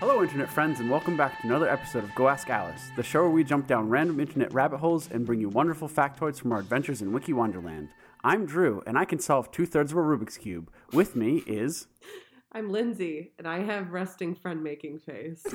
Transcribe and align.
Hello, 0.00 0.22
Internet 0.22 0.48
friends, 0.48 0.78
and 0.78 0.88
welcome 0.88 1.16
back 1.16 1.40
to 1.40 1.48
another 1.48 1.68
episode 1.68 2.04
of 2.04 2.14
Go 2.14 2.28
Ask 2.28 2.48
Alice, 2.50 2.90
the 2.94 3.02
show 3.02 3.22
where 3.22 3.30
we 3.30 3.42
jump 3.42 3.66
down 3.66 3.88
random 3.88 4.20
internet 4.20 4.52
rabbit 4.52 4.78
holes 4.78 5.08
and 5.10 5.26
bring 5.26 5.40
you 5.40 5.48
wonderful 5.48 5.88
factoids 5.88 6.38
from 6.38 6.52
our 6.52 6.60
adventures 6.60 7.02
in 7.02 7.12
Wiki 7.12 7.32
Wonderland. 7.32 7.88
I'm 8.22 8.46
Drew, 8.46 8.80
and 8.86 8.96
I 8.96 9.04
can 9.04 9.18
solve 9.18 9.50
two 9.50 9.66
thirds 9.66 9.90
of 9.90 9.98
a 9.98 10.00
Rubik's 10.00 10.38
Cube. 10.38 10.70
With 10.92 11.16
me 11.16 11.42
is. 11.48 11.88
I'm 12.52 12.70
Lindsay, 12.70 13.32
and 13.38 13.48
I 13.48 13.64
have 13.64 13.90
resting 13.90 14.36
friend 14.36 14.62
making 14.62 15.00
face. 15.00 15.44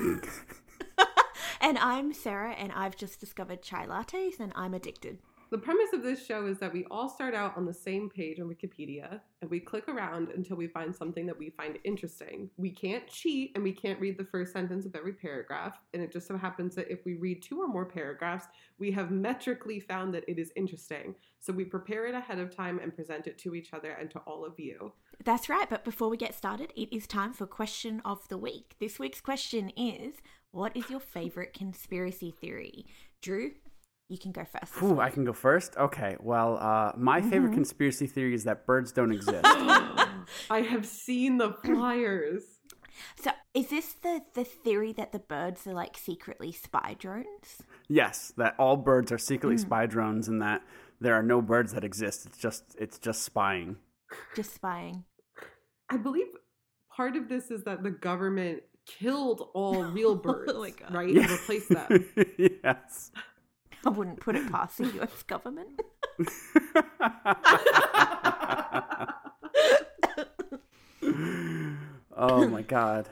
And 1.64 1.78
I'm 1.78 2.12
Sarah, 2.12 2.52
and 2.52 2.72
I've 2.72 2.94
just 2.94 3.20
discovered 3.20 3.62
chai 3.62 3.86
lattes, 3.86 4.38
and 4.38 4.52
I'm 4.54 4.74
addicted. 4.74 5.18
The 5.54 5.58
premise 5.58 5.92
of 5.92 6.02
this 6.02 6.26
show 6.26 6.46
is 6.46 6.58
that 6.58 6.72
we 6.72 6.84
all 6.90 7.08
start 7.08 7.32
out 7.32 7.56
on 7.56 7.64
the 7.64 7.72
same 7.72 8.10
page 8.10 8.40
on 8.40 8.48
Wikipedia, 8.48 9.20
and 9.40 9.48
we 9.48 9.60
click 9.60 9.88
around 9.88 10.30
until 10.30 10.56
we 10.56 10.66
find 10.66 10.92
something 10.92 11.26
that 11.26 11.38
we 11.38 11.50
find 11.50 11.78
interesting. 11.84 12.50
We 12.56 12.70
can't 12.70 13.06
cheat, 13.06 13.52
and 13.54 13.62
we 13.62 13.70
can't 13.70 14.00
read 14.00 14.18
the 14.18 14.24
first 14.24 14.52
sentence 14.52 14.84
of 14.84 14.96
every 14.96 15.12
paragraph, 15.12 15.78
and 15.92 16.02
it 16.02 16.10
just 16.10 16.26
so 16.26 16.36
happens 16.36 16.74
that 16.74 16.90
if 16.90 17.04
we 17.04 17.14
read 17.14 17.40
two 17.40 17.60
or 17.60 17.68
more 17.68 17.84
paragraphs, 17.84 18.46
we 18.80 18.90
have 18.90 19.12
metrically 19.12 19.78
found 19.78 20.12
that 20.14 20.24
it 20.26 20.40
is 20.40 20.50
interesting. 20.56 21.14
So 21.38 21.52
we 21.52 21.64
prepare 21.64 22.08
it 22.08 22.16
ahead 22.16 22.40
of 22.40 22.52
time 22.52 22.80
and 22.80 22.92
present 22.92 23.28
it 23.28 23.38
to 23.38 23.54
each 23.54 23.72
other 23.72 23.92
and 23.92 24.10
to 24.10 24.18
all 24.26 24.44
of 24.44 24.58
you. 24.58 24.92
That's 25.22 25.48
right, 25.48 25.70
but 25.70 25.84
before 25.84 26.08
we 26.08 26.16
get 26.16 26.34
started, 26.34 26.72
it 26.74 26.92
is 26.92 27.06
time 27.06 27.32
for 27.32 27.46
question 27.46 28.02
of 28.04 28.26
the 28.26 28.38
week. 28.38 28.74
This 28.80 28.98
week's 28.98 29.20
question 29.20 29.70
is 29.76 30.14
What 30.50 30.76
is 30.76 30.90
your 30.90 30.98
favorite 30.98 31.54
conspiracy 31.54 32.32
theory? 32.32 32.86
Drew, 33.22 33.52
you 34.08 34.18
can 34.18 34.32
go 34.32 34.44
first. 34.44 34.82
Ooh. 34.82 35.00
I 35.00 35.10
can 35.10 35.24
go 35.24 35.32
first? 35.32 35.76
Okay, 35.76 36.16
well, 36.20 36.58
uh, 36.58 36.92
my 36.96 37.20
favorite 37.22 37.50
Mhm. 37.52 37.54
conspiracy 37.54 38.06
theory 38.06 38.34
is 38.34 38.44
that 38.44 38.66
birds 38.66 38.92
don't 38.92 39.12
exist. 39.12 39.40
I 40.50 40.60
have 40.68 40.86
seen 40.86 41.38
the 41.38 41.52
flyers. 41.52 42.42
So, 43.16 43.30
is 43.54 43.68
this 43.70 43.94
the, 43.94 44.22
the 44.34 44.44
theory 44.44 44.92
that 44.92 45.12
the 45.12 45.18
birds 45.18 45.66
are 45.66 45.72
like 45.74 45.96
secretly 45.96 46.52
spy 46.52 46.94
drones? 46.98 47.62
yes, 47.88 48.32
that 48.36 48.54
all 48.58 48.76
birds 48.76 49.10
are 49.12 49.18
secretly 49.18 49.56
Mm. 49.56 49.60
spy 49.60 49.86
drones 49.86 50.28
and 50.28 50.40
that 50.42 50.62
there 51.00 51.14
are 51.14 51.22
no 51.22 51.42
birds 51.42 51.72
that 51.72 51.84
exist. 51.84 52.24
It's 52.26 52.38
just 52.38 52.76
it's 52.78 52.98
just 52.98 53.22
spying. 53.22 53.76
Just 54.36 54.54
spying. 54.54 55.04
I 55.90 55.96
believe 55.96 56.28
part 56.96 57.16
of 57.16 57.28
this 57.28 57.50
is 57.50 57.64
that 57.64 57.82
the 57.82 57.90
government 57.90 58.62
killed 58.86 59.48
all 59.54 59.82
real 59.84 60.12
Oh 60.12 60.14
birds, 60.16 60.54
my 60.54 60.70
God. 60.70 60.94
right? 60.94 61.16
And 61.16 61.30
replaced 61.30 61.68
them. 61.70 62.06
yes. 62.62 63.10
I 63.86 63.90
wouldn't 63.90 64.20
put 64.20 64.36
it 64.36 64.50
past 64.50 64.78
the 64.78 64.86
US 65.02 65.22
government. 65.24 65.80
oh 72.16 72.48
my 72.48 72.62
god. 72.62 73.08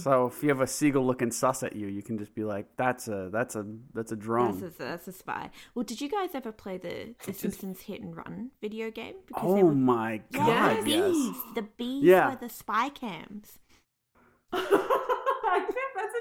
So 0.00 0.28
if 0.28 0.42
you 0.42 0.48
have 0.48 0.62
a 0.62 0.66
seagull 0.66 1.04
looking 1.06 1.30
sus 1.30 1.62
at 1.62 1.76
you, 1.76 1.88
you 1.88 2.02
can 2.02 2.16
just 2.18 2.34
be 2.34 2.42
like, 2.42 2.68
"That's 2.78 3.06
a 3.06 3.28
that's 3.30 3.54
a 3.54 3.66
that's 3.92 4.10
a 4.12 4.16
drone." 4.16 4.58
That's 4.58 4.76
a, 4.76 4.78
that's 4.78 5.08
a 5.08 5.12
spy. 5.12 5.50
Well, 5.74 5.82
did 5.82 6.00
you 6.00 6.08
guys 6.08 6.30
ever 6.32 6.52
play 6.52 6.78
the, 6.78 7.14
the 7.26 7.32
Just- 7.32 7.40
Simpsons 7.40 7.82
Hit 7.82 8.00
and 8.00 8.16
Run 8.16 8.52
video 8.62 8.90
game? 8.90 9.16
Because 9.26 9.42
oh 9.44 9.74
my 9.74 10.22
god! 10.32 10.84
the 10.84 10.88
Yes. 10.90 11.12
bees. 11.12 11.36
The 11.54 11.62
bees 11.76 12.02
Yeah. 12.04 12.30
were 12.30 12.36
the 12.36 12.48
spy 12.48 12.88
cams. 12.88 13.58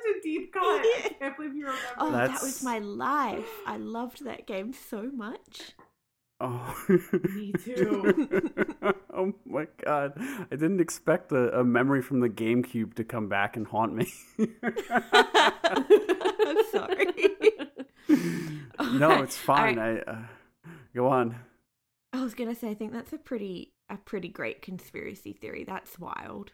I 0.06 0.12
can't, 0.12 0.14
that's 0.14 0.14
such 0.14 0.18
a 0.18 0.22
deep 0.24 0.54
cut. 0.54 0.64
I 0.64 1.16
can't 1.20 1.38
believe 1.38 1.56
you 1.56 1.66
remember. 1.66 1.82
Oh, 1.98 2.12
that. 2.12 2.32
that 2.32 2.42
was 2.42 2.64
my 2.64 2.80
life. 2.80 3.50
I 3.66 3.78
loved 3.78 4.26
that 4.26 4.48
game 4.48 4.74
so 4.74 5.10
much. 5.14 5.74
Oh. 6.42 6.76
Me 6.90 7.52
too. 7.64 8.28
oh 9.14 9.34
my 9.46 9.68
god! 9.84 10.14
I 10.18 10.48
didn't 10.50 10.82
expect 10.82 11.32
a, 11.32 11.60
a 11.60 11.64
memory 11.64 12.02
from 12.02 12.20
the 12.20 12.30
GameCube 12.30 12.96
to 12.96 13.06
come 13.06 13.30
back 13.30 13.56
and 13.56 13.66
haunt 13.66 13.96
me. 13.96 14.12
I'm 14.38 14.50
sorry. 16.72 17.08
no, 19.00 19.24
it's 19.24 19.38
fine. 19.38 19.78
right. 19.78 20.04
I 20.06 20.12
uh, 20.12 20.18
go 20.94 21.08
on. 21.08 21.36
I 22.12 22.22
was 22.22 22.34
gonna 22.34 22.56
say, 22.56 22.70
I 22.70 22.74
think 22.74 22.92
that's 22.92 23.14
a 23.14 23.18
pretty 23.18 23.72
a 23.90 23.96
pretty 23.96 24.28
great 24.28 24.62
conspiracy 24.62 25.32
theory. 25.32 25.64
That's 25.64 25.98
wild. 25.98 26.52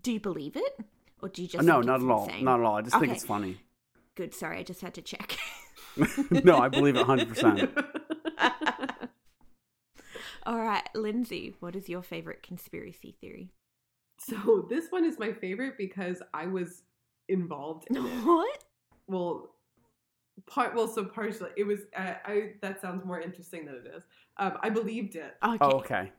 Do 0.00 0.12
you 0.12 0.20
believe 0.20 0.56
it, 0.56 0.84
or 1.22 1.28
do 1.28 1.42
you 1.42 1.48
just 1.48 1.64
no, 1.64 1.74
think 1.76 1.86
not 1.86 1.94
it's 1.96 2.04
at 2.04 2.10
all. 2.10 2.24
insane? 2.26 2.44
Not 2.44 2.60
at 2.60 2.66
all. 2.66 2.76
I 2.76 2.82
just 2.82 2.98
think 2.98 3.12
it's 3.12 3.24
funny. 3.24 3.56
Good. 4.14 4.34
Sorry, 4.34 4.58
I 4.58 4.62
just 4.62 4.80
had 4.80 4.94
to 4.94 5.02
check. 5.02 5.38
no, 6.44 6.58
I 6.58 6.68
believe 6.68 6.96
it 6.96 7.06
100%. 7.06 9.08
All 10.46 10.58
right, 10.58 10.88
Lindsay, 10.94 11.54
what 11.60 11.76
is 11.76 11.88
your 11.88 12.02
favorite 12.02 12.42
conspiracy 12.42 13.16
theory? 13.20 13.52
so 14.18 14.66
this 14.68 14.86
one 14.90 15.04
is 15.04 15.18
my 15.18 15.32
favorite 15.32 15.74
because 15.78 16.22
I 16.34 16.46
was 16.46 16.82
involved 17.28 17.86
in 17.88 17.96
it. 17.96 18.00
What? 18.00 18.64
Well, 19.06 19.54
part 20.46 20.74
well, 20.74 20.88
so 20.88 21.04
partially 21.04 21.50
it 21.56 21.64
was. 21.64 21.80
Uh, 21.96 22.14
I 22.24 22.52
that 22.62 22.80
sounds 22.82 23.04
more 23.04 23.20
interesting 23.20 23.64
than 23.64 23.76
it 23.76 23.92
is. 23.96 24.02
Um, 24.36 24.58
I 24.62 24.70
believed 24.70 25.16
it, 25.16 25.36
Okay. 25.44 25.58
Oh, 25.60 25.78
okay. 25.78 26.12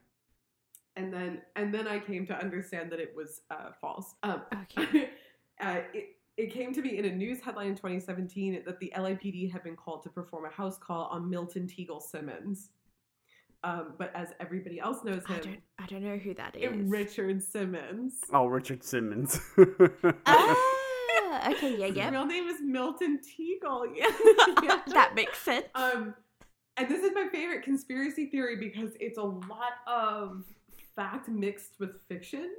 And 0.95 1.13
then 1.13 1.41
and 1.55 1.73
then 1.73 1.87
I 1.87 1.99
came 1.99 2.25
to 2.27 2.33
understand 2.37 2.91
that 2.91 2.99
it 2.99 3.13
was 3.15 3.41
uh, 3.49 3.71
false. 3.79 4.15
Um, 4.23 4.41
Okay. 4.77 5.09
uh, 5.61 5.81
it, 5.93 6.15
it 6.37 6.51
came 6.53 6.73
to 6.73 6.81
me 6.81 6.97
in 6.97 7.05
a 7.05 7.11
news 7.11 7.39
headline 7.41 7.67
in 7.67 7.75
2017 7.75 8.63
that 8.65 8.79
the 8.79 8.91
LAPD 8.97 9.51
had 9.51 9.63
been 9.63 9.75
called 9.75 10.01
to 10.03 10.09
perform 10.09 10.45
a 10.45 10.49
house 10.49 10.77
call 10.77 11.05
on 11.11 11.29
Milton 11.29 11.67
Teagle 11.67 12.01
Simmons. 12.01 12.69
Um, 13.63 13.93
but 13.99 14.11
as 14.15 14.29
everybody 14.39 14.79
else 14.79 15.03
knows 15.03 15.21
I 15.29 15.37
don't. 15.37 15.59
I 15.77 15.85
don't 15.85 16.03
know 16.03 16.17
who 16.17 16.33
that 16.35 16.55
is. 16.55 16.71
Richard 16.89 17.43
Simmons. 17.43 18.15
Oh, 18.33 18.47
Richard 18.47 18.83
Simmons. 18.83 19.39
Ah, 20.25 21.49
okay. 21.51 21.77
Yeah. 21.77 21.87
His 21.87 21.95
Yeah. 21.95 22.09
real 22.09 22.25
name 22.25 22.47
is 22.47 22.57
Milton 22.61 23.19
Teagle. 23.19 23.85
Yeah. 23.95 24.07
that 24.87 25.13
makes 25.15 25.37
sense. 25.39 25.65
Um, 25.75 26.15
and 26.77 26.89
this 26.89 27.03
is 27.03 27.11
my 27.13 27.27
favorite 27.31 27.63
conspiracy 27.63 28.25
theory 28.27 28.55
because 28.57 28.91
it's 28.99 29.17
a 29.17 29.23
lot 29.23 29.73
of 29.87 30.43
fact 30.95 31.29
mixed 31.29 31.79
with 31.79 32.01
fiction. 32.07 32.49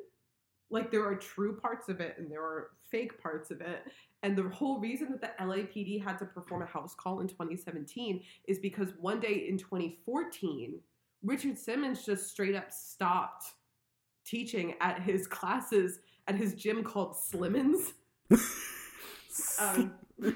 Like 0.70 0.90
there 0.90 1.06
are 1.06 1.14
true 1.14 1.56
parts 1.56 1.88
of 1.88 2.00
it 2.00 2.16
and 2.18 2.30
there 2.30 2.42
are 2.42 2.70
fake 2.90 3.20
parts 3.22 3.50
of 3.50 3.60
it. 3.60 3.84
And 4.22 4.36
the 4.36 4.48
whole 4.48 4.78
reason 4.78 5.10
that 5.10 5.20
the 5.20 5.44
LAPD 5.44 6.02
had 6.02 6.18
to 6.18 6.24
perform 6.24 6.62
a 6.62 6.66
house 6.66 6.94
call 6.94 7.20
in 7.20 7.28
2017 7.28 8.22
is 8.46 8.58
because 8.58 8.88
one 8.98 9.20
day 9.20 9.46
in 9.48 9.58
2014, 9.58 10.80
Richard 11.22 11.58
Simmons 11.58 12.04
just 12.04 12.30
straight 12.30 12.54
up 12.54 12.72
stopped 12.72 13.44
teaching 14.24 14.74
at 14.80 15.02
his 15.02 15.26
classes 15.26 16.00
at 16.28 16.36
his 16.36 16.54
gym 16.54 16.84
called 16.84 17.14
Slimmons. 17.16 17.92
Um, 19.58 19.94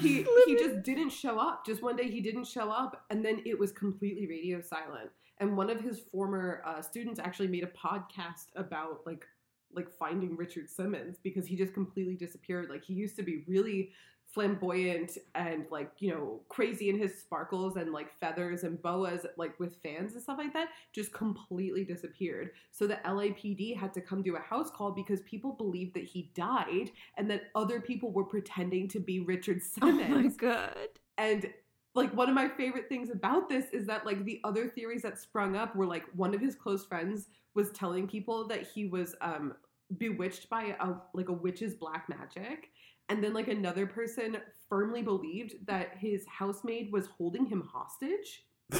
he 0.00 0.26
he 0.46 0.56
just 0.56 0.82
didn't 0.82 1.10
show 1.10 1.38
up. 1.38 1.64
Just 1.66 1.82
one 1.82 1.96
day 1.96 2.10
he 2.10 2.20
didn't 2.20 2.46
show 2.46 2.70
up, 2.70 3.04
and 3.10 3.24
then 3.24 3.42
it 3.44 3.58
was 3.58 3.72
completely 3.72 4.26
radio 4.26 4.60
silent. 4.60 5.10
And 5.42 5.56
one 5.56 5.70
of 5.70 5.80
his 5.80 5.98
former 6.12 6.62
uh, 6.64 6.80
students 6.80 7.18
actually 7.18 7.48
made 7.48 7.64
a 7.64 7.66
podcast 7.66 8.46
about 8.54 9.00
like 9.04 9.26
like 9.74 9.90
finding 9.90 10.36
Richard 10.36 10.70
Simmons 10.70 11.16
because 11.20 11.46
he 11.46 11.56
just 11.56 11.74
completely 11.74 12.14
disappeared. 12.14 12.70
Like 12.70 12.84
he 12.84 12.94
used 12.94 13.16
to 13.16 13.24
be 13.24 13.42
really 13.48 13.90
flamboyant 14.26 15.18
and 15.34 15.66
like 15.70 15.90
you 15.98 16.10
know 16.10 16.40
crazy 16.48 16.88
in 16.88 16.98
his 16.98 17.18
sparkles 17.18 17.76
and 17.76 17.92
like 17.92 18.16
feathers 18.20 18.62
and 18.62 18.80
boas 18.80 19.26
like 19.36 19.58
with 19.58 19.76
fans 19.82 20.14
and 20.14 20.22
stuff 20.22 20.38
like 20.38 20.54
that 20.54 20.68
just 20.92 21.12
completely 21.12 21.84
disappeared 21.84 22.52
so 22.70 22.86
the 22.86 22.98
LAPD 23.04 23.76
had 23.76 23.92
to 23.92 24.00
come 24.00 24.22
do 24.22 24.36
a 24.36 24.40
house 24.40 24.70
call 24.70 24.90
because 24.90 25.20
people 25.22 25.52
believed 25.52 25.92
that 25.92 26.04
he 26.04 26.30
died 26.34 26.90
and 27.18 27.30
that 27.30 27.50
other 27.54 27.78
people 27.78 28.10
were 28.10 28.24
pretending 28.24 28.88
to 28.88 29.00
be 29.00 29.20
Richard 29.20 29.60
Simmons. 29.60 30.02
oh 30.08 30.14
my 30.14 30.28
god. 30.28 30.88
and 31.18 31.52
like 31.94 32.14
one 32.14 32.28
of 32.28 32.34
my 32.34 32.48
favorite 32.48 32.88
things 32.88 33.10
about 33.10 33.48
this 33.48 33.66
is 33.72 33.86
that 33.86 34.06
like 34.06 34.24
the 34.24 34.40
other 34.44 34.68
theories 34.68 35.02
that 35.02 35.18
sprung 35.18 35.56
up 35.56 35.76
were 35.76 35.86
like 35.86 36.04
one 36.14 36.34
of 36.34 36.40
his 36.40 36.54
close 36.54 36.84
friends 36.84 37.28
was 37.54 37.70
telling 37.70 38.06
people 38.08 38.48
that 38.48 38.66
he 38.66 38.86
was 38.86 39.14
um 39.20 39.54
bewitched 39.98 40.48
by 40.48 40.74
a 40.80 40.94
like 41.12 41.28
a 41.28 41.32
witch's 41.32 41.74
black 41.74 42.08
magic 42.08 42.70
and 43.08 43.22
then 43.22 43.34
like 43.34 43.48
another 43.48 43.86
person 43.86 44.38
firmly 44.68 45.02
believed 45.02 45.54
that 45.66 45.96
his 45.98 46.24
housemaid 46.26 46.90
was 46.92 47.06
holding 47.06 47.44
him 47.44 47.62
hostage 47.70 48.44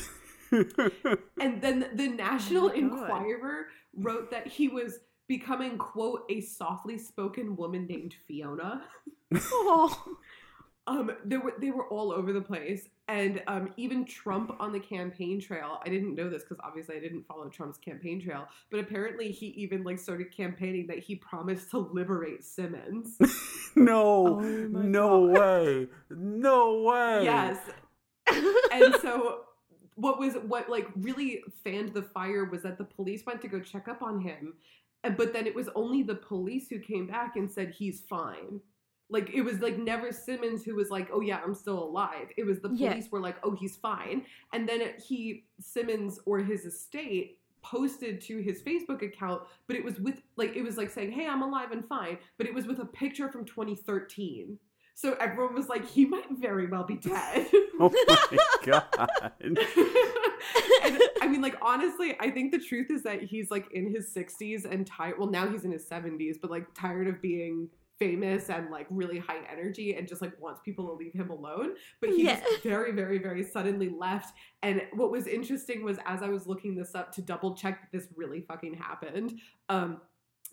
and 0.52 1.60
then 1.60 1.90
the 1.94 2.08
National 2.08 2.64
Oh 2.64 2.68
my 2.68 2.74
God. 2.74 2.78
Enquirer 2.78 3.66
wrote 3.96 4.30
that 4.30 4.46
he 4.46 4.68
was 4.68 5.00
becoming 5.28 5.76
quote 5.76 6.24
a 6.30 6.40
softly 6.40 6.98
spoken 6.98 7.56
woman 7.56 7.86
named 7.86 8.14
Fiona 8.26 8.82
Oh. 9.34 10.16
Um 10.88 11.10
they 11.24 11.36
were 11.36 11.52
they 11.60 11.70
were 11.70 11.86
all 11.88 12.10
over 12.12 12.32
the 12.32 12.40
place 12.40 12.88
and 13.08 13.40
um 13.46 13.72
even 13.76 14.04
trump 14.04 14.52
on 14.58 14.72
the 14.72 14.80
campaign 14.80 15.40
trail 15.40 15.80
i 15.84 15.88
didn't 15.88 16.14
know 16.14 16.28
this 16.28 16.42
because 16.42 16.58
obviously 16.64 16.96
i 16.96 17.00
didn't 17.00 17.24
follow 17.26 17.48
trump's 17.48 17.78
campaign 17.78 18.20
trail 18.20 18.46
but 18.70 18.80
apparently 18.80 19.30
he 19.30 19.46
even 19.48 19.84
like 19.84 19.98
started 19.98 20.34
campaigning 20.36 20.86
that 20.86 20.98
he 20.98 21.14
promised 21.16 21.70
to 21.70 21.78
liberate 21.78 22.44
simmons 22.44 23.16
no, 23.76 24.26
Oh 24.26 24.40
no 24.40 25.32
God. 25.32 25.38
way, 25.40 25.86
no 26.10 26.82
way. 26.82 27.24
yes 27.24 27.58
and 28.72 28.94
so 29.00 29.42
what 29.94 30.18
was 30.18 30.34
what 30.46 30.68
like 30.68 30.88
really 30.96 31.42
fanned 31.62 31.94
the 31.94 32.02
fire 32.02 32.44
was 32.44 32.62
that 32.62 32.76
the 32.78 32.84
police 32.84 33.24
went 33.26 33.40
to 33.42 33.48
go 33.48 33.60
check 33.60 33.86
up 33.88 34.02
on 34.02 34.20
him 34.20 34.54
but 35.16 35.32
then 35.32 35.46
it 35.46 35.54
was 35.54 35.68
only 35.74 36.02
the 36.02 36.14
police 36.14 36.68
who 36.68 36.78
came 36.78 37.06
back 37.08 37.34
and 37.34 37.50
said 37.50 37.74
he's 37.76 38.02
fine. 38.02 38.60
Like 39.12 39.30
it 39.32 39.42
was 39.42 39.60
like 39.60 39.78
never 39.78 40.10
Simmons 40.10 40.64
who 40.64 40.74
was 40.74 40.90
like, 40.90 41.08
"Oh 41.12 41.20
yeah, 41.20 41.40
I'm 41.44 41.54
still 41.54 41.82
alive." 41.84 42.28
It 42.36 42.44
was 42.44 42.60
the 42.60 42.68
police 42.70 42.80
Yeah. 42.80 43.02
were 43.10 43.20
like, 43.20 43.36
"Oh, 43.44 43.52
he's 43.52 43.76
fine," 43.76 44.24
and 44.52 44.68
then 44.68 44.80
it, 44.80 45.00
he 45.06 45.44
Simmons 45.60 46.18
or 46.24 46.38
his 46.38 46.64
estate 46.64 47.38
posted 47.62 48.20
to 48.22 48.38
his 48.38 48.62
Facebook 48.62 49.02
account, 49.02 49.42
but 49.68 49.76
it 49.76 49.84
was 49.84 50.00
with 50.00 50.22
like 50.36 50.56
it 50.56 50.62
was 50.62 50.76
like 50.76 50.90
saying, 50.90 51.12
"Hey, 51.12 51.28
I'm 51.28 51.42
alive 51.42 51.70
and 51.72 51.84
fine," 51.86 52.18
but 52.38 52.46
it 52.46 52.54
was 52.54 52.66
with 52.66 52.80
a 52.80 52.86
picture 52.86 53.28
from 53.30 53.44
2013. 53.44 54.58
So 54.94 55.14
everyone 55.20 55.54
was 55.54 55.68
like, 55.68 55.86
"He 55.86 56.04
might 56.06 56.30
very 56.30 56.66
well 56.66 56.84
be 56.84 56.96
dead." 56.96 57.46
Oh 57.80 57.90
my 58.06 58.38
god. 58.64 59.32
and, 59.40 59.58
I 61.20 61.26
mean, 61.28 61.40
like 61.40 61.56
honestly, 61.62 62.16
I 62.20 62.30
think 62.30 62.52
the 62.52 62.58
truth 62.58 62.90
is 62.90 63.02
that 63.02 63.22
he's 63.22 63.50
like 63.50 63.72
in 63.72 63.90
his 63.90 64.14
60s 64.14 64.70
and 64.70 64.86
tired. 64.86 65.18
Well, 65.18 65.30
now 65.30 65.48
he's 65.48 65.64
in 65.64 65.72
his 65.72 65.84
70s, 65.88 66.36
but 66.40 66.50
like 66.50 66.72
tired 66.74 67.08
of 67.08 67.20
being 67.20 67.68
famous 68.02 68.50
and 68.50 68.68
like 68.70 68.86
really 68.90 69.18
high 69.18 69.40
energy 69.50 69.94
and 69.94 70.08
just 70.08 70.20
like 70.22 70.32
wants 70.40 70.60
people 70.64 70.86
to 70.88 70.92
leave 70.92 71.12
him 71.12 71.30
alone. 71.30 71.74
But 72.00 72.10
he 72.10 72.24
Yeah. 72.24 72.40
just 72.40 72.62
very, 72.64 72.90
very, 72.92 73.18
very 73.18 73.44
suddenly 73.44 73.88
left. 73.88 74.34
And 74.62 74.82
what 74.94 75.10
was 75.12 75.26
interesting 75.28 75.84
was 75.84 75.98
as 76.04 76.22
I 76.22 76.28
was 76.28 76.46
looking 76.46 76.74
this 76.74 76.94
up 76.94 77.12
to 77.12 77.22
double 77.22 77.54
check 77.54 77.80
that 77.80 77.96
this 77.96 78.08
really 78.16 78.40
fucking 78.40 78.74
happened, 78.74 79.38
um, 79.68 80.00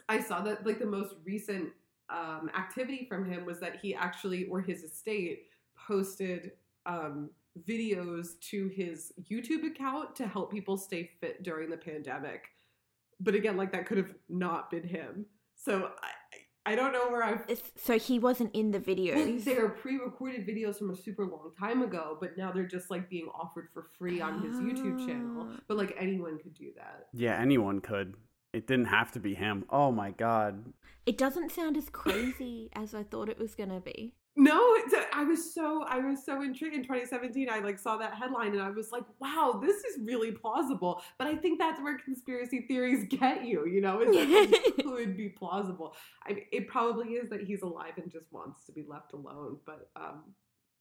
I 0.07 0.19
saw 0.19 0.41
that 0.41 0.65
like 0.65 0.79
the 0.79 0.85
most 0.85 1.15
recent 1.25 1.69
um, 2.09 2.49
activity 2.55 3.05
from 3.07 3.25
him 3.25 3.45
was 3.45 3.59
that 3.59 3.77
he 3.81 3.95
actually 3.95 4.45
or 4.45 4.61
his 4.61 4.83
estate 4.83 5.47
posted 5.75 6.51
um, 6.85 7.29
videos 7.67 8.39
to 8.41 8.67
his 8.67 9.11
YouTube 9.29 9.65
account 9.65 10.15
to 10.17 10.27
help 10.27 10.51
people 10.51 10.77
stay 10.77 11.09
fit 11.19 11.41
during 11.43 11.69
the 11.69 11.77
pandemic. 11.77 12.49
But 13.19 13.33
again, 13.35 13.57
like 13.57 13.71
that 13.71 13.85
could 13.87 13.97
have 13.97 14.13
not 14.29 14.69
been 14.69 14.87
him. 14.87 15.25
So 15.55 15.91
I, 16.65 16.73
I 16.73 16.75
don't 16.75 16.91
know 16.91 17.09
where 17.09 17.23
I've. 17.23 17.45
So 17.75 17.97
he 17.97 18.19
wasn't 18.19 18.53
in 18.53 18.71
the 18.71 18.79
Well, 18.79 18.95
videos. 18.95 19.43
they 19.43 19.57
are 19.57 19.69
pre-recorded 19.69 20.45
videos 20.47 20.77
from 20.77 20.89
a 20.91 20.95
super 20.95 21.25
long 21.25 21.51
time 21.59 21.81
ago, 21.81 22.17
but 22.19 22.37
now 22.37 22.51
they're 22.51 22.67
just 22.67 22.91
like 22.91 23.09
being 23.09 23.27
offered 23.39 23.69
for 23.73 23.87
free 23.97 24.21
on 24.21 24.41
his 24.41 24.55
YouTube 24.55 25.05
channel. 25.05 25.47
Ah. 25.51 25.59
But 25.67 25.77
like 25.77 25.95
anyone 25.97 26.37
could 26.37 26.53
do 26.53 26.71
that. 26.77 27.07
Yeah, 27.13 27.39
anyone 27.39 27.81
could. 27.81 28.15
It 28.53 28.67
didn't 28.67 28.85
have 28.85 29.11
to 29.13 29.19
be 29.19 29.35
him. 29.35 29.65
Oh 29.69 29.91
my 29.91 30.11
god. 30.11 30.73
It 31.05 31.17
doesn't 31.17 31.51
sound 31.51 31.77
as 31.77 31.89
crazy 31.89 32.69
as 32.73 32.93
I 32.93 33.03
thought 33.03 33.29
it 33.29 33.39
was 33.39 33.55
gonna 33.55 33.79
be. 33.79 34.13
No, 34.35 34.77
I 35.13 35.23
was 35.23 35.53
so 35.53 35.83
I 35.87 35.99
was 35.99 36.23
so 36.23 36.41
intrigued 36.41 36.75
in 36.75 36.83
2017. 36.83 37.49
I 37.49 37.59
like 37.59 37.77
saw 37.77 37.97
that 37.97 38.13
headline 38.13 38.53
and 38.53 38.61
I 38.61 38.69
was 38.69 38.91
like, 38.91 39.03
"Wow, 39.19 39.59
this 39.61 39.83
is 39.83 39.99
really 40.01 40.31
plausible." 40.31 41.01
But 41.17 41.27
I 41.27 41.35
think 41.35 41.59
that's 41.59 41.81
where 41.81 41.97
conspiracy 41.97 42.61
theories 42.61 43.05
get 43.09 43.45
you. 43.45 43.67
You 43.67 43.81
know, 43.81 44.01
is 44.01 44.15
that 44.15 44.63
it 44.77 44.85
could 44.85 45.17
be 45.17 45.29
plausible. 45.29 45.95
I 46.25 46.33
mean, 46.33 46.45
it 46.51 46.67
probably 46.67 47.13
is 47.13 47.29
that 47.31 47.41
he's 47.41 47.63
alive 47.63 47.93
and 47.97 48.09
just 48.09 48.31
wants 48.31 48.63
to 48.65 48.71
be 48.71 48.85
left 48.87 49.13
alone. 49.13 49.57
But 49.65 49.89
um, 49.95 50.23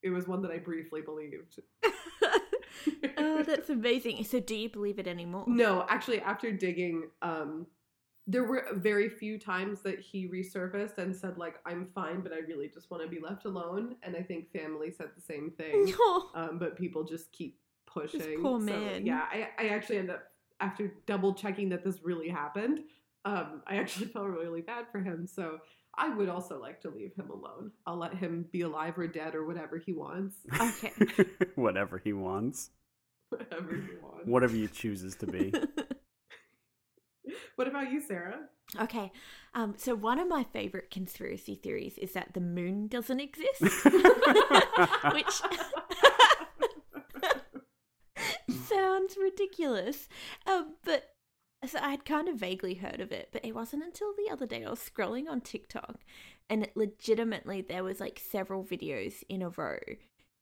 it 0.03 0.11
was 0.11 0.29
one 0.29 0.43
that 0.43 0.53
I 0.53 0.59
briefly 0.59 1.01
believed. 1.01 1.61
oh, 3.19 3.43
that's 3.43 3.71
amazing. 3.71 4.23
So, 4.25 4.41
do 4.41 4.55
you 4.55 4.69
believe 4.69 4.99
it 4.99 5.09
anymore? 5.09 5.45
No, 5.47 5.85
actually, 5.89 6.21
after 6.21 6.53
digging, 6.53 7.09
um, 7.23 7.67
there 8.31 8.45
were 8.45 8.67
very 8.75 9.09
few 9.09 9.39
times 9.39 9.81
that 9.81 9.99
he 9.99 10.29
resurfaced 10.29 10.99
and 10.99 11.17
said 11.17 11.39
like, 11.39 11.57
"I'm 11.67 11.87
fine, 11.95 12.21
but 12.21 12.33
I 12.33 12.41
really 12.47 12.69
just 12.69 12.91
want 12.91 13.03
to 13.03 13.09
be 13.09 13.21
left 13.21 13.47
alone." 13.47 13.97
And 14.03 14.15
I 14.15 14.23
think 14.23 14.53
family 14.53 14.91
said 14.93 15.09
the 15.17 15.23
same 15.23 15.51
thing. 15.51 15.93
Um, 16.35 16.59
but 16.59 16.77
people 16.77 17.03
just 17.05 17.33
keep 17.33 17.59
pushing. 17.87 18.41
poor 18.43 18.61
So, 18.61 18.67
man. 18.67 19.05
yeah, 19.07 19.23
I, 19.33 19.49
I 19.59 19.69
actually 19.69 19.99
end 19.99 20.11
up 20.11 20.25
after 20.61 20.93
double 21.07 21.33
checking 21.35 21.71
that 21.71 21.83
this 21.83 22.01
really 22.05 22.29
happened. 22.29 22.81
Um, 23.25 23.63
I 23.67 23.77
actually 23.77 24.07
felt 24.15 24.27
really 24.29 24.61
bad 24.61 24.85
for 24.93 25.01
him. 25.01 25.27
So 25.27 25.59
I 25.97 26.11
would 26.11 26.29
also 26.29 26.61
like 26.61 26.81
to 26.83 26.91
leave 26.91 27.15
him 27.17 27.31
alone. 27.31 27.73
I'll 27.87 27.97
let 27.97 28.15
him 28.15 28.47
be 28.53 28.61
alive 28.61 28.97
or 28.99 29.07
dead 29.09 29.35
or 29.35 29.47
whatever 29.47 29.79
he 29.79 29.93
wants. 29.95 30.37
Okay. 30.61 30.93
Whatever 31.55 31.99
he 31.99 32.13
wants. 32.13 32.71
whatever 33.31 33.75
he 33.75 33.97
wants. 34.03 34.27
Whatever 34.27 34.55
he 34.55 34.69
chooses 34.69 35.17
to 35.17 35.27
be. 35.27 35.53
What 37.57 37.69
about 37.69 37.91
you, 37.91 38.01
Sarah? 38.01 38.41
okay. 38.81 39.11
Um, 39.55 39.75
so 39.77 39.95
one 39.95 40.19
of 40.19 40.29
my 40.29 40.45
favorite 40.45 40.91
conspiracy 40.91 41.55
theories 41.55 41.99
is 41.99 42.13
that 42.13 42.35
the 42.35 42.41
moon 42.41 42.87
doesn't 42.87 43.21
exist. 43.21 43.61
Which 45.13 45.43
sounds 48.69 49.17
ridiculous. 49.21 50.09
Um, 50.47 50.75
but 50.85 51.15
so 51.67 51.79
I 51.81 51.91
had 51.91 52.05
kind 52.05 52.29
of 52.29 52.37
vaguely 52.37 52.75
heard 52.75 53.01
of 53.01 53.11
it, 53.11 53.31
but 53.33 53.45
it 53.45 53.55
wasn't 53.55 53.85
until 53.85 54.13
the 54.17 54.31
other 54.31 54.47
day 54.47 54.65
I 54.65 54.71
was 54.71 54.81
scrolling 54.81 55.29
on 55.29 55.41
TikTok 55.41 56.01
and 56.49 56.63
it 56.65 56.77
legitimately 56.77 57.63
there 57.63 57.85
was 57.85 58.01
like 58.01 58.21
several 58.25 58.65
videos 58.65 59.23
in 59.29 59.43
a 59.43 59.51
row 59.51 59.79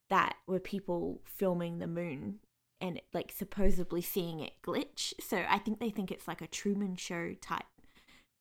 that 0.08 0.36
were 0.46 0.60
people 0.60 1.20
filming 1.24 1.78
the 1.78 1.86
moon 1.86 2.40
and 2.80 3.00
like 3.12 3.32
supposedly 3.32 4.02
seeing 4.02 4.40
it 4.40 4.52
glitch. 4.64 5.12
So 5.20 5.44
I 5.48 5.58
think 5.58 5.80
they 5.80 5.90
think 5.90 6.10
it's 6.10 6.28
like 6.28 6.42
a 6.42 6.46
Truman 6.46 6.96
show 6.96 7.34
type 7.40 7.64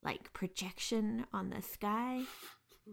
like 0.04 0.34
projection 0.34 1.26
on 1.34 1.50
the 1.50 1.62
sky. 1.62 2.22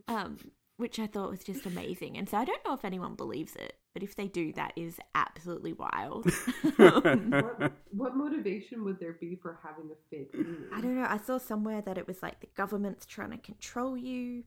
Um 0.09 0.39
which 0.77 0.99
I 0.99 1.07
thought 1.07 1.31
was 1.31 1.45
just 1.45 1.67
amazing. 1.67 2.17
And 2.17 2.29
so 2.29 2.39
I 2.39 2.45
don't 2.45 2.65
know 2.65 2.75
if 2.75 2.85
anyone 2.85 3.15
believes 3.15 3.55
it, 3.55 3.77
but 3.95 4.03
if 4.03 4.17
they 4.17 4.27
do, 4.27 4.53
that 4.55 4.73
is 4.75 4.99
absolutely 5.15 5.75
wild. 5.75 6.29
What, 6.77 7.73
what 7.91 8.17
motivation 8.17 8.83
would 8.85 8.99
there 8.99 9.13
be 9.13 9.37
for 9.41 9.61
having 9.63 9.91
a 9.91 9.97
fake? 10.11 10.35
I 10.75 10.81
don't 10.81 10.97
know. 10.97 11.07
I 11.09 11.19
saw 11.19 11.39
somewhere 11.39 11.83
that 11.83 11.99
it 11.99 12.09
was 12.09 12.23
like 12.23 12.41
the 12.41 12.49
government's 12.57 13.07
trying 13.07 13.31
to 13.31 13.39
control 13.39 13.97
you. 13.97 14.45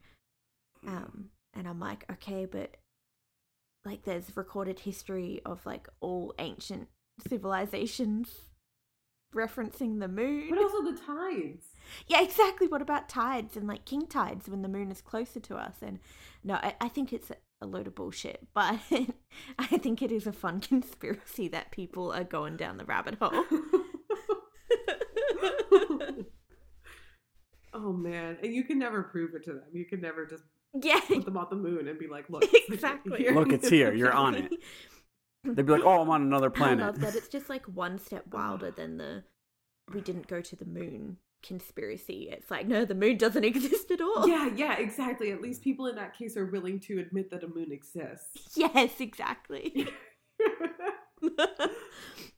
Um, 0.86 1.30
and 1.54 1.68
I'm 1.68 1.80
like, 1.80 2.06
okay, 2.12 2.46
but 2.46 2.76
like 3.86 4.04
there's 4.04 4.36
recorded 4.36 4.80
history 4.80 5.42
of 5.46 5.66
like 5.66 5.88
all 6.02 6.34
ancient 6.40 6.88
civilizations 7.28 8.30
referencing 9.36 10.00
the 10.00 10.08
moon. 10.08 10.50
But 10.50 10.60
also 10.60 10.82
the 10.84 10.98
tides. 10.98 11.68
Yeah, 12.08 12.22
exactly. 12.22 12.68
What 12.68 12.82
about 12.82 13.10
tides 13.10 13.56
and 13.56 13.68
like 13.68 13.86
king 13.86 14.08
tides 14.08 14.50
when 14.50 14.62
the 14.62 14.68
moon 14.68 14.92
is 14.92 15.02
closer 15.02 15.40
to 15.42 15.56
us? 15.56 15.76
And 15.82 16.00
no, 16.44 16.56
I, 16.56 16.76
I 16.82 16.88
think 16.88 17.14
it's 17.14 17.32
a 17.62 17.66
load 17.66 17.88
of 17.88 17.96
bullshit, 17.96 18.48
but 18.54 18.80
I 19.60 19.66
think 19.78 20.02
it 20.02 20.12
is 20.12 20.26
a 20.26 20.34
fun 20.34 20.60
conspiracy 20.62 21.48
that 21.50 21.72
people 21.72 22.12
are 22.12 22.24
going 22.24 22.58
down 22.58 22.78
the 22.78 22.86
rabbit 22.86 23.18
hole. 23.22 23.32
oh 27.74 27.94
man, 27.94 28.38
and 28.42 28.54
you 28.54 28.64
can 28.64 28.80
never 28.80 29.04
prove 29.04 29.36
it 29.36 29.44
to 29.46 29.52
them. 29.52 29.64
You 29.74 29.86
can 29.86 30.02
never 30.02 30.26
just 30.26 30.44
yeah, 30.82 31.00
put 31.08 31.26
them 31.26 31.38
on 31.38 31.48
the 31.50 31.56
moon 31.56 31.88
and 31.88 31.98
be 32.00 32.08
like, 32.08 32.30
"Look, 32.30 32.44
it's 32.46 32.70
Exactly. 32.70 33.18
here." 33.20 33.34
Look, 33.34 33.52
it's 33.52 33.70
here. 33.70 33.94
You're 33.94 34.14
on 34.14 34.36
it. 34.36 34.54
They'd 35.44 35.66
be 35.66 35.72
like, 35.74 35.84
"Oh, 35.84 36.02
I'm 36.02 36.10
on 36.10 36.22
another 36.24 36.50
planet. 36.50 36.84
I 36.84 36.88
love 36.88 37.00
that. 37.02 37.16
It's 37.16 37.28
just 37.28 37.50
like 37.50 37.66
one 37.66 38.00
step 38.00 38.24
wilder 38.32 38.72
than 38.72 38.98
the 38.98 39.24
we 39.94 40.02
didn't 40.02 40.28
go 40.28 40.42
to 40.42 40.56
the 40.56 40.66
moon 40.66 41.18
conspiracy. 41.44 42.28
It's 42.32 42.50
like, 42.50 42.68
no, 42.68 42.86
the 42.86 42.96
moon 42.96 43.18
doesn't 43.18 43.44
exist 43.52 43.92
at 43.92 44.02
all. 44.02 44.28
Yeah, 44.28 44.50
yeah, 44.56 44.78
exactly. 44.78 45.32
At 45.32 45.42
least 45.42 45.62
people 45.64 45.86
in 45.88 45.96
that 45.96 46.18
case 46.18 46.36
are 46.38 46.46
willing 46.48 46.80
to 46.82 47.00
admit 47.00 47.30
that 47.32 47.44
a 47.44 47.48
moon 47.48 47.72
exists. 47.72 48.56
Yes, 48.58 49.00
exactly. 49.00 49.88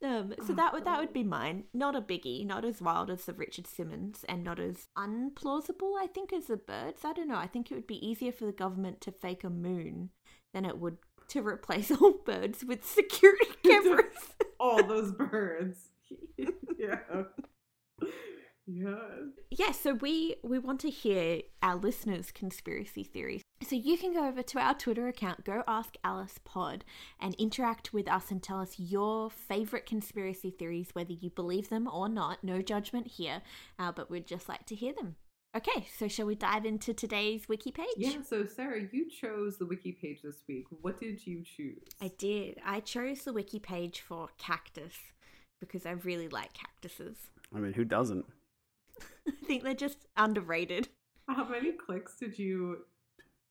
um, 0.04 0.34
so 0.46 0.54
that 0.54 0.74
would 0.74 0.86
that 0.86 1.00
would 1.00 1.14
be 1.14 1.24
mine. 1.24 1.64
Not 1.74 1.96
a 1.96 2.02
biggie, 2.02 2.46
not 2.46 2.64
as 2.64 2.82
wild 2.82 3.10
as 3.10 3.26
the 3.26 3.34
Richard 3.34 3.66
Simmons, 3.66 4.24
and 4.30 4.44
not 4.44 4.60
as 4.60 4.88
unplausible. 4.98 5.94
I 6.00 6.08
think 6.08 6.32
as 6.32 6.46
the 6.48 6.58
birds. 6.58 7.04
I 7.04 7.14
don't 7.14 7.28
know. 7.28 7.38
I 7.38 7.48
think 7.48 7.72
it 7.72 7.76
would 7.76 7.88
be 7.88 8.06
easier 8.08 8.32
for 8.32 8.46
the 8.46 8.52
government 8.52 9.02
to 9.02 9.12
fake 9.12 9.44
a 9.44 9.50
moon 9.50 10.10
than 10.54 10.66
it 10.66 10.78
would 10.78 10.98
to 11.30 11.42
replace 11.42 11.92
all 11.92 12.14
birds 12.26 12.64
with 12.64 12.86
security 12.86 13.48
cameras. 13.66 14.36
All 14.60 14.84
those 14.84 15.12
birds. 15.12 15.80
yeah. 16.78 17.00
Yeah. 18.68 18.98
yeah, 19.50 19.72
so 19.72 19.94
we 19.94 20.36
we 20.44 20.60
want 20.60 20.82
to 20.82 20.90
hear 20.90 21.42
our 21.64 21.76
listeners' 21.76 22.32
conspiracy 22.32 23.04
theories. 23.04 23.42
So 23.64 23.76
you 23.76 23.98
can 23.98 24.14
go 24.14 24.28
over 24.28 24.44
to 24.44 24.60
our 24.60 24.74
Twitter 24.74 25.08
account, 25.08 25.46
go 25.46 25.64
ask 25.68 25.96
Alice 26.04 26.40
Pod, 26.44 26.84
and 27.20 27.34
interact 27.36 27.94
with 27.94 28.10
us 28.10 28.30
and 28.30 28.44
tell 28.44 28.60
us 28.60 28.78
your 28.78 29.32
favorite 29.32 29.86
conspiracy 29.86 30.52
theories, 30.52 30.90
whether 30.94 31.14
you 31.14 31.30
believe 31.30 31.70
them 31.70 31.88
or 31.88 32.10
not. 32.10 32.44
No 32.44 32.62
judgment 32.62 33.08
here, 33.08 33.42
uh, 33.80 33.92
but 33.94 34.12
we'd 34.12 34.28
just 34.28 34.50
like 34.50 34.66
to 34.68 34.76
hear 34.76 34.94
them. 34.94 35.16
Okay, 35.56 35.88
so 35.98 36.08
shall 36.08 36.26
we 36.28 36.36
dive 36.36 36.66
into 36.66 36.94
today's 36.94 37.48
wiki 37.48 37.72
page? 37.72 37.88
Yeah, 37.96 38.22
so 38.22 38.46
Sarah, 38.46 38.82
you 38.92 39.10
chose 39.10 39.58
the 39.58 39.66
wiki 39.66 39.92
page 39.94 40.22
this 40.22 40.44
week. 40.48 40.66
What 40.82 41.00
did 41.00 41.26
you 41.26 41.44
choose? 41.44 41.82
I 42.02 42.12
did. 42.18 42.60
I 42.66 42.82
chose 42.82 43.22
the 43.22 43.34
wiki 43.34 43.60
page 43.60 44.02
for 44.02 44.30
cactus 44.38 44.94
because 45.60 45.86
I 45.86 45.92
really 45.92 46.28
like 46.28 46.54
cactuses. 46.54 47.32
I 47.56 47.60
mean, 47.60 47.74
who 47.74 47.86
doesn't? 47.86 48.26
I 49.28 49.46
think 49.46 49.64
they're 49.64 49.74
just 49.74 50.06
underrated. 50.16 50.90
How 51.28 51.48
many 51.48 51.72
clicks 51.74 52.16
did 52.18 52.38
you 52.40 52.86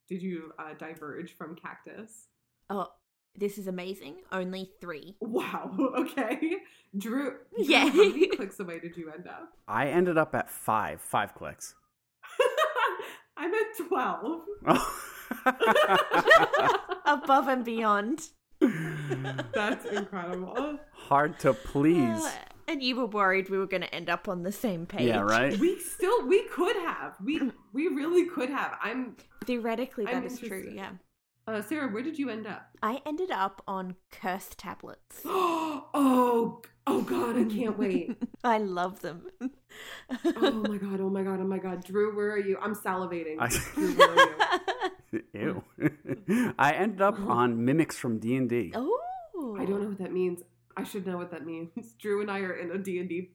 did 0.09 0.23
you 0.23 0.53
uh, 0.59 0.75
diverge 0.79 1.37
from 1.37 1.57
cactus? 1.57 2.29
Oh, 2.71 2.89
This 3.39 3.59
is 3.59 3.67
amazing. 3.67 4.17
Only 4.33 4.71
three. 4.81 5.17
Wow. 5.21 5.71
Okay. 5.99 6.39
Drew. 6.97 7.31
Drew, 7.37 7.37
Yeah. 7.59 7.89
How 7.89 7.97
many 7.97 8.27
clicks 8.29 8.59
away 8.61 8.79
did 8.81 8.97
you 8.97 9.11
end 9.11 9.27
up? 9.27 9.53
I 9.69 9.89
ended 9.89 10.17
up 10.17 10.35
at 10.35 10.49
five, 10.51 11.01
five 11.01 11.35
clicks. 11.35 11.75
I'm 13.37 13.53
at 13.53 13.77
12. 13.89 14.41
Above 17.05 17.49
and 17.49 17.65
beyond. 17.65 18.29
That's 18.61 19.85
incredible. 19.87 20.79
Hard 20.93 21.39
to 21.41 21.53
please. 21.53 22.27
And 22.69 22.83
you 22.83 22.97
were 22.97 23.07
worried 23.07 23.49
we 23.49 23.59
were 23.59 23.67
going 23.67 23.83
to 23.83 23.95
end 23.95 24.11
up 24.11 24.29
on 24.29 24.43
the 24.43 24.53
same 24.53 24.87
page. 24.87 25.03
Yeah, 25.09 25.21
right? 25.21 25.57
We 25.59 25.79
still 25.79 26.27
we 26.27 26.43
could 26.49 26.77
have. 26.77 27.15
We 27.23 27.41
we 27.73 27.89
really 27.89 28.27
could 28.27 28.51
have. 28.51 28.77
I'm 28.83 29.17
Theoretically, 29.45 30.05
that 30.07 30.15
I'm 30.15 30.27
is 30.27 30.41
true. 30.41 30.73
Yeah. 30.75 30.91
uh 31.47 31.63
Sarah, 31.63 31.89
where 31.89 32.03
did 32.03 32.19
you 32.19 32.29
end 32.31 32.47
up? 32.47 32.69
I 32.83 33.01
ended 33.07 33.31
up 33.31 33.63
on 33.69 33.95
curse 34.11 34.49
tablets. 34.57 35.21
oh 35.25 36.63
oh 36.87 37.03
god, 37.03 37.39
I 37.39 37.45
can't 37.45 37.79
wait. 37.79 38.17
I 38.45 38.59
love 38.59 39.01
them. 39.01 39.27
Oh 39.41 40.51
my 40.53 40.77
god, 40.79 41.01
oh 41.01 41.11
my 41.11 41.23
god, 41.23 41.41
oh 41.41 41.45
my 41.47 41.59
god. 41.59 41.85
Drew, 41.85 42.17
where 42.17 42.33
are 42.33 42.39
you? 42.39 42.59
I'm 42.61 42.75
salivating. 42.75 43.37
I- 43.39 43.49
Drew, 43.75 43.93
where 43.95 44.11
are 44.11 44.17
you? 45.13 45.23
Ew. 45.33 45.63
I 46.59 46.73
ended 46.73 47.01
up 47.01 47.19
on 47.21 47.65
mimics 47.65 47.97
from 47.97 48.19
D 48.19 48.35
and 48.37 48.49
D. 48.49 48.73
oh. 48.75 48.93
I 49.59 49.65
don't 49.65 49.81
know 49.83 49.89
what 49.89 49.99
that 49.99 50.13
means. 50.13 50.41
I 50.79 50.85
should 50.85 51.07
know 51.07 51.17
what 51.17 51.31
that 51.31 51.47
means. 51.47 51.71
Drew 51.99 52.21
and 52.21 52.31
I 52.31 52.41
are 52.41 52.53
in 52.53 52.71
a 52.71 52.79
D&D 52.79 53.31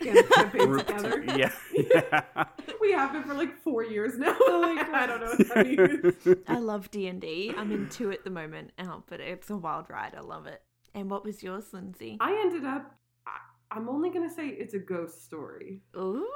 campaign 0.00 0.72
together. 0.78 1.22
Yeah, 1.36 1.52
yeah. 1.74 2.44
We 2.80 2.92
have 2.92 3.12
been 3.12 3.24
for 3.24 3.34
like 3.34 3.58
four 3.62 3.84
years 3.84 4.18
now. 4.18 4.34
Oh 4.40 4.62
my 4.62 4.82
God. 4.82 4.94
I 4.94 5.06
don't 5.06 5.20
know 5.20 5.34
what 5.36 5.48
that 5.54 5.66
means. 6.26 6.38
I 6.48 6.58
love 6.58 6.90
D 6.90 7.06
and 7.08 7.20
D. 7.20 7.52
I'm 7.56 7.70
in 7.72 7.88
two 7.90 8.10
at 8.10 8.24
the 8.24 8.30
moment, 8.30 8.72
oh, 8.78 9.02
but 9.06 9.20
it's 9.20 9.50
a 9.50 9.56
wild 9.56 9.90
ride. 9.90 10.14
I 10.16 10.20
love 10.20 10.46
it. 10.46 10.62
And 10.94 11.10
what 11.10 11.24
was 11.24 11.42
yours, 11.42 11.66
Lindsay? 11.72 12.16
I 12.20 12.32
ended 12.40 12.64
up. 12.64 12.94
I- 13.26 13.76
I'm 13.76 13.88
only 13.90 14.08
gonna 14.08 14.30
say 14.30 14.48
it's 14.48 14.72
a 14.72 14.78
ghost 14.78 15.24
story. 15.26 15.82
Ooh. 15.94 16.26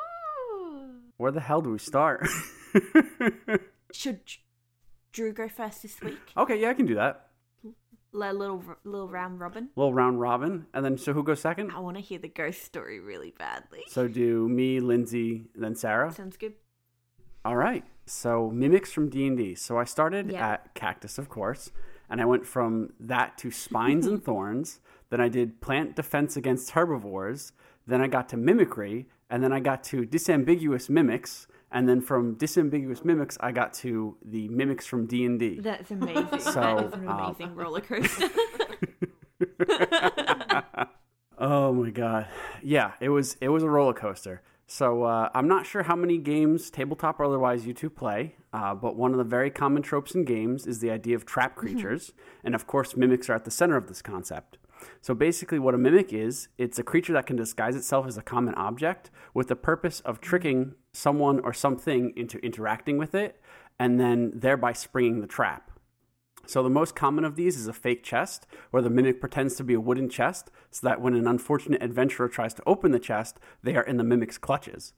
Where 1.17 1.33
the 1.33 1.41
hell 1.41 1.63
do 1.63 1.71
we 1.71 1.79
start? 1.79 2.29
Should 3.93 4.21
Drew 5.13 5.33
go 5.33 5.49
first 5.49 5.83
this 5.83 6.01
week? 6.03 6.19
okay, 6.37 6.61
yeah, 6.61 6.69
I 6.71 6.75
can 6.75 6.87
do 6.87 6.97
that. 6.97 7.29
A 8.15 8.33
little 8.33 8.63
little 8.85 9.09
round 9.09 9.41
robin. 9.41 9.71
Little 9.75 9.95
round 9.95 10.21
robin, 10.21 10.67
and 10.75 10.85
then 10.85 10.99
so 10.99 11.13
who 11.15 11.23
goes 11.23 11.41
second? 11.41 11.71
I 11.73 11.79
want 11.81 11.97
to 11.97 12.03
hear 12.03 12.19
the 12.19 12.29
ghost 12.29 12.63
story 12.63 13.01
really 13.01 13.33
badly. 13.39 13.85
So 13.89 14.07
do 14.07 14.49
me, 14.49 14.81
Lindsay, 14.81 15.47
then 15.55 15.75
Sarah. 15.75 16.13
Sounds 16.13 16.37
good. 16.37 16.53
All 17.45 17.57
right. 17.57 17.85
So 18.05 18.51
mimics 18.51 18.93
from 18.93 19.09
D 19.09 19.27
and 19.27 19.37
D. 19.39 19.55
So 19.55 19.79
I 19.79 19.85
started 19.85 20.31
Yeah. 20.31 20.47
at 20.47 20.75
cactus, 20.75 21.17
of 21.17 21.29
course, 21.31 21.71
and 22.11 22.21
I 22.21 22.25
went 22.27 22.47
from 22.47 22.93
that 23.01 23.39
to 23.39 23.51
spines 23.51 24.07
and 24.07 24.23
thorns. 24.25 24.81
Then 25.09 25.21
I 25.21 25.29
did 25.29 25.61
plant 25.63 25.97
defense 25.97 26.37
against 26.37 26.73
herbivores. 26.73 27.53
Then 27.87 28.01
I 28.03 28.09
got 28.09 28.29
to 28.31 28.37
mimicry, 28.37 29.09
and 29.31 29.43
then 29.43 29.53
I 29.53 29.61
got 29.61 29.83
to 29.85 30.05
disambiguous 30.05 30.91
mimics. 30.91 31.47
And 31.73 31.89
then 31.89 32.01
from 32.01 32.37
disambiguous 32.37 33.05
mimics, 33.05 33.37
I 33.41 33.51
got 33.51 33.73
to 33.75 34.17
the 34.25 34.49
mimics 34.49 34.87
from 34.87 35.07
D 35.07 35.25
and 35.25 35.41
D. 35.41 35.59
That's 35.61 35.91
amazing. 35.91 36.41
So, 36.41 36.61
that 36.61 36.87
is 36.87 36.93
an 36.93 37.09
um, 37.09 37.19
amazing 37.19 37.55
roller 37.55 37.81
coaster. 37.81 38.29
Oh 41.43 41.73
my 41.73 41.91
god. 41.91 42.29
Yeah, 42.63 42.93
it 43.01 43.09
was 43.09 43.37
it 43.41 43.49
was 43.49 43.65
a 43.65 43.69
roller 43.69 43.95
coaster. 43.95 44.43
So 44.69 45.03
uh, 45.03 45.29
I'm 45.35 45.49
not 45.49 45.67
sure 45.67 45.83
how 45.83 45.97
many 45.97 46.17
games, 46.17 46.71
tabletop 46.71 47.19
or 47.19 47.25
otherwise, 47.25 47.67
you 47.67 47.75
two 47.75 47.91
play, 47.91 48.37
uh, 48.53 48.77
but 48.77 48.95
one 48.95 49.11
of 49.11 49.19
the 49.19 49.25
very 49.25 49.51
common 49.51 49.83
tropes 49.83 50.15
in 50.15 50.25
games 50.25 50.69
is 50.69 50.79
the 50.79 50.91
idea 50.91 51.17
of 51.17 51.27
trap 51.27 51.57
creatures, 51.57 52.13
and 52.45 52.55
of 52.55 52.69
course, 52.69 52.97
mimics 52.97 53.29
are 53.29 53.35
at 53.35 53.45
the 53.45 53.51
center 53.51 53.77
of 53.77 53.89
this 53.89 54.01
concept. 54.01 54.57
So 55.01 55.15
basically, 55.15 55.59
what 55.59 55.75
a 55.75 55.79
mimic 55.79 56.13
is, 56.13 56.49
it's 56.59 56.79
a 56.79 56.83
creature 56.83 57.13
that 57.13 57.27
can 57.27 57.37
disguise 57.37 57.77
itself 57.77 58.07
as 58.07 58.17
a 58.17 58.23
common 58.23 58.55
object 58.55 59.11
with 59.35 59.49
the 59.49 59.57
purpose 59.57 60.01
of 60.01 60.21
tricking 60.21 60.75
someone 60.93 61.41
or 61.41 61.53
something 61.53 62.13
into 62.17 62.39
interacting 62.39 62.99
with 62.99 63.15
it, 63.15 63.41
and 63.79 63.99
then 63.99 64.33
thereby 64.35 64.73
springing 64.73 65.21
the 65.21 65.27
trap. 65.27 65.71
So 66.47 66.63
the 66.63 66.71
most 66.71 66.97
common 66.97 67.25
of 67.25 67.37
these 67.37 67.57
is 67.57 67.69
a 67.69 67.73
fake 67.73 68.03
chest, 68.03 68.47
where 68.71 68.83
the 68.83 68.91
mimic 68.91 69.21
pretends 69.21 69.55
to 69.57 69.65
be 69.65 69.75
a 69.75 69.81
wooden 69.81 70.09
chest, 70.09 70.51
so 70.71 70.87
that 70.87 71.01
when 71.01 71.15
an 71.15 71.27
unfortunate 71.27 71.83
adventurer 71.83 72.29
tries 72.29 72.55
to 72.55 72.63
open 72.67 72.91
the 72.91 72.99
chest, 72.99 73.39
they 73.63 73.77
are 73.77 73.85
in 73.85 73.97
the 73.97 74.05
mimic's 74.05 74.39
clutches. 74.39 74.93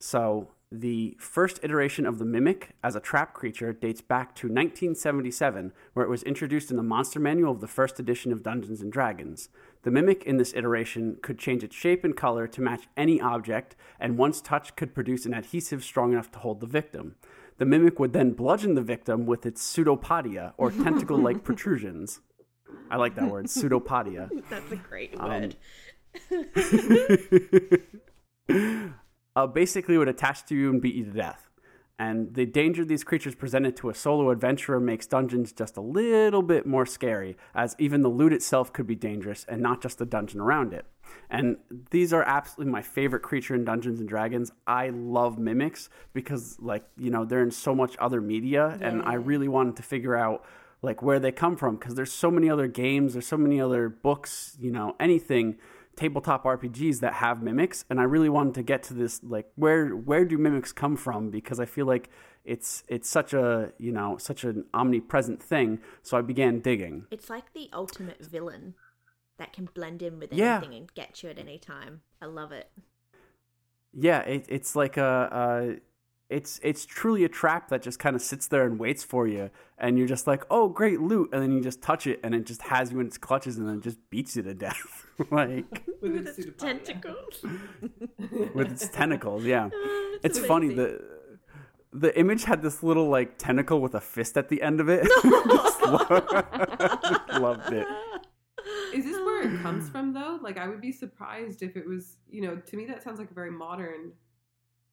So 0.00 0.50
the 0.80 1.16
first 1.20 1.60
iteration 1.62 2.04
of 2.06 2.18
the 2.18 2.24
mimic 2.24 2.70
as 2.82 2.96
a 2.96 3.00
trap 3.00 3.32
creature 3.34 3.72
dates 3.72 4.00
back 4.00 4.34
to 4.36 4.46
1977, 4.48 5.72
where 5.92 6.04
it 6.04 6.08
was 6.08 6.22
introduced 6.24 6.70
in 6.70 6.76
the 6.76 6.82
monster 6.82 7.20
manual 7.20 7.52
of 7.52 7.60
the 7.60 7.68
first 7.68 8.00
edition 8.00 8.32
of 8.32 8.42
Dungeons 8.42 8.80
and 8.80 8.92
Dragons. 8.92 9.48
The 9.82 9.90
mimic 9.90 10.24
in 10.24 10.36
this 10.38 10.54
iteration 10.54 11.18
could 11.22 11.38
change 11.38 11.62
its 11.62 11.76
shape 11.76 12.04
and 12.04 12.16
color 12.16 12.46
to 12.48 12.60
match 12.60 12.88
any 12.96 13.20
object, 13.20 13.76
and 14.00 14.18
once 14.18 14.40
touched 14.40 14.76
could 14.76 14.94
produce 14.94 15.26
an 15.26 15.34
adhesive 15.34 15.84
strong 15.84 16.12
enough 16.12 16.30
to 16.32 16.38
hold 16.40 16.60
the 16.60 16.66
victim. 16.66 17.16
The 17.58 17.66
mimic 17.66 18.00
would 18.00 18.12
then 18.12 18.32
bludgeon 18.32 18.74
the 18.74 18.82
victim 18.82 19.26
with 19.26 19.46
its 19.46 19.62
pseudopodia, 19.62 20.54
or 20.56 20.70
tentacle 20.84 21.18
like 21.18 21.44
protrusions. 21.44 22.20
I 22.90 22.96
like 22.96 23.14
that 23.14 23.30
word, 23.30 23.46
pseudopodia. 23.46 24.28
That's 24.50 24.72
a 24.72 24.76
great 24.76 25.14
Um, 25.18 25.30
word. 25.30 25.56
uh, 29.36 29.46
basically 29.46 29.98
would 29.98 30.08
attach 30.08 30.44
to 30.46 30.54
you 30.54 30.70
and 30.70 30.80
beat 30.80 30.94
you 30.94 31.04
to 31.04 31.10
death. 31.10 31.50
And 31.96 32.34
the 32.34 32.44
danger 32.44 32.84
these 32.84 33.04
creatures 33.04 33.36
presented 33.36 33.76
to 33.76 33.88
a 33.88 33.94
solo 33.94 34.30
adventurer 34.30 34.80
makes 34.80 35.06
dungeons 35.06 35.52
just 35.52 35.76
a 35.76 35.80
little 35.80 36.42
bit 36.42 36.66
more 36.66 36.86
scary, 36.86 37.36
as 37.54 37.76
even 37.78 38.02
the 38.02 38.08
loot 38.08 38.32
itself 38.32 38.72
could 38.72 38.86
be 38.86 38.96
dangerous 38.96 39.44
and 39.48 39.62
not 39.62 39.80
just 39.80 39.98
the 39.98 40.06
dungeon 40.06 40.40
around 40.40 40.72
it. 40.72 40.86
And 41.30 41.58
these 41.90 42.12
are 42.12 42.24
absolutely 42.24 42.72
my 42.72 42.82
favorite 42.82 43.22
creature 43.22 43.54
in 43.54 43.64
Dungeons 43.64 44.00
and 44.00 44.08
Dragons. 44.08 44.50
I 44.66 44.88
love 44.88 45.38
mimics 45.38 45.88
because, 46.12 46.56
like, 46.60 46.84
you 46.96 47.10
know, 47.10 47.24
they're 47.24 47.42
in 47.42 47.52
so 47.52 47.76
much 47.76 47.96
other 47.98 48.20
media, 48.20 48.76
and 48.80 49.02
I 49.02 49.14
really 49.14 49.46
wanted 49.46 49.76
to 49.76 49.82
figure 49.84 50.16
out 50.16 50.44
like 50.82 51.00
where 51.00 51.18
they 51.18 51.32
come 51.32 51.56
from 51.56 51.76
because 51.76 51.94
there's 51.94 52.12
so 52.12 52.30
many 52.30 52.50
other 52.50 52.66
games, 52.66 53.14
there's 53.14 53.26
so 53.26 53.38
many 53.38 53.60
other 53.60 53.88
books, 53.88 54.56
you 54.60 54.70
know, 54.70 54.94
anything 55.00 55.56
tabletop 55.96 56.44
RPGs 56.44 57.00
that 57.00 57.14
have 57.14 57.42
mimics 57.42 57.84
and 57.88 58.00
I 58.00 58.04
really 58.04 58.28
wanted 58.28 58.54
to 58.54 58.62
get 58.62 58.82
to 58.84 58.94
this 58.94 59.22
like 59.22 59.46
where 59.54 59.90
where 59.90 60.24
do 60.24 60.36
mimics 60.38 60.72
come 60.72 60.96
from 60.96 61.30
because 61.30 61.58
I 61.60 61.64
feel 61.66 61.86
like 61.86 62.10
it's 62.44 62.82
it's 62.88 63.08
such 63.08 63.32
a, 63.32 63.72
you 63.78 63.90
know, 63.92 64.18
such 64.18 64.44
an 64.44 64.66
omnipresent 64.74 65.42
thing. 65.42 65.80
So 66.02 66.16
I 66.18 66.20
began 66.22 66.60
digging. 66.60 67.06
It's 67.10 67.30
like 67.30 67.52
the 67.54 67.70
ultimate 67.72 68.24
villain 68.24 68.74
that 69.38 69.52
can 69.52 69.68
blend 69.74 70.02
in 70.02 70.18
with 70.18 70.32
Yeah. 70.32 70.58
anything 70.58 70.74
and 70.76 70.94
get 70.94 71.22
you 71.22 71.30
at 71.30 71.38
any 71.38 71.58
time. 71.58 72.02
I 72.20 72.26
love 72.26 72.52
it. 72.52 72.70
Yeah, 73.92 74.20
it, 74.20 74.46
it's 74.48 74.74
like 74.76 74.96
a, 74.96 75.28
a 75.32 75.76
it's 76.34 76.58
it's 76.64 76.84
truly 76.84 77.22
a 77.24 77.28
trap 77.28 77.68
that 77.68 77.80
just 77.80 77.98
kind 78.00 78.16
of 78.16 78.22
sits 78.22 78.48
there 78.48 78.64
and 78.66 78.76
waits 78.78 79.04
for 79.04 79.28
you 79.28 79.50
and 79.78 79.96
you're 79.96 80.08
just 80.08 80.26
like, 80.26 80.42
"Oh, 80.50 80.68
great 80.68 81.00
loot." 81.00 81.30
And 81.32 81.40
then 81.40 81.52
you 81.52 81.60
just 81.60 81.80
touch 81.80 82.08
it 82.08 82.18
and 82.24 82.34
it 82.34 82.44
just 82.44 82.62
has 82.62 82.90
you 82.90 82.98
in 82.98 83.06
its 83.06 83.16
clutches 83.18 83.56
and 83.56 83.68
then 83.68 83.80
just 83.80 83.98
beats 84.10 84.34
you 84.34 84.42
to 84.42 84.52
death. 84.54 85.06
like 85.30 85.64
With, 86.02 86.12
With 86.12 86.26
its 86.26 86.38
its 86.38 86.62
tentacles. 86.62 87.44
with 88.54 88.72
its 88.72 88.88
tentacles, 88.88 89.44
yeah. 89.44 89.70
Oh, 89.72 90.18
It's 90.24 90.38
funny 90.40 90.74
the 90.74 91.00
the 91.92 92.18
image 92.18 92.42
had 92.44 92.62
this 92.62 92.82
little 92.82 93.08
like 93.08 93.38
tentacle 93.38 93.80
with 93.80 93.94
a 93.94 94.00
fist 94.00 94.36
at 94.36 94.48
the 94.48 94.60
end 94.60 94.80
of 94.80 94.88
it. 94.88 95.04
Just 95.04 95.82
lo- 95.82 97.38
loved 97.40 97.72
it. 97.72 97.86
Is 98.92 99.04
this 99.04 99.18
where 99.18 99.42
it 99.48 99.62
comes 99.62 99.88
from 99.92 100.12
though? 100.12 100.40
Like 100.42 100.58
I 100.58 100.66
would 100.66 100.80
be 100.80 100.90
surprised 100.90 101.62
if 101.62 101.76
it 101.76 101.86
was, 101.86 102.16
you 102.28 102.42
know, 102.42 102.56
to 102.56 102.76
me 102.76 102.86
that 102.86 103.04
sounds 103.04 103.20
like 103.20 103.30
a 103.30 103.34
very 103.34 103.52
modern 103.52 104.12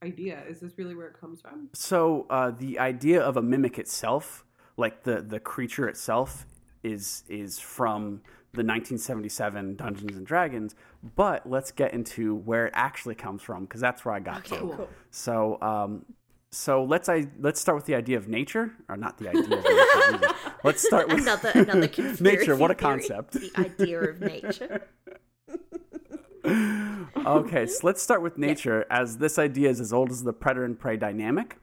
idea. 0.03 0.43
Is 0.48 0.60
this 0.60 0.77
really 0.77 0.96
where 0.96 1.08
it 1.08 1.20
comes 1.20 1.41
from? 1.41 1.70
So 1.74 2.25
uh, 2.29 2.51
the 2.51 2.79
idea 2.79 3.22
of 3.22 3.38
a 3.38 3.41
mimic 3.41 3.77
itself, 3.79 4.43
like 4.77 5.03
the 5.03 5.22
the 5.22 5.39
creature 5.39 5.88
itself, 5.88 6.46
is 6.84 7.24
is 7.29 7.60
from 7.60 8.22
the 8.53 8.63
1977 8.65 9.75
Dungeons 9.77 10.17
and 10.17 10.25
Dragons. 10.25 10.75
But 11.15 11.50
let's 11.50 11.72
get 11.72 11.93
into 11.93 12.36
where 12.36 12.67
it 12.67 12.74
actually 12.75 13.15
comes 13.15 13.41
from 13.41 13.63
because 13.63 13.79
that's 13.81 14.03
where 14.03 14.13
I 14.13 14.20
got 14.20 14.39
Okay, 14.39 14.58
to. 14.58 14.62
cool. 14.62 14.89
So 15.10 15.58
um, 15.62 16.05
so 16.51 16.84
let's 16.84 17.08
I 17.08 17.27
let's 17.39 17.62
start 17.62 17.77
with 17.77 17.86
the 17.86 17.96
idea 17.96 18.17
of 18.17 18.27
nature, 18.27 18.74
or 18.89 18.98
not 18.98 19.17
the 19.17 19.29
idea. 19.29 19.43
of 19.43 19.50
nature. 19.50 20.34
let's 20.63 20.81
start 20.86 21.08
with 21.08 21.20
another 21.22 21.51
another 21.55 21.88
conspiracy 21.88 22.24
nature. 22.39 22.55
What 22.55 22.72
a 22.72 22.74
theory. 22.75 22.91
concept. 23.00 23.31
The 23.34 23.51
idea 23.58 24.01
of 24.01 24.20
nature. 24.20 24.88
okay, 27.25 27.66
so 27.66 27.86
let's 27.86 28.01
start 28.01 28.22
with 28.22 28.38
nature, 28.38 28.86
as 28.90 29.18
this 29.18 29.40
idea 29.40 29.70
is 29.70 29.80
as 29.80 29.94
old 29.94 30.12
as 30.12 30.24
the 30.24 30.34
predator 30.34 30.66
and 30.66 30.80
prey 30.80 30.98
dynamic. 30.98 31.58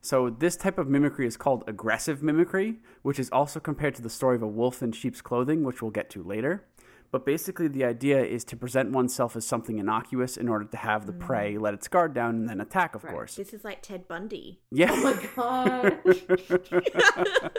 So, 0.00 0.28
this 0.28 0.56
type 0.56 0.78
of 0.78 0.88
mimicry 0.88 1.26
is 1.26 1.36
called 1.36 1.64
aggressive 1.66 2.22
mimicry, 2.22 2.76
which 3.02 3.18
is 3.18 3.30
also 3.30 3.58
compared 3.58 3.94
to 3.94 4.02
the 4.02 4.10
story 4.10 4.36
of 4.36 4.42
a 4.42 4.46
wolf 4.46 4.82
in 4.82 4.92
sheep's 4.92 5.22
clothing, 5.22 5.64
which 5.64 5.80
we'll 5.80 5.90
get 5.90 6.10
to 6.10 6.22
later. 6.22 6.66
But 7.10 7.24
basically, 7.24 7.68
the 7.68 7.84
idea 7.84 8.22
is 8.22 8.44
to 8.46 8.56
present 8.56 8.90
oneself 8.90 9.36
as 9.36 9.46
something 9.46 9.78
innocuous 9.78 10.36
in 10.36 10.48
order 10.48 10.64
to 10.64 10.76
have 10.76 11.06
the 11.06 11.12
mm-hmm. 11.12 11.26
prey 11.26 11.58
let 11.58 11.72
its 11.72 11.88
guard 11.88 12.12
down 12.12 12.34
and 12.34 12.48
then 12.48 12.60
attack, 12.60 12.94
of 12.94 13.06
course. 13.06 13.36
This 13.36 13.54
is 13.54 13.64
like 13.64 13.82
Ted 13.82 14.08
Bundy. 14.08 14.60
Yeah. 14.70 14.90
Oh 14.90 15.20
my 15.36 15.36
god. 15.36 17.52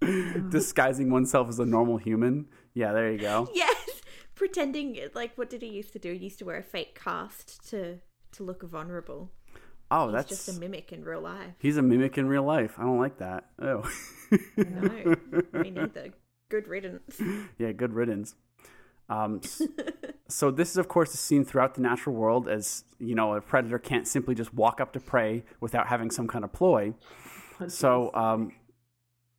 disguising 0.50 1.10
oneself 1.10 1.48
as 1.48 1.58
a 1.58 1.66
normal 1.66 1.98
human. 1.98 2.46
Yeah, 2.74 2.92
there 2.92 3.10
you 3.10 3.18
go. 3.18 3.48
Yes, 3.54 3.79
pretending 4.40 4.98
like 5.14 5.36
what 5.36 5.50
did 5.50 5.60
he 5.60 5.68
used 5.68 5.92
to 5.92 5.98
do? 5.98 6.14
He 6.14 6.24
used 6.24 6.38
to 6.38 6.46
wear 6.46 6.56
a 6.56 6.62
fake 6.62 6.98
cast 6.98 7.68
to 7.68 7.98
to 8.32 8.42
look 8.42 8.62
vulnerable. 8.62 9.30
Oh, 9.90 10.06
He's 10.06 10.14
that's 10.14 10.28
just 10.30 10.48
a 10.56 10.58
mimic 10.58 10.92
in 10.92 11.04
real 11.04 11.20
life. 11.20 11.52
he's 11.58 11.76
a 11.76 11.82
mimic 11.82 12.16
in 12.16 12.26
real 12.26 12.42
life. 12.44 12.72
I 12.78 12.84
don't 12.84 12.96
like 12.98 13.18
that. 13.18 13.44
Oh, 13.60 13.82
No, 14.56 15.14
me 15.60 15.70
neither. 15.78 16.14
Good 16.48 16.68
riddance. 16.68 17.20
yeah, 17.58 17.72
good 17.72 17.92
riddance. 17.92 18.34
Um, 19.10 19.42
so 20.28 20.50
this 20.50 20.70
is 20.70 20.78
of 20.78 20.88
course 20.88 21.12
a 21.12 21.18
scene 21.18 21.44
throughout 21.44 21.74
the 21.74 21.82
natural 21.82 22.16
world, 22.16 22.48
as 22.48 22.84
you 22.98 23.14
know, 23.14 23.34
a 23.34 23.42
predator 23.42 23.78
can't 23.78 24.08
simply 24.08 24.34
just 24.34 24.54
walk 24.54 24.80
up 24.80 24.94
to 24.94 25.00
prey 25.00 25.44
without 25.60 25.88
having 25.88 26.10
some 26.10 26.26
kind 26.26 26.44
of 26.44 26.52
ploy. 26.54 26.94
So, 27.68 28.10
um, 28.14 28.52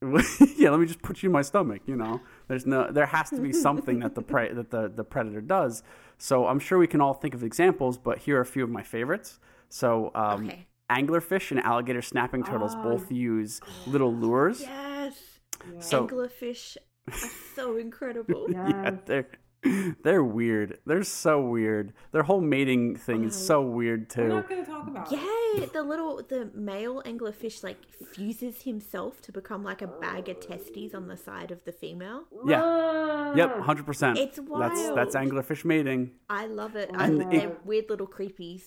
yeah, 0.57 0.69
let 0.69 0.79
me 0.79 0.85
just 0.85 1.01
put 1.01 1.23
you 1.23 1.29
in 1.29 1.33
my 1.33 1.41
stomach. 1.41 1.81
You 1.87 1.95
know, 1.95 2.21
there's 2.51 2.65
no, 2.65 2.91
there 2.91 3.05
has 3.05 3.29
to 3.29 3.39
be 3.39 3.53
something 3.53 3.99
that 3.99 4.13
the 4.13 4.21
prey 4.21 4.51
that 4.51 4.71
the 4.71 4.91
the 4.93 5.05
predator 5.05 5.39
does. 5.39 5.83
So 6.17 6.47
I'm 6.47 6.59
sure 6.59 6.77
we 6.77 6.85
can 6.85 6.99
all 6.99 7.13
think 7.13 7.33
of 7.33 7.43
examples, 7.43 7.97
but 7.97 8.17
here 8.19 8.37
are 8.39 8.41
a 8.41 8.45
few 8.45 8.63
of 8.65 8.69
my 8.69 8.83
favorites. 8.83 9.39
So, 9.69 10.11
um, 10.13 10.47
Okay. 10.47 10.67
anglerfish 10.89 11.51
and 11.51 11.61
alligator 11.61 12.01
snapping 12.01 12.43
turtles 12.43 12.75
Oh, 12.75 12.83
both 12.83 13.09
use 13.09 13.61
little 13.85 14.13
lures. 14.13 14.59
Yes, 14.59 15.39
So 15.79 16.05
anglerfish 16.07 16.75
are 17.07 17.13
so 17.55 17.77
incredible. 17.77 18.47
yeah, 18.65 18.97
they're 19.05 19.27
they're 20.03 20.23
weird. 20.23 20.79
They're 20.85 21.03
so 21.03 21.41
weird. 21.41 21.93
Their 22.11 22.23
whole 22.23 22.41
mating 22.41 22.95
thing 22.95 23.23
is 23.23 23.35
um, 23.35 23.41
so 23.43 23.61
weird 23.61 24.11
We're 24.17 24.23
too. 24.23 24.29
not 24.29 24.49
going 24.49 24.65
to 24.65 24.71
talk 24.71 24.87
about 24.87 25.11
it. 25.11 25.19
Yeah, 25.19 25.65
the 25.71 25.83
little 25.83 26.21
the 26.27 26.49
male 26.55 27.03
anglerfish 27.03 27.63
like 27.63 27.77
fuses 27.93 28.63
himself 28.63 29.21
to 29.23 29.31
become 29.31 29.63
like 29.63 29.81
a 29.81 29.87
bag 29.87 30.29
of 30.29 30.39
testes 30.39 30.95
on 30.95 31.07
the 31.07 31.17
side 31.17 31.51
of 31.51 31.63
the 31.65 31.71
female. 31.71 32.23
Yeah. 32.45 33.35
Yep, 33.35 33.59
hundred 33.59 33.85
percent. 33.85 34.17
It's 34.17 34.39
That's 34.59 34.89
that's 34.91 35.15
anglerfish 35.15 35.63
mating. 35.63 36.11
I 36.29 36.47
love 36.47 36.75
it. 36.75 36.89
I, 36.93 37.05
And 37.05 37.31
they're 37.31 37.55
weird 37.63 37.89
little 37.89 38.07
creepies. 38.07 38.63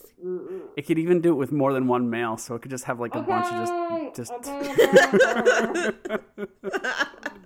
It 0.77 0.87
could 0.87 0.99
even 0.99 1.21
do 1.21 1.31
it 1.31 1.37
with 1.37 1.51
more 1.51 1.73
than 1.73 1.89
one 1.89 2.09
male, 2.09 2.37
so 2.37 2.55
it 2.55 2.63
could 2.63 2.71
just 2.71 2.85
have 2.85 3.01
like 3.01 3.15
a 3.15 3.23
bunch 3.23 3.47
of 3.47 4.15
just 4.15 4.33
just. 4.33 4.33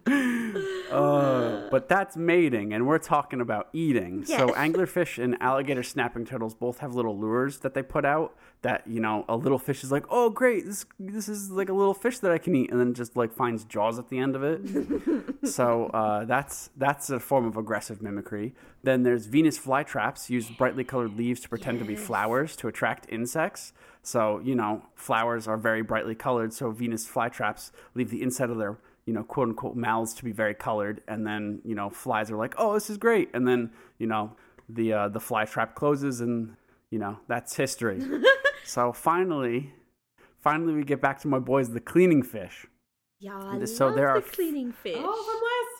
Uh, 0.90 1.68
but 1.71 1.88
that's 1.88 2.16
mating, 2.16 2.73
and 2.73 2.87
we're 2.87 2.99
talking 2.99 3.40
about 3.40 3.68
eating. 3.73 4.25
So 4.25 4.49
anglerfish 4.49 5.23
and 5.23 5.37
alligator 5.40 5.83
snapping 5.83 6.25
turtles 6.25 6.54
both 6.54 6.78
have 6.78 6.95
little 6.95 7.18
lures 7.18 7.59
that 7.59 7.75
they 7.75 7.83
put 7.83 8.04
out. 8.04 8.37
That 8.62 8.87
you 8.87 9.00
know, 9.00 9.25
a 9.28 9.37
little 9.37 9.59
fish 9.59 9.85
is 9.85 9.92
like, 9.92 10.04
"Oh, 10.11 10.30
great! 10.30 10.64
This 10.64 10.85
this 10.99 11.28
is 11.28 11.50
like 11.50 11.68
a 11.68 11.73
little 11.73 11.95
fish 11.95 12.18
that 12.21 12.33
I 12.33 12.38
can 12.38 12.57
eat," 12.57 12.71
and 12.71 12.80
then 12.80 12.95
just 12.95 13.16
like 13.16 13.33
finds 13.33 13.64
jaws 13.64 13.99
at 13.99 14.09
the 14.09 14.18
end 14.18 14.35
of 14.35 14.42
it. 14.42 14.61
so 15.49 15.87
uh, 15.87 16.25
that's 16.25 16.71
that's 16.76 17.11
a 17.11 17.21
form 17.21 17.47
of 17.47 17.57
aggressive 17.57 18.02
mimicry. 18.02 18.54
Then 18.83 19.02
there's 19.02 19.26
Venus 19.26 19.59
flytraps 19.59 20.30
use 20.30 20.50
brightly 20.50 20.85
colored 20.85 21.16
leaves 21.16 21.40
to 21.40 21.49
pretend 21.49 21.78
to 21.80 21.85
be 21.85 21.97
flowers 21.97 22.57
to 22.57 22.68
attract 22.68 23.07
insects. 23.11 23.73
So 24.02 24.40
you 24.40 24.54
know, 24.54 24.83
flowers 24.95 25.47
are 25.47 25.57
very 25.57 25.83
brightly 25.83 26.14
colored. 26.14 26.52
So 26.52 26.71
Venus 26.71 27.07
flytraps 27.07 27.71
leave 27.95 28.11
the 28.11 28.23
inside 28.23 28.50
of 28.50 28.59
their 28.59 28.78
you 29.09 29.15
know 29.15 29.25
quote 29.25 29.49
unquote 29.49 29.75
mouths 29.88 30.12
to 30.19 30.23
be 30.25 30.33
very 30.33 30.55
colored, 30.55 31.00
and 31.09 31.27
then 31.27 31.43
you 31.65 31.75
know 31.75 31.88
flies 32.05 32.31
are 32.31 32.37
like, 32.45 32.55
oh, 32.59 32.75
this 32.75 32.91
is 32.91 32.99
great, 32.99 33.29
and 33.35 33.49
then 33.49 33.71
you 33.99 34.07
know 34.07 34.25
the 34.69 34.87
uh, 34.93 35.09
the 35.09 35.21
fly 35.29 35.45
trap 35.47 35.75
closes, 35.75 36.21
and 36.21 36.55
you 36.91 36.99
know 37.03 37.15
that's 37.27 37.57
history. 37.57 38.00
so 38.65 38.93
finally, 38.93 39.73
finally 40.49 40.75
we 40.75 40.85
get 40.85 41.00
back 41.00 41.19
to 41.23 41.29
my 41.29 41.38
boys, 41.38 41.71
the 41.73 41.81
cleaning 41.81 42.23
fish. 42.23 42.67
Yeah, 43.21 43.38
I 43.38 43.65
So 43.65 43.87
love 43.87 43.97
there 43.97 44.12
the 44.12 44.19
are- 44.19 44.21
cleaning 44.37 44.73
fish. 44.73 44.97
Oh, 44.99 45.19
from 45.27 45.41
last 45.50 45.75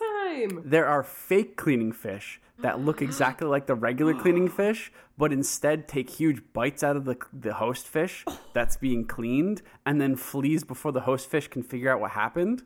time. 0.59 0.61
There 0.65 0.87
are 0.87 1.03
fake 1.03 1.55
cleaning 1.55 1.91
fish 1.93 2.41
that 2.61 2.79
look 2.81 3.01
exactly 3.09 3.47
like 3.47 3.65
the 3.67 3.75
regular 3.75 4.13
cleaning 4.15 4.49
fish, 4.61 4.91
but 5.17 5.31
instead 5.31 5.87
take 5.87 6.09
huge 6.09 6.41
bites 6.51 6.83
out 6.83 6.95
of 6.97 7.05
the 7.05 7.15
the 7.31 7.53
host 7.53 7.87
fish 7.87 8.25
that's 8.55 8.75
being 8.77 9.05
cleaned, 9.05 9.61
and 9.85 10.01
then 10.01 10.15
flees 10.15 10.63
before 10.63 10.91
the 10.91 11.01
host 11.01 11.29
fish 11.29 11.47
can 11.47 11.61
figure 11.63 11.91
out 11.91 12.01
what 12.01 12.11
happened. 12.25 12.63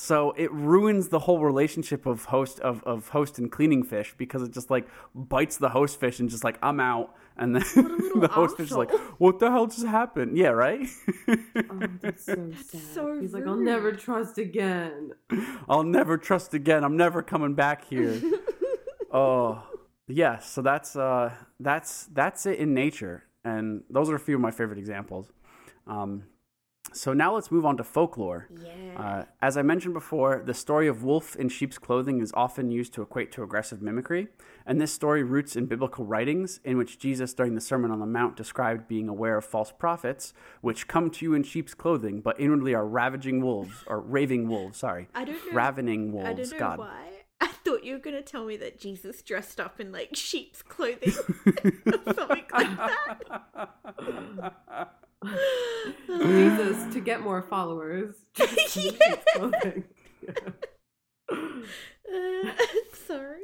So 0.00 0.32
it 0.36 0.52
ruins 0.52 1.08
the 1.08 1.18
whole 1.18 1.40
relationship 1.40 2.06
of 2.06 2.26
host 2.26 2.60
of, 2.60 2.84
of 2.84 3.08
host 3.08 3.36
and 3.40 3.50
cleaning 3.50 3.82
fish 3.82 4.14
because 4.16 4.42
it 4.42 4.52
just 4.52 4.70
like 4.70 4.86
bites 5.12 5.56
the 5.56 5.70
host 5.70 5.98
fish 5.98 6.20
and 6.20 6.30
just 6.30 6.44
like 6.44 6.56
I'm 6.62 6.78
out, 6.78 7.16
and 7.36 7.56
then 7.56 7.62
the 7.74 8.28
host 8.30 8.56
fish 8.56 8.70
is 8.70 8.76
like, 8.76 8.92
"What 9.18 9.40
the 9.40 9.50
hell 9.50 9.66
just 9.66 9.84
happened?" 9.84 10.38
Yeah, 10.38 10.50
right. 10.50 10.86
Oh, 11.28 11.80
that's 12.00 12.26
so 12.26 12.52
sad. 12.64 12.80
so 12.94 13.20
He's 13.20 13.34
like, 13.34 13.44
I'll 13.44 13.56
never 13.56 13.90
trust 13.90 14.38
again. 14.38 15.14
I'll 15.68 15.82
never 15.82 16.16
trust 16.16 16.54
again. 16.54 16.84
I'm 16.84 16.96
never 16.96 17.20
coming 17.20 17.54
back 17.54 17.84
here. 17.84 18.22
oh, 19.12 19.64
yeah. 20.06 20.38
So 20.38 20.62
that's 20.62 20.94
uh, 20.94 21.34
that's 21.58 22.04
that's 22.12 22.46
it 22.46 22.60
in 22.60 22.72
nature, 22.72 23.24
and 23.44 23.82
those 23.90 24.10
are 24.10 24.14
a 24.14 24.20
few 24.20 24.36
of 24.36 24.40
my 24.40 24.52
favorite 24.52 24.78
examples. 24.78 25.32
Um, 25.88 26.22
so 26.92 27.12
now 27.12 27.34
let's 27.34 27.50
move 27.50 27.64
on 27.64 27.76
to 27.76 27.84
folklore. 27.84 28.48
Yeah. 28.50 29.00
Uh, 29.00 29.24
as 29.42 29.56
I 29.56 29.62
mentioned 29.62 29.94
before, 29.94 30.42
the 30.44 30.54
story 30.54 30.88
of 30.88 31.02
wolf 31.02 31.36
in 31.36 31.48
sheep's 31.48 31.78
clothing 31.78 32.20
is 32.20 32.32
often 32.34 32.70
used 32.70 32.92
to 32.94 33.02
equate 33.02 33.32
to 33.32 33.42
aggressive 33.42 33.82
mimicry, 33.82 34.28
and 34.66 34.80
this 34.80 34.92
story 34.92 35.22
roots 35.22 35.56
in 35.56 35.66
biblical 35.66 36.04
writings 36.04 36.60
in 36.64 36.76
which 36.76 36.98
Jesus, 36.98 37.34
during 37.34 37.54
the 37.54 37.60
Sermon 37.60 37.90
on 37.90 38.00
the 38.00 38.06
Mount, 38.06 38.36
described 38.36 38.88
being 38.88 39.08
aware 39.08 39.36
of 39.36 39.44
false 39.44 39.72
prophets, 39.72 40.34
which 40.60 40.88
come 40.88 41.10
to 41.10 41.24
you 41.24 41.34
in 41.34 41.42
sheep's 41.42 41.74
clothing, 41.74 42.20
but 42.20 42.38
inwardly 42.40 42.74
are 42.74 42.86
ravaging 42.86 43.42
wolves, 43.42 43.84
or 43.86 44.00
raving 44.00 44.48
wolves, 44.48 44.78
sorry. 44.78 45.08
I 45.14 45.24
don't 45.24 45.34
know. 45.46 45.52
Ravening 45.52 46.10
I 46.10 46.12
wolves, 46.12 46.50
don't 46.50 46.60
know 46.60 46.66
God. 46.66 46.78
why. 46.78 47.04
I 47.40 47.46
thought 47.46 47.84
you 47.84 47.92
were 47.92 48.00
gonna 48.00 48.22
tell 48.22 48.44
me 48.44 48.56
that 48.56 48.80
Jesus 48.80 49.22
dressed 49.22 49.60
up 49.60 49.78
in 49.78 49.92
like 49.92 50.10
sheep's 50.14 50.62
clothing 50.62 51.14
or 51.46 51.54
something 52.14 52.44
like 52.52 52.76
that. 52.76 54.94
Jesus, 56.06 56.94
to 56.94 57.00
get 57.00 57.20
more 57.22 57.42
followers. 57.42 58.14
Uh, 61.30 62.52
sorry. 63.06 63.40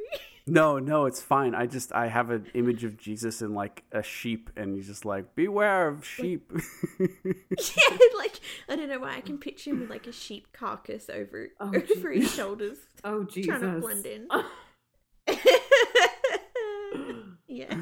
No, 0.47 0.79
no, 0.79 1.05
it's 1.05 1.21
fine. 1.21 1.53
I 1.53 1.67
just 1.67 1.91
I 1.93 2.07
have 2.07 2.31
an 2.31 2.47
image 2.55 2.83
of 2.83 2.97
Jesus 2.97 3.41
in 3.43 3.53
like 3.53 3.83
a 3.91 4.01
sheep, 4.01 4.49
and 4.55 4.75
he's 4.75 4.87
just 4.87 5.05
like, 5.05 5.35
"Beware 5.35 5.87
of 5.87 6.03
sheep." 6.05 6.51
Yeah, 6.99 7.07
like 8.17 8.39
I 8.67 8.75
don't 8.75 8.89
know 8.89 8.99
why 8.99 9.15
I 9.17 9.21
can 9.21 9.37
picture 9.37 9.69
him 9.71 9.81
with 9.81 9.89
like 9.91 10.07
a 10.07 10.11
sheep 10.11 10.47
carcass 10.51 11.09
over 11.09 11.49
Oh, 11.59 11.71
over 11.95 12.11
his 12.11 12.33
shoulders, 12.33 12.77
Oh, 13.03 13.23
Jesus. 13.23 13.49
trying 13.59 13.61
to 13.75 13.79
blend 13.79 14.05
in. 14.07 14.27
yeah. 17.47 17.75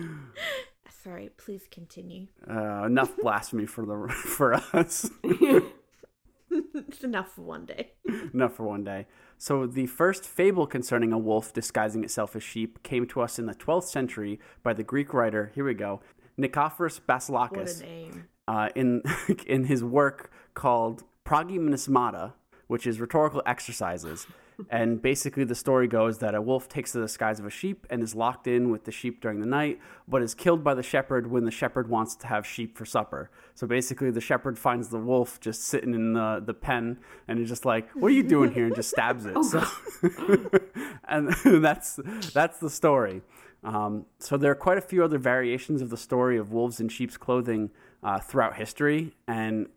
Sorry, 1.04 1.30
please 1.38 1.68
continue. 1.70 2.28
uh, 2.50 2.84
enough 2.86 3.16
blasphemy 3.22 3.66
for 3.66 3.86
the 3.86 4.14
for 4.14 4.54
us. 4.54 5.10
it's 5.24 7.04
enough 7.04 7.34
for 7.36 7.42
one 7.42 7.66
day. 7.66 7.92
enough 8.34 8.54
for 8.56 8.64
one 8.64 8.84
day. 8.84 9.08
So 9.38 9.66
the 9.68 9.88
first 9.88 10.24
fable 10.26 10.66
concerning 10.68 11.12
a 11.12 11.18
wolf 11.18 11.52
disguising 11.54 12.04
itself 12.04 12.36
as 12.36 12.44
sheep 12.44 12.82
came 12.84 13.06
to 13.08 13.22
us 13.22 13.38
in 13.38 13.46
the 13.48 13.54
12th 13.56 13.86
century 13.86 14.40
by 14.62 14.74
the 14.74 14.84
Greek 14.84 15.14
writer. 15.14 15.52
Here 15.56 15.66
we 15.66 15.74
go, 15.74 16.02
Nicephorus 16.40 17.00
What 17.06 17.08
Basilakis. 17.08 17.82
a 17.82 17.86
name. 17.86 18.28
uh, 18.48 18.70
in 18.76 19.02
in 19.46 19.66
his 19.66 19.84
work 19.84 20.32
called 20.54 21.04
Progymnasmata, 21.26 22.34
which 22.68 22.88
is 22.88 23.00
rhetorical 23.02 23.42
exercises. 23.46 24.28
And 24.70 25.02
basically, 25.02 25.44
the 25.44 25.56
story 25.56 25.88
goes 25.88 26.20
that 26.20 26.36
a 26.36 26.42
wolf 26.42 26.68
takes 26.68 26.92
the 26.92 27.02
disguise 27.02 27.40
of 27.40 27.46
a 27.46 27.50
sheep 27.50 27.86
and 27.90 28.02
is 28.02 28.16
locked 28.16 28.48
in 28.48 28.72
with 28.72 28.86
the 28.86 28.92
sheep 28.92 29.22
during 29.22 29.40
the 29.40 29.46
night, 29.46 29.80
but 30.08 30.22
is 30.22 30.34
killed 30.34 30.64
by 30.64 30.74
the 30.74 30.84
shepherd 30.84 31.30
when 31.30 31.46
the 31.46 31.52
shepherd 31.52 31.90
wants 31.90 32.16
to 32.16 32.28
have 32.28 32.46
sheep 32.46 32.78
for 32.78 32.86
supper. 32.86 33.30
So 33.56 33.68
basically, 33.68 34.12
the 34.12 34.22
shepherd 34.22 34.58
finds 34.58 34.90
the 34.90 34.98
wolf 34.98 35.40
just 35.40 35.64
sitting 35.64 35.94
in 35.94 36.14
the, 36.14 36.42
the 36.46 36.54
pen 36.54 37.00
and 37.28 37.40
is 37.40 37.50
just 37.50 37.66
like, 37.66 37.90
"What 37.92 38.08
are 38.08 38.16
you 38.16 38.24
doing 38.24 38.52
here?" 38.52 38.66
and 38.66 38.76
just 38.76 38.90
stabs 38.90 39.26
it. 39.26 39.42
so, 39.44 39.66
and 41.08 41.30
that's 41.64 42.00
that's 42.34 42.60
the 42.60 42.70
story. 42.70 43.22
Um, 43.64 44.06
so 44.20 44.36
there 44.38 44.52
are 44.52 44.56
quite 44.56 44.78
a 44.78 44.82
few 44.82 45.04
other 45.04 45.18
variations 45.18 45.82
of 45.82 45.90
the 45.90 45.98
story 45.98 46.38
of 46.38 46.52
wolves 46.52 46.80
in 46.80 46.90
sheep's 46.90 47.18
clothing 47.18 47.72
uh, 48.04 48.20
throughout 48.20 48.58
history, 48.58 49.16
and 49.28 49.68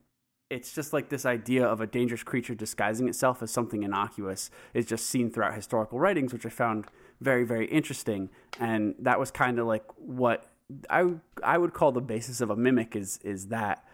it's 0.49 0.73
just 0.73 0.93
like 0.93 1.09
this 1.09 1.27
idea 1.27 1.65
of 1.67 1.81
a 1.81 1.87
dangerous 1.87 2.23
creature 2.23 2.55
disguising 2.55 3.09
itself 3.09 3.43
as 3.43 3.51
something 3.51 3.83
innocuous 3.83 4.51
is 4.75 4.87
just 4.87 5.07
seen 5.07 5.31
throughout 5.31 5.55
historical 5.55 5.99
writings, 5.99 6.33
which 6.33 6.47
I 6.47 6.51
found 6.51 6.87
very, 7.21 7.45
very 7.45 7.67
interesting. 7.67 8.31
And 8.61 8.95
that 9.01 9.19
was 9.19 9.31
kind 9.31 9.59
of 9.59 9.67
like 9.67 9.85
what 9.97 10.49
I 10.91 11.15
I 11.43 11.59
would 11.59 11.73
call 11.73 11.93
the 11.93 12.01
basis 12.01 12.41
of 12.41 12.51
a 12.51 12.57
mimic 12.57 12.95
is 12.95 13.19
is 13.25 13.49
that. 13.49 13.85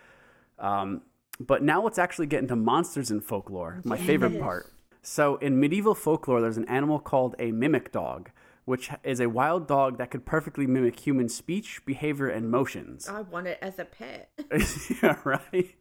Um, 0.59 1.03
but 1.41 1.63
now 1.63 1.83
let's 1.83 1.99
actually 1.99 2.27
get 2.27 2.41
into 2.41 2.57
monsters 2.57 3.11
in 3.11 3.21
folklore, 3.21 3.81
my 3.85 3.97
favorite 3.97 4.39
part. 4.41 4.67
So 5.03 5.37
in 5.37 5.59
medieval 5.59 5.95
folklore, 5.95 6.41
there's 6.41 6.59
an 6.59 6.69
animal 6.69 7.01
called 7.01 7.35
a 7.39 7.51
mimic 7.51 7.91
dog, 7.91 8.31
which 8.65 8.91
is 9.03 9.21
a 9.21 9.29
wild 9.29 9.67
dog 9.67 9.99
that 9.99 10.11
could 10.11 10.25
perfectly 10.25 10.67
mimic 10.67 11.01
human 11.01 11.29
speech, 11.29 11.85
behavior, 11.85 12.29
and 12.29 12.51
motions. 12.51 13.09
I 13.09 13.23
want 13.23 13.47
it 13.47 13.59
as 13.61 13.79
a 13.79 13.85
pet. 13.85 14.31
yeah, 15.03 15.17
right. 15.25 15.75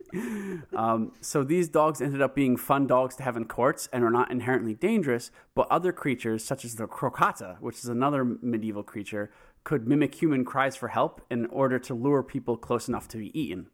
Um, 0.75 1.13
so 1.21 1.43
these 1.43 1.69
dogs 1.69 2.01
ended 2.01 2.21
up 2.21 2.35
being 2.35 2.57
fun 2.57 2.87
dogs 2.87 3.15
to 3.17 3.23
have 3.23 3.37
in 3.37 3.45
courts 3.45 3.87
and 3.93 4.03
are 4.03 4.09
not 4.09 4.31
inherently 4.31 4.73
dangerous, 4.73 5.31
but 5.53 5.67
other 5.69 5.91
creatures, 5.91 6.43
such 6.43 6.65
as 6.65 6.75
the 6.75 6.87
crocotta, 6.87 7.57
which 7.59 7.77
is 7.77 7.85
another 7.85 8.23
medieval 8.23 8.83
creature, 8.83 9.31
could 9.63 9.87
mimic 9.87 10.15
human 10.15 10.43
cries 10.43 10.75
for 10.75 10.87
help 10.89 11.21
in 11.29 11.45
order 11.47 11.77
to 11.77 11.93
lure 11.93 12.23
people 12.23 12.57
close 12.57 12.87
enough 12.87 13.07
to 13.09 13.17
be 13.17 13.39
eaten. 13.39 13.67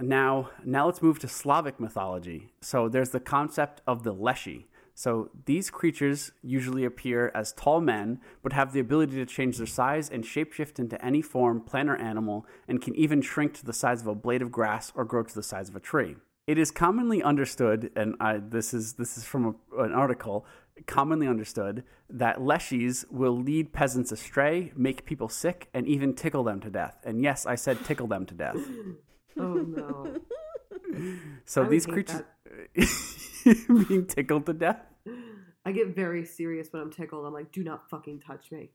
Now, 0.00 0.50
now 0.64 0.86
let's 0.86 1.02
move 1.02 1.18
to 1.20 1.28
Slavic 1.28 1.78
mythology. 1.78 2.52
So 2.60 2.88
there's 2.88 3.10
the 3.10 3.20
concept 3.20 3.82
of 3.86 4.02
the 4.02 4.12
Leshy. 4.12 4.68
So 5.00 5.30
these 5.46 5.70
creatures 5.70 6.30
usually 6.42 6.84
appear 6.84 7.32
as 7.34 7.54
tall 7.54 7.80
men, 7.80 8.20
but 8.42 8.52
have 8.52 8.74
the 8.74 8.80
ability 8.80 9.14
to 9.14 9.24
change 9.24 9.56
their 9.56 9.66
size 9.66 10.10
and 10.10 10.24
shapeshift 10.24 10.78
into 10.78 11.02
any 11.02 11.22
form, 11.22 11.62
plant 11.62 11.88
or 11.88 11.96
animal, 11.96 12.44
and 12.68 12.82
can 12.82 12.94
even 12.94 13.22
shrink 13.22 13.54
to 13.54 13.64
the 13.64 13.72
size 13.72 14.02
of 14.02 14.08
a 14.08 14.14
blade 14.14 14.42
of 14.42 14.52
grass 14.52 14.92
or 14.94 15.06
grow 15.06 15.22
to 15.22 15.34
the 15.34 15.42
size 15.42 15.70
of 15.70 15.74
a 15.74 15.80
tree. 15.80 16.16
It 16.46 16.58
is 16.58 16.70
commonly 16.70 17.22
understood, 17.22 17.90
and 17.96 18.14
I, 18.20 18.42
this 18.46 18.74
is 18.74 18.92
this 18.92 19.16
is 19.16 19.24
from 19.24 19.56
a, 19.72 19.82
an 19.82 19.94
article. 19.94 20.44
Commonly 20.84 21.26
understood 21.26 21.82
that 22.10 22.36
leshies 22.40 23.10
will 23.10 23.38
lead 23.38 23.72
peasants 23.72 24.12
astray, 24.12 24.70
make 24.76 25.06
people 25.06 25.30
sick, 25.30 25.70
and 25.72 25.88
even 25.88 26.12
tickle 26.12 26.44
them 26.44 26.60
to 26.60 26.68
death. 26.68 26.98
And 27.06 27.22
yes, 27.22 27.46
I 27.46 27.54
said 27.54 27.82
tickle 27.86 28.06
them 28.06 28.26
to 28.26 28.34
death. 28.34 28.58
Oh 29.38 29.54
no. 29.54 30.20
So 31.46 31.64
I 31.64 31.68
these 31.68 31.86
creatures 31.86 32.24
being 33.88 34.06
tickled 34.06 34.44
to 34.44 34.52
death. 34.52 34.89
I 35.64 35.72
get 35.72 35.94
very 35.94 36.24
serious 36.24 36.68
when 36.70 36.82
I'm 36.82 36.92
tickled. 36.92 37.26
I'm 37.26 37.32
like, 37.32 37.52
do 37.52 37.62
not 37.62 37.88
fucking 37.90 38.20
touch 38.20 38.50
me. 38.50 38.70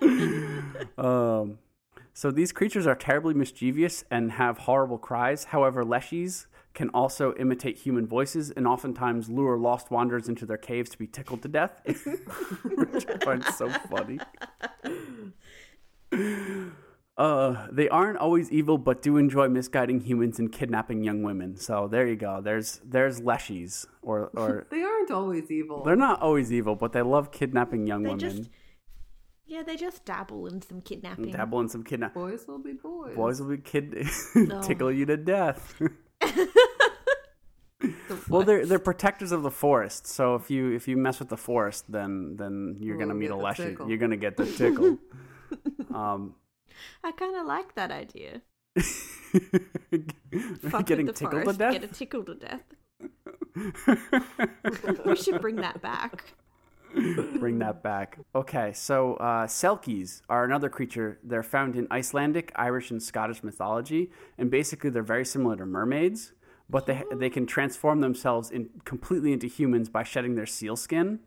um, 0.98 1.58
so 2.12 2.30
these 2.30 2.52
creatures 2.52 2.86
are 2.86 2.94
terribly 2.94 3.34
mischievous 3.34 4.04
and 4.10 4.32
have 4.32 4.58
horrible 4.58 4.98
cries. 4.98 5.44
However, 5.44 5.82
leshies 5.84 6.46
can 6.74 6.88
also 6.90 7.34
imitate 7.34 7.78
human 7.78 8.06
voices 8.06 8.50
and 8.50 8.66
oftentimes 8.66 9.28
lure 9.28 9.56
lost 9.56 9.90
wanderers 9.90 10.28
into 10.28 10.44
their 10.44 10.58
caves 10.58 10.90
to 10.90 10.98
be 10.98 11.06
tickled 11.06 11.42
to 11.42 11.48
death, 11.48 11.80
which 11.86 13.06
I 13.08 13.18
find 13.24 13.44
so 13.44 13.70
funny. 13.70 14.18
Uh, 17.16 17.68
they 17.70 17.88
aren't 17.88 18.18
always 18.18 18.50
evil, 18.50 18.76
but 18.76 19.00
do 19.00 19.16
enjoy 19.18 19.48
misguiding 19.48 20.00
humans 20.00 20.40
and 20.40 20.50
kidnapping 20.50 21.04
young 21.04 21.22
women. 21.22 21.56
So 21.56 21.86
there 21.86 22.08
you 22.08 22.16
go. 22.16 22.40
There's 22.42 22.80
there's 22.84 23.20
leshies, 23.20 23.86
or 24.02 24.30
or 24.34 24.66
They 24.70 24.82
aren't 24.82 25.12
always 25.12 25.48
evil. 25.50 25.84
they're 25.84 25.94
not 25.94 26.20
always 26.20 26.52
evil, 26.52 26.74
but 26.74 26.92
they 26.92 27.02
love 27.02 27.30
kidnapping 27.30 27.86
young 27.86 28.02
They 28.02 28.10
women. 28.10 28.18
just 28.36 28.50
yeah, 29.46 29.62
they 29.62 29.76
just 29.76 30.04
dabble 30.04 30.46
in 30.48 30.60
some 30.62 30.80
kidnapping. 30.80 31.30
Dabble 31.30 31.60
in 31.60 31.68
some 31.68 31.84
kidnapping. 31.84 32.20
Boys 32.20 32.46
will 32.48 32.58
be 32.58 32.72
boys. 32.72 33.14
Boys 33.14 33.40
will 33.40 33.50
be 33.50 33.58
kid 33.58 33.94
Oh. 34.36 34.62
tickle 34.66 34.90
you 34.90 35.06
to 35.06 35.16
death. 35.16 35.80
The 37.80 38.18
well, 38.28 38.42
they're 38.42 38.64
they're 38.66 38.78
protectors 38.78 39.30
of 39.30 39.42
the 39.42 39.50
forest. 39.50 40.06
So 40.06 40.34
if 40.36 40.50
you 40.50 40.72
if 40.72 40.88
you 40.88 40.96
mess 40.96 41.18
with 41.20 41.28
the 41.28 41.36
forest, 41.36 41.84
then 41.92 42.36
then 42.36 42.78
you're 42.80 42.96
gonna 42.96 43.14
meet 43.14 43.26
a 43.26 43.36
the 43.36 43.36
leshy. 43.36 43.76
You're 43.86 43.98
gonna 43.98 44.16
get 44.16 44.36
the 44.36 44.46
tickle. 44.46 44.98
um, 45.94 46.34
I 47.02 47.12
kind 47.12 47.36
of 47.36 47.46
like 47.46 47.74
that 47.74 47.90
idea. 47.90 48.42
Fuck 50.68 50.86
getting 50.86 51.06
with 51.06 51.16
the 51.16 51.20
tickled 51.26 51.44
forest, 51.44 51.58
to 51.58 51.70
Get 51.72 51.84
a 51.84 51.86
death. 51.86 51.98
tickle 51.98 52.24
to 52.24 52.34
death. 52.34 52.62
we 55.06 55.16
should 55.16 55.40
bring 55.40 55.56
that 55.56 55.80
back. 55.80 56.34
Bring 57.38 57.58
that 57.58 57.82
back. 57.82 58.18
Okay, 58.34 58.72
so 58.72 59.14
uh, 59.14 59.46
selkies 59.46 60.22
are 60.28 60.44
another 60.44 60.68
creature. 60.68 61.18
They're 61.24 61.42
found 61.42 61.74
in 61.74 61.88
Icelandic, 61.90 62.52
Irish, 62.54 62.90
and 62.92 63.02
Scottish 63.02 63.42
mythology, 63.42 64.12
and 64.38 64.48
basically 64.50 64.90
they're 64.90 65.02
very 65.02 65.24
similar 65.24 65.56
to 65.56 65.66
mermaids, 65.66 66.32
but 66.70 66.86
they 66.86 67.02
they 67.12 67.30
can 67.30 67.46
transform 67.46 68.00
themselves 68.00 68.50
in 68.50 68.70
completely 68.84 69.32
into 69.32 69.48
humans 69.48 69.88
by 69.88 70.04
shedding 70.04 70.36
their 70.36 70.46
seal 70.46 70.76
skin. 70.76 71.18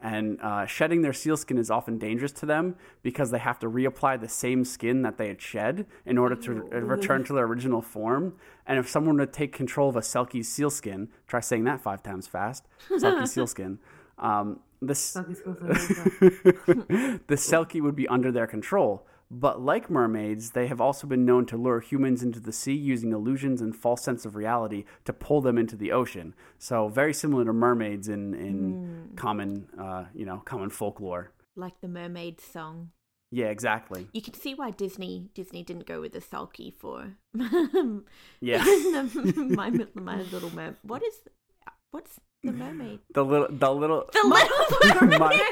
And 0.00 0.38
uh, 0.42 0.66
shedding 0.66 1.02
their 1.02 1.12
seal 1.12 1.36
skin 1.36 1.56
is 1.56 1.70
often 1.70 1.98
dangerous 1.98 2.32
to 2.32 2.46
them 2.46 2.76
because 3.02 3.30
they 3.30 3.38
have 3.38 3.58
to 3.60 3.66
reapply 3.70 4.20
the 4.20 4.28
same 4.28 4.64
skin 4.64 5.02
that 5.02 5.16
they 5.16 5.28
had 5.28 5.40
shed 5.40 5.86
in 6.04 6.18
order 6.18 6.36
to 6.36 6.68
uh, 6.72 6.78
return 6.80 7.24
to 7.24 7.32
their 7.32 7.44
original 7.44 7.80
form. 7.80 8.34
And 8.66 8.78
if 8.78 8.88
someone 8.88 9.16
would 9.16 9.32
take 9.32 9.52
control 9.52 9.88
of 9.88 9.96
a 9.96 10.00
Selkie's 10.00 10.48
seal 10.48 10.70
skin, 10.70 11.08
try 11.26 11.40
saying 11.40 11.64
that 11.64 11.80
five 11.80 12.02
times 12.02 12.26
fast, 12.26 12.64
Selkie 12.90 13.26
seal 13.26 13.46
skin, 13.46 13.78
um, 14.18 14.60
this 14.82 15.00
Sucky's 15.00 15.40
goes 15.40 15.56
over. 15.60 15.72
the 17.26 17.34
Selkie 17.34 17.80
would 17.80 17.96
be 17.96 18.06
under 18.08 18.30
their 18.30 18.46
control. 18.46 19.06
But 19.30 19.60
like 19.60 19.90
mermaids, 19.90 20.50
they 20.52 20.68
have 20.68 20.80
also 20.80 21.06
been 21.06 21.24
known 21.24 21.46
to 21.46 21.56
lure 21.56 21.80
humans 21.80 22.22
into 22.22 22.38
the 22.38 22.52
sea 22.52 22.74
using 22.74 23.12
illusions 23.12 23.60
and 23.60 23.74
false 23.74 24.02
sense 24.02 24.24
of 24.24 24.36
reality 24.36 24.84
to 25.04 25.12
pull 25.12 25.40
them 25.40 25.58
into 25.58 25.74
the 25.76 25.90
ocean. 25.90 26.34
So 26.58 26.88
very 26.88 27.12
similar 27.12 27.44
to 27.44 27.52
mermaids 27.52 28.08
in 28.08 28.34
in 28.34 29.10
common 29.16 29.68
uh, 29.78 30.04
you 30.14 30.24
know 30.24 30.42
common 30.44 30.70
folklore. 30.70 31.32
Like 31.56 31.80
the 31.80 31.88
mermaid 31.88 32.40
song. 32.40 32.90
Yeah, 33.32 33.46
exactly. 33.46 34.06
You 34.12 34.22
can 34.22 34.34
see 34.34 34.54
why 34.54 34.70
Disney 34.70 35.28
Disney 35.34 35.64
didn't 35.64 35.86
go 35.86 36.00
with 36.00 36.12
the 36.12 36.20
selkie 36.20 36.72
for 36.72 37.14
Yeah, 38.40 38.62
my 39.60 39.70
my 39.94 40.22
little 40.22 40.54
mermaid. 40.54 40.76
What 40.82 41.02
is 41.02 41.14
what's 41.90 42.20
the 42.44 42.52
mermaid? 42.52 43.00
the 43.12 43.24
little 43.24 43.48
the 43.50 43.72
little 43.72 44.08
The 44.12 44.22
little 44.24 45.00
mermaid. 45.08 45.20
My- 45.20 45.50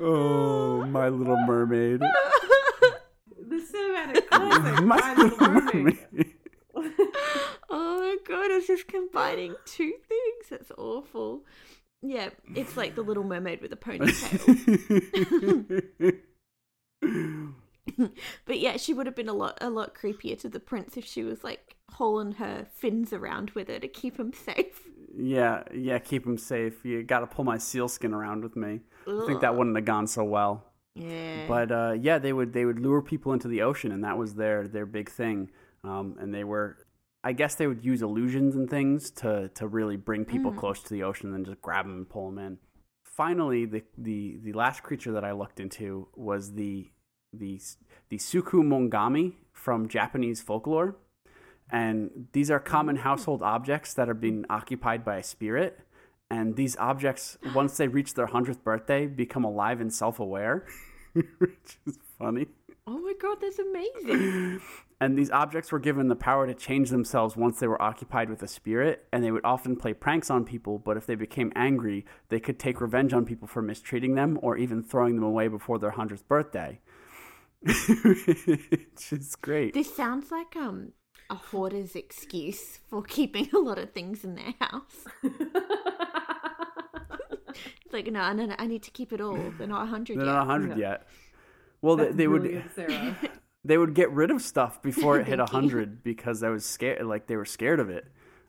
oh, 0.00 0.84
my 0.86 1.08
little 1.08 1.36
mermaid. 1.46 2.00
the 3.48 3.56
cinematic 3.56 4.28
classic, 4.28 4.84
my 4.84 4.96
My 4.96 5.14
Little 5.14 5.48
Mermaid. 5.48 5.98
oh 7.70 7.98
my 8.00 8.16
god, 8.26 8.50
it's 8.50 8.66
just 8.66 8.88
combining 8.88 9.54
two 9.64 9.92
things. 10.08 10.48
That's 10.50 10.72
awful. 10.76 11.44
Yeah, 12.02 12.30
it's 12.54 12.76
like 12.76 12.94
the 12.94 13.02
Little 13.02 13.24
Mermaid 13.24 13.62
with 13.62 13.72
a 13.72 13.76
ponytail. 13.76 14.44
but 18.44 18.60
yeah, 18.60 18.76
she 18.76 18.92
would 18.92 19.06
have 19.06 19.16
been 19.16 19.28
a 19.28 19.34
lot 19.34 19.58
a 19.60 19.70
lot 19.70 19.94
creepier 19.94 20.38
to 20.40 20.48
the 20.48 20.60
prince 20.60 20.96
if 20.96 21.04
she 21.06 21.22
was 21.24 21.42
like 21.42 21.76
hauling 21.92 22.32
her 22.32 22.66
fins 22.74 23.12
around 23.12 23.50
with 23.50 23.68
her 23.68 23.78
to 23.78 23.88
keep 23.88 24.18
him 24.18 24.32
safe. 24.32 24.88
Yeah, 25.16 25.62
yeah. 25.74 25.98
Keep 25.98 26.26
him 26.26 26.38
safe. 26.38 26.84
You 26.84 27.02
got 27.02 27.20
to 27.20 27.26
pull 27.26 27.44
my 27.44 27.58
seal 27.58 27.88
skin 27.88 28.12
around 28.14 28.42
with 28.42 28.56
me. 28.56 28.80
I 29.06 29.26
think 29.26 29.40
that 29.42 29.56
wouldn't 29.56 29.76
have 29.76 29.84
gone 29.84 30.06
so 30.06 30.24
well. 30.24 30.64
Yeah. 30.94 31.46
But 31.48 31.72
uh, 31.72 31.94
yeah, 32.00 32.18
they 32.18 32.32
would 32.32 32.52
they 32.52 32.64
would 32.64 32.78
lure 32.80 33.02
people 33.02 33.32
into 33.32 33.48
the 33.48 33.62
ocean, 33.62 33.92
and 33.92 34.04
that 34.04 34.16
was 34.18 34.34
their 34.34 34.66
their 34.68 34.86
big 34.86 35.10
thing. 35.10 35.50
Um, 35.82 36.16
and 36.18 36.32
they 36.32 36.44
were, 36.44 36.78
I 37.22 37.32
guess, 37.32 37.56
they 37.56 37.66
would 37.66 37.84
use 37.84 38.00
illusions 38.00 38.56
and 38.56 38.68
things 38.70 39.10
to 39.12 39.48
to 39.50 39.66
really 39.66 39.96
bring 39.96 40.24
people 40.24 40.52
Mm. 40.52 40.58
close 40.58 40.82
to 40.82 40.90
the 40.90 41.02
ocean, 41.02 41.26
and 41.28 41.34
then 41.34 41.44
just 41.44 41.60
grab 41.62 41.84
them 41.86 41.96
and 41.96 42.08
pull 42.08 42.30
them 42.30 42.38
in. 42.38 42.58
Finally, 43.04 43.66
the 43.66 43.82
the 43.98 44.38
the 44.42 44.52
last 44.52 44.82
creature 44.82 45.12
that 45.12 45.24
I 45.24 45.32
looked 45.32 45.60
into 45.60 46.08
was 46.14 46.54
the 46.54 46.90
the 47.32 47.60
the 48.08 48.16
Tsukumogami 48.18 49.34
from 49.52 49.88
Japanese 49.88 50.40
folklore, 50.40 50.96
and 51.70 52.28
these 52.32 52.50
are 52.50 52.60
common 52.60 52.96
household 52.96 53.42
objects 53.42 53.94
that 53.94 54.08
are 54.08 54.14
being 54.14 54.44
occupied 54.50 55.04
by 55.04 55.16
a 55.16 55.22
spirit. 55.22 55.80
And 56.30 56.56
these 56.56 56.76
objects, 56.78 57.38
once 57.54 57.76
they 57.76 57.88
reach 57.88 58.14
their 58.14 58.26
hundredth 58.26 58.64
birthday, 58.64 59.06
become 59.06 59.44
alive 59.44 59.80
and 59.80 59.92
self-aware, 59.92 60.66
which 61.12 61.78
is 61.86 61.98
funny. 62.18 62.46
oh 62.86 62.98
my 62.98 63.12
god, 63.20 63.38
that's 63.40 63.58
amazing. 63.58 64.60
And 65.00 65.18
these 65.18 65.30
objects 65.30 65.70
were 65.70 65.80
given 65.80 66.08
the 66.08 66.16
power 66.16 66.46
to 66.46 66.54
change 66.54 66.88
themselves 66.88 67.36
once 67.36 67.58
they 67.58 67.66
were 67.66 67.82
occupied 67.82 68.30
with 68.30 68.42
a 68.42 68.48
spirit, 68.48 69.06
and 69.12 69.22
they 69.22 69.32
would 69.32 69.44
often 69.44 69.76
play 69.76 69.92
pranks 69.92 70.30
on 70.30 70.46
people. 70.46 70.78
But 70.78 70.96
if 70.96 71.04
they 71.04 71.14
became 71.14 71.52
angry, 71.54 72.06
they 72.30 72.40
could 72.40 72.58
take 72.58 72.80
revenge 72.80 73.12
on 73.12 73.26
people 73.26 73.46
for 73.46 73.60
mistreating 73.60 74.14
them 74.14 74.38
or 74.40 74.56
even 74.56 74.82
throwing 74.82 75.16
them 75.16 75.24
away 75.24 75.48
before 75.48 75.78
their 75.78 75.90
hundredth 75.90 76.26
birthday. 76.26 76.80
Which 77.60 79.12
is 79.12 79.36
great. 79.36 79.74
This 79.74 79.94
sounds 79.94 80.30
like 80.30 80.56
um 80.56 80.92
a 81.30 81.34
hoarder's 81.34 81.94
excuse 81.96 82.78
for 82.88 83.02
keeping 83.16 83.48
a 83.52 83.58
lot 83.58 83.78
of 83.78 83.90
things 83.92 84.24
in 84.24 84.34
their 84.36 84.54
house. 84.60 85.04
It's 87.84 87.92
like, 87.92 88.06
no, 88.10 88.32
no, 88.32 88.46
no, 88.46 88.54
I 88.58 88.66
need 88.66 88.82
to 88.84 88.90
keep 88.90 89.12
it 89.12 89.20
all. 89.20 89.38
They're 89.58 89.66
not 89.68 89.80
100 89.80 90.18
They're 90.18 90.26
yet. 90.26 90.32
not 90.32 90.46
hundred 90.46 90.70
Yeah. 90.78 90.88
yet. 90.90 91.06
Well, 91.80 91.96
they, 91.96 92.04
That's 92.06 92.16
they 92.16 92.26
would 92.26 92.64
they 93.64 93.78
would 93.78 93.94
get 93.94 94.10
rid 94.10 94.30
of 94.30 94.42
stuff 94.42 94.82
before 94.82 95.20
it 95.20 95.28
hit 95.28 95.38
Thank 95.38 95.50
you. 95.52 95.54
hundred 95.60 96.02
because 96.02 96.42
I 96.42 96.48
was 96.48 96.64
scared. 96.64 97.06
Like 97.06 97.26
they 97.28 97.36
were 97.36 97.44
scared 97.44 97.78
of 97.78 97.90
it. 97.90 98.06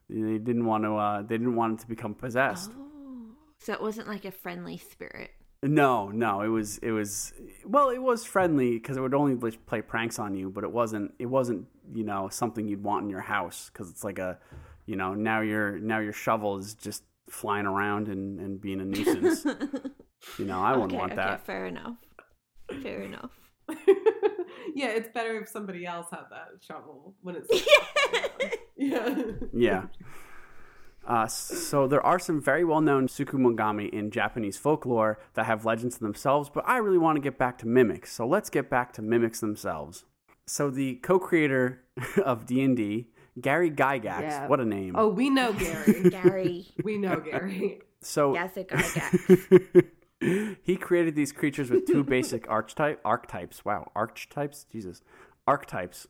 They 0.10 0.38
didn't 0.40 0.66
want 0.66 0.86
to. 0.86 0.96
Uh, 0.96 1.22
they 1.22 1.38
didn't 1.38 1.56
want 1.56 1.80
it 1.80 1.82
to 1.84 1.88
become 1.88 2.16
possessed. 2.16 2.72
Oh. 2.76 3.26
So 3.60 3.74
it 3.74 3.82
wasn't 3.82 4.08
like 4.08 4.26
a 4.26 4.32
friendly 4.32 4.78
spirit. 4.78 5.32
No, 5.62 6.10
no, 6.10 6.42
it 6.42 6.48
was 6.48 6.78
it 6.80 6.92
was 6.92 7.34
well, 7.66 7.90
it 7.90 8.02
was 8.02 8.26
friendly 8.26 8.72
because 8.72 8.98
it 8.98 9.02
would 9.02 9.14
only 9.14 9.36
like, 9.36 9.66
play 9.66 9.82
pranks 9.82 10.18
on 10.18 10.34
you, 10.36 10.50
but 10.50 10.64
it 10.64 10.72
wasn't 10.72 11.14
it 11.20 11.26
wasn't 11.28 11.68
you 11.94 12.04
know 12.04 12.30
something 12.30 12.68
you'd 12.68 12.84
want 12.84 13.04
in 13.04 13.10
your 13.10 13.22
house 13.22 13.70
because 13.72 13.90
it's 13.90 14.04
like 14.04 14.20
a 14.20 14.38
you 14.86 14.96
know 14.96 15.14
now 15.14 15.42
your 15.42 15.80
now 15.80 16.00
your 16.00 16.14
shovel 16.14 16.58
is 16.58 16.74
just 16.74 17.04
flying 17.30 17.66
around 17.66 18.08
and, 18.08 18.40
and 18.40 18.62
being 18.62 18.82
a 18.82 18.86
nuisance. 18.86 19.46
you 20.40 20.46
know, 20.46 20.62
I 20.62 20.72
wouldn't 20.74 20.92
okay, 20.92 21.00
want 21.00 21.12
okay, 21.14 21.22
that. 21.22 21.46
Fair 21.46 21.66
enough. 21.66 21.98
Fair 22.82 23.02
enough. 23.02 23.32
yeah, 24.76 24.90
it's 24.90 25.10
better 25.14 25.40
if 25.42 25.50
somebody 25.50 25.86
else 25.86 26.08
had 26.12 26.26
that 26.30 26.50
shovel 26.62 27.16
when 27.22 27.36
it's 27.36 27.48
Yeah. 28.78 29.16
yeah. 29.18 29.24
Yeah. 29.54 29.84
Uh, 31.08 31.28
so 31.28 31.88
there 31.88 32.04
are 32.04 32.18
some 32.18 32.42
very 32.42 32.64
well-known 32.64 33.08
Tsukumogami 33.08 33.92
in 33.92 34.10
Japanese 34.10 34.58
folklore 34.58 35.20
that 35.36 35.46
have 35.46 35.64
legends 35.64 36.00
themselves, 36.00 36.50
but 36.52 36.68
I 36.68 36.78
really 36.78 36.98
want 36.98 37.16
to 37.16 37.22
get 37.22 37.38
back 37.38 37.60
to 37.60 37.68
mimics. 37.68 38.12
So 38.12 38.26
let's 38.26 38.50
get 38.50 38.72
back 38.72 38.92
to 38.94 39.04
mimics 39.04 39.40
themselves. 39.40 40.06
So 40.48 40.70
the 40.70 40.96
co-creator 40.96 41.82
of 42.24 42.46
D&D, 42.46 43.08
Gary 43.42 43.72
Gygax, 43.72 44.22
Yeah. 44.22 44.48
what 44.48 44.60
a 44.60 44.66
name. 44.66 44.96
Oh, 44.96 45.10
we 45.10 45.30
know 45.30 45.54
Gary. 45.54 46.10
Gary. 46.10 46.68
we 46.84 46.98
know 46.98 47.20
Gary. 47.20 47.82
so 48.02 48.34
Gazza 48.34 48.64
Gygax. 48.64 49.86
he 50.64 50.76
created 50.78 51.16
these 51.16 51.32
creatures 51.32 51.70
with 51.70 51.86
two 51.86 52.04
basic 52.04 52.50
archetype 52.50 53.02
archetypes. 53.04 53.66
Wow, 53.66 53.92
archetypes, 53.96 54.66
Jesus, 54.72 55.02
archetypes. 55.48 56.08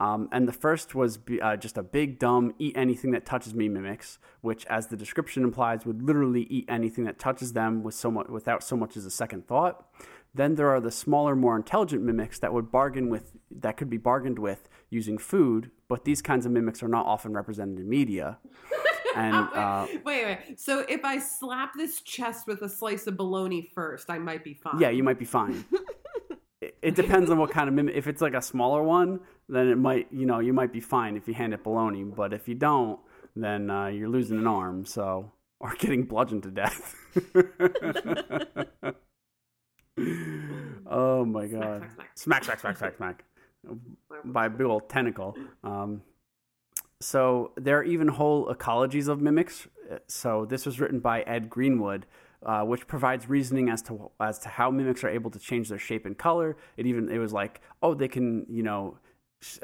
Um, 0.00 0.28
and 0.30 0.46
the 0.46 0.52
first 0.52 0.94
was 0.94 1.18
uh, 1.42 1.56
just 1.56 1.76
a 1.76 1.82
big, 1.82 2.20
dumb, 2.20 2.54
eat 2.60 2.76
anything 2.76 3.10
that 3.12 3.26
touches 3.26 3.52
me 3.52 3.68
mimics, 3.68 4.20
which, 4.42 4.64
as 4.66 4.86
the 4.86 4.96
description 4.96 5.42
implies, 5.42 5.84
would 5.84 6.02
literally 6.02 6.42
eat 6.42 6.66
anything 6.68 7.02
that 7.04 7.18
touches 7.18 7.52
them 7.52 7.82
with 7.82 7.94
so 7.96 8.08
much, 8.08 8.28
without 8.28 8.62
so 8.62 8.76
much 8.76 8.96
as 8.96 9.04
a 9.04 9.10
second 9.10 9.48
thought. 9.48 9.88
Then 10.38 10.54
there 10.54 10.70
are 10.70 10.80
the 10.80 10.92
smaller, 10.92 11.34
more 11.34 11.56
intelligent 11.56 12.04
mimics 12.04 12.38
that 12.38 12.52
would 12.52 12.70
bargain 12.70 13.10
with, 13.10 13.32
that 13.50 13.76
could 13.76 13.90
be 13.90 13.96
bargained 13.96 14.38
with 14.38 14.68
using 14.88 15.18
food, 15.18 15.72
but 15.88 16.04
these 16.04 16.22
kinds 16.22 16.46
of 16.46 16.52
mimics 16.52 16.80
are 16.80 16.88
not 16.88 17.06
often 17.06 17.32
represented 17.32 17.80
in 17.80 17.88
media. 17.88 18.38
And 19.16 19.34
uh, 19.34 19.86
wait, 20.04 20.24
wait. 20.24 20.60
So 20.60 20.84
if 20.88 21.04
I 21.04 21.18
slap 21.18 21.72
this 21.74 22.02
chest 22.02 22.46
with 22.46 22.62
a 22.62 22.68
slice 22.68 23.06
of 23.08 23.16
bologna 23.16 23.68
first, 23.74 24.10
I 24.10 24.18
might 24.18 24.44
be 24.44 24.54
fine. 24.54 24.78
Yeah, 24.78 24.90
you 24.90 25.02
might 25.02 25.18
be 25.18 25.24
fine. 25.24 25.64
it, 26.60 26.76
it 26.82 26.94
depends 26.94 27.28
on 27.28 27.38
what 27.38 27.50
kind 27.50 27.68
of 27.68 27.74
mimic. 27.74 27.96
If 27.96 28.06
it's 28.06 28.20
like 28.20 28.34
a 28.34 28.42
smaller 28.42 28.82
one, 28.82 29.18
then 29.48 29.68
it 29.68 29.76
might, 29.76 30.06
you 30.12 30.24
know, 30.24 30.38
you 30.38 30.52
might 30.52 30.72
be 30.72 30.80
fine 30.80 31.16
if 31.16 31.26
you 31.26 31.34
hand 31.34 31.52
it 31.52 31.64
bologna. 31.64 32.04
But 32.04 32.32
if 32.32 32.46
you 32.46 32.54
don't, 32.54 33.00
then 33.34 33.70
uh, 33.70 33.86
you're 33.86 34.10
losing 34.10 34.38
an 34.38 34.46
arm, 34.46 34.84
so 34.84 35.32
or 35.58 35.74
getting 35.78 36.04
bludgeoned 36.04 36.44
to 36.44 36.50
death. 36.52 36.94
oh 40.86 41.24
my 41.24 41.46
god! 41.46 41.86
smack, 42.14 42.44
Smack, 42.44 42.60
smack, 42.60 42.76
smack, 42.76 42.96
smack, 42.96 43.24
by 44.24 44.46
a 44.46 44.50
big 44.50 44.66
old 44.66 44.88
tentacle. 44.88 45.36
Um, 45.64 46.02
so 47.00 47.52
there 47.56 47.78
are 47.78 47.84
even 47.84 48.08
whole 48.08 48.52
ecologies 48.52 49.08
of 49.08 49.20
mimics. 49.20 49.68
So 50.06 50.44
this 50.44 50.66
was 50.66 50.80
written 50.80 51.00
by 51.00 51.22
Ed 51.22 51.48
Greenwood, 51.48 52.06
uh, 52.44 52.62
which 52.62 52.86
provides 52.86 53.28
reasoning 53.28 53.68
as 53.68 53.82
to 53.82 54.10
as 54.20 54.38
to 54.40 54.48
how 54.48 54.70
mimics 54.70 55.04
are 55.04 55.08
able 55.08 55.30
to 55.30 55.38
change 55.38 55.68
their 55.68 55.78
shape 55.78 56.06
and 56.06 56.16
color. 56.18 56.56
It 56.76 56.86
even 56.86 57.08
it 57.08 57.18
was 57.18 57.32
like, 57.32 57.60
oh, 57.82 57.94
they 57.94 58.08
can 58.08 58.46
you 58.48 58.62
know 58.62 58.98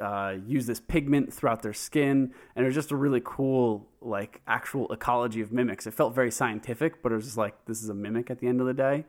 uh, 0.00 0.34
use 0.46 0.66
this 0.66 0.80
pigment 0.80 1.32
throughout 1.32 1.62
their 1.62 1.72
skin, 1.72 2.32
and 2.54 2.64
it 2.64 2.66
was 2.66 2.74
just 2.74 2.92
a 2.92 2.96
really 2.96 3.20
cool 3.24 3.88
like 4.00 4.40
actual 4.46 4.92
ecology 4.92 5.40
of 5.40 5.52
mimics. 5.52 5.86
It 5.86 5.94
felt 5.94 6.14
very 6.14 6.30
scientific, 6.30 7.02
but 7.02 7.12
it 7.12 7.16
was 7.16 7.24
just 7.24 7.36
like 7.36 7.64
this 7.66 7.82
is 7.82 7.88
a 7.88 7.94
mimic 7.94 8.30
at 8.30 8.38
the 8.38 8.46
end 8.46 8.60
of 8.60 8.66
the 8.66 8.74
day. 8.74 9.04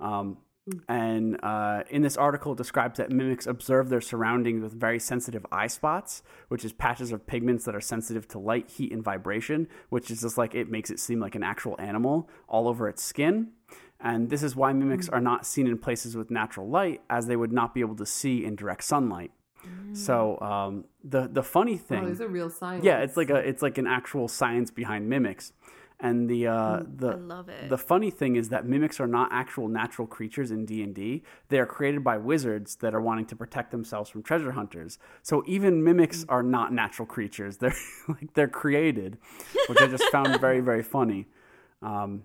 Um, 0.00 0.38
and 0.88 1.38
uh, 1.42 1.82
in 1.90 2.02
this 2.02 2.16
article, 2.16 2.52
it 2.52 2.58
describes 2.58 2.98
that 2.98 3.10
mimics 3.10 3.46
observe 3.46 3.88
their 3.88 4.00
surroundings 4.00 4.62
with 4.62 4.72
very 4.72 4.98
sensitive 4.98 5.44
eye 5.50 5.66
spots, 5.68 6.22
which 6.48 6.64
is 6.64 6.72
patches 6.72 7.12
of 7.12 7.26
pigments 7.26 7.64
that 7.64 7.74
are 7.74 7.80
sensitive 7.80 8.26
to 8.28 8.38
light, 8.38 8.68
heat, 8.70 8.92
and 8.92 9.02
vibration, 9.02 9.68
which 9.88 10.10
is 10.10 10.20
just 10.22 10.36
like 10.38 10.54
it 10.54 10.70
makes 10.70 10.90
it 10.90 10.98
seem 11.00 11.20
like 11.20 11.34
an 11.34 11.42
actual 11.42 11.76
animal 11.78 12.28
all 12.48 12.68
over 12.68 12.88
its 12.88 13.02
skin. 13.02 13.48
And 14.00 14.30
this 14.30 14.42
is 14.42 14.54
why 14.54 14.72
mimics 14.72 15.08
are 15.08 15.20
not 15.20 15.44
seen 15.44 15.66
in 15.66 15.76
places 15.78 16.16
with 16.16 16.30
natural 16.30 16.68
light, 16.68 17.02
as 17.10 17.26
they 17.26 17.34
would 17.36 17.52
not 17.52 17.74
be 17.74 17.80
able 17.80 17.96
to 17.96 18.06
see 18.06 18.44
in 18.44 18.54
direct 18.56 18.84
sunlight. 18.84 19.32
So 19.92 20.38
um, 20.40 20.84
the 21.04 21.28
the 21.28 21.42
funny 21.42 21.76
thing, 21.76 21.98
Oh, 21.98 22.00
thing, 22.00 22.06
there's 22.06 22.20
a 22.20 22.28
real 22.28 22.48
science. 22.48 22.84
yeah, 22.84 23.00
it's 23.00 23.16
like 23.16 23.28
a 23.28 23.36
it's 23.36 23.60
like 23.60 23.76
an 23.76 23.86
actual 23.86 24.28
science 24.28 24.70
behind 24.70 25.08
mimics, 25.08 25.52
and 26.00 26.28
the 26.28 26.46
uh, 26.46 26.82
the 26.96 27.08
I 27.08 27.14
love 27.14 27.48
it. 27.48 27.68
the 27.68 27.78
funny 27.78 28.10
thing 28.10 28.36
is 28.36 28.50
that 28.50 28.66
mimics 28.66 29.00
are 29.00 29.06
not 29.06 29.30
actual 29.32 29.68
natural 29.68 30.06
creatures 30.06 30.50
in 30.50 30.64
D&D. 30.64 31.22
They 31.48 31.58
are 31.58 31.66
created 31.66 32.04
by 32.04 32.18
wizards 32.18 32.76
that 32.76 32.94
are 32.94 33.00
wanting 33.00 33.26
to 33.26 33.36
protect 33.36 33.70
themselves 33.72 34.08
from 34.08 34.22
treasure 34.22 34.52
hunters. 34.52 34.98
So 35.22 35.42
even 35.46 35.82
mimics 35.82 36.24
are 36.28 36.42
not 36.42 36.72
natural 36.72 37.06
creatures. 37.06 37.56
They're 37.58 37.74
like 38.08 38.32
they're 38.34 38.48
created, 38.48 39.18
which 39.68 39.80
I 39.80 39.86
just 39.86 40.04
found 40.10 40.40
very 40.40 40.60
very 40.60 40.82
funny. 40.82 41.26
Um, 41.82 42.24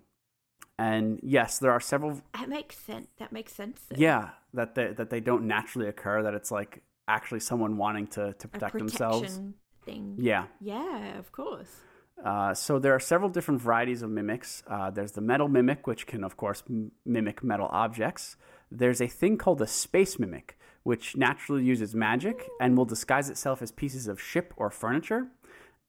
and 0.77 1.19
yes, 1.23 1.59
there 1.59 1.71
are 1.71 1.79
several 1.79 2.21
that 2.33 2.49
makes 2.49 2.77
sense. 2.77 3.07
That 3.17 3.31
makes 3.31 3.53
sense. 3.53 3.81
though. 3.89 3.95
yeah, 3.97 4.29
that 4.53 4.75
they, 4.75 4.87
that 4.93 5.09
they 5.09 5.19
don't 5.19 5.47
naturally 5.47 5.87
occur 5.87 6.23
that 6.23 6.33
it's 6.33 6.51
like 6.51 6.83
actually 7.07 7.39
someone 7.39 7.77
wanting 7.77 8.07
to 8.07 8.33
to 8.33 8.47
protect 8.47 8.77
themselves. 8.77 9.41
thing. 9.85 10.15
Yeah. 10.17 10.45
Yeah, 10.61 11.17
of 11.17 11.31
course. 11.31 11.81
Uh, 12.23 12.53
so 12.53 12.79
there 12.79 12.93
are 12.93 12.99
several 12.99 13.29
different 13.29 13.61
varieties 13.61 14.01
of 14.01 14.09
mimics. 14.09 14.63
Uh, 14.67 14.89
there's 14.89 15.11
the 15.11 15.21
metal 15.21 15.47
mimic, 15.47 15.87
which 15.87 16.07
can, 16.07 16.23
of 16.23 16.37
course, 16.37 16.63
m- 16.69 16.91
mimic 17.05 17.43
metal 17.43 17.67
objects. 17.71 18.37
There's 18.71 19.01
a 19.01 19.07
thing 19.07 19.37
called 19.37 19.59
the 19.59 19.67
space 19.67 20.17
mimic, 20.17 20.57
which 20.83 21.17
naturally 21.17 21.63
uses 21.63 21.93
magic 21.93 22.47
and 22.61 22.77
will 22.77 22.85
disguise 22.85 23.29
itself 23.29 23.61
as 23.61 23.71
pieces 23.71 24.07
of 24.07 24.21
ship 24.21 24.53
or 24.57 24.69
furniture. 24.69 25.27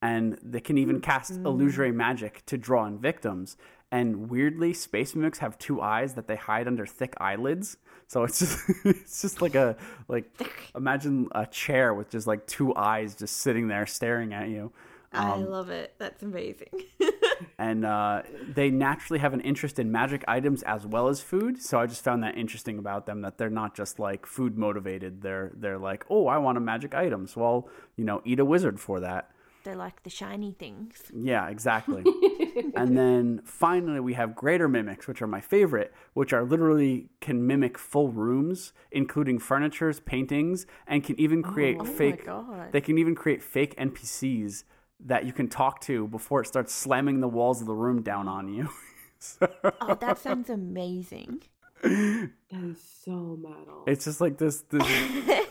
And 0.03 0.39
they 0.43 0.61
can 0.61 0.77
even 0.77 1.01
cast 1.01 1.33
illusory 1.33 1.93
magic 1.93 2.45
to 2.47 2.59
draw 2.59 2.85
in 2.85 2.99
victims. 2.99 3.57
And 3.91 4.29
weirdly, 4.29 4.75
space 4.75 5.15
mimics 5.15 5.39
have 5.39 5.57
two 5.57 5.81
eyes 5.81 6.15
that 6.15 6.27
they 6.27 6.37
hide 6.37 6.67
under 6.67 6.85
thick 6.85 7.15
eyelids. 7.19 7.77
So 8.09 8.25
it's 8.25 8.39
just 8.41 8.59
it's 8.85 9.23
just 9.23 9.41
like 9.41 9.55
a 9.55 9.77
like 10.09 10.31
imagine 10.75 11.29
a 11.33 11.47
chair 11.47 11.95
with 11.95 12.11
just 12.11 12.27
like 12.27 12.47
two 12.47 12.75
eyes 12.75 13.15
just 13.15 13.37
sitting 13.39 13.69
there 13.69 13.87
staring 13.87 14.35
at 14.35 14.49
you. 14.49 14.73
I 15.15 15.33
Um, 15.33 15.49
love 15.51 15.71
it. 15.71 15.95
That's 15.99 16.23
amazing. 16.23 16.69
and 17.59 17.85
uh, 17.85 18.23
they 18.55 18.71
naturally 18.71 19.21
have 19.21 19.33
an 19.35 19.41
interest 19.41 19.79
in 19.79 19.91
magic 19.93 20.25
items 20.29 20.63
as 20.65 20.87
well 20.87 21.09
as 21.09 21.21
food. 21.21 21.63
So 21.63 21.79
I 21.81 21.87
just 21.87 22.03
found 22.03 22.23
that 22.23 22.37
interesting 22.37 22.79
about 22.79 23.07
them 23.07 23.23
that 23.23 23.39
they're 23.39 23.51
not 23.51 23.75
just 23.75 23.99
like 23.99 24.27
food 24.27 24.57
motivated. 24.59 25.23
They're 25.23 25.53
they're 25.55 25.79
like, 25.79 26.05
oh, 26.11 26.27
I 26.27 26.39
want 26.39 26.59
a 26.59 26.61
magic 26.61 26.95
item, 26.95 27.27
so 27.27 27.43
I'll 27.45 27.69
you 27.97 28.05
know 28.05 28.23
eat 28.25 28.41
a 28.41 28.45
wizard 28.45 28.81
for 28.81 29.01
that. 29.01 29.31
They're 29.65 29.75
like 29.77 30.03
the 30.03 30.11
shiny 30.11 30.53
things. 30.53 31.11
Yeah, 31.15 31.49
exactly. 31.49 32.05
and 32.77 32.99
then 32.99 33.41
finally, 33.47 33.99
we 33.99 34.13
have 34.13 34.35
greater 34.37 34.69
mimics, 34.69 35.09
which 35.09 35.23
are 35.23 35.27
my 35.27 35.41
favorite, 35.41 35.95
which 36.13 36.35
are 36.35 36.45
literally 36.45 37.09
can 37.23 37.47
mimic 37.47 37.79
full 37.79 38.11
rooms, 38.13 38.75
including 38.93 39.39
furnitures, 39.39 40.01
paintings, 40.01 40.67
and 40.87 41.03
can 41.03 41.19
even 41.19 41.43
create 41.43 41.79
Oh 41.81 41.85
my 41.85 41.91
fake. 41.91 42.27
God. 42.27 42.73
They 42.73 42.83
can 42.83 42.99
even 42.99 43.15
create 43.15 43.43
fake 43.43 43.75
NPCs 43.79 44.65
that 45.05 45.25
you 45.27 45.33
can 45.33 45.49
talk 45.49 45.81
to 45.83 46.07
before 46.09 46.41
it 46.41 46.47
starts 46.47 46.75
slamming 46.75 47.21
the 47.21 47.29
walls 47.29 47.61
of 47.61 47.67
the 47.67 47.75
room 47.75 48.03
down 48.03 48.29
on 48.29 48.49
you. 48.53 48.69
So- 49.19 49.49
Oh, 49.81 49.95
that 49.95 50.19
sounds 50.19 50.51
amazing. 50.51 51.43
That 51.83 52.31
is 52.53 52.79
so 53.05 53.39
metal. 53.41 53.85
it's 53.87 54.05
just 54.05 54.21
like 54.21 54.37
this. 54.37 54.63
this 54.71 54.83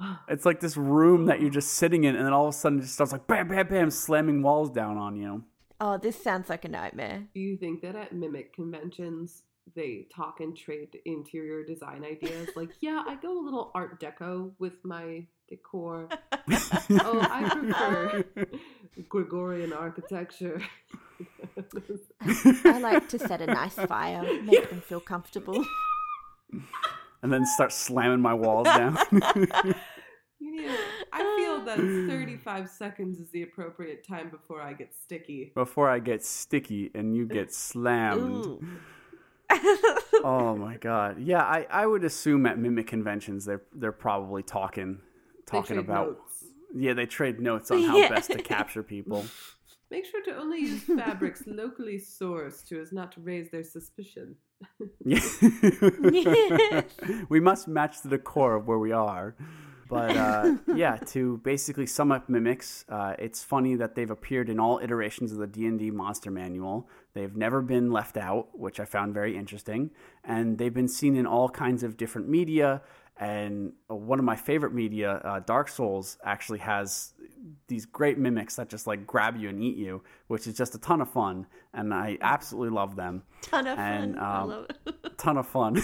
it's 0.28 0.44
like 0.46 0.60
this 0.60 0.76
room 0.76 1.26
that 1.26 1.40
you're 1.40 1.50
just 1.50 1.74
sitting 1.74 2.04
in, 2.04 2.14
and 2.14 2.24
then 2.24 2.32
all 2.32 2.46
of 2.46 2.54
a 2.54 2.56
sudden 2.56 2.78
it 2.78 2.82
just 2.82 2.94
starts 2.94 3.10
like 3.12 3.26
bam, 3.26 3.48
bam, 3.48 3.66
bam, 3.66 3.90
slamming 3.90 4.42
walls 4.42 4.70
down 4.70 4.96
on 4.96 5.16
you. 5.16 5.42
oh, 5.80 5.98
this 5.98 6.22
sounds 6.22 6.48
like 6.48 6.64
a 6.64 6.68
nightmare. 6.68 7.24
Do 7.34 7.40
you 7.40 7.56
think 7.56 7.82
that 7.82 7.96
at 7.96 8.12
mimic 8.12 8.54
conventions 8.54 9.42
they 9.74 10.06
talk 10.14 10.38
and 10.40 10.56
trade 10.56 10.96
interior 11.04 11.64
design 11.64 12.04
ideas? 12.04 12.50
Like, 12.54 12.70
yeah, 12.80 13.02
I 13.08 13.16
go 13.16 13.40
a 13.40 13.42
little 13.44 13.72
art 13.74 14.00
deco 14.00 14.52
with 14.60 14.74
my 14.84 15.26
decor. 15.48 16.08
oh, 16.32 17.20
I 17.30 17.48
prefer 17.48 18.24
Gregorian 19.08 19.72
architecture. 19.72 20.60
I 22.64 22.78
like 22.78 23.08
to 23.10 23.18
set 23.18 23.40
a 23.40 23.46
nice 23.46 23.74
fire, 23.74 24.22
make 24.42 24.70
them 24.70 24.80
feel 24.80 25.00
comfortable. 25.00 25.64
and 27.22 27.32
then 27.32 27.44
start 27.46 27.72
slamming 27.72 28.20
my 28.20 28.34
walls 28.34 28.66
down. 28.66 28.98
You 30.38 30.54
need. 30.54 30.70
I 31.14 31.36
feel 31.38 31.64
that 31.64 31.78
35 31.78 32.68
seconds 32.68 33.18
is 33.18 33.30
the 33.30 33.42
appropriate 33.42 34.06
time 34.06 34.28
before 34.28 34.60
I 34.60 34.74
get 34.74 34.94
sticky. 34.94 35.50
Before 35.54 35.88
I 35.88 35.98
get 35.98 36.22
sticky 36.24 36.90
and 36.94 37.16
you 37.16 37.26
get 37.26 37.54
slammed. 37.54 38.44
Ooh. 38.44 38.60
Oh 40.24 40.56
my 40.56 40.76
god. 40.76 41.20
Yeah, 41.20 41.42
I, 41.42 41.66
I 41.70 41.86
would 41.86 42.04
assume 42.04 42.46
at 42.46 42.58
mimic 42.58 42.86
conventions 42.86 43.44
they're 43.44 43.62
they're 43.74 43.92
probably 43.92 44.42
talking 44.42 44.98
They 44.98 45.05
talking 45.46 45.78
about 45.78 46.08
notes. 46.08 46.44
Yeah, 46.74 46.92
they 46.92 47.06
trade 47.06 47.40
notes 47.40 47.70
on 47.70 47.82
how 47.88 47.96
Yeah. 47.96 48.08
best 48.08 48.30
to 48.32 48.42
capture 48.42 48.82
people. 48.82 49.24
Make 49.90 50.04
sure 50.04 50.20
to 50.24 50.36
only 50.36 50.58
use 50.58 50.82
fabrics 50.82 51.44
locally 51.46 51.98
sourced 51.98 52.66
so 52.68 52.76
as 52.80 52.92
not 52.92 53.12
to 53.12 53.20
raise 53.20 53.50
their 53.52 53.62
suspicion. 53.62 54.34
Yeah. 55.04 55.20
we 57.28 57.38
must 57.38 57.68
match 57.68 58.02
the 58.02 58.08
decor 58.08 58.56
of 58.56 58.66
where 58.66 58.78
we 58.78 58.90
are. 58.90 59.36
But 59.88 60.16
uh, 60.16 60.56
yeah, 60.74 60.96
to 61.10 61.36
basically 61.44 61.86
sum 61.86 62.10
up 62.10 62.28
mimics, 62.28 62.84
uh, 62.88 63.14
it's 63.20 63.44
funny 63.44 63.76
that 63.76 63.94
they've 63.94 64.10
appeared 64.10 64.48
in 64.48 64.58
all 64.58 64.80
iterations 64.82 65.30
of 65.30 65.38
the 65.38 65.46
D 65.46 65.64
and 65.66 65.78
D 65.78 65.92
Monster 65.92 66.32
Manual. 66.32 66.88
They've 67.14 67.36
never 67.36 67.62
been 67.62 67.92
left 67.92 68.16
out, 68.16 68.48
which 68.58 68.80
I 68.80 68.84
found 68.84 69.14
very 69.14 69.36
interesting, 69.36 69.90
and 70.24 70.58
they've 70.58 70.74
been 70.74 70.88
seen 70.88 71.14
in 71.14 71.24
all 71.26 71.48
kinds 71.48 71.84
of 71.84 71.96
different 71.96 72.28
media. 72.28 72.82
And 73.18 73.72
uh, 73.90 73.94
one 73.94 74.18
of 74.18 74.24
my 74.24 74.36
favorite 74.36 74.74
media, 74.74 75.12
uh, 75.24 75.40
Dark 75.40 75.68
Souls, 75.68 76.18
actually 76.24 76.58
has 76.58 77.14
these 77.68 77.86
great 77.86 78.18
mimics 78.18 78.56
that 78.56 78.68
just 78.68 78.86
like 78.86 79.06
grab 79.06 79.36
you 79.36 79.48
and 79.48 79.62
eat 79.62 79.76
you, 79.76 80.02
which 80.26 80.46
is 80.46 80.54
just 80.54 80.74
a 80.74 80.78
ton 80.78 81.00
of 81.00 81.10
fun, 81.10 81.46
and 81.72 81.94
I 81.94 82.18
absolutely 82.20 82.74
love 82.74 82.96
them. 82.96 83.22
Ton 83.42 83.66
of 83.66 83.78
And, 83.78 84.14
fun. 84.14 84.22
I 84.22 84.40
um, 84.40 84.48
love 84.48 84.66
it. 84.86 84.96
ton 85.18 85.38
of 85.38 85.46
fun. 85.46 85.82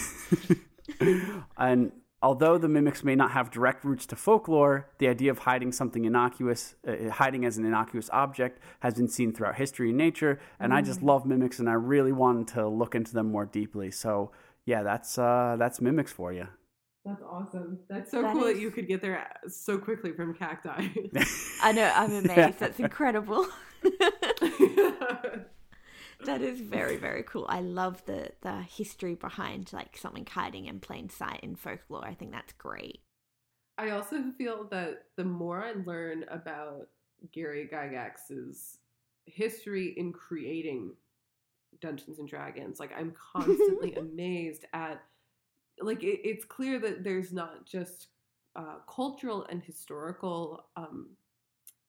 and 1.56 1.92
although 2.22 2.58
the 2.58 2.68
mimics 2.68 3.02
may 3.02 3.14
not 3.14 3.30
have 3.32 3.50
direct 3.50 3.84
roots 3.84 4.06
to 4.06 4.16
folklore, 4.16 4.90
the 4.98 5.08
idea 5.08 5.30
of 5.30 5.38
hiding 5.38 5.72
something 5.72 6.04
innocuous, 6.04 6.74
uh, 6.86 7.10
hiding 7.10 7.44
as 7.44 7.56
an 7.56 7.64
innocuous 7.64 8.10
object, 8.12 8.60
has 8.80 8.94
been 8.94 9.08
seen 9.08 9.32
throughout 9.32 9.56
history 9.56 9.88
and 9.88 9.98
nature. 9.98 10.38
And 10.60 10.72
I 10.72 10.82
just 10.82 11.02
love 11.02 11.24
mimics, 11.24 11.58
and 11.58 11.68
I 11.68 11.74
really 11.74 12.12
wanted 12.12 12.48
to 12.54 12.68
look 12.68 12.94
into 12.94 13.12
them 13.12 13.30
more 13.30 13.46
deeply. 13.46 13.90
So 13.90 14.32
yeah, 14.64 14.82
that's 14.82 15.18
uh, 15.18 15.56
that's 15.58 15.80
mimics 15.80 16.12
for 16.12 16.32
you. 16.32 16.48
That's 17.04 17.22
awesome. 17.22 17.78
That's 17.88 18.10
so 18.10 18.22
That 18.22 18.32
cool 18.32 18.44
is- 18.44 18.54
that 18.54 18.60
you 18.60 18.70
could 18.70 18.86
get 18.86 19.00
there 19.02 19.18
uh, 19.44 19.48
so 19.48 19.76
quickly 19.78 20.12
from 20.12 20.34
cacti. 20.34 20.88
I 21.62 21.72
know. 21.72 21.90
I'm 21.94 22.12
amazed. 22.24 22.58
That's 22.60 22.78
incredible. 22.78 23.46
that 26.24 26.40
is 26.40 26.60
very 26.60 26.96
very 26.96 27.22
cool. 27.24 27.46
I 27.48 27.60
love 27.60 28.04
the 28.06 28.30
the 28.42 28.62
history 28.62 29.14
behind 29.14 29.72
like 29.72 29.96
something 29.96 30.26
hiding 30.30 30.66
in 30.66 30.80
plain 30.80 31.08
sight 31.08 31.40
in 31.42 31.56
folklore. 31.56 32.04
I 32.06 32.14
think 32.14 32.30
that's 32.32 32.52
great. 32.54 33.00
I 33.78 33.90
also 33.90 34.22
feel 34.38 34.68
that 34.70 35.04
the 35.16 35.24
more 35.24 35.62
I 35.64 35.72
learn 35.84 36.24
about 36.30 36.88
Gary 37.32 37.68
Gygax's 37.72 38.78
history 39.26 39.94
in 39.96 40.12
creating 40.12 40.92
Dungeons 41.80 42.18
and 42.18 42.28
Dragons, 42.28 42.78
like 42.78 42.92
I'm 42.96 43.12
constantly 43.32 43.94
amazed 43.96 44.66
at 44.72 45.02
like 45.80 46.02
it, 46.02 46.20
it's 46.24 46.44
clear 46.44 46.78
that 46.80 47.04
there's 47.04 47.32
not 47.32 47.64
just 47.66 48.08
uh, 48.56 48.76
cultural 48.88 49.46
and 49.50 49.62
historical 49.62 50.66
um, 50.76 51.10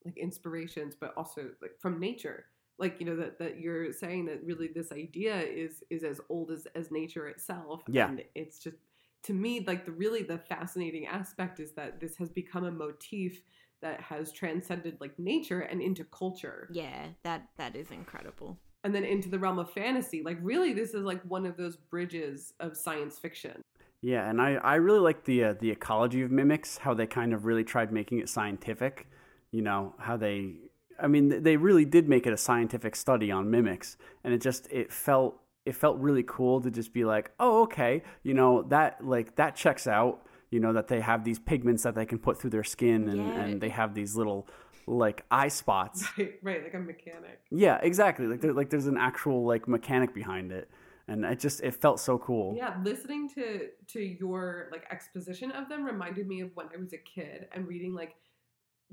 like 0.05 0.17
inspirations, 0.17 0.95
but 0.99 1.13
also 1.17 1.49
like 1.61 1.79
from 1.79 1.99
nature. 1.99 2.45
Like 2.79 2.99
you 2.99 3.05
know 3.05 3.15
that 3.17 3.37
that 3.39 3.59
you're 3.59 3.93
saying 3.93 4.25
that 4.25 4.43
really 4.43 4.67
this 4.67 4.91
idea 4.91 5.39
is 5.41 5.83
is 5.89 6.03
as 6.03 6.19
old 6.29 6.51
as 6.51 6.65
as 6.75 6.91
nature 6.91 7.27
itself. 7.27 7.83
Yeah. 7.87 8.07
and 8.09 8.23
it's 8.35 8.59
just 8.59 8.77
to 9.23 9.33
me 9.33 9.63
like 9.65 9.85
the 9.85 9.91
really 9.91 10.23
the 10.23 10.39
fascinating 10.39 11.05
aspect 11.05 11.59
is 11.59 11.71
that 11.73 11.99
this 11.99 12.17
has 12.17 12.29
become 12.29 12.65
a 12.65 12.71
motif 12.71 13.41
that 13.81 14.01
has 14.01 14.31
transcended 14.31 14.97
like 14.99 15.17
nature 15.19 15.61
and 15.61 15.81
into 15.81 16.03
culture 16.05 16.67
Yeah, 16.71 17.07
that 17.23 17.49
that 17.57 17.75
is 17.75 17.91
incredible. 17.91 18.57
and 18.83 18.93
then 18.93 19.03
into 19.05 19.29
the 19.29 19.39
realm 19.39 19.59
of 19.59 19.71
fantasy 19.71 20.23
like 20.23 20.37
really 20.41 20.73
this 20.73 20.93
is 20.93 21.03
like 21.03 21.21
one 21.23 21.45
of 21.45 21.55
those 21.55 21.77
bridges 21.77 22.53
of 22.59 22.75
science 22.75 23.17
fiction 23.19 23.61
Yeah, 24.03 24.29
and 24.29 24.41
I, 24.41 24.55
I 24.55 24.75
really 24.75 24.99
like 24.99 25.23
the 25.23 25.43
uh, 25.45 25.53
the 25.59 25.71
ecology 25.71 26.21
of 26.21 26.29
mimics, 26.29 26.77
how 26.79 26.93
they 26.93 27.07
kind 27.07 27.33
of 27.33 27.45
really 27.45 27.63
tried 27.63 27.91
making 27.91 28.19
it 28.19 28.27
scientific. 28.29 29.07
You 29.51 29.61
know, 29.61 29.95
how 29.97 30.17
they 30.17 30.55
I 31.01 31.07
mean 31.07 31.41
they 31.41 31.57
really 31.57 31.85
did 31.85 32.07
make 32.09 32.27
it 32.27 32.33
a 32.33 32.37
scientific 32.37 32.95
study 32.95 33.31
on 33.31 33.49
mimics 33.49 33.97
and 34.23 34.33
it 34.33 34.41
just 34.41 34.67
it 34.71 34.91
felt 34.91 35.39
it 35.65 35.75
felt 35.75 35.97
really 35.99 36.23
cool 36.27 36.59
to 36.61 36.69
just 36.69 36.93
be 36.93 37.05
like, 37.05 37.31
"Oh, 37.39 37.63
okay, 37.63 38.03
you 38.23 38.33
know, 38.33 38.63
that 38.63 39.05
like 39.05 39.35
that 39.37 39.55
checks 39.55 39.87
out." 39.87 40.19
You 40.51 40.59
know 40.59 40.73
that 40.73 40.87
they 40.87 40.99
have 40.99 41.23
these 41.23 41.39
pigments 41.39 41.81
that 41.83 41.95
they 41.95 42.05
can 42.05 42.19
put 42.19 42.39
through 42.39 42.51
their 42.51 42.63
skin 42.63 43.09
and, 43.09 43.17
Yeah. 43.27 43.39
and 43.41 43.61
they 43.61 43.69
have 43.69 43.95
these 43.95 44.15
little 44.15 44.47
like 44.85 45.23
eye 45.31 45.47
spots. 45.47 46.05
right 46.17 46.33
right 46.43 46.63
like 46.63 46.73
a 46.73 46.79
mechanic 46.79 47.39
Yeah, 47.49 47.79
exactly. 47.81 48.27
Like 48.27 48.41
there, 48.41 48.53
like 48.53 48.69
there's 48.69 48.85
an 48.87 48.97
actual 48.97 49.45
like 49.45 49.67
mechanic 49.67 50.13
behind 50.13 50.51
it. 50.51 50.69
And 51.07 51.25
it 51.25 51.39
just 51.39 51.61
it 51.61 51.75
felt 51.75 51.99
so 51.99 52.17
cool. 52.17 52.55
yeah 52.55 52.75
listening 52.83 53.29
to 53.35 53.67
to 53.87 53.99
your 53.99 54.69
like 54.71 54.85
exposition 54.89 55.51
of 55.51 55.67
them 55.67 55.83
reminded 55.83 56.27
me 56.27 56.41
of 56.41 56.51
when 56.55 56.67
i 56.73 56.77
was 56.79 56.93
a 56.93 56.97
kid 56.97 57.47
and 57.51 57.67
reading 57.67 57.93
like 57.93 58.15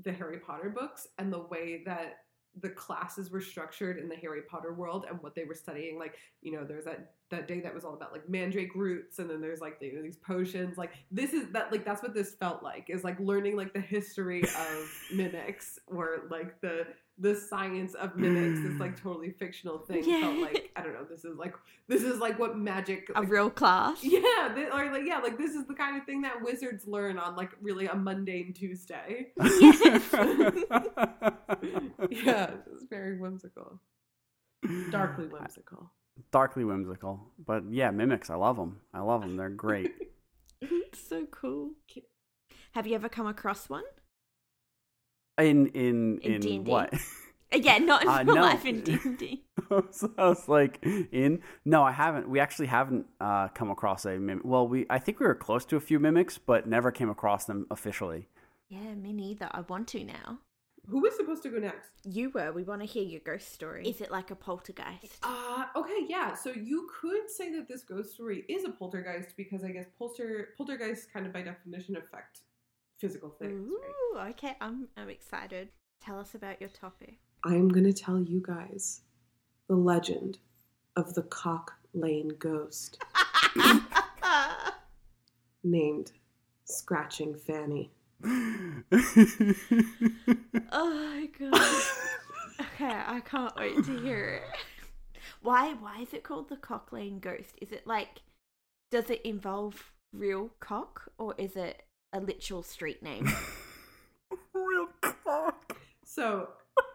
the 0.03 0.11
harry 0.11 0.39
potter 0.39 0.69
books 0.69 1.07
and 1.17 1.31
the 1.31 1.39
way 1.39 1.83
that 1.85 2.17
the 2.59 2.69
classes 2.69 3.31
were 3.31 3.39
structured 3.39 3.97
in 3.97 4.09
the 4.09 4.15
harry 4.15 4.41
potter 4.49 4.73
world 4.73 5.05
and 5.09 5.21
what 5.21 5.35
they 5.35 5.45
were 5.45 5.55
studying 5.55 5.97
like 5.97 6.15
you 6.41 6.51
know 6.51 6.65
there's 6.65 6.83
that 6.83 7.13
that 7.29 7.47
day 7.47 7.61
that 7.61 7.73
was 7.73 7.85
all 7.85 7.93
about 7.93 8.11
like 8.11 8.27
mandrake 8.27 8.75
roots 8.75 9.19
and 9.19 9.29
then 9.29 9.39
there's 9.39 9.61
like 9.61 9.79
the, 9.79 9.89
these 10.03 10.17
potions 10.17 10.77
like 10.77 10.91
this 11.11 11.31
is 11.31 11.47
that 11.53 11.71
like 11.71 11.85
that's 11.85 12.03
what 12.03 12.13
this 12.13 12.35
felt 12.35 12.61
like 12.61 12.89
is 12.89 13.05
like 13.05 13.17
learning 13.21 13.55
like 13.55 13.73
the 13.73 13.79
history 13.79 14.43
of 14.43 15.01
mimics 15.13 15.79
or 15.87 16.23
like 16.29 16.59
the 16.59 16.85
the 17.21 17.35
science 17.35 17.93
of 17.93 18.15
mimics 18.17 18.59
this 18.61 18.79
like 18.79 18.95
mm. 18.95 19.03
totally 19.03 19.31
fictional 19.31 19.77
thing 19.77 20.03
Yeah. 20.05 20.21
felt 20.21 20.37
like 20.39 20.71
i 20.75 20.81
don't 20.81 20.93
know 20.93 21.05
this 21.09 21.23
is 21.23 21.37
like 21.37 21.55
this 21.91 22.03
is 22.03 22.19
like 22.19 22.39
what 22.39 22.57
magic 22.57 23.11
A 23.13 23.19
like, 23.19 23.29
real 23.29 23.49
class. 23.49 23.97
yeah, 24.01 24.51
th- 24.55 24.69
or 24.73 24.89
like 24.91 25.03
yeah, 25.05 25.19
like 25.19 25.37
this 25.37 25.51
is 25.51 25.65
the 25.67 25.73
kind 25.73 25.97
of 25.97 26.05
thing 26.05 26.21
that 26.21 26.41
wizards 26.41 26.87
learn 26.87 27.17
on 27.17 27.35
like 27.35 27.49
really 27.61 27.87
a 27.87 27.95
mundane 27.95 28.53
Tuesday. 28.53 29.27
yeah, 32.09 32.51
it's 32.71 32.85
very 32.89 33.17
whimsical, 33.17 33.81
darkly 34.89 35.27
whimsical. 35.27 35.91
Darkly 36.31 36.63
whimsical. 36.63 37.31
But 37.45 37.63
yeah, 37.69 37.91
mimics, 37.91 38.29
I 38.29 38.35
love 38.35 38.55
them. 38.55 38.79
I 38.93 39.01
love 39.01 39.21
them. 39.21 39.35
They're 39.35 39.49
great. 39.49 39.91
so 40.93 41.25
cool. 41.25 41.71
Have 42.71 42.87
you 42.87 42.95
ever 42.95 43.09
come 43.09 43.27
across 43.27 43.67
one? 43.67 43.83
In 45.37 45.67
in 45.67 46.19
In 46.19 46.33
in, 46.33 46.41
D&D? 46.41 46.59
what? 46.69 46.93
Uh, 46.93 47.57
Yeah, 47.57 47.77
not 47.79 48.03
in 48.03 48.09
Uh, 48.09 48.23
real 48.25 48.35
no. 48.35 48.41
life 48.41 48.65
in 48.65 48.81
D 48.81 48.97
and 49.03 49.17
D. 49.17 49.43
so 49.91 50.11
I 50.17 50.27
was 50.29 50.47
like, 50.47 50.79
in 50.83 51.41
no, 51.65 51.83
I 51.83 51.91
haven't. 51.91 52.29
We 52.29 52.39
actually 52.39 52.67
haven't 52.67 53.07
uh, 53.19 53.47
come 53.49 53.69
across 53.69 54.05
a 54.05 54.17
mimic. 54.19 54.43
Well, 54.45 54.67
we 54.67 54.85
I 54.89 54.99
think 54.99 55.19
we 55.19 55.25
were 55.25 55.35
close 55.35 55.65
to 55.65 55.75
a 55.75 55.79
few 55.81 55.99
mimics, 55.99 56.37
but 56.37 56.67
never 56.67 56.91
came 56.91 57.09
across 57.09 57.45
them 57.45 57.67
officially. 57.71 58.27
Yeah, 58.69 58.93
me 58.95 59.11
neither. 59.13 59.49
I 59.51 59.61
want 59.61 59.87
to 59.89 60.03
now. 60.03 60.39
Who 60.87 60.99
was 61.01 61.15
supposed 61.15 61.43
to 61.43 61.49
go 61.49 61.57
next? 61.59 61.89
You 62.05 62.31
were. 62.31 62.51
We 62.51 62.63
want 62.63 62.81
to 62.81 62.87
hear 62.87 63.03
your 63.03 63.19
ghost 63.19 63.51
story. 63.53 63.87
Is 63.87 64.01
it 64.01 64.11
like 64.11 64.31
a 64.31 64.35
poltergeist? 64.35 65.19
Uh, 65.21 65.65
okay, 65.75 66.05
yeah. 66.07 66.33
So 66.33 66.51
you 66.51 66.89
could 66.99 67.29
say 67.29 67.51
that 67.55 67.67
this 67.67 67.83
ghost 67.83 68.13
story 68.13 68.45
is 68.49 68.63
a 68.65 68.69
poltergeist 68.71 69.35
because 69.37 69.63
I 69.63 69.71
guess 69.71 69.85
polter 69.97 70.49
poltergeists 70.57 71.05
kind 71.11 71.25
of 71.27 71.33
by 71.33 71.41
definition 71.43 71.97
affect 71.97 72.41
physical 73.01 73.31
things. 73.31 73.69
Right? 74.15 74.29
Okay. 74.29 74.55
I'm 74.61 74.87
I'm 74.95 75.09
excited. 75.09 75.69
Tell 76.05 76.19
us 76.19 76.35
about 76.35 76.61
your 76.61 76.69
topic. 76.69 77.17
I'm 77.43 77.67
gonna 77.67 77.91
tell 77.91 78.21
you 78.21 78.41
guys 78.45 79.01
the 79.67 79.75
legend 79.75 80.37
of 80.95 81.15
the 81.15 81.23
Cock 81.23 81.73
Lane 81.93 82.31
Ghost, 82.39 83.03
named 85.63 86.11
Scratching 86.65 87.35
Fanny. 87.35 87.91
oh 88.23 88.83
my 90.71 91.27
god. 91.39 91.55
okay, 92.61 93.01
I 93.07 93.19
can't 93.25 93.55
wait 93.55 93.83
to 93.85 93.99
hear 93.99 94.35
it. 94.35 94.43
Why 95.41 95.73
why 95.73 96.01
is 96.01 96.13
it 96.13 96.21
called 96.23 96.49
the 96.49 96.57
Cock 96.57 96.91
Lane 96.91 97.19
Ghost? 97.19 97.55
Is 97.61 97.71
it 97.71 97.87
like 97.87 98.21
does 98.91 99.09
it 99.09 99.21
involve 99.23 99.91
real 100.13 100.51
cock 100.59 101.09
or 101.17 101.33
is 101.37 101.55
it 101.55 101.83
a 102.13 102.19
literal 102.19 102.63
street 102.63 103.01
name? 103.03 103.25
Real 104.53 104.87
cock. 105.01 105.77
So 106.05 106.49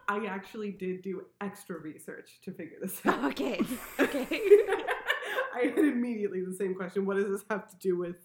I 0.07 0.25
actually 0.25 0.71
did 0.71 1.01
do 1.01 1.25
extra 1.41 1.79
research 1.79 2.39
to 2.43 2.51
figure 2.51 2.77
this 2.81 2.99
out. 3.05 3.23
okay. 3.25 3.61
Okay. 3.99 4.27
I 5.55 5.61
had 5.75 5.77
immediately 5.79 6.41
the 6.45 6.53
same 6.53 6.75
question. 6.75 7.05
What 7.05 7.17
does 7.17 7.29
this 7.29 7.43
have 7.49 7.67
to 7.69 7.75
do 7.77 7.97
with 7.97 8.17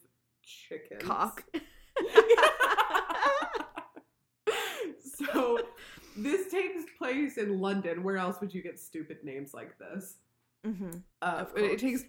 chickens? 0.45 1.03
Cock. 1.03 1.43
so 5.17 5.59
this 6.17 6.51
takes 6.51 6.83
place 6.99 7.39
in 7.39 7.59
London. 7.61 8.03
Where 8.03 8.19
else 8.19 8.37
would 8.41 8.53
you 8.55 8.63
get 8.63 8.79
stupid 8.79 9.19
names 9.25 9.55
like 9.55 9.79
this? 9.79 10.17
hmm 10.65 10.91
Uh, 11.23 11.45
Of 11.49 11.57
it 11.57 11.79
takes 11.79 12.05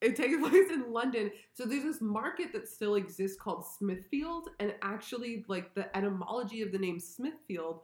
it 0.00 0.16
takes 0.16 0.36
place 0.48 0.70
in 0.70 0.92
London. 0.92 1.30
So 1.54 1.64
there's 1.64 1.84
this 1.84 2.00
market 2.00 2.52
that 2.52 2.68
still 2.68 2.96
exists 2.96 3.38
called 3.40 3.64
Smithfield, 3.66 4.48
and 4.60 4.74
actually, 4.82 5.44
like 5.48 5.74
the 5.74 5.94
etymology 5.96 6.62
of 6.62 6.72
the 6.72 6.78
name 6.78 7.00
Smithfield 7.00 7.80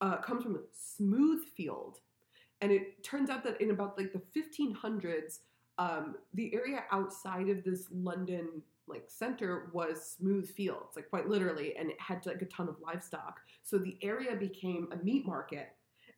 uh, 0.00 0.16
comes 0.18 0.42
from 0.42 0.58
Smoothfield, 0.74 1.96
and 2.60 2.72
it 2.72 3.04
turns 3.04 3.30
out 3.30 3.44
that 3.44 3.60
in 3.60 3.70
about 3.70 3.98
like 3.98 4.12
the 4.12 4.22
1500s, 4.38 5.40
um, 5.78 6.16
the 6.34 6.54
area 6.54 6.84
outside 6.90 7.48
of 7.48 7.64
this 7.64 7.86
London 7.90 8.62
like 8.88 9.04
center 9.08 9.70
was 9.72 10.16
smooth 10.18 10.50
fields, 10.50 10.96
like 10.96 11.08
quite 11.08 11.28
literally, 11.28 11.76
and 11.76 11.90
it 11.90 12.00
had 12.00 12.24
like 12.26 12.42
a 12.42 12.46
ton 12.46 12.68
of 12.68 12.76
livestock. 12.84 13.40
So 13.62 13.78
the 13.78 13.96
area 14.02 14.34
became 14.34 14.88
a 14.92 15.02
meat 15.04 15.26
market. 15.26 15.68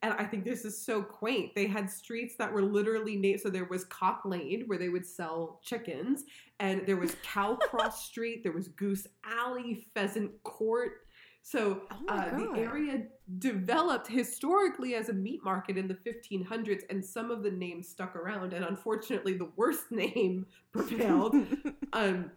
And 0.05 0.13
I 0.19 0.23
think 0.23 0.45
this 0.45 0.65
is 0.65 0.79
so 0.79 1.01
quaint. 1.01 1.55
They 1.55 1.65
had 1.65 1.89
streets 1.89 2.35
that 2.37 2.53
were 2.53 2.61
literally 2.61 3.15
named. 3.15 3.41
So 3.41 3.49
there 3.49 3.65
was 3.65 3.85
Cock 3.85 4.21
Lane, 4.23 4.65
where 4.67 4.77
they 4.77 4.89
would 4.89 5.03
sell 5.03 5.59
chickens, 5.63 6.25
and 6.59 6.85
there 6.85 6.95
was 6.95 7.15
Cow 7.23 7.55
Cross 7.61 8.05
Street, 8.05 8.43
there 8.43 8.51
was 8.51 8.67
Goose 8.67 9.07
Alley, 9.23 9.87
Pheasant 9.95 10.31
Court. 10.43 11.07
So 11.41 11.81
Oh 11.89 12.05
uh, 12.07 12.37
the 12.37 12.51
area 12.55 13.07
developed 13.39 14.05
historically 14.05 14.93
as 14.93 15.09
a 15.09 15.13
meat 15.13 15.43
market 15.43 15.75
in 15.75 15.87
the 15.87 15.95
1500s, 15.95 16.83
and 16.91 17.03
some 17.03 17.31
of 17.31 17.41
the 17.41 17.49
names 17.49 17.87
stuck 17.87 18.15
around. 18.15 18.53
And 18.53 18.63
unfortunately, 18.63 19.33
the 19.33 19.49
worst 19.55 19.85
name 19.91 20.45
prevailed. 20.71 21.33
um, 21.93 22.29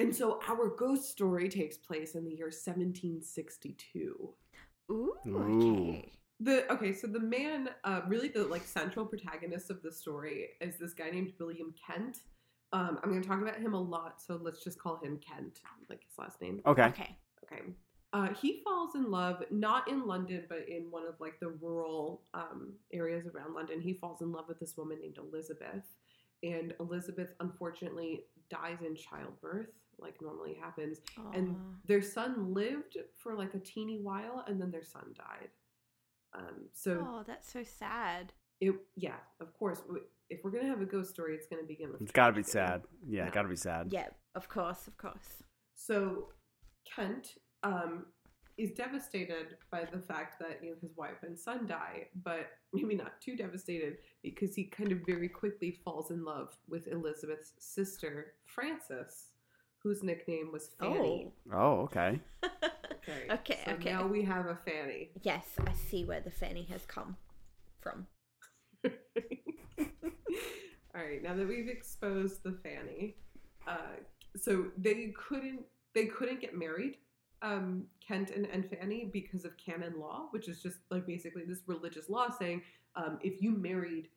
and 0.00 0.14
so 0.14 0.40
our 0.48 0.68
ghost 0.76 1.08
story 1.08 1.48
takes 1.48 1.76
place 1.76 2.16
in 2.16 2.24
the 2.24 2.32
year 2.32 2.46
1762. 2.46 4.34
Ooh, 4.90 5.14
Ooh. 5.28 6.02
Okay. 6.40 6.66
The 6.66 6.72
okay, 6.72 6.92
so 6.92 7.06
the 7.06 7.20
man, 7.20 7.70
uh, 7.84 8.02
really 8.06 8.28
the 8.28 8.44
like 8.44 8.64
central 8.64 9.04
protagonist 9.06 9.70
of 9.70 9.82
the 9.82 9.92
story 9.92 10.50
is 10.60 10.76
this 10.78 10.94
guy 10.94 11.10
named 11.10 11.32
William 11.38 11.74
Kent. 11.86 12.18
Um, 12.72 12.98
I'm 13.02 13.10
going 13.10 13.22
to 13.22 13.28
talk 13.28 13.40
about 13.40 13.58
him 13.58 13.74
a 13.74 13.80
lot, 13.80 14.20
so 14.24 14.38
let's 14.42 14.62
just 14.62 14.78
call 14.78 15.00
him 15.02 15.18
Kent, 15.18 15.60
like 15.88 16.02
his 16.04 16.18
last 16.18 16.40
name. 16.40 16.60
Okay. 16.66 16.84
Okay. 16.84 17.16
Okay. 17.44 17.62
Uh, 18.12 18.28
he 18.34 18.62
falls 18.64 18.94
in 18.94 19.10
love 19.10 19.42
not 19.50 19.88
in 19.88 20.06
London, 20.06 20.44
but 20.48 20.66
in 20.68 20.90
one 20.90 21.06
of 21.06 21.14
like 21.20 21.38
the 21.40 21.48
rural 21.48 22.22
um, 22.32 22.72
areas 22.92 23.26
around 23.26 23.54
London. 23.54 23.80
He 23.80 23.94
falls 23.94 24.22
in 24.22 24.32
love 24.32 24.46
with 24.48 24.58
this 24.60 24.76
woman 24.76 24.98
named 25.00 25.18
Elizabeth, 25.18 25.84
and 26.42 26.74
Elizabeth 26.80 27.28
unfortunately 27.40 28.24
dies 28.50 28.78
in 28.86 28.96
childbirth, 28.96 29.68
like 29.98 30.14
normally 30.22 30.56
happens. 30.58 31.00
And 31.34 31.56
their 31.86 32.00
son 32.00 32.54
lived 32.54 32.96
for 33.16 33.34
like 33.34 33.54
a 33.54 33.58
teeny 33.58 33.98
while, 34.02 34.44
and 34.46 34.60
then 34.60 34.70
their 34.70 34.84
son 34.84 35.14
died. 35.16 35.48
Um, 36.34 36.68
so 36.72 37.06
oh, 37.08 37.24
that's 37.26 37.50
so 37.52 37.62
sad. 37.64 38.32
it, 38.60 38.74
yeah, 38.96 39.16
of 39.40 39.52
course, 39.58 39.82
if 40.30 40.40
we're 40.44 40.50
gonna 40.50 40.68
have 40.68 40.80
a 40.82 40.86
ghost 40.86 41.10
story, 41.10 41.34
it's 41.34 41.46
gonna 41.46 41.62
begin 41.66 41.90
with. 41.92 42.02
It's 42.02 42.12
got 42.12 42.28
to 42.28 42.32
be 42.34 42.42
sad. 42.42 42.82
Yeah, 43.06 43.24
Yeah. 43.24 43.30
got 43.30 43.42
to 43.42 43.48
be 43.48 43.56
sad. 43.56 43.88
Yeah, 43.90 44.08
of 44.34 44.48
course, 44.48 44.86
of 44.86 44.96
course. 44.98 45.42
So 45.74 46.28
Kent 46.84 47.34
um, 47.62 48.06
is 48.56 48.72
devastated 48.72 49.56
by 49.70 49.84
the 49.90 50.00
fact 50.00 50.38
that 50.40 50.58
you 50.62 50.70
know 50.70 50.76
his 50.82 50.96
wife 50.96 51.22
and 51.22 51.38
son 51.38 51.66
die, 51.66 52.08
but 52.22 52.50
maybe 52.72 52.94
not 52.94 53.20
too 53.20 53.36
devastated 53.36 53.98
because 54.22 54.54
he 54.54 54.64
kind 54.64 54.92
of 54.92 54.98
very 55.06 55.28
quickly 55.28 55.80
falls 55.84 56.10
in 56.10 56.24
love 56.24 56.56
with 56.68 56.88
Elizabeth's 56.88 57.52
sister 57.58 58.34
Frances, 58.44 59.28
whose 59.82 60.02
nickname 60.02 60.50
was 60.52 60.70
Fanny. 60.78 61.32
Oh, 61.52 61.80
okay. 61.82 62.20
Okay, 63.08 63.26
Okay, 63.32 63.58
so 63.64 63.72
okay. 63.72 63.92
Now 63.92 64.06
we 64.06 64.22
have 64.24 64.46
a 64.46 64.56
Fanny. 64.64 65.10
yes, 65.22 65.46
I 65.66 65.72
see 65.72 66.04
where 66.04 66.20
the 66.20 66.30
fanny 66.30 66.64
has 66.70 66.84
come 66.86 67.16
from. 67.80 68.06
All 68.84 68.90
right, 71.04 71.22
now 71.22 71.34
that 71.34 71.46
we've 71.46 71.68
exposed 71.68 72.42
the 72.42 72.52
Fanny, 72.62 73.16
uh, 73.66 73.96
so 74.36 74.66
they 74.76 75.12
couldn't 75.16 75.60
they 75.94 76.06
couldn't 76.06 76.40
get 76.40 76.56
married, 76.56 76.96
um, 77.42 77.84
Kent 78.06 78.30
and, 78.30 78.46
and 78.46 78.68
Fanny, 78.70 79.08
because 79.12 79.44
of 79.44 79.56
canon 79.56 79.98
law, 79.98 80.26
which 80.30 80.48
is 80.48 80.62
just 80.62 80.78
like 80.90 81.06
basically 81.06 81.44
this 81.46 81.62
religious 81.66 82.08
law 82.08 82.28
saying 82.30 82.62
um, 82.96 83.18
if 83.22 83.40
you 83.42 83.52
married 83.52 84.08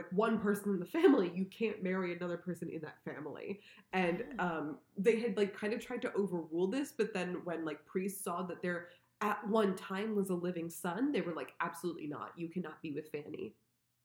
like 0.00 0.10
one 0.12 0.38
person 0.38 0.70
in 0.70 0.78
the 0.80 0.86
family, 0.86 1.30
you 1.34 1.44
can't 1.46 1.82
marry 1.82 2.14
another 2.16 2.36
person 2.36 2.68
in 2.70 2.80
that 2.80 2.96
family. 3.04 3.60
And 3.92 4.24
um, 4.38 4.78
they 4.96 5.20
had 5.20 5.36
like 5.36 5.54
kind 5.56 5.72
of 5.72 5.84
tried 5.84 6.02
to 6.02 6.12
overrule 6.14 6.68
this, 6.68 6.92
but 6.96 7.12
then 7.12 7.40
when 7.44 7.64
like 7.64 7.84
priests 7.86 8.24
saw 8.24 8.42
that 8.42 8.62
there 8.62 8.88
at 9.20 9.46
one 9.48 9.76
time 9.76 10.16
was 10.16 10.30
a 10.30 10.34
living 10.34 10.70
son, 10.70 11.12
they 11.12 11.20
were 11.20 11.34
like, 11.34 11.52
absolutely 11.60 12.06
not. 12.06 12.32
You 12.36 12.48
cannot 12.48 12.80
be 12.82 12.92
with 12.92 13.10
Fanny. 13.10 13.54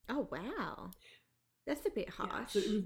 Oh 0.09 0.27
wow, 0.31 0.91
that's 1.65 1.85
a 1.85 1.89
bit 1.89 2.09
Yeah, 2.19 2.27
harsh. 2.27 2.51
so 2.51 2.59
it 2.59 2.69
was 2.69 2.83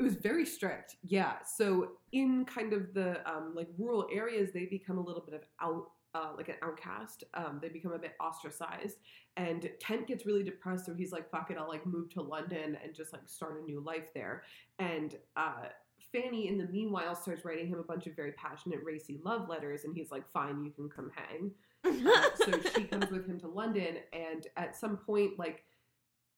it 0.00 0.02
was 0.02 0.14
very 0.16 0.44
strict. 0.44 0.96
Yeah. 1.02 1.34
So 1.44 1.92
in 2.12 2.44
kind 2.46 2.72
of 2.72 2.94
the 2.94 3.28
um, 3.30 3.52
like 3.54 3.68
rural 3.78 4.06
areas, 4.12 4.50
they 4.52 4.66
become 4.66 4.98
a 4.98 5.00
little 5.00 5.22
bit 5.22 5.34
of 5.34 5.42
out. 5.60 5.90
Uh, 6.14 6.28
like 6.36 6.48
an 6.48 6.54
outcast, 6.62 7.24
um, 7.34 7.58
they 7.60 7.68
become 7.68 7.92
a 7.92 7.98
bit 7.98 8.12
ostracized, 8.20 8.98
and 9.36 9.68
Kent 9.80 10.06
gets 10.06 10.26
really 10.26 10.44
depressed. 10.44 10.86
So 10.86 10.94
he's 10.94 11.10
like, 11.10 11.28
"Fuck 11.28 11.50
it, 11.50 11.58
I'll 11.58 11.68
like 11.68 11.84
move 11.84 12.08
to 12.10 12.22
London 12.22 12.78
and 12.84 12.94
just 12.94 13.12
like 13.12 13.22
start 13.26 13.60
a 13.60 13.64
new 13.64 13.80
life 13.80 14.14
there." 14.14 14.44
And 14.78 15.16
uh, 15.36 15.64
Fanny, 16.12 16.46
in 16.46 16.56
the 16.56 16.68
meanwhile, 16.68 17.16
starts 17.16 17.44
writing 17.44 17.66
him 17.66 17.80
a 17.80 17.82
bunch 17.82 18.06
of 18.06 18.14
very 18.14 18.30
passionate, 18.32 18.78
racy 18.84 19.18
love 19.24 19.48
letters, 19.48 19.82
and 19.84 19.94
he's 19.94 20.12
like, 20.12 20.30
"Fine, 20.30 20.64
you 20.64 20.70
can 20.70 20.88
come 20.88 21.10
hang." 21.16 21.50
Uh, 21.84 22.28
so 22.36 22.60
she 22.74 22.84
comes 22.84 23.10
with 23.10 23.26
him 23.26 23.40
to 23.40 23.48
London, 23.48 23.96
and 24.12 24.46
at 24.56 24.76
some 24.76 24.98
point, 24.98 25.36
like 25.36 25.64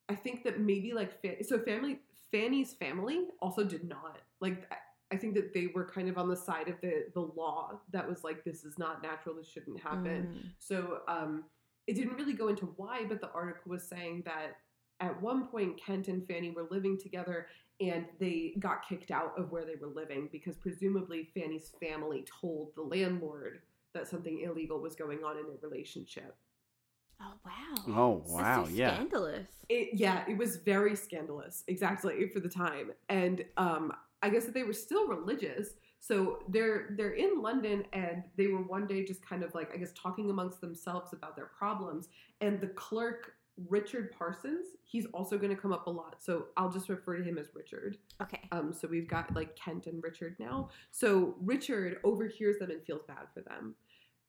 I 0.08 0.14
think 0.14 0.42
that 0.44 0.58
maybe 0.58 0.94
like 0.94 1.12
so 1.46 1.58
family 1.58 2.00
Fanny's 2.32 2.72
family 2.74 3.26
also 3.40 3.64
did 3.64 3.84
not 3.84 4.18
like. 4.40 4.70
I- 5.10 5.14
I 5.14 5.18
think 5.18 5.34
that 5.34 5.52
they 5.54 5.68
were 5.68 5.84
kind 5.84 6.08
of 6.08 6.18
on 6.18 6.28
the 6.28 6.36
side 6.36 6.68
of 6.68 6.80
the 6.80 7.06
the 7.14 7.20
law 7.20 7.80
that 7.92 8.08
was 8.08 8.24
like 8.24 8.44
this 8.44 8.64
is 8.64 8.78
not 8.78 9.02
natural, 9.02 9.34
this 9.36 9.48
shouldn't 9.48 9.80
happen. 9.80 10.26
Mm. 10.44 10.50
So 10.58 11.00
um, 11.08 11.44
it 11.86 11.94
didn't 11.94 12.14
really 12.14 12.32
go 12.32 12.48
into 12.48 12.66
why, 12.76 13.04
but 13.04 13.20
the 13.20 13.30
article 13.30 13.70
was 13.70 13.84
saying 13.84 14.22
that 14.26 14.58
at 15.00 15.20
one 15.22 15.46
point 15.46 15.80
Kent 15.80 16.08
and 16.08 16.26
Fanny 16.26 16.50
were 16.50 16.66
living 16.70 16.98
together 16.98 17.46
and 17.80 18.06
they 18.18 18.54
got 18.58 18.88
kicked 18.88 19.10
out 19.10 19.34
of 19.38 19.52
where 19.52 19.64
they 19.64 19.76
were 19.76 19.92
living 19.94 20.28
because 20.32 20.56
presumably 20.56 21.28
Fanny's 21.34 21.72
family 21.80 22.24
told 22.40 22.74
the 22.74 22.82
landlord 22.82 23.60
that 23.92 24.08
something 24.08 24.40
illegal 24.40 24.80
was 24.80 24.96
going 24.96 25.22
on 25.22 25.36
in 25.38 25.46
their 25.46 25.58
relationship. 25.62 26.34
Oh 27.20 27.32
wow. 27.44 27.84
Oh, 27.88 28.22
wow. 28.26 28.64
so 28.64 28.70
Yeah. 28.70 28.94
Scandalous. 28.94 29.48
It 29.68 29.90
yeah, 29.94 30.24
it 30.28 30.36
was 30.36 30.56
very 30.56 30.96
scandalous, 30.96 31.64
exactly 31.66 32.28
for 32.28 32.40
the 32.40 32.48
time. 32.48 32.92
And 33.08 33.44
um, 33.56 33.92
I 34.26 34.30
guess 34.30 34.44
that 34.44 34.54
they 34.54 34.64
were 34.64 34.72
still 34.72 35.06
religious. 35.06 35.70
So 36.00 36.40
they're 36.48 36.94
they're 36.96 37.14
in 37.14 37.40
London, 37.40 37.84
and 37.92 38.24
they 38.36 38.48
were 38.48 38.62
one 38.62 38.86
day 38.86 39.04
just 39.04 39.24
kind 39.24 39.42
of 39.44 39.54
like 39.54 39.72
I 39.72 39.76
guess 39.76 39.92
talking 39.94 40.30
amongst 40.30 40.60
themselves 40.60 41.12
about 41.12 41.36
their 41.36 41.46
problems. 41.46 42.08
And 42.40 42.60
the 42.60 42.68
clerk 42.68 43.34
Richard 43.68 44.12
Parsons, 44.16 44.66
he's 44.84 45.06
also 45.14 45.38
going 45.38 45.54
to 45.54 45.60
come 45.60 45.72
up 45.72 45.86
a 45.86 45.90
lot. 45.90 46.16
So 46.18 46.46
I'll 46.56 46.70
just 46.70 46.88
refer 46.88 47.16
to 47.16 47.22
him 47.22 47.38
as 47.38 47.46
Richard. 47.54 47.96
Okay. 48.20 48.40
Um, 48.52 48.72
so 48.72 48.86
we've 48.88 49.08
got 49.08 49.34
like 49.34 49.56
Kent 49.56 49.86
and 49.86 50.02
Richard 50.02 50.36
now. 50.38 50.68
So 50.90 51.36
Richard 51.40 51.98
overhears 52.04 52.58
them 52.58 52.70
and 52.70 52.82
feels 52.84 53.02
bad 53.08 53.28
for 53.32 53.40
them. 53.40 53.74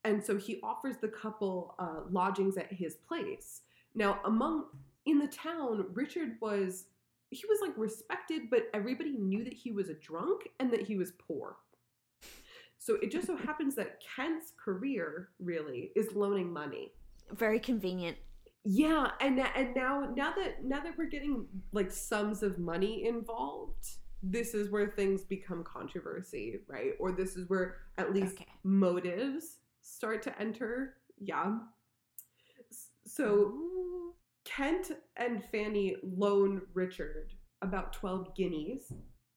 And 0.05 0.23
so 0.23 0.37
he 0.37 0.61
offers 0.63 0.95
the 1.01 1.09
couple 1.09 1.75
uh, 1.79 2.01
lodgings 2.09 2.55
at 2.55 2.71
his 2.71 2.95
place. 2.95 3.63
Now, 3.95 4.19
among 4.23 4.65
in 5.05 5.19
the 5.19 5.27
town, 5.27 5.85
Richard 5.93 6.37
was 6.39 6.85
he 7.29 7.45
was 7.47 7.59
like 7.61 7.77
respected, 7.77 8.43
but 8.49 8.67
everybody 8.73 9.11
knew 9.17 9.43
that 9.43 9.53
he 9.53 9.71
was 9.71 9.89
a 9.89 9.93
drunk 9.95 10.47
and 10.59 10.71
that 10.71 10.81
he 10.81 10.95
was 10.95 11.11
poor. 11.11 11.57
So 12.77 12.95
it 13.01 13.11
just 13.11 13.27
so 13.27 13.35
happens 13.47 13.75
that 13.75 14.01
Kent's 14.15 14.53
career 14.63 15.29
really 15.39 15.91
is 15.95 16.13
loaning 16.15 16.51
money. 16.51 16.91
Very 17.33 17.59
convenient. 17.59 18.17
Yeah, 18.63 19.11
and 19.21 19.39
and 19.39 19.73
now 19.75 20.11
now 20.15 20.33
that 20.35 20.63
now 20.63 20.81
that 20.81 20.97
we're 20.97 21.05
getting 21.09 21.45
like 21.71 21.91
sums 21.91 22.43
of 22.43 22.59
money 22.59 23.05
involved, 23.07 23.87
this 24.21 24.53
is 24.53 24.69
where 24.69 24.87
things 24.87 25.23
become 25.23 25.63
controversy, 25.63 26.59
right? 26.67 26.91
Or 26.99 27.11
this 27.13 27.35
is 27.37 27.49
where 27.49 27.77
at 27.97 28.13
least 28.13 28.35
Okay. 28.35 28.45
motives 28.63 29.57
start 29.81 30.21
to 30.23 30.41
enter. 30.41 30.95
Yeah. 31.19 31.59
So. 33.05 34.06
Kent 34.57 34.91
and 35.17 35.43
Fanny 35.51 35.95
loan 36.03 36.61
Richard 36.73 37.31
about 37.61 37.93
12 37.93 38.35
guineas. 38.35 38.91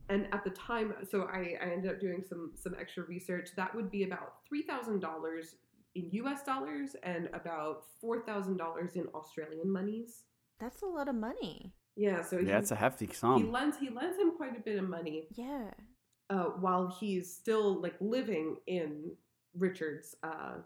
And 0.08 0.26
at 0.32 0.42
the 0.42 0.50
time, 0.50 0.94
so 1.08 1.28
I, 1.32 1.56
I 1.62 1.66
ended 1.72 1.90
up 1.92 2.00
doing 2.00 2.24
some 2.28 2.52
some 2.56 2.74
extra 2.80 3.04
research. 3.04 3.50
That 3.56 3.72
would 3.76 3.90
be 3.92 4.02
about 4.02 4.44
three 4.48 4.62
thousand 4.62 4.98
dollars 5.00 5.54
in 5.94 6.08
US 6.12 6.42
dollars 6.42 6.96
and 7.04 7.28
about 7.32 7.84
four 8.00 8.20
thousand 8.22 8.56
dollars 8.56 8.96
in 8.96 9.06
Australian 9.14 9.70
monies. 9.70 10.24
that's 10.58 10.82
a 10.82 10.86
lot 10.86 11.06
of 11.08 11.14
money. 11.14 11.72
Yeah, 11.96 12.22
so 12.22 12.38
Yeah, 12.38 12.44
he, 12.56 12.58
it's 12.62 12.70
a 12.72 12.76
hefty 12.76 13.06
sum. 13.12 13.36
he 13.36 13.42
sum. 13.42 13.52
lends 13.52 13.76
he 13.78 13.88
lends 13.90 14.18
him 14.18 14.32
quite 14.36 14.56
a 14.56 14.60
bit 14.60 14.78
of 14.82 14.88
money 14.88 15.28
Yeah. 15.36 15.70
uh, 16.28 16.50
while 16.64 16.88
he's 16.98 17.32
still 17.32 17.80
like 17.80 17.94
living 18.00 18.56
in 18.66 19.12
Richard's 19.56 20.16
uh, 20.24 20.56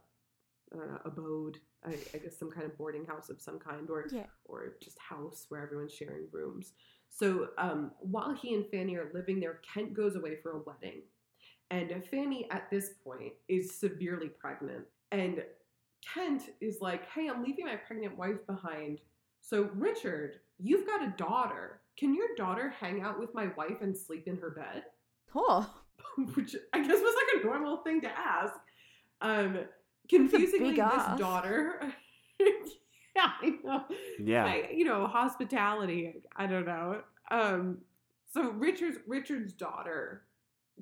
I 0.72 0.96
abode. 1.04 1.58
I, 1.86 1.96
I 2.14 2.18
guess 2.18 2.38
some 2.38 2.50
kind 2.50 2.64
of 2.66 2.76
boarding 2.78 3.04
house 3.04 3.28
of 3.30 3.40
some 3.40 3.58
kind, 3.58 3.90
or 3.90 4.06
Yeah. 4.10 4.26
or 4.46 4.74
just 4.82 4.98
house 4.98 5.46
where 5.48 5.62
everyone's 5.62 5.92
sharing 5.92 6.26
rooms. 6.32 6.72
So 7.10 7.48
um, 7.58 7.92
while 8.00 8.34
he 8.34 8.54
and 8.54 8.66
Fanny 8.70 8.96
are 8.96 9.10
living 9.14 9.38
there, 9.40 9.60
Kent 9.72 9.94
goes 9.94 10.16
away 10.16 10.36
for 10.42 10.52
a 10.52 10.58
wedding. 10.58 11.02
And 11.70 12.04
Fanny, 12.10 12.48
at 12.50 12.70
this 12.70 12.90
point, 13.04 13.32
is 13.48 13.78
severely 13.78 14.28
pregnant. 14.28 14.84
And 15.12 15.42
Kent 16.12 16.50
is 16.60 16.78
like, 16.80 17.08
hey, 17.10 17.28
I'm 17.28 17.42
leaving 17.42 17.66
my 17.66 17.76
pregnant 17.76 18.16
wife 18.18 18.44
behind. 18.46 18.98
So, 19.40 19.70
Richard, 19.74 20.40
you've 20.58 20.86
got 20.86 21.02
a 21.02 21.14
daughter. 21.16 21.80
Can 21.96 22.14
your 22.14 22.28
daughter 22.36 22.68
hang 22.80 23.02
out 23.02 23.18
with 23.20 23.34
my 23.34 23.48
wife 23.56 23.80
and 23.80 23.96
sleep 23.96 24.26
in 24.26 24.36
her 24.38 24.50
bed? 24.50 24.84
Oh. 25.34 25.68
Which 26.34 26.54
I 26.72 26.78
guess 26.80 27.00
was 27.00 27.14
like 27.14 27.42
a 27.42 27.46
normal 27.46 27.78
thing 27.78 28.00
to 28.02 28.08
ask. 28.10 28.54
Um, 29.20 29.58
confusingly, 30.08 30.70
big 30.74 30.76
this 30.84 31.18
daughter 31.18 31.80
yeah, 33.16 33.30
I 33.40 33.54
know. 33.62 33.84
Yeah. 34.18 34.44
I- 34.44 34.70
you 34.74 34.84
know, 34.84 35.06
hospitality. 35.06 36.22
I 36.36 36.46
don't 36.46 36.66
know. 36.66 37.02
Um, 37.30 37.78
so 38.32 38.50
Richard's 38.50 38.98
Richard's 39.06 39.52
daughter. 39.52 40.24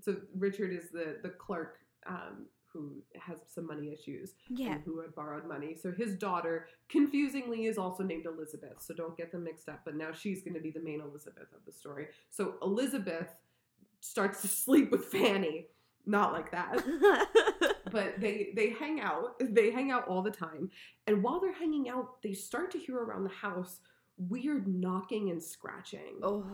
So 0.00 0.16
Richard 0.36 0.72
is 0.72 0.90
the 0.90 1.18
the 1.22 1.28
clerk 1.28 1.76
um, 2.06 2.46
who 2.72 2.94
has 3.20 3.36
some 3.54 3.66
money 3.66 3.92
issues 3.92 4.32
Yeah. 4.48 4.72
and 4.72 4.82
who 4.82 5.00
had 5.02 5.14
borrowed 5.14 5.46
money. 5.46 5.76
So 5.80 5.92
his 5.92 6.16
daughter, 6.16 6.68
confusingly, 6.88 7.66
is 7.66 7.76
also 7.76 8.02
named 8.02 8.24
Elizabeth. 8.24 8.76
So 8.80 8.94
don't 8.94 9.14
get 9.14 9.30
them 9.30 9.44
mixed 9.44 9.68
up. 9.68 9.80
But 9.84 9.94
now 9.96 10.12
she's 10.12 10.40
going 10.42 10.54
to 10.54 10.60
be 10.60 10.70
the 10.70 10.80
main 10.80 11.02
Elizabeth 11.02 11.52
of 11.54 11.60
the 11.66 11.72
story. 11.72 12.06
So 12.30 12.54
Elizabeth 12.62 13.28
starts 14.00 14.40
to 14.40 14.48
sleep 14.64 14.90
with 14.90 15.04
Fanny. 15.04 15.66
Not 16.06 16.32
like 16.32 16.50
that 16.50 16.82
but 17.92 18.18
they 18.18 18.48
they 18.56 18.70
hang 18.70 19.00
out 19.00 19.34
they 19.40 19.70
hang 19.70 19.90
out 19.90 20.06
all 20.08 20.22
the 20.22 20.30
time 20.30 20.70
and 21.06 21.22
while 21.22 21.38
they're 21.40 21.52
hanging 21.52 21.88
out 21.88 22.22
they 22.22 22.32
start 22.32 22.70
to 22.70 22.78
hear 22.78 22.96
around 22.96 23.24
the 23.24 23.30
house 23.30 23.80
weird 24.16 24.66
knocking 24.66 25.30
and 25.30 25.42
scratching 25.42 26.18
oh. 26.22 26.44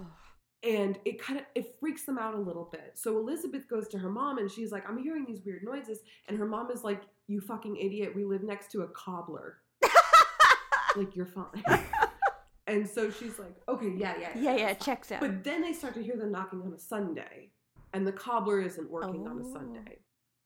and 0.62 0.98
it 1.04 1.20
kind 1.20 1.38
of 1.38 1.46
it 1.54 1.76
freaks 1.80 2.04
them 2.04 2.18
out 2.18 2.34
a 2.34 2.38
little 2.38 2.68
bit 2.70 2.92
so 2.94 3.16
elizabeth 3.18 3.68
goes 3.68 3.88
to 3.88 3.98
her 3.98 4.10
mom 4.10 4.38
and 4.38 4.50
she's 4.50 4.72
like 4.72 4.88
i'm 4.88 4.98
hearing 4.98 5.24
these 5.26 5.40
weird 5.44 5.62
noises 5.62 6.00
and 6.28 6.36
her 6.38 6.46
mom 6.46 6.70
is 6.70 6.84
like 6.84 7.02
you 7.26 7.40
fucking 7.40 7.76
idiot 7.76 8.14
we 8.14 8.24
live 8.24 8.42
next 8.42 8.70
to 8.72 8.82
a 8.82 8.88
cobbler 8.88 9.58
like 10.96 11.14
you're 11.14 11.26
fine 11.26 11.62
and 12.66 12.88
so 12.88 13.10
she's 13.10 13.38
like 13.38 13.54
okay 13.68 13.92
yeah 13.96 14.14
yeah 14.20 14.30
yeah, 14.36 14.56
yeah, 14.56 14.74
checks 14.74 15.10
out. 15.12 15.20
But 15.20 15.42
then 15.44 15.62
they 15.62 15.72
start 15.72 15.94
to 15.94 16.02
hear 16.02 16.16
the 16.16 16.26
knocking 16.26 16.62
on 16.62 16.72
a 16.72 16.78
Sunday, 16.78 17.50
and 17.92 18.06
the 18.06 18.12
cobbler 18.12 18.60
isn't 18.60 18.90
working 18.90 19.26
on 19.26 19.38
a 19.40 19.44
Oh. 19.44 19.52
Sunday. 19.52 19.98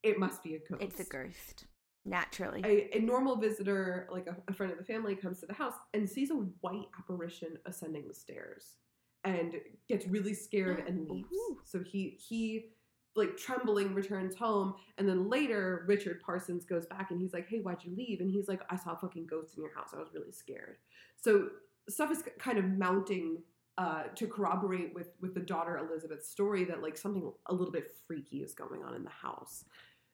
It 0.02 0.18
must 0.18 0.42
be 0.42 0.54
a 0.54 0.58
ghost. 0.58 0.82
it's 0.82 1.00
a 1.00 1.04
ghost. 1.04 1.66
Naturally. 2.04 2.62
A, 2.64 2.98
a 2.98 3.00
normal 3.00 3.36
visitor, 3.36 4.08
like 4.10 4.26
a, 4.26 4.36
a 4.48 4.52
friend 4.52 4.72
of 4.72 4.78
the 4.78 4.84
family, 4.84 5.14
comes 5.14 5.38
to 5.40 5.46
the 5.46 5.54
house 5.54 5.74
and 5.94 6.08
sees 6.08 6.30
a 6.30 6.34
white 6.34 6.88
apparition 6.98 7.58
ascending 7.66 8.08
the 8.08 8.14
stairs, 8.14 8.76
and 9.24 9.54
gets 9.88 10.06
really 10.08 10.34
scared 10.34 10.84
and 10.88 11.08
leaves. 11.08 11.28
Ooh. 11.32 11.58
So 11.64 11.80
he 11.80 12.18
he 12.18 12.72
like 13.14 13.36
trembling 13.36 13.94
returns 13.94 14.34
home 14.34 14.74
and 14.98 15.08
then 15.08 15.28
later 15.28 15.84
richard 15.86 16.20
parsons 16.24 16.64
goes 16.64 16.86
back 16.86 17.10
and 17.10 17.20
he's 17.20 17.32
like 17.32 17.46
hey 17.48 17.58
why'd 17.58 17.84
you 17.84 17.94
leave 17.94 18.20
and 18.20 18.30
he's 18.30 18.48
like 18.48 18.62
i 18.70 18.76
saw 18.76 18.92
a 18.92 18.96
fucking 18.96 19.26
ghost 19.26 19.56
in 19.56 19.62
your 19.62 19.74
house 19.74 19.90
i 19.94 19.98
was 19.98 20.08
really 20.14 20.32
scared 20.32 20.78
so 21.16 21.48
stuff 21.88 22.10
is 22.10 22.22
kind 22.38 22.58
of 22.58 22.64
mounting 22.64 23.38
uh, 23.78 24.04
to 24.14 24.26
corroborate 24.26 24.94
with 24.94 25.10
with 25.20 25.34
the 25.34 25.40
daughter 25.40 25.78
elizabeth's 25.78 26.28
story 26.28 26.64
that 26.64 26.82
like 26.82 26.96
something 26.96 27.32
a 27.46 27.52
little 27.52 27.72
bit 27.72 27.96
freaky 28.06 28.38
is 28.38 28.52
going 28.52 28.82
on 28.82 28.94
in 28.94 29.02
the 29.02 29.10
house 29.10 29.64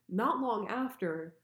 not 0.08 0.40
long 0.40 0.68
after 0.68 1.34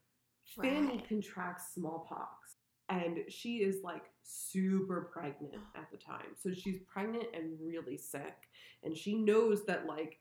fanny 0.61 0.87
Right. 0.99 1.09
contracts 1.09 1.75
smallpox 1.75 2.57
and 2.91 3.19
she 3.29 3.59
is 3.59 3.83
like 3.83 4.05
super 4.23 5.11
pregnant 5.13 5.55
at 5.77 5.91
the 5.91 5.97
time 5.97 6.35
so 6.41 6.53
she's 6.53 6.79
pregnant 6.87 7.27
and 7.35 7.59
really 7.61 7.97
sick 7.97 8.35
and 8.83 8.97
she 8.97 9.15
knows 9.15 9.65
that 9.67 9.87
like 9.87 10.21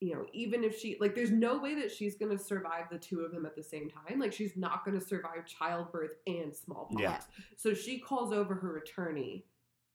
you 0.00 0.14
know 0.14 0.26
even 0.32 0.62
if 0.64 0.78
she 0.78 0.96
like 1.00 1.14
there's 1.14 1.30
no 1.30 1.58
way 1.58 1.74
that 1.74 1.90
she's 1.90 2.16
going 2.16 2.36
to 2.36 2.42
survive 2.42 2.84
the 2.90 2.98
two 2.98 3.20
of 3.20 3.32
them 3.32 3.46
at 3.46 3.54
the 3.56 3.62
same 3.62 3.88
time 3.90 4.18
like 4.18 4.32
she's 4.32 4.56
not 4.56 4.84
going 4.84 4.98
to 4.98 5.04
survive 5.04 5.46
childbirth 5.46 6.12
and 6.26 6.54
smallpox 6.54 7.00
Yeah. 7.00 7.18
so 7.56 7.74
she 7.74 7.98
calls 7.98 8.32
over 8.32 8.54
her 8.54 8.76
attorney 8.78 9.44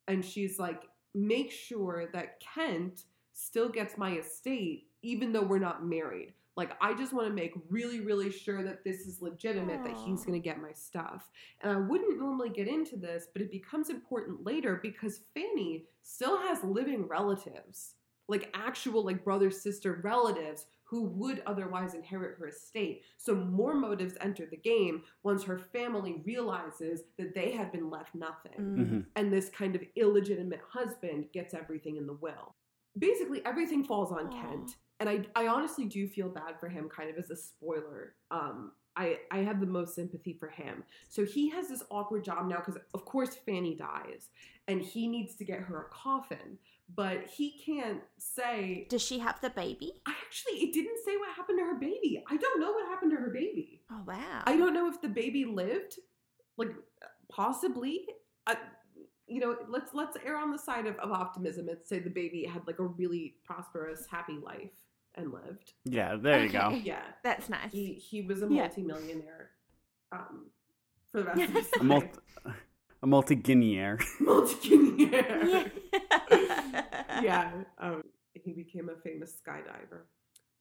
and 0.07 0.23
she's 0.23 0.59
like 0.59 0.83
make 1.15 1.51
sure 1.51 2.09
that 2.13 2.39
kent 2.41 3.03
still 3.33 3.69
gets 3.69 3.97
my 3.97 4.17
estate 4.17 4.87
even 5.01 5.31
though 5.33 5.41
we're 5.43 5.59
not 5.59 5.85
married 5.85 6.33
like 6.55 6.71
i 6.81 6.93
just 6.93 7.13
want 7.13 7.27
to 7.27 7.33
make 7.33 7.53
really 7.69 7.99
really 8.01 8.31
sure 8.31 8.63
that 8.63 8.83
this 8.83 9.01
is 9.01 9.21
legitimate 9.21 9.83
that 9.83 9.95
he's 10.05 10.23
going 10.23 10.39
to 10.39 10.43
get 10.43 10.61
my 10.61 10.71
stuff 10.73 11.29
and 11.61 11.71
i 11.71 11.75
wouldn't 11.75 12.19
normally 12.19 12.49
get 12.49 12.67
into 12.67 12.95
this 12.95 13.27
but 13.33 13.41
it 13.41 13.51
becomes 13.51 13.89
important 13.89 14.45
later 14.45 14.79
because 14.81 15.21
fanny 15.33 15.85
still 16.03 16.37
has 16.37 16.63
living 16.63 17.07
relatives 17.07 17.95
like 18.27 18.49
actual 18.53 19.03
like 19.03 19.23
brother 19.23 19.49
sister 19.51 19.99
relatives 20.03 20.65
who 20.85 21.03
would 21.05 21.41
otherwise 21.47 21.95
inherit 21.95 22.37
her 22.37 22.47
estate 22.49 23.01
so 23.17 23.33
more 23.33 23.73
motives 23.73 24.13
enter 24.21 24.45
the 24.45 24.57
game 24.57 25.01
once 25.23 25.43
her 25.43 25.57
family 25.57 26.21
realizes 26.23 27.01
that 27.17 27.33
they 27.33 27.51
have 27.51 27.71
been 27.71 27.89
left 27.89 28.13
nothing 28.13 28.51
Mm. 28.59 28.77
Mhm. 28.77 29.05
and 29.15 29.33
this 29.33 29.49
kind 29.49 29.75
of 29.75 29.81
illegitimate 29.95 30.61
husband 30.69 31.25
gets 31.33 31.53
everything 31.55 31.97
in 31.97 32.05
the 32.05 32.13
will. 32.13 32.55
Basically, 32.99 33.43
everything 33.43 33.83
falls 33.83 34.11
on 34.11 34.27
Aw. 34.27 34.41
Kent, 34.41 34.75
and 34.99 35.09
I, 35.09 35.21
I 35.35 35.47
honestly 35.47 35.85
do 35.85 36.07
feel 36.07 36.29
bad 36.29 36.59
for 36.59 36.67
him, 36.69 36.89
kind 36.89 37.09
of 37.09 37.17
as 37.17 37.29
a 37.29 37.35
spoiler. 37.35 38.15
Um, 38.31 38.71
I, 38.95 39.17
I 39.31 39.39
have 39.39 39.59
the 39.59 39.65
most 39.65 39.95
sympathy 39.95 40.33
for 40.33 40.49
him. 40.49 40.83
So 41.09 41.25
he 41.25 41.49
has 41.49 41.67
this 41.67 41.83
awkward 41.89 42.23
job 42.23 42.47
now 42.47 42.57
because, 42.57 42.77
of 42.93 43.05
course, 43.05 43.35
Fanny 43.35 43.75
dies, 43.75 44.29
and 44.67 44.81
he 44.81 45.07
needs 45.07 45.35
to 45.35 45.45
get 45.45 45.59
her 45.59 45.81
a 45.81 45.89
coffin, 45.89 46.59
but 46.93 47.25
he 47.25 47.59
can't 47.65 48.01
say. 48.17 48.85
Does 48.89 49.01
she 49.01 49.19
have 49.19 49.41
the 49.41 49.49
baby? 49.49 49.93
I 50.05 50.13
actually, 50.25 50.59
it 50.59 50.73
didn't 50.73 50.99
say 51.03 51.17
what 51.17 51.35
happened 51.35 51.59
to 51.59 51.65
her 51.65 51.79
baby. 51.79 52.23
I 52.29 52.37
don't 52.37 52.59
know 52.59 52.71
what 52.71 52.87
happened 52.87 53.11
to 53.11 53.17
her 53.17 53.31
baby. 53.31 53.81
Oh 53.91 54.01
wow. 54.05 54.43
I 54.45 54.55
don't 54.55 54.73
know 54.73 54.87
if 54.87 55.01
the 55.01 55.09
baby 55.09 55.45
lived, 55.45 55.97
like 56.57 56.71
possibly. 57.29 58.05
I, 58.45 58.57
you 59.33 59.39
know, 59.39 59.55
let's 59.67 59.93
let's 59.93 60.15
err 60.25 60.37
on 60.37 60.51
the 60.51 60.59
side 60.59 60.85
of, 60.85 60.95
of 60.97 61.11
optimism 61.11 61.67
and 61.69 61.77
say 61.83 61.99
the 61.99 62.09
baby 62.09 62.45
had 62.45 62.61
like 62.67 62.79
a 62.79 62.83
really 62.85 63.35
prosperous, 63.43 64.05
happy 64.09 64.37
life 64.37 64.71
and 65.15 65.31
lived. 65.33 65.73
Yeah, 65.85 66.15
there 66.15 66.43
you 66.45 66.51
go. 66.51 66.69
Yeah, 66.83 67.01
That's 67.23 67.49
nice. 67.49 67.71
he 67.71 67.93
he 67.93 68.21
was 68.21 68.41
a 68.43 68.47
Yeah. 68.47 68.63
multimillionaire 68.67 69.49
um, 70.11 70.47
for 71.11 71.19
the 71.21 71.25
rest 71.25 71.41
of 71.41 71.49
his 71.49 71.67
A 71.79 71.83
life. 71.83 71.83
multi, 71.83 72.09
a 73.01 73.07
multi-guineaire. 73.07 73.99
Multi-millionaire. 74.19 75.71
yeah. 76.31 77.21
yeah, 77.21 77.51
um, 77.79 78.03
he 78.33 78.53
became 78.53 78.89
a 78.89 78.95
famous 79.01 79.33
skydiver. 79.45 80.01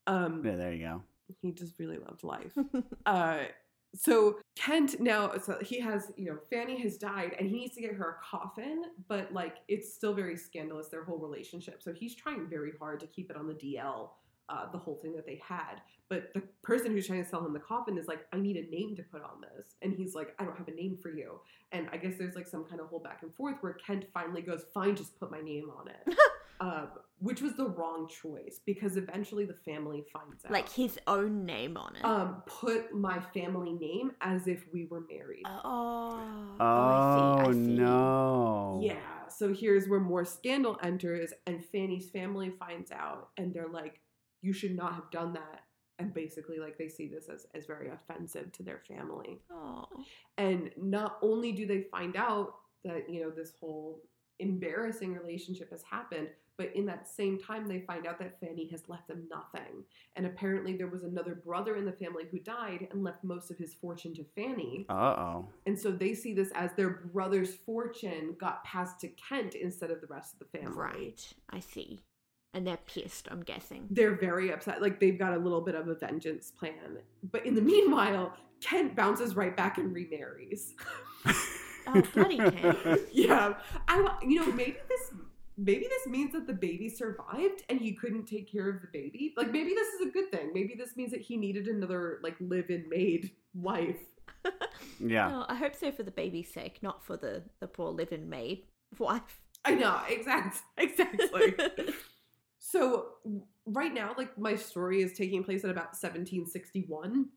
Um, 0.07 0.43
Yeah, 0.45 0.55
there 0.55 0.73
you 0.73 0.85
go. 0.85 1.03
he 1.41 1.51
just 1.51 1.79
really 1.79 1.97
loved 1.97 2.23
life. 2.23 2.51
uh 3.05 3.37
so 3.95 4.39
Kent 4.55 4.99
now 4.99 5.33
so 5.37 5.57
he 5.61 5.79
has 5.79 6.11
you 6.17 6.25
know 6.25 6.37
Fanny 6.49 6.81
has 6.81 6.97
died 6.97 7.35
and 7.37 7.47
he 7.47 7.57
needs 7.57 7.75
to 7.75 7.81
get 7.81 7.93
her 7.93 8.17
a 8.17 8.23
coffin 8.23 8.85
but 9.07 9.31
like 9.33 9.57
it's 9.67 9.93
still 9.93 10.13
very 10.13 10.37
scandalous 10.37 10.87
their 10.87 11.03
whole 11.03 11.19
relationship. 11.19 11.83
So 11.83 11.93
he's 11.93 12.15
trying 12.15 12.47
very 12.47 12.73
hard 12.79 12.99
to 13.01 13.07
keep 13.07 13.29
it 13.29 13.37
on 13.37 13.47
the 13.47 13.53
DL 13.53 14.09
uh, 14.49 14.69
the 14.71 14.77
whole 14.77 14.95
thing 14.95 15.13
that 15.15 15.25
they 15.25 15.41
had 15.47 15.81
but 16.13 16.33
the 16.33 16.43
person 16.61 16.91
who's 16.91 17.07
trying 17.07 17.23
to 17.23 17.29
sell 17.29 17.43
him 17.43 17.53
the 17.53 17.59
coffin 17.59 17.97
is 17.97 18.07
like 18.07 18.27
I 18.31 18.37
need 18.37 18.57
a 18.57 18.69
name 18.69 18.95
to 18.97 19.03
put 19.03 19.23
on 19.23 19.41
this. 19.41 19.75
And 19.81 19.93
he's 19.93 20.13
like 20.13 20.35
I 20.37 20.43
don't 20.43 20.57
have 20.57 20.67
a 20.67 20.75
name 20.75 20.97
for 21.01 21.09
you. 21.09 21.39
And 21.71 21.87
I 21.91 21.97
guess 21.97 22.13
there's 22.19 22.35
like 22.35 22.47
some 22.47 22.65
kind 22.65 22.79
of 22.79 22.87
whole 22.87 22.99
back 22.99 23.23
and 23.23 23.33
forth 23.33 23.55
where 23.61 23.73
Kent 23.73 24.05
finally 24.13 24.41
goes 24.41 24.65
fine 24.73 24.95
just 24.95 25.19
put 25.19 25.31
my 25.31 25.41
name 25.41 25.71
on 25.75 25.87
it 25.87 26.17
um, 26.63 26.87
which 27.19 27.41
was 27.41 27.53
the 27.55 27.67
wrong 27.67 28.07
choice 28.09 28.59
because 28.65 28.97
eventually 28.97 29.45
the 29.45 29.53
family 29.53 30.03
finds 30.11 30.43
out 30.45 30.51
like 30.51 30.69
his 30.69 30.99
own 31.07 31.45
name 31.45 31.77
on 31.77 31.95
it. 31.95 32.03
um, 32.03 32.43
put 32.45 32.93
my 32.93 33.19
family 33.33 33.73
name 33.73 34.11
as 34.21 34.47
if 34.47 34.65
we 34.73 34.85
were 34.85 35.03
married. 35.09 35.43
oh. 35.45 36.19
Oh, 36.59 36.65
I 36.65 37.43
see, 37.43 37.49
I 37.49 37.51
see. 37.53 37.57
no. 37.59 38.81
Yeah. 38.83 39.27
So 39.29 39.53
here's 39.53 39.87
where 39.87 39.99
more 39.99 40.25
scandal 40.25 40.77
enters, 40.83 41.33
and 41.47 41.63
Fanny's 41.65 42.09
family 42.09 42.51
finds 42.59 42.91
out, 42.91 43.29
and 43.37 43.53
they're 43.53 43.67
like, 43.69 43.99
"You 44.41 44.53
should 44.53 44.75
not 44.75 44.93
have 44.93 45.09
done 45.11 45.33
that." 45.33 45.61
And 45.99 46.13
basically, 46.13 46.59
like 46.59 46.77
they 46.77 46.87
see 46.87 47.07
this 47.07 47.27
as 47.29 47.47
as 47.55 47.65
very 47.65 47.89
offensive 47.89 48.51
to 48.53 48.63
their 48.63 48.81
family. 48.87 49.41
Oh. 49.51 49.85
And 50.37 50.71
not 50.77 51.17
only 51.21 51.51
do 51.51 51.65
they 51.65 51.81
find 51.81 52.15
out 52.15 52.55
that 52.85 53.09
you 53.09 53.21
know 53.21 53.31
this 53.31 53.53
whole 53.59 54.01
embarrassing 54.39 55.13
relationship 55.13 55.71
has 55.71 55.83
happened, 55.83 56.27
but 56.57 56.75
in 56.75 56.85
that 56.85 57.07
same 57.07 57.39
time 57.39 57.67
they 57.67 57.79
find 57.81 58.05
out 58.05 58.19
that 58.19 58.39
Fanny 58.39 58.67
has 58.71 58.87
left 58.87 59.07
them 59.07 59.27
nothing. 59.29 59.83
And 60.15 60.25
apparently 60.25 60.75
there 60.75 60.87
was 60.87 61.03
another 61.03 61.35
brother 61.35 61.75
in 61.75 61.85
the 61.85 61.91
family 61.91 62.23
who 62.29 62.39
died 62.39 62.87
and 62.91 63.03
left 63.03 63.23
most 63.23 63.51
of 63.51 63.57
his 63.57 63.73
fortune 63.73 64.13
to 64.15 64.25
Fanny. 64.35 64.85
Uh-oh. 64.89 65.47
And 65.65 65.77
so 65.77 65.91
they 65.91 66.13
see 66.13 66.33
this 66.33 66.51
as 66.55 66.71
their 66.73 66.89
brother's 66.89 67.55
fortune 67.55 68.35
got 68.39 68.63
passed 68.63 68.99
to 69.01 69.07
Kent 69.09 69.55
instead 69.55 69.91
of 69.91 70.01
the 70.01 70.07
rest 70.07 70.33
of 70.33 70.39
the 70.39 70.57
family. 70.57 70.77
Right. 70.77 71.33
I 71.49 71.59
see. 71.59 71.99
And 72.53 72.67
they're 72.67 72.77
pissed, 72.85 73.27
I'm 73.31 73.41
guessing. 73.41 73.87
They're 73.89 74.15
very 74.15 74.51
upset. 74.51 74.81
Like 74.81 74.99
they've 74.99 75.17
got 75.17 75.33
a 75.33 75.37
little 75.37 75.61
bit 75.61 75.73
of 75.73 75.87
a 75.87 75.95
vengeance 75.95 76.51
plan. 76.51 76.99
But 77.31 77.45
in 77.47 77.55
the 77.55 77.61
meanwhile, 77.61 78.33
Kent 78.61 78.95
bounces 78.95 79.35
right 79.35 79.57
back 79.57 79.79
and 79.79 79.93
remarries. 79.93 80.75
Oh, 81.85 82.01
bloody 82.13 82.37
Kent. 82.37 82.77
yeah. 83.11 83.55
I 83.87 84.01
wa- 84.01 84.17
you 84.25 84.39
know, 84.39 84.51
maybe 84.53 84.77
this 84.87 84.92
maybe 85.57 85.85
this 85.89 86.07
means 86.07 86.31
that 86.33 86.47
the 86.47 86.53
baby 86.53 86.89
survived 86.89 87.63
and 87.69 87.79
he 87.79 87.93
couldn't 87.93 88.25
take 88.25 88.51
care 88.51 88.69
of 88.69 88.81
the 88.81 88.87
baby. 88.91 89.33
Like 89.37 89.51
maybe 89.51 89.73
this 89.73 89.87
is 89.95 90.07
a 90.07 90.11
good 90.11 90.31
thing. 90.31 90.51
Maybe 90.53 90.75
this 90.77 90.95
means 90.97 91.11
that 91.11 91.21
he 91.21 91.37
needed 91.37 91.67
another 91.67 92.19
like 92.23 92.35
live-in 92.39 92.87
maid 92.89 93.31
wife. 93.53 93.99
Yeah. 94.99 95.29
Oh, 95.31 95.45
I 95.49 95.55
hope 95.55 95.75
so 95.75 95.91
for 95.91 96.03
the 96.03 96.11
baby's 96.11 96.51
sake, 96.53 96.81
not 96.81 97.03
for 97.05 97.17
the, 97.17 97.43
the 97.59 97.67
poor 97.67 97.89
live-in 97.91 98.29
maid 98.29 98.63
wife. 98.99 99.39
I 99.65 99.75
know, 99.75 99.99
exact 100.09 100.61
exactly. 100.77 101.55
So 102.59 103.05
right 103.65 103.93
now, 103.93 104.13
like 104.17 104.37
my 104.37 104.55
story 104.55 105.01
is 105.01 105.13
taking 105.13 105.43
place 105.43 105.63
at 105.63 105.69
about 105.69 105.95
1761. 105.95 107.27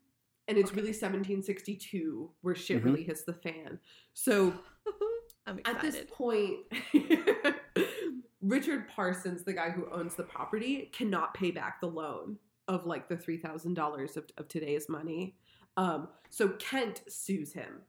and 0.48 0.58
it's 0.58 0.70
Okay. 0.70 0.76
really 0.80 0.92
1762 0.92 2.30
where 2.42 2.54
shit 2.54 2.80
Mhm. 2.80 2.84
really 2.84 3.02
hits 3.02 3.22
the 3.24 3.32
fan. 3.34 3.80
So 4.14 4.54
I'm 5.46 5.60
at 5.64 5.80
this 5.80 6.02
point, 6.12 6.60
Richard 8.42 8.88
Parsons, 8.88 9.42
the 9.44 9.52
guy 9.52 9.70
who 9.70 9.88
owns 9.90 10.14
the 10.14 10.22
property, 10.22 10.90
cannot 10.92 11.34
pay 11.34 11.50
back 11.50 11.80
the 11.80 11.86
loan 11.88 12.38
of 12.68 12.86
like 12.86 13.08
the 13.08 13.16
three 13.16 13.38
thousand 13.38 13.74
dollars 13.74 14.16
of 14.16 14.24
of 14.36 14.48
today's 14.48 14.88
money. 14.88 15.36
Um, 15.76 16.08
so 16.30 16.48
Kent 16.50 17.02
sues 17.08 17.52
him, 17.52 17.82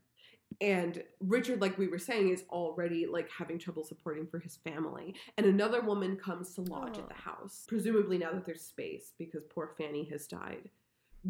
and 0.62 1.04
Richard, 1.20 1.62
like 1.62 1.78
we 1.78 1.88
were 1.88 2.00
saying, 2.00 2.30
is 2.30 2.44
already 2.50 3.06
like 3.06 3.30
having 3.30 3.60
trouble 3.60 3.84
supporting 3.84 4.28
for 4.28 4.40
his 4.40 4.58
family. 4.58 5.16
And 5.38 5.46
another 5.46 5.82
woman 5.82 6.16
comes 6.16 6.54
to 6.56 6.62
lodge 6.62 6.98
at 6.98 7.08
the 7.08 7.16
house, 7.16 7.66
presumably 7.68 8.18
now 8.18 8.32
that 8.32 8.46
there's 8.46 8.62
space 8.62 9.14
because 9.18 9.44
poor 9.54 9.72
Fanny 9.78 10.08
has 10.12 10.28
died. 10.28 10.70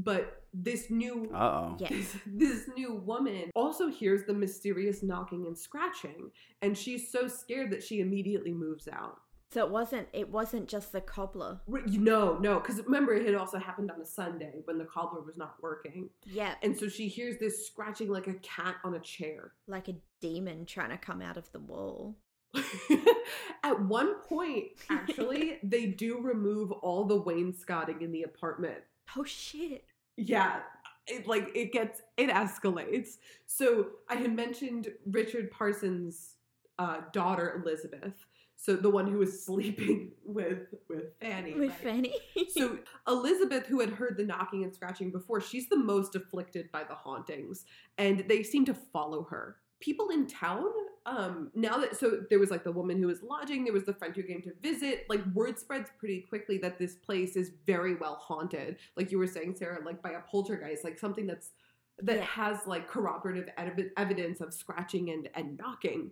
But 0.04 0.44
this 0.54 0.90
new. 0.90 1.30
Yeah. 1.32 1.90
this, 1.90 2.16
this 2.26 2.70
new 2.76 2.96
woman 2.96 3.50
also 3.56 3.88
hears 3.88 4.24
the 4.26 4.34
mysterious 4.34 5.04
knocking 5.04 5.46
and 5.46 5.58
scratching 5.58 6.32
and 6.62 6.78
she's 6.78 7.12
so 7.12 7.28
scared 7.28 7.72
that 7.72 7.84
she 7.84 8.00
immediately 8.00 8.52
moves 8.52 8.88
out 8.88 9.20
So 9.52 9.64
it 9.66 9.72
wasn't 9.72 10.08
it 10.14 10.30
wasn't 10.30 10.68
just 10.68 10.92
the 10.92 11.02
cobbler. 11.02 11.60
No 11.68 12.38
no 12.40 12.60
because 12.60 12.82
remember 12.84 13.14
it 13.14 13.26
had 13.26 13.36
also 13.36 13.58
happened 13.60 13.92
on 13.92 14.02
a 14.02 14.06
sunday 14.06 14.62
when 14.66 14.78
the 14.78 14.86
cobbler 14.86 15.22
was 15.22 15.38
not 15.38 15.56
working 15.62 16.10
Yeah, 16.26 16.56
and 16.64 16.78
so 16.78 16.88
she 16.90 17.08
hears 17.08 17.38
this 17.40 17.68
scratching 17.68 18.10
like 18.10 18.28
a 18.28 18.36
cat 18.36 18.76
on 18.84 18.96
a 18.96 19.00
chair 19.00 19.54
like 19.68 19.88
a 19.88 19.96
demon 20.22 20.66
trying 20.66 20.90
to 20.90 20.98
come 20.98 21.22
out 21.22 21.38
of 21.38 21.52
the 21.52 21.60
wall. 21.60 22.18
at 23.64 23.80
one 23.86 24.16
point 24.22 24.66
actually 24.90 25.60
they 25.64 25.86
do 25.88 26.20
remove 26.22 26.72
all 26.72 27.04
the 27.06 27.22
wainscoting 27.22 28.02
in 28.02 28.12
the 28.12 28.24
apartment 28.24 28.80
Oh 29.16 29.24
shit. 29.24 29.86
yeah 30.16 30.60
it 31.08 31.26
like 31.28 31.50
it 31.56 31.72
gets 31.72 32.02
it 32.18 32.30
escalates 32.30 33.18
so 33.46 33.88
i 34.10 34.16
had 34.16 34.36
mentioned 34.36 34.90
richard 35.12 35.50
parsons 35.52 36.36
uh, 36.80 36.98
daughter 37.14 37.62
elizabeth 37.64 38.14
so 38.58 38.76
the 38.76 38.90
one 38.90 39.08
who 39.08 39.20
was 39.20 39.44
sleeping 39.46 40.12
with 40.26 40.68
with 40.90 41.18
fanny 41.22 41.54
With 41.54 41.70
right? 41.70 41.78
Fanny. 41.80 42.14
so 42.50 42.78
elizabeth 43.08 43.66
who 43.68 43.80
had 43.80 43.90
heard 43.92 44.18
the 44.18 44.26
knocking 44.26 44.64
and 44.64 44.74
scratching 44.74 45.12
before 45.12 45.40
she's 45.40 45.70
the 45.70 45.78
most 45.78 46.16
afflicted 46.16 46.70
by 46.72 46.84
the 46.84 46.96
hauntings 46.96 47.66
and 47.98 48.26
they 48.28 48.44
seem 48.44 48.66
to 48.66 48.74
follow 48.74 49.24
her 49.30 49.58
people 49.80 50.10
in 50.10 50.28
town 50.28 50.66
um 51.08 51.50
now 51.56 51.78
that 51.78 51.96
so 51.98 52.20
there 52.30 52.38
was 52.38 52.52
like 52.52 52.64
the 52.64 52.72
woman 52.72 52.98
who 53.02 53.08
was 53.08 53.24
lodging 53.24 53.64
there 53.64 53.74
was 53.74 53.86
the 53.86 53.94
friend 53.94 54.16
who 54.16 54.22
came 54.24 54.42
to 54.42 54.52
visit 54.62 55.06
like 55.10 55.26
word 55.34 55.58
spreads 55.58 55.90
pretty 55.98 56.20
quickly 56.22 56.58
that 56.58 56.78
this 56.78 56.96
place 56.96 57.36
is 57.36 57.52
very 57.66 57.96
well 57.96 58.16
haunted 58.16 58.76
like 58.98 59.12
you 59.12 59.18
were 59.18 59.26
saying 59.28 59.56
sarah 59.56 59.80
like 59.86 60.02
by 60.02 60.12
a 60.12 60.22
poltergeist 60.30 60.84
like 60.84 61.00
something 61.00 61.26
that's 61.26 61.52
that 62.00 62.18
Yeah. 62.18 62.24
has 62.26 62.68
like 62.68 62.88
corroborative 62.88 63.50
ev- 63.58 63.92
evidence 63.98 64.42
of 64.42 64.54
scratching 64.54 65.10
and 65.10 65.30
and 65.34 65.58
knocking 65.58 66.12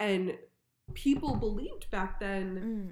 and 0.00 0.34
people 0.94 1.34
believed 1.34 1.90
back 1.90 2.20
then 2.20 2.46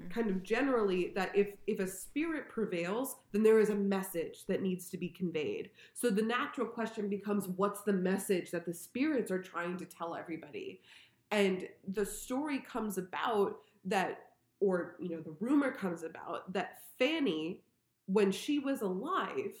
Mm. 0.07 0.11
kind 0.13 0.29
of 0.29 0.43
generally 0.43 1.13
that 1.15 1.33
if 1.33 1.47
if 1.65 1.79
a 1.79 1.87
spirit 1.87 2.49
prevails 2.49 3.15
then 3.31 3.41
there 3.41 3.59
is 3.61 3.69
a 3.69 3.75
message 3.75 4.45
that 4.47 4.61
needs 4.61 4.89
to 4.89 4.97
be 4.97 5.07
conveyed 5.07 5.69
so 5.93 6.09
the 6.09 6.21
natural 6.21 6.67
question 6.67 7.07
becomes 7.07 7.47
what's 7.47 7.81
the 7.83 7.93
message 7.93 8.51
that 8.51 8.65
the 8.65 8.73
spirits 8.73 9.31
are 9.31 9.41
trying 9.41 9.77
to 9.77 9.85
tell 9.85 10.13
everybody 10.13 10.81
and 11.31 11.67
the 11.87 12.05
story 12.05 12.59
comes 12.59 12.97
about 12.97 13.57
that 13.85 14.19
or 14.59 14.95
you 14.99 15.09
know 15.09 15.21
the 15.21 15.35
rumor 15.39 15.71
comes 15.71 16.03
about 16.03 16.51
that 16.53 16.79
fanny 16.97 17.61
when 18.07 18.31
she 18.31 18.59
was 18.59 18.81
alive 18.81 19.55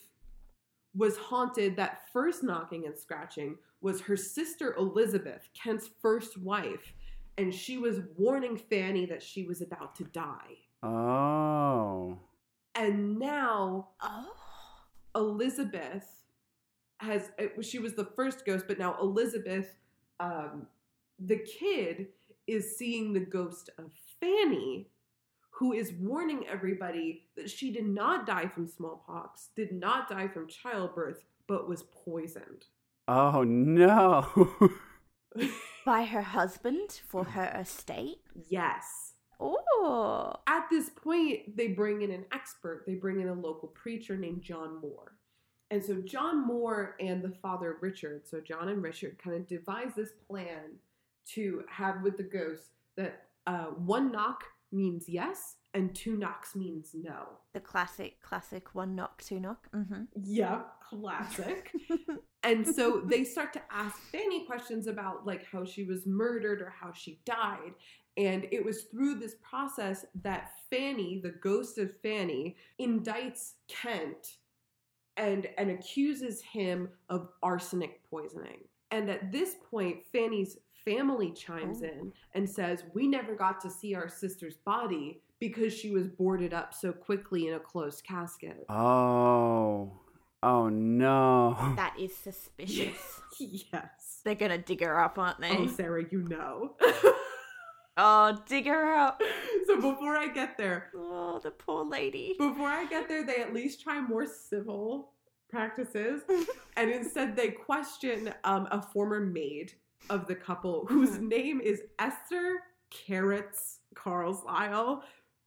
was 0.95 1.17
haunted 1.17 1.75
that 1.75 2.01
first 2.13 2.43
knocking 2.43 2.85
and 2.85 2.97
scratching 2.97 3.57
was 3.81 4.01
her 4.01 4.15
sister 4.17 4.73
elizabeth 4.77 5.49
kent's 5.53 5.89
first 6.01 6.37
wife 6.37 6.93
and 7.37 7.53
she 7.53 7.77
was 7.77 7.99
warning 8.17 8.55
fanny 8.57 9.05
that 9.05 9.21
she 9.21 9.43
was 9.43 9.61
about 9.61 9.95
to 9.95 10.03
die 10.05 10.57
Oh. 10.83 12.17
and 12.75 13.17
now 13.19 13.89
Oh. 14.01 14.31
elizabeth 15.15 16.07
has 16.99 17.31
it- 17.37 17.65
she 17.65 17.79
was 17.79 17.93
the 17.95 18.05
first 18.05 18.45
ghost 18.45 18.65
but 18.67 18.79
now 18.79 18.95
elizabeth 19.01 19.75
um 20.19 20.67
the 21.19 21.37
kid 21.37 22.07
is 22.47 22.77
seeing 22.77 23.13
the 23.13 23.19
ghost 23.19 23.69
of 23.77 23.91
fanny 24.19 24.89
who 25.49 25.71
is 25.71 25.93
warning 25.93 26.45
everybody 26.51 27.23
that 27.37 27.49
she 27.49 27.71
did 27.71 27.85
not 27.87 28.25
die 28.25 28.47
from 28.47 28.67
smallpox 28.67 29.49
did 29.55 29.71
not 29.71 30.09
die 30.09 30.27
from 30.27 30.47
childbirth 30.47 31.23
but 31.47 31.67
was 31.69 31.83
poisoned 31.83 32.65
Oh 33.07 33.43
no. 33.43 34.27
By 35.85 36.05
her 36.05 36.23
husband 36.23 37.01
for 37.07 37.23
her 37.23 37.55
estate. 37.59 38.17
yes 38.49 39.11
Oh. 39.39 40.33
at 40.47 40.65
this 40.71 40.89
point 40.89 41.55
they 41.57 41.67
bring 41.67 42.01
in 42.01 42.11
an 42.11 42.25
expert 42.33 42.83
they 42.87 42.95
bring 42.95 43.19
in 43.21 43.27
a 43.27 43.33
local 43.33 43.67
preacher 43.69 44.15
named 44.17 44.41
john 44.41 44.79
moore 44.81 45.13
and 45.71 45.83
so 45.83 45.95
john 46.05 46.45
moore 46.47 46.95
and 47.01 47.21
the 47.21 47.33
father 47.41 47.77
richard 47.81 48.25
so 48.25 48.39
john 48.39 48.69
and 48.69 48.81
richard 48.81 49.17
kind 49.21 49.35
of 49.35 49.45
devise 49.47 49.91
this 49.95 50.11
plan 50.29 50.71
to 51.33 51.63
have 51.69 52.01
with 52.03 52.17
the 52.17 52.23
ghost 52.23 52.71
that 52.97 53.23
uh, 53.47 53.65
one 53.65 54.11
knock 54.11 54.43
means 54.71 55.07
yes 55.07 55.55
and 55.73 55.93
two 55.93 56.17
knocks 56.17 56.55
means 56.55 56.91
no 56.93 57.27
The 57.53 57.59
classic, 57.59 58.21
classic 58.21 58.73
one 58.75 58.95
knock, 58.95 59.21
two 59.23 59.39
knock. 59.39 59.67
Mm-hmm. 59.73 60.03
yeah 60.23 60.61
classic 60.89 61.71
and 62.43 62.65
so 62.67 63.01
they 63.05 63.23
start 63.23 63.53
to 63.53 63.61
ask 63.71 63.97
Fanny 64.11 64.45
questions 64.45 64.87
about 64.87 65.25
like 65.25 65.45
how 65.51 65.65
she 65.65 65.83
was 65.83 66.05
murdered 66.05 66.61
or 66.61 66.73
how 66.79 66.91
she 66.93 67.19
died. 67.25 67.73
And 68.17 68.47
it 68.51 68.63
was 68.63 68.83
through 68.83 69.15
this 69.15 69.35
process 69.41 70.05
that 70.21 70.51
Fanny, 70.69 71.19
the 71.21 71.31
ghost 71.41 71.77
of 71.77 71.91
Fanny, 72.01 72.55
indicts 72.79 73.53
Kent 73.67 74.37
and 75.17 75.47
and 75.57 75.71
accuses 75.71 76.41
him 76.41 76.89
of 77.09 77.29
arsenic 77.41 78.07
poisoning. 78.09 78.59
And 78.91 79.09
at 79.09 79.31
this 79.31 79.55
point, 79.69 80.05
Fanny's 80.13 80.57
family 80.85 81.31
chimes 81.31 81.81
Oh. 81.81 81.85
in 81.87 82.13
and 82.33 82.49
says, 82.49 82.83
"We 82.93 83.07
never 83.07 83.35
got 83.35 83.59
to 83.61 83.69
see 83.69 83.95
our 83.95 84.07
sister's 84.09 84.55
body 84.57 85.21
because 85.39 85.73
she 85.73 85.91
was 85.91 86.07
boarded 86.07 86.53
up 86.53 86.73
so 86.73 86.91
quickly 86.93 87.47
in 87.47 87.53
a 87.55 87.59
closed 87.59 88.03
casket." 88.03 88.65
oh. 88.69 89.99
Oh 90.43 90.69
no. 90.69 91.57
that 91.75 91.95
is 91.99 92.15
suspicious. 92.15 93.19
yes. 93.39 94.21
They're 94.23 94.35
gonna 94.35 94.59
dig 94.59 94.81
her 94.83 94.99
up, 94.99 95.17
aren't 95.17 95.39
they? 95.41 95.49
Oh, 95.49 95.67
Sarah, 95.67 96.05
you 96.11 96.19
know. 96.23 96.75
Oh, 97.97 98.37
dig 98.45 98.65
her 98.65 98.93
up. 98.93 99.21
so 99.67 99.75
before 99.77 100.17
I 100.17 100.27
get 100.27 100.57
there, 100.57 100.89
Oh, 100.93 101.39
the 101.41 101.51
poor 101.51 101.85
lady. 101.85 102.35
before 102.37 102.67
I 102.67 102.85
get 102.85 103.07
there, 103.07 103.23
they 103.25 103.37
at 103.37 103.53
least 103.53 103.81
try 103.81 104.01
more 104.01 104.25
civil 104.25 105.13
practices, 105.49 106.21
and 106.75 106.91
instead 106.91 107.37
they 107.37 107.51
question 107.51 108.33
um, 108.43 108.67
a 108.71 108.81
former 108.81 109.21
maid 109.21 109.75
of 110.09 110.27
the 110.27 110.35
couple 110.35 110.85
whose 110.89 111.19
name 111.19 111.61
is 111.61 111.81
Esther 111.99 112.61
Carrots 112.89 113.79
Carlisle. 113.93 115.03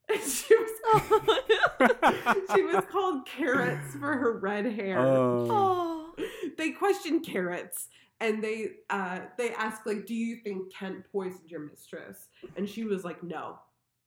And 0.09 0.21
she 0.23 0.55
was 0.55 0.71
oh. 0.85 2.45
she 2.55 2.63
was 2.63 2.85
called 2.91 3.27
Carrots 3.27 3.95
for 3.95 4.17
her 4.17 4.39
red 4.39 4.65
hair. 4.67 4.99
oh. 5.01 6.15
they 6.57 6.71
question 6.71 7.21
carrots 7.21 7.89
and 8.21 8.43
they 8.43 8.71
uh 8.91 9.21
they 9.37 9.51
ask 9.51 9.87
like 9.87 10.07
do 10.07 10.15
you 10.15 10.37
think 10.37 10.73
kent 10.73 11.05
poisoned 11.13 11.51
your 11.51 11.61
mistress 11.61 12.29
and 12.57 12.69
she 12.69 12.85
was 12.85 13.05
like 13.05 13.23
no 13.23 13.59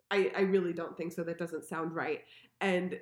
i 0.10 0.32
i 0.36 0.42
really 0.42 0.74
don't 0.74 0.98
think 0.98 1.14
so 1.14 1.24
that 1.24 1.38
doesn't 1.38 1.64
sound 1.66 1.94
right 1.96 2.22
and 2.60 3.00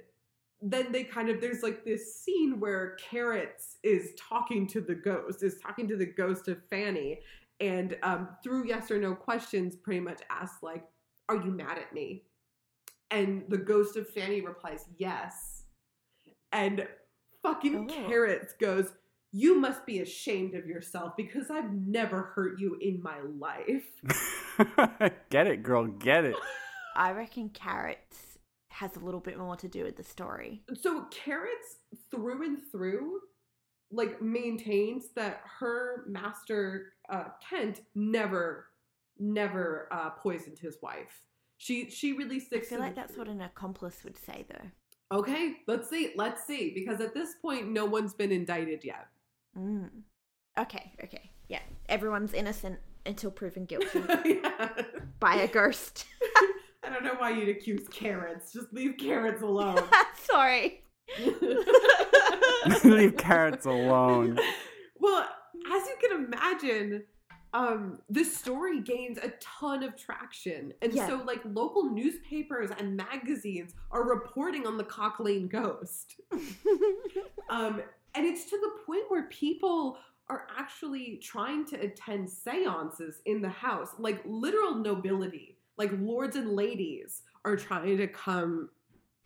then 0.62 0.92
they 0.92 1.04
kind 1.04 1.30
of 1.30 1.40
there's 1.40 1.64
like 1.64 1.86
this 1.86 2.22
scene 2.22 2.60
where 2.60 2.98
carrots 3.10 3.78
is 3.84 4.12
talking 4.20 4.68
to 4.68 4.82
the 4.82 4.96
ghost 4.96 5.42
is 5.44 5.58
talking 5.60 5.88
to 5.88 5.96
the 5.96 6.06
ghost 6.06 6.48
of 6.48 6.58
fanny 6.70 7.20
and 7.62 7.98
um 8.04 8.28
through 8.44 8.68
yes 8.68 8.92
or 8.92 9.00
no 9.00 9.16
questions 9.16 9.76
pretty 9.76 10.02
much 10.02 10.22
asks 10.30 10.62
like 10.62 10.84
are 11.30 11.38
you 11.38 11.52
mad 11.52 11.78
at 11.78 11.94
me 11.94 12.24
and 13.12 13.44
the 13.48 13.58
ghost 13.58 13.96
of 13.96 14.08
fanny 14.10 14.42
replies 14.42 14.86
yes 14.98 15.64
and 16.52 16.86
fucking 17.42 17.90
Oh. 17.90 18.08
carrots 18.08 18.54
goes 18.60 18.92
you 19.32 19.60
must 19.60 19.86
be 19.86 20.00
ashamed 20.00 20.56
of 20.56 20.66
yourself 20.66 21.16
because 21.16 21.52
I've 21.52 21.72
never 21.72 22.24
hurt 22.34 22.60
you 22.60 22.80
in 22.82 23.00
my 23.04 23.20
life. 23.38 23.86
get 25.30 25.46
it, 25.46 25.62
girl. 25.62 25.86
Get 25.86 26.26
it. 26.26 26.36
I 26.96 27.12
reckon 27.12 27.50
carrots 27.50 28.29
has 28.80 28.96
a 28.96 29.00
little 29.00 29.20
bit 29.20 29.38
more 29.38 29.58
to 29.58 29.68
do 29.68 29.84
with 29.84 29.98
the 29.98 30.04
story. 30.04 30.64
So 30.82 31.06
Carrots 31.12 31.80
through 32.10 32.46
and 32.46 32.58
through 32.72 33.20
like 33.92 34.22
maintains 34.22 35.06
that 35.16 35.42
her 35.60 36.06
master 36.08 36.94
uh, 37.10 37.26
Kent 37.48 37.82
never 37.94 38.68
never 39.18 39.90
uh, 39.92 40.12
poisoned 40.12 40.60
his 40.60 40.78
wife. 40.82 41.24
She 41.58 41.90
she 41.90 42.14
really 42.14 42.40
sticks. 42.40 42.68
I 42.68 42.70
feel 42.70 42.80
like 42.80 42.96
that's 42.96 43.18
what 43.18 43.28
an 43.28 43.42
accomplice 43.42 43.98
would 44.06 44.18
say, 44.18 44.46
though. 44.50 45.18
Okay, 45.18 45.58
let's 45.68 45.90
see. 45.90 46.14
Let's 46.16 46.48
see 46.48 46.72
because 46.74 47.02
at 47.02 47.14
this 47.14 47.36
point 47.42 47.68
no 47.70 47.84
one's 47.84 48.14
been 48.14 48.32
indicted 48.32 48.86
yet. 48.86 49.08
Mm. 49.58 49.90
Okay, 50.58 50.94
okay. 51.04 51.32
Yeah. 51.50 51.62
Everyone's 51.90 52.34
innocent 52.34 52.80
until 53.06 53.32
proven 53.32 53.66
guilty 53.66 54.02
yeah. 54.26 54.70
by 55.20 55.36
a 55.36 55.48
ghost. 55.50 56.06
I 56.90 56.94
don't 56.94 57.04
know 57.04 57.16
why 57.20 57.30
you'd 57.32 57.50
accuse 57.50 57.88
carrots. 57.90 58.52
Just 58.52 58.74
leave 58.74 58.98
carrots 58.98 59.44
alone. 59.44 59.78
Sorry. 60.24 60.82
Leave 62.84 63.16
carrots 63.18 63.66
alone. 63.66 64.40
well, 65.00 65.28
as 65.72 65.84
you 65.88 65.96
can 66.02 66.26
imagine, 66.26 67.04
um, 67.54 68.00
this 68.10 68.36
story 68.36 68.82
gains 68.82 69.18
a 69.18 69.32
ton 69.40 69.84
of 69.84 69.96
traction. 69.96 70.74
And 70.82 70.94
Yeah. 70.94 71.08
so, 71.08 71.18
like, 71.26 71.42
local 71.46 71.84
newspapers 71.92 72.70
and 72.78 72.96
magazines 72.98 73.74
are 73.92 74.04
reporting 74.08 74.66
on 74.68 74.78
the 74.78 74.84
Cock 74.84 75.20
Lane 75.20 75.48
ghost. 75.48 76.20
Um, 77.50 77.82
and 78.14 78.28
it's 78.28 78.46
to 78.46 78.58
the 78.58 78.84
point 78.86 79.06
where 79.08 79.24
people 79.24 79.98
are 80.30 80.46
actually 80.56 81.18
trying 81.18 81.66
to 81.66 81.78
attend 81.82 82.30
seances 82.30 83.22
in 83.26 83.42
the 83.42 83.50
house, 83.50 83.90
like 83.98 84.22
literal 84.24 84.76
nobility, 84.76 85.58
like 85.80 85.92
lords 86.00 86.36
and 86.36 86.52
ladies 86.52 87.24
are 87.46 87.56
trying 87.56 87.98
to 87.98 88.08
come 88.08 88.70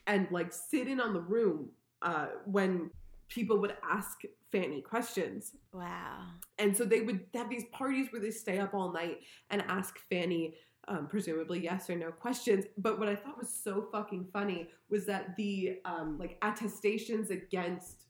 and 0.08 0.28
like 0.32 0.54
sit 0.54 0.88
in 0.88 1.01
on 1.01 1.14
the 1.14 1.20
room 1.20 1.70
uh, 2.04 2.28
when 2.45 2.89
people 3.28 3.58
would 3.58 3.76
ask 3.89 4.22
Fanny 4.51 4.82
questions. 4.82 5.54
wow. 5.74 6.28
And 6.60 6.78
so 6.78 6.86
they 6.86 7.01
would 7.01 7.26
have 7.34 7.49
these 7.49 7.66
parties 7.72 8.08
where 8.12 8.22
they 8.22 8.30
stay 8.30 8.60
up 8.60 8.76
all 8.76 8.93
night 8.93 9.22
and 9.49 9.64
ask 9.68 9.97
Fanny, 10.10 10.54
um, 10.88 11.08
presumably 11.08 11.60
yes 11.60 11.89
or 11.89 11.95
no 11.95 12.12
questions. 12.12 12.66
But 12.78 12.99
what 12.99 13.10
I 13.10 13.16
thought 13.16 13.39
was 13.39 13.49
so 13.49 13.88
fucking 13.91 14.28
funny 14.32 14.70
was 14.89 15.06
that 15.08 15.36
the 15.36 15.80
um, 15.86 16.18
like 16.20 16.38
attestations 16.43 17.32
against 17.32 18.04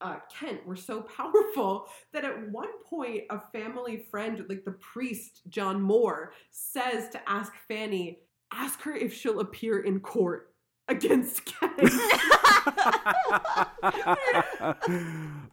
uh, 0.00 0.16
Kent 0.38 0.66
were 0.66 0.76
so 0.76 1.02
powerful 1.16 1.86
that 2.12 2.24
at 2.24 2.50
one 2.50 2.70
point 2.84 3.24
a 3.30 3.40
family 3.52 4.04
friend, 4.10 4.44
like 4.48 4.64
the 4.64 4.72
priest 4.72 5.42
John 5.48 5.80
Moore, 5.80 6.32
says 6.50 7.08
to 7.10 7.20
ask 7.28 7.52
Fanny, 7.68 8.20
ask 8.52 8.80
her 8.82 8.94
if 8.94 9.14
she'll 9.14 9.40
appear 9.40 9.80
in 9.80 10.00
court 10.00 10.52
against 10.88 11.44
Kent. 11.60 11.72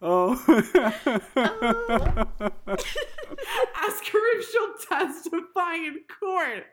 oh. 0.02 0.36
ask 3.76 4.06
her 4.06 4.38
if 4.38 4.50
she'll 4.50 4.74
testify 4.88 5.74
in 5.74 6.00
court. 6.20 6.64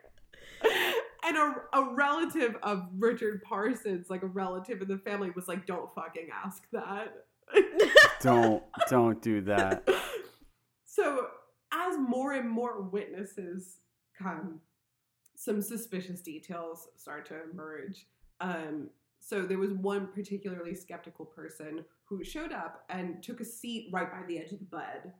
And 1.24 1.36
a, 1.36 1.54
a 1.74 1.94
relative 1.94 2.56
of 2.62 2.88
Richard 2.98 3.42
Parsons, 3.42 4.10
like 4.10 4.22
a 4.22 4.26
relative 4.26 4.82
in 4.82 4.88
the 4.88 4.98
family, 4.98 5.30
was 5.30 5.46
like, 5.48 5.66
don't 5.66 5.92
fucking 5.94 6.28
ask 6.44 6.62
that. 6.72 7.26
don't 8.20 8.62
don't 8.88 9.20
do 9.22 9.40
that. 9.42 9.88
so, 10.84 11.28
as 11.72 11.98
more 11.98 12.32
and 12.32 12.48
more 12.48 12.82
witnesses 12.82 13.78
come, 14.18 14.60
some 15.36 15.60
suspicious 15.60 16.20
details 16.20 16.88
start 16.96 17.26
to 17.26 17.36
emerge. 17.50 18.06
Um, 18.40 18.90
so, 19.20 19.42
there 19.42 19.58
was 19.58 19.72
one 19.72 20.08
particularly 20.08 20.74
skeptical 20.74 21.24
person 21.24 21.84
who 22.04 22.22
showed 22.24 22.52
up 22.52 22.84
and 22.88 23.22
took 23.22 23.40
a 23.40 23.44
seat 23.44 23.88
right 23.92 24.10
by 24.10 24.22
the 24.26 24.38
edge 24.38 24.52
of 24.52 24.58
the 24.60 24.64
bed. 24.64 25.12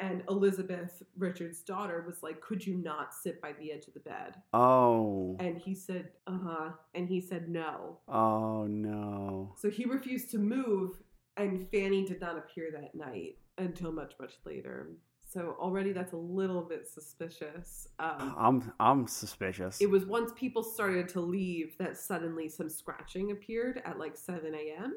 And 0.00 0.22
Elizabeth, 0.30 1.02
Richard's 1.18 1.60
daughter, 1.60 2.02
was 2.06 2.22
like, 2.22 2.40
Could 2.40 2.66
you 2.66 2.74
not 2.74 3.12
sit 3.12 3.40
by 3.42 3.52
the 3.52 3.70
edge 3.70 3.86
of 3.86 3.92
the 3.94 4.00
bed? 4.00 4.36
Oh. 4.54 5.36
And 5.38 5.58
he 5.58 5.74
said, 5.74 6.08
Uh 6.26 6.38
huh. 6.42 6.70
And 6.94 7.06
he 7.06 7.20
said, 7.20 7.50
No. 7.50 7.98
Oh 8.08 8.66
no. 8.66 9.54
So 9.58 9.68
he 9.68 9.84
refused 9.84 10.30
to 10.30 10.38
move, 10.38 10.98
and 11.36 11.68
Fanny 11.70 12.04
did 12.04 12.20
not 12.20 12.36
appear 12.36 12.70
that 12.72 12.94
night 12.94 13.36
until 13.58 13.92
much, 13.92 14.14
much 14.20 14.34
later. 14.44 14.88
So 15.32 15.56
already 15.60 15.92
that's 15.92 16.12
a 16.12 16.16
little 16.16 16.62
bit 16.62 16.88
suspicious. 16.88 17.88
Um, 18.00 18.34
I'm 18.36 18.72
I'm 18.80 19.06
suspicious. 19.06 19.80
it 19.80 19.88
was 19.88 20.04
once 20.04 20.32
people 20.34 20.62
started 20.64 21.08
to 21.10 21.20
leave 21.20 21.76
that 21.78 21.96
suddenly 21.96 22.48
some 22.48 22.68
scratching 22.68 23.30
appeared 23.30 23.80
at 23.84 23.98
like 23.98 24.16
7 24.16 24.52
a.m. 24.54 24.94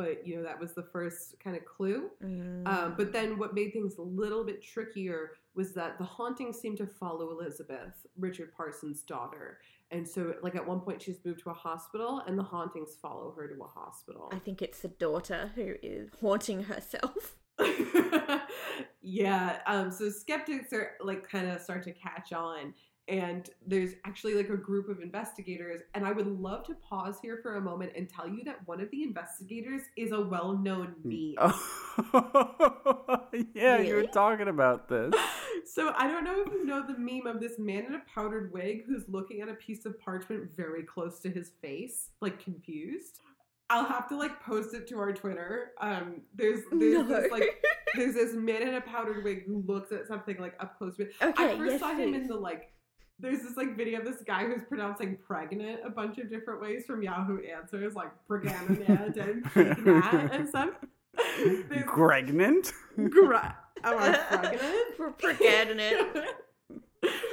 But, 0.00 0.26
you 0.26 0.36
know, 0.36 0.42
that 0.44 0.58
was 0.58 0.72
the 0.72 0.82
first 0.82 1.34
kind 1.44 1.54
of 1.54 1.66
clue. 1.66 2.08
Mm. 2.24 2.66
Um, 2.66 2.94
but 2.96 3.12
then 3.12 3.38
what 3.38 3.52
made 3.52 3.74
things 3.74 3.98
a 3.98 4.02
little 4.02 4.44
bit 4.44 4.62
trickier 4.62 5.32
was 5.54 5.74
that 5.74 5.98
the 5.98 6.04
haunting 6.04 6.54
seemed 6.54 6.78
to 6.78 6.86
follow 6.86 7.32
Elizabeth, 7.32 8.06
Richard 8.18 8.50
Parsons' 8.56 9.02
daughter. 9.02 9.58
And 9.90 10.08
so, 10.08 10.34
like, 10.42 10.54
at 10.54 10.66
one 10.66 10.80
point, 10.80 11.02
she's 11.02 11.18
moved 11.22 11.42
to 11.42 11.50
a 11.50 11.54
hospital, 11.54 12.22
and 12.26 12.38
the 12.38 12.42
hauntings 12.42 12.96
follow 13.02 13.34
her 13.36 13.46
to 13.46 13.62
a 13.62 13.66
hospital. 13.66 14.30
I 14.32 14.38
think 14.38 14.62
it's 14.62 14.80
the 14.80 14.88
daughter 14.88 15.50
who 15.54 15.74
is 15.82 16.08
haunting 16.22 16.62
herself. 16.62 17.36
yeah. 19.02 19.58
Um, 19.66 19.90
so 19.90 20.08
skeptics 20.08 20.72
are 20.72 20.92
like 21.02 21.28
kind 21.28 21.48
of 21.50 21.60
start 21.60 21.82
to 21.84 21.92
catch 21.92 22.32
on. 22.32 22.72
And 23.10 23.50
there's 23.66 23.90
actually 24.06 24.34
like 24.34 24.48
a 24.50 24.56
group 24.56 24.88
of 24.88 25.00
investigators. 25.02 25.80
And 25.94 26.06
I 26.06 26.12
would 26.12 26.28
love 26.40 26.64
to 26.68 26.74
pause 26.76 27.16
here 27.20 27.40
for 27.42 27.56
a 27.56 27.60
moment 27.60 27.92
and 27.96 28.08
tell 28.08 28.28
you 28.28 28.44
that 28.44 28.66
one 28.66 28.80
of 28.80 28.88
the 28.92 29.02
investigators 29.02 29.82
is 29.96 30.12
a 30.12 30.20
well 30.20 30.56
known 30.56 30.94
meme. 31.04 31.34
Oh. 31.38 33.26
yeah, 33.54 33.80
you 33.80 33.96
were 33.96 34.04
talking 34.04 34.48
about 34.48 34.88
this. 34.88 35.12
So 35.66 35.92
I 35.96 36.08
don't 36.08 36.24
know 36.24 36.42
if 36.44 36.48
you 36.52 36.64
know 36.64 36.84
the 36.84 36.98
meme 36.98 37.26
of 37.26 37.38
this 37.40 37.58
man 37.58 37.84
in 37.84 37.94
a 37.94 38.02
powdered 38.12 38.52
wig 38.52 38.84
who's 38.86 39.04
looking 39.08 39.40
at 39.40 39.48
a 39.48 39.54
piece 39.54 39.84
of 39.86 40.00
parchment 40.00 40.50
very 40.56 40.82
close 40.82 41.20
to 41.20 41.30
his 41.30 41.50
face, 41.62 42.08
like 42.20 42.42
confused. 42.42 43.20
I'll 43.68 43.84
have 43.84 44.08
to 44.08 44.16
like 44.16 44.42
post 44.42 44.74
it 44.74 44.88
to 44.88 44.98
our 44.98 45.12
Twitter. 45.12 45.72
Um, 45.80 46.22
there's 46.34 46.60
there's 46.72 46.94
No. 46.94 47.02
this 47.04 47.30
like 47.30 47.62
there's 47.94 48.14
this 48.14 48.34
man 48.34 48.62
in 48.62 48.74
a 48.74 48.80
powdered 48.80 49.22
wig 49.22 49.44
who 49.46 49.62
looks 49.66 49.92
at 49.92 50.08
something 50.08 50.38
like 50.38 50.54
up 50.58 50.76
close. 50.76 50.98
With 50.98 51.10
Okay, 51.22 51.52
I 51.52 51.56
first 51.56 51.72
yes, 51.72 51.80
saw 51.80 51.94
him 51.94 52.14
in 52.14 52.26
the 52.26 52.34
like. 52.36 52.72
There's 53.20 53.42
this 53.42 53.56
like 53.56 53.76
video 53.76 54.00
of 54.00 54.04
this 54.04 54.22
guy 54.26 54.44
who's 54.46 54.64
pronouncing 54.68 55.18
pregnant 55.26 55.80
a 55.84 55.90
bunch 55.90 56.18
of 56.18 56.30
different 56.30 56.60
ways 56.60 56.84
from 56.86 57.02
Yahoo 57.02 57.38
Answers, 57.44 57.94
like 57.94 58.10
pregnant 58.26 58.88
and 58.88 59.44
pregnant 59.44 60.32
and 60.32 60.48
stuff. 60.48 60.70
Pregnant? 61.86 62.72
Gra- 63.10 63.56
am 63.84 63.98
I 63.98 64.16
pregnant? 64.16 64.96
For 64.96 65.10
pregnant. 65.18 66.26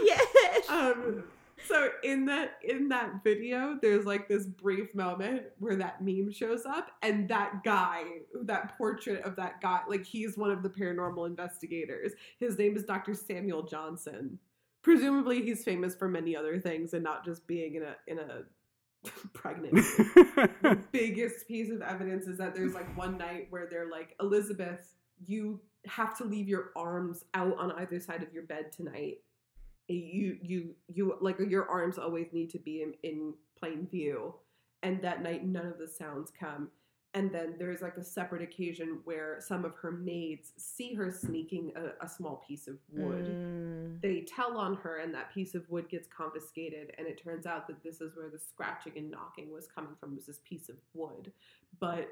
yes. 0.03 0.69
um 0.69 1.23
so 1.67 1.89
in 2.03 2.25
that 2.25 2.53
in 2.63 2.87
that 2.89 3.23
video 3.23 3.77
there's 3.81 4.05
like 4.05 4.27
this 4.27 4.45
brief 4.45 4.93
moment 4.95 5.43
where 5.59 5.75
that 5.75 6.01
meme 6.03 6.31
shows 6.31 6.65
up 6.65 6.91
and 7.01 7.27
that 7.29 7.63
guy 7.63 8.03
that 8.43 8.77
portrait 8.77 9.21
of 9.23 9.35
that 9.35 9.59
guy 9.61 9.81
like 9.87 10.05
he's 10.05 10.37
one 10.37 10.51
of 10.51 10.63
the 10.63 10.69
paranormal 10.69 11.25
investigators 11.25 12.13
his 12.39 12.57
name 12.57 12.75
is 12.75 12.83
dr 12.83 13.13
samuel 13.13 13.63
johnson 13.63 14.37
presumably 14.87 15.41
he's 15.41 15.65
famous 15.65 15.93
for 15.93 16.07
many 16.07 16.33
other 16.33 16.59
things 16.59 16.93
and 16.93 17.03
not 17.03 17.25
just 17.25 17.45
being 17.45 17.75
in 17.75 17.83
a 17.83 17.95
in 18.07 18.19
a 18.19 18.43
pregnant. 19.33 19.75
The 19.75 20.79
biggest 20.93 21.45
piece 21.45 21.69
of 21.69 21.81
evidence 21.81 22.25
is 22.25 22.37
that 22.37 22.55
there's 22.55 22.73
like 22.73 22.97
one 22.97 23.17
night 23.17 23.47
where 23.49 23.67
they're 23.69 23.91
like 23.91 24.15
elizabeth 24.21 24.95
you 25.25 25.59
have 25.85 26.17
to 26.19 26.23
leave 26.23 26.47
your 26.47 26.71
arms 26.75 27.25
out 27.33 27.57
on 27.57 27.73
either 27.73 27.99
side 27.99 28.23
of 28.23 28.33
your 28.33 28.43
bed 28.43 28.71
tonight. 28.71 29.17
You 29.89 30.37
you 30.41 30.75
you 30.87 31.17
like 31.19 31.37
your 31.39 31.69
arms 31.69 31.97
always 31.97 32.27
need 32.31 32.49
to 32.51 32.59
be 32.59 32.81
in, 32.81 32.93
in 33.03 33.33
plain 33.59 33.87
view. 33.91 34.35
And 34.83 35.01
that 35.01 35.21
night 35.21 35.45
none 35.45 35.65
of 35.65 35.79
the 35.79 35.87
sounds 35.87 36.31
come. 36.39 36.69
And 37.13 37.31
then 37.31 37.55
there's 37.59 37.81
like 37.81 37.97
a 37.97 38.03
separate 38.03 38.41
occasion 38.41 38.99
where 39.03 39.37
some 39.39 39.65
of 39.65 39.73
her 39.81 39.91
maids 39.91 40.53
see 40.57 40.93
her 40.93 41.11
sneaking 41.11 41.71
a, 41.75 42.05
a 42.05 42.07
small 42.07 42.43
piece 42.47 42.67
of 42.67 42.77
wood. 42.89 43.25
Mm. 43.25 43.66
They 44.01 44.21
tell 44.21 44.57
on 44.57 44.75
her 44.75 44.97
and 44.97 45.13
that 45.13 45.33
piece 45.33 45.55
of 45.55 45.69
wood 45.69 45.89
gets 45.89 46.07
confiscated 46.07 46.91
and 46.97 47.07
it 47.07 47.21
turns 47.21 47.45
out 47.45 47.67
that 47.67 47.83
this 47.83 48.01
is 48.01 48.15
where 48.15 48.29
the 48.29 48.39
scratching 48.39 48.93
and 48.95 49.09
knocking 49.09 49.51
was 49.51 49.67
coming 49.67 49.93
from 49.99 50.15
was 50.15 50.25
this 50.25 50.39
piece 50.47 50.69
of 50.69 50.75
wood 50.93 51.31
but 51.79 52.07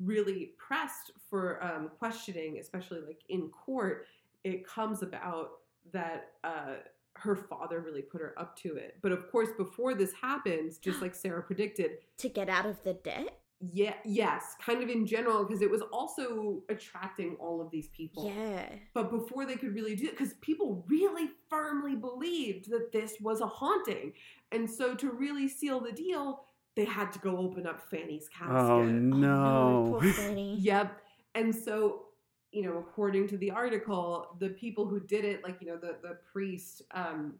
really 0.00 0.52
pressed 0.56 1.12
for 1.28 1.62
um, 1.62 1.90
questioning 1.98 2.58
especially 2.58 3.00
like 3.00 3.20
in 3.28 3.48
court 3.48 4.06
it 4.44 4.66
comes 4.66 5.02
about 5.02 5.50
that 5.92 6.30
uh, 6.44 6.74
her 7.14 7.34
father 7.34 7.80
really 7.80 8.02
put 8.02 8.20
her 8.20 8.34
up 8.38 8.56
to 8.56 8.76
it 8.76 8.96
but 9.02 9.12
of 9.12 9.30
course 9.30 9.48
before 9.56 9.94
this 9.94 10.12
happens 10.12 10.78
just 10.78 11.02
like 11.02 11.14
sarah 11.14 11.42
predicted 11.42 11.92
To 12.18 12.28
get 12.28 12.48
out 12.48 12.66
of 12.66 12.82
the 12.84 12.94
debt? 12.94 13.38
Yeah 13.60 13.94
yes 14.04 14.54
kind 14.64 14.82
of 14.84 14.88
in 14.88 15.04
general 15.04 15.44
because 15.44 15.62
it 15.62 15.70
was 15.70 15.82
also 15.92 16.62
attracting 16.68 17.36
all 17.40 17.60
of 17.60 17.70
these 17.72 17.88
people 17.88 18.32
Yeah. 18.32 18.68
but 18.94 19.10
before 19.10 19.46
they 19.46 19.56
could 19.56 19.74
really 19.74 19.96
do 19.96 20.06
it, 20.06 20.16
because 20.16 20.34
people 20.40 20.84
really 20.88 21.30
firmly 21.50 21.96
believed 21.96 22.70
that 22.70 22.92
this 22.92 23.14
was 23.20 23.40
a 23.40 23.46
haunting. 23.46 24.12
And 24.52 24.70
so 24.70 24.94
to 24.94 25.10
really 25.10 25.48
seal 25.48 25.80
the 25.80 25.90
deal, 25.92 26.44
they 26.76 26.84
had 26.84 27.10
to 27.12 27.18
go 27.18 27.36
open 27.36 27.66
up 27.66 27.90
Fanny's 27.90 28.28
casket. 28.28 28.54
oh 28.56 28.84
no. 28.84 29.98
poor 30.00 30.12
Fanny. 30.12 30.56
Yep. 30.60 31.00
And 31.34 31.52
so, 31.54 32.06
you 32.52 32.62
know, 32.62 32.78
according 32.78 33.26
to 33.28 33.36
the 33.36 33.50
article, 33.50 34.36
the 34.38 34.50
people 34.50 34.86
who 34.86 35.00
did 35.00 35.24
it, 35.24 35.42
like, 35.42 35.56
you 35.60 35.66
know, 35.66 35.76
the, 35.76 35.96
the 36.00 36.18
priest, 36.32 36.82
um, 36.92 37.34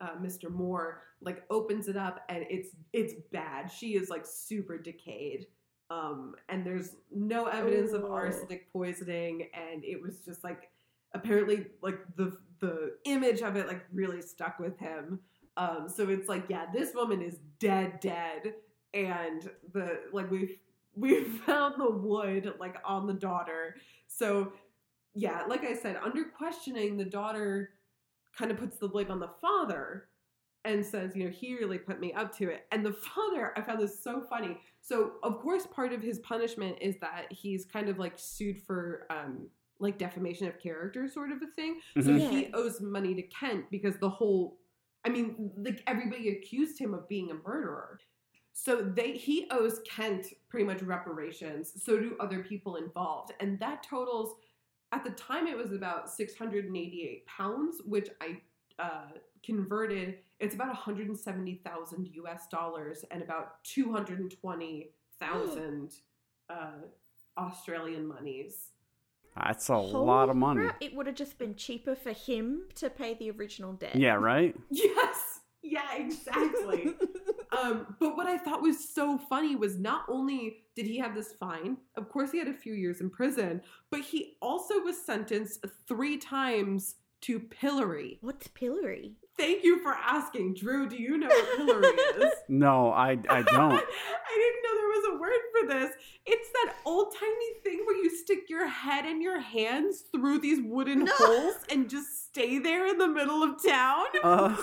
uh, 0.00 0.16
Mr. 0.20 0.50
Moore, 0.50 1.02
like 1.22 1.44
opens 1.50 1.88
it 1.88 1.96
up 1.96 2.24
and 2.28 2.44
it's 2.48 2.70
it's 2.92 3.14
bad. 3.32 3.70
She 3.70 3.94
is 3.94 4.08
like 4.08 4.26
super 4.26 4.78
decayed. 4.78 5.46
Um, 5.90 6.36
and 6.48 6.64
there's 6.64 6.96
no 7.12 7.46
evidence 7.46 7.92
of 7.92 8.04
arsenic 8.04 8.72
poisoning, 8.72 9.48
and 9.52 9.84
it 9.84 10.00
was 10.00 10.20
just 10.20 10.44
like 10.44 10.70
apparently 11.14 11.66
like 11.82 11.98
the 12.16 12.38
the 12.60 12.92
image 13.04 13.40
of 13.40 13.56
it 13.56 13.66
like 13.66 13.84
really 13.92 14.22
stuck 14.22 14.58
with 14.58 14.78
him. 14.78 15.20
Um, 15.56 15.88
so 15.94 16.08
it's 16.08 16.28
like, 16.28 16.44
yeah, 16.48 16.66
this 16.72 16.94
woman 16.94 17.20
is 17.20 17.38
dead, 17.58 17.98
dead, 18.00 18.54
and 18.94 19.50
the 19.72 20.00
like 20.12 20.30
we've 20.30 20.56
we 20.94 21.24
found 21.24 21.74
the 21.78 21.90
wood 21.90 22.54
like 22.58 22.76
on 22.84 23.06
the 23.06 23.14
daughter. 23.14 23.76
So 24.06 24.52
yeah, 25.14 25.42
like 25.48 25.64
I 25.64 25.74
said, 25.74 25.96
under 26.02 26.24
questioning, 26.24 26.96
the 26.96 27.04
daughter 27.04 27.70
kind 28.36 28.50
of 28.50 28.56
puts 28.56 28.78
the 28.78 28.88
blame 28.88 29.10
on 29.10 29.20
the 29.20 29.30
father 29.40 30.08
and 30.64 30.84
says, 30.84 31.16
you 31.16 31.24
know, 31.24 31.30
he 31.30 31.54
really 31.54 31.78
put 31.78 32.00
me 32.00 32.12
up 32.12 32.36
to 32.36 32.50
it. 32.50 32.66
And 32.70 32.84
the 32.84 32.92
father, 32.92 33.52
I 33.56 33.62
found 33.62 33.80
this 33.80 34.02
so 34.02 34.22
funny. 34.28 34.58
So, 34.82 35.12
of 35.22 35.40
course, 35.40 35.66
part 35.66 35.92
of 35.92 36.02
his 36.02 36.18
punishment 36.20 36.76
is 36.80 36.96
that 37.00 37.26
he's 37.30 37.64
kind 37.64 37.88
of 37.88 37.98
like 37.98 38.14
sued 38.16 38.58
for 38.66 39.06
um 39.10 39.48
like 39.78 39.96
defamation 39.96 40.46
of 40.46 40.58
character 40.58 41.08
sort 41.08 41.32
of 41.32 41.38
a 41.40 41.46
thing. 41.56 41.80
So 42.02 42.10
Mhm. 42.10 42.28
he 42.28 42.42
Yeah. 42.42 42.50
owes 42.52 42.82
money 42.82 43.14
to 43.14 43.22
Kent 43.22 43.70
because 43.70 43.96
the 43.98 44.10
whole 44.10 44.58
I 45.02 45.08
mean, 45.08 45.50
like 45.56 45.82
everybody 45.86 46.28
accused 46.28 46.78
him 46.78 46.92
of 46.92 47.08
being 47.08 47.30
a 47.30 47.34
murderer. 47.34 47.98
So 48.52 48.82
they 48.82 49.12
he 49.12 49.48
owes 49.50 49.80
Kent 49.88 50.26
pretty 50.50 50.66
much 50.66 50.82
reparations. 50.82 51.82
So 51.82 51.98
do 51.98 52.16
other 52.20 52.42
people 52.44 52.76
involved. 52.76 53.32
And 53.40 53.58
that 53.60 53.82
totals 53.82 54.34
at 54.92 55.04
the 55.04 55.10
time 55.10 55.46
it 55.46 55.56
was 55.56 55.72
about 55.72 56.10
688 56.10 57.24
pounds, 57.26 57.80
which 57.84 58.08
I 58.20 58.40
uh, 58.78 59.06
converted. 59.44 60.18
It's 60.38 60.54
about 60.54 60.68
170,000 60.68 62.08
US 62.14 62.46
dollars 62.48 63.04
and 63.10 63.22
about 63.22 63.62
220,000 63.64 65.92
uh, 66.48 66.70
Australian 67.38 68.06
monies. 68.06 68.68
That's 69.36 69.68
a 69.68 69.76
lot 69.76 70.28
of 70.28 70.34
money. 70.36 70.62
Crap, 70.62 70.76
It 70.80 70.92
would 70.94 71.06
have 71.06 71.14
just 71.14 71.38
been 71.38 71.54
cheaper 71.54 71.94
for 71.94 72.12
him 72.12 72.62
to 72.76 72.90
pay 72.90 73.14
the 73.14 73.30
original 73.30 73.74
debt. 73.74 73.94
Yeah, 73.96 74.14
right? 74.14 74.56
Yes. 74.70 75.40
Yeah, 75.62 75.94
exactly. 75.94 76.94
um, 77.52 77.96
but 77.98 78.16
what 78.16 78.26
I 78.26 78.38
thought 78.38 78.62
was 78.62 78.88
so 78.92 79.18
funny 79.18 79.56
was 79.56 79.78
not 79.78 80.04
only 80.08 80.64
did 80.76 80.86
he 80.86 80.98
have 80.98 81.14
this 81.14 81.32
fine, 81.38 81.76
of 81.96 82.08
course, 82.08 82.30
he 82.32 82.38
had 82.38 82.48
a 82.48 82.54
few 82.54 82.74
years 82.74 83.00
in 83.00 83.10
prison, 83.10 83.60
but 83.90 84.00
he 84.00 84.36
also 84.40 84.80
was 84.80 84.96
sentenced 85.04 85.64
three 85.86 86.16
times 86.16 86.96
to 87.22 87.38
pillory. 87.38 88.18
What's 88.22 88.48
pillory? 88.48 89.12
Thank 89.36 89.62
you 89.64 89.82
for 89.82 89.92
asking. 89.94 90.54
Drew, 90.54 90.88
do 90.88 90.96
you 90.96 91.18
know 91.18 91.26
what 91.28 91.56
pillory 91.56 91.86
is? 92.26 92.32
No, 92.48 92.90
I 92.92 93.10
I 93.28 93.42
don't. 93.42 93.72
I 94.32 94.36
didn't 94.36 94.62
know 94.64 94.74
there 94.76 94.88
was 94.88 95.04
a 95.14 95.18
word 95.20 95.40
for 95.52 95.66
this. 95.68 95.96
It's 96.26 96.48
that 96.52 96.74
old 96.84 97.14
timey 97.18 97.52
thing 97.64 97.84
where 97.86 97.96
you 97.96 98.10
stick 98.10 98.48
your 98.48 98.66
head 98.68 99.04
and 99.06 99.22
your 99.22 99.40
hands 99.40 100.04
through 100.14 100.38
these 100.40 100.60
wooden 100.62 101.04
No. 101.04 101.12
holes 101.14 101.56
and 101.70 101.88
just 101.90 102.26
stay 102.26 102.58
there 102.58 102.86
in 102.86 102.98
the 102.98 103.08
middle 103.08 103.42
of 103.42 103.62
town. 103.66 104.06
Uh, 104.22 104.56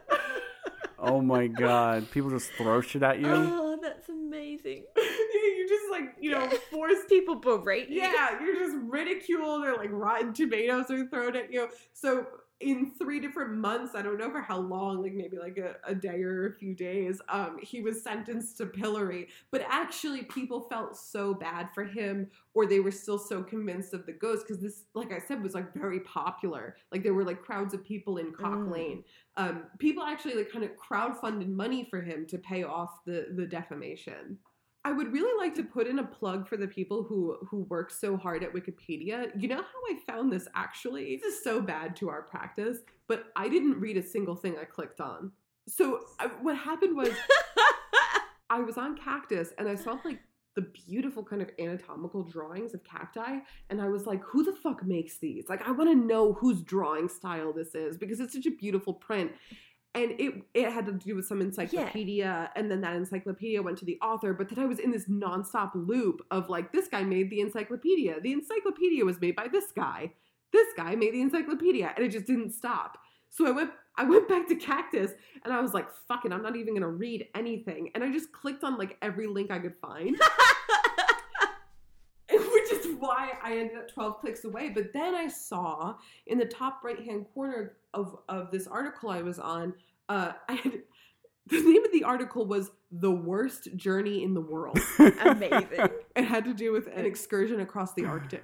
oh 1.06 1.20
my 1.20 1.46
god. 1.46 2.10
People 2.10 2.30
just 2.30 2.50
throw 2.52 2.80
shit 2.80 3.02
at 3.02 3.20
you. 3.20 3.28
Oh, 3.28 3.78
that's 3.80 4.08
amazing. 4.08 4.84
you 4.96 5.66
just 5.68 5.90
like, 5.90 6.16
you 6.20 6.30
know, 6.30 6.48
force 6.70 6.98
People 7.08 7.36
berate 7.36 7.88
you. 7.88 8.02
Yeah, 8.02 8.40
you're 8.42 8.56
just 8.56 8.76
ridiculed 8.88 9.64
or 9.64 9.76
like 9.76 9.90
rotten 9.92 10.32
tomatoes 10.32 10.90
are 10.90 11.06
thrown 11.06 11.36
at 11.36 11.52
you. 11.52 11.68
So 11.92 12.26
in 12.60 12.90
three 12.98 13.20
different 13.20 13.52
months, 13.52 13.94
I 13.94 14.00
don't 14.02 14.18
know 14.18 14.30
for 14.30 14.40
how 14.40 14.58
long, 14.58 15.02
like 15.02 15.12
maybe 15.12 15.36
like 15.38 15.58
a, 15.58 15.76
a 15.84 15.94
day 15.94 16.22
or 16.22 16.46
a 16.46 16.52
few 16.54 16.74
days, 16.74 17.20
um, 17.28 17.58
he 17.62 17.82
was 17.82 18.02
sentenced 18.02 18.56
to 18.58 18.66
pillory. 18.66 19.28
But 19.50 19.66
actually 19.68 20.22
people 20.22 20.62
felt 20.62 20.96
so 20.96 21.34
bad 21.34 21.68
for 21.74 21.84
him 21.84 22.28
or 22.54 22.64
they 22.66 22.80
were 22.80 22.90
still 22.90 23.18
so 23.18 23.42
convinced 23.42 23.92
of 23.92 24.06
the 24.06 24.12
ghost 24.12 24.46
because 24.46 24.62
this, 24.62 24.84
like 24.94 25.12
I 25.12 25.18
said, 25.18 25.42
was 25.42 25.54
like 25.54 25.74
very 25.74 26.00
popular. 26.00 26.76
Like 26.90 27.02
there 27.02 27.14
were 27.14 27.24
like 27.24 27.42
crowds 27.42 27.74
of 27.74 27.84
people 27.84 28.16
in 28.16 28.32
Cock 28.32 28.56
Mm. 28.56 28.72
Lane. 28.72 29.04
Um, 29.36 29.64
people 29.78 30.02
actually 30.02 30.34
like 30.34 30.50
kind 30.50 30.64
of 30.64 30.70
crowdfunded 30.76 31.48
money 31.48 31.86
for 31.90 32.00
him 32.00 32.26
to 32.26 32.38
pay 32.38 32.62
off 32.62 33.04
the 33.04 33.26
the 33.34 33.46
defamation. 33.46 34.38
I 34.86 34.92
would 34.92 35.12
really 35.12 35.36
like 35.36 35.52
to 35.56 35.64
put 35.64 35.88
in 35.88 35.98
a 35.98 36.04
plug 36.04 36.46
for 36.46 36.56
the 36.56 36.68
people 36.68 37.02
who 37.02 37.38
who 37.50 37.64
work 37.64 37.90
so 37.90 38.16
hard 38.16 38.44
at 38.44 38.52
Wikipedia. 38.52 39.32
You 39.36 39.48
know 39.48 39.56
how 39.56 39.80
I 39.90 39.98
found 40.06 40.32
this 40.32 40.46
actually? 40.54 41.18
This 41.20 41.34
is 41.34 41.42
so 41.42 41.60
bad 41.60 41.96
to 41.96 42.08
our 42.08 42.22
practice, 42.22 42.78
but 43.08 43.24
I 43.34 43.48
didn't 43.48 43.80
read 43.80 43.96
a 43.96 44.02
single 44.02 44.36
thing 44.36 44.54
I 44.56 44.64
clicked 44.64 45.00
on. 45.00 45.32
So 45.66 46.02
I, 46.20 46.26
what 46.40 46.56
happened 46.56 46.96
was 46.96 47.10
I 48.50 48.60
was 48.60 48.78
on 48.78 48.96
Cactus 48.96 49.52
and 49.58 49.68
I 49.68 49.74
saw 49.74 49.98
like 50.04 50.20
the 50.54 50.70
beautiful 50.86 51.24
kind 51.24 51.42
of 51.42 51.50
anatomical 51.58 52.22
drawings 52.22 52.72
of 52.72 52.84
cacti 52.84 53.38
and 53.70 53.82
I 53.82 53.88
was 53.88 54.06
like, 54.06 54.22
who 54.22 54.44
the 54.44 54.52
fuck 54.52 54.86
makes 54.86 55.18
these? 55.18 55.46
Like 55.48 55.66
I 55.66 55.72
want 55.72 55.90
to 55.90 55.96
know 55.96 56.34
whose 56.34 56.62
drawing 56.62 57.08
style 57.08 57.52
this 57.52 57.74
is 57.74 57.98
because 57.98 58.20
it's 58.20 58.34
such 58.34 58.46
a 58.46 58.52
beautiful 58.52 58.94
print. 58.94 59.32
And 59.96 60.12
it 60.20 60.34
it 60.54 60.70
had 60.70 60.86
to 60.86 60.92
do 60.92 61.16
with 61.16 61.26
some 61.26 61.40
encyclopedia, 61.40 62.50
and 62.54 62.70
then 62.70 62.82
that 62.82 62.94
encyclopedia 62.94 63.62
went 63.62 63.78
to 63.78 63.84
the 63.84 63.98
author. 64.02 64.34
But 64.34 64.50
then 64.50 64.62
I 64.62 64.66
was 64.66 64.78
in 64.78 64.90
this 64.90 65.08
nonstop 65.08 65.72
loop 65.74 66.20
of 66.30 66.48
like, 66.48 66.70
this 66.70 66.86
guy 66.86 67.02
made 67.02 67.30
the 67.30 67.40
encyclopedia. 67.40 68.20
The 68.20 68.32
encyclopedia 68.32 69.04
was 69.04 69.20
made 69.20 69.34
by 69.34 69.48
this 69.48 69.72
guy. 69.74 70.12
This 70.52 70.68
guy 70.76 70.94
made 70.94 71.14
the 71.14 71.22
encyclopedia, 71.22 71.92
and 71.96 72.04
it 72.04 72.10
just 72.10 72.26
didn't 72.26 72.52
stop. 72.52 72.98
So 73.30 73.46
I 73.46 73.50
went 73.50 73.70
I 73.96 74.04
went 74.04 74.28
back 74.32 74.48
to 74.48 74.54
Cactus 74.54 75.12
and 75.44 75.52
I 75.52 75.60
was 75.60 75.74
like, 75.74 75.88
fucking 76.08 76.32
I'm 76.32 76.42
not 76.42 76.56
even 76.56 76.74
gonna 76.74 76.88
read 76.88 77.28
anything. 77.34 77.90
And 77.94 78.04
I 78.04 78.12
just 78.12 78.32
clicked 78.32 78.64
on 78.64 78.78
like 78.78 78.96
every 79.02 79.26
link 79.26 79.50
I 79.50 79.58
could 79.58 79.76
find. 79.80 80.16
Why 83.06 83.32
I 83.42 83.58
ended 83.58 83.76
up 83.76 83.88
12 83.92 84.20
clicks 84.20 84.44
away. 84.44 84.70
But 84.70 84.92
then 84.92 85.14
I 85.14 85.28
saw 85.28 85.96
in 86.26 86.38
the 86.38 86.44
top 86.44 86.82
right 86.84 86.98
hand 86.98 87.26
corner 87.34 87.76
of, 87.94 88.18
of 88.28 88.50
this 88.50 88.66
article 88.66 89.10
I 89.10 89.22
was 89.22 89.38
on, 89.38 89.74
uh, 90.08 90.32
I 90.48 90.54
had 90.54 90.72
the 91.48 91.60
name 91.60 91.84
of 91.84 91.92
the 91.92 92.04
article 92.04 92.44
was 92.44 92.70
The 92.90 93.10
Worst 93.10 93.76
Journey 93.76 94.24
in 94.24 94.34
the 94.34 94.40
World. 94.40 94.78
Amazing. 94.98 95.68
It 96.16 96.24
had 96.24 96.46
to 96.46 96.54
do 96.54 96.72
with 96.72 96.86
an 96.86 97.04
excursion 97.04 97.60
across 97.60 97.92
the 97.92 98.06
Arctic, 98.06 98.42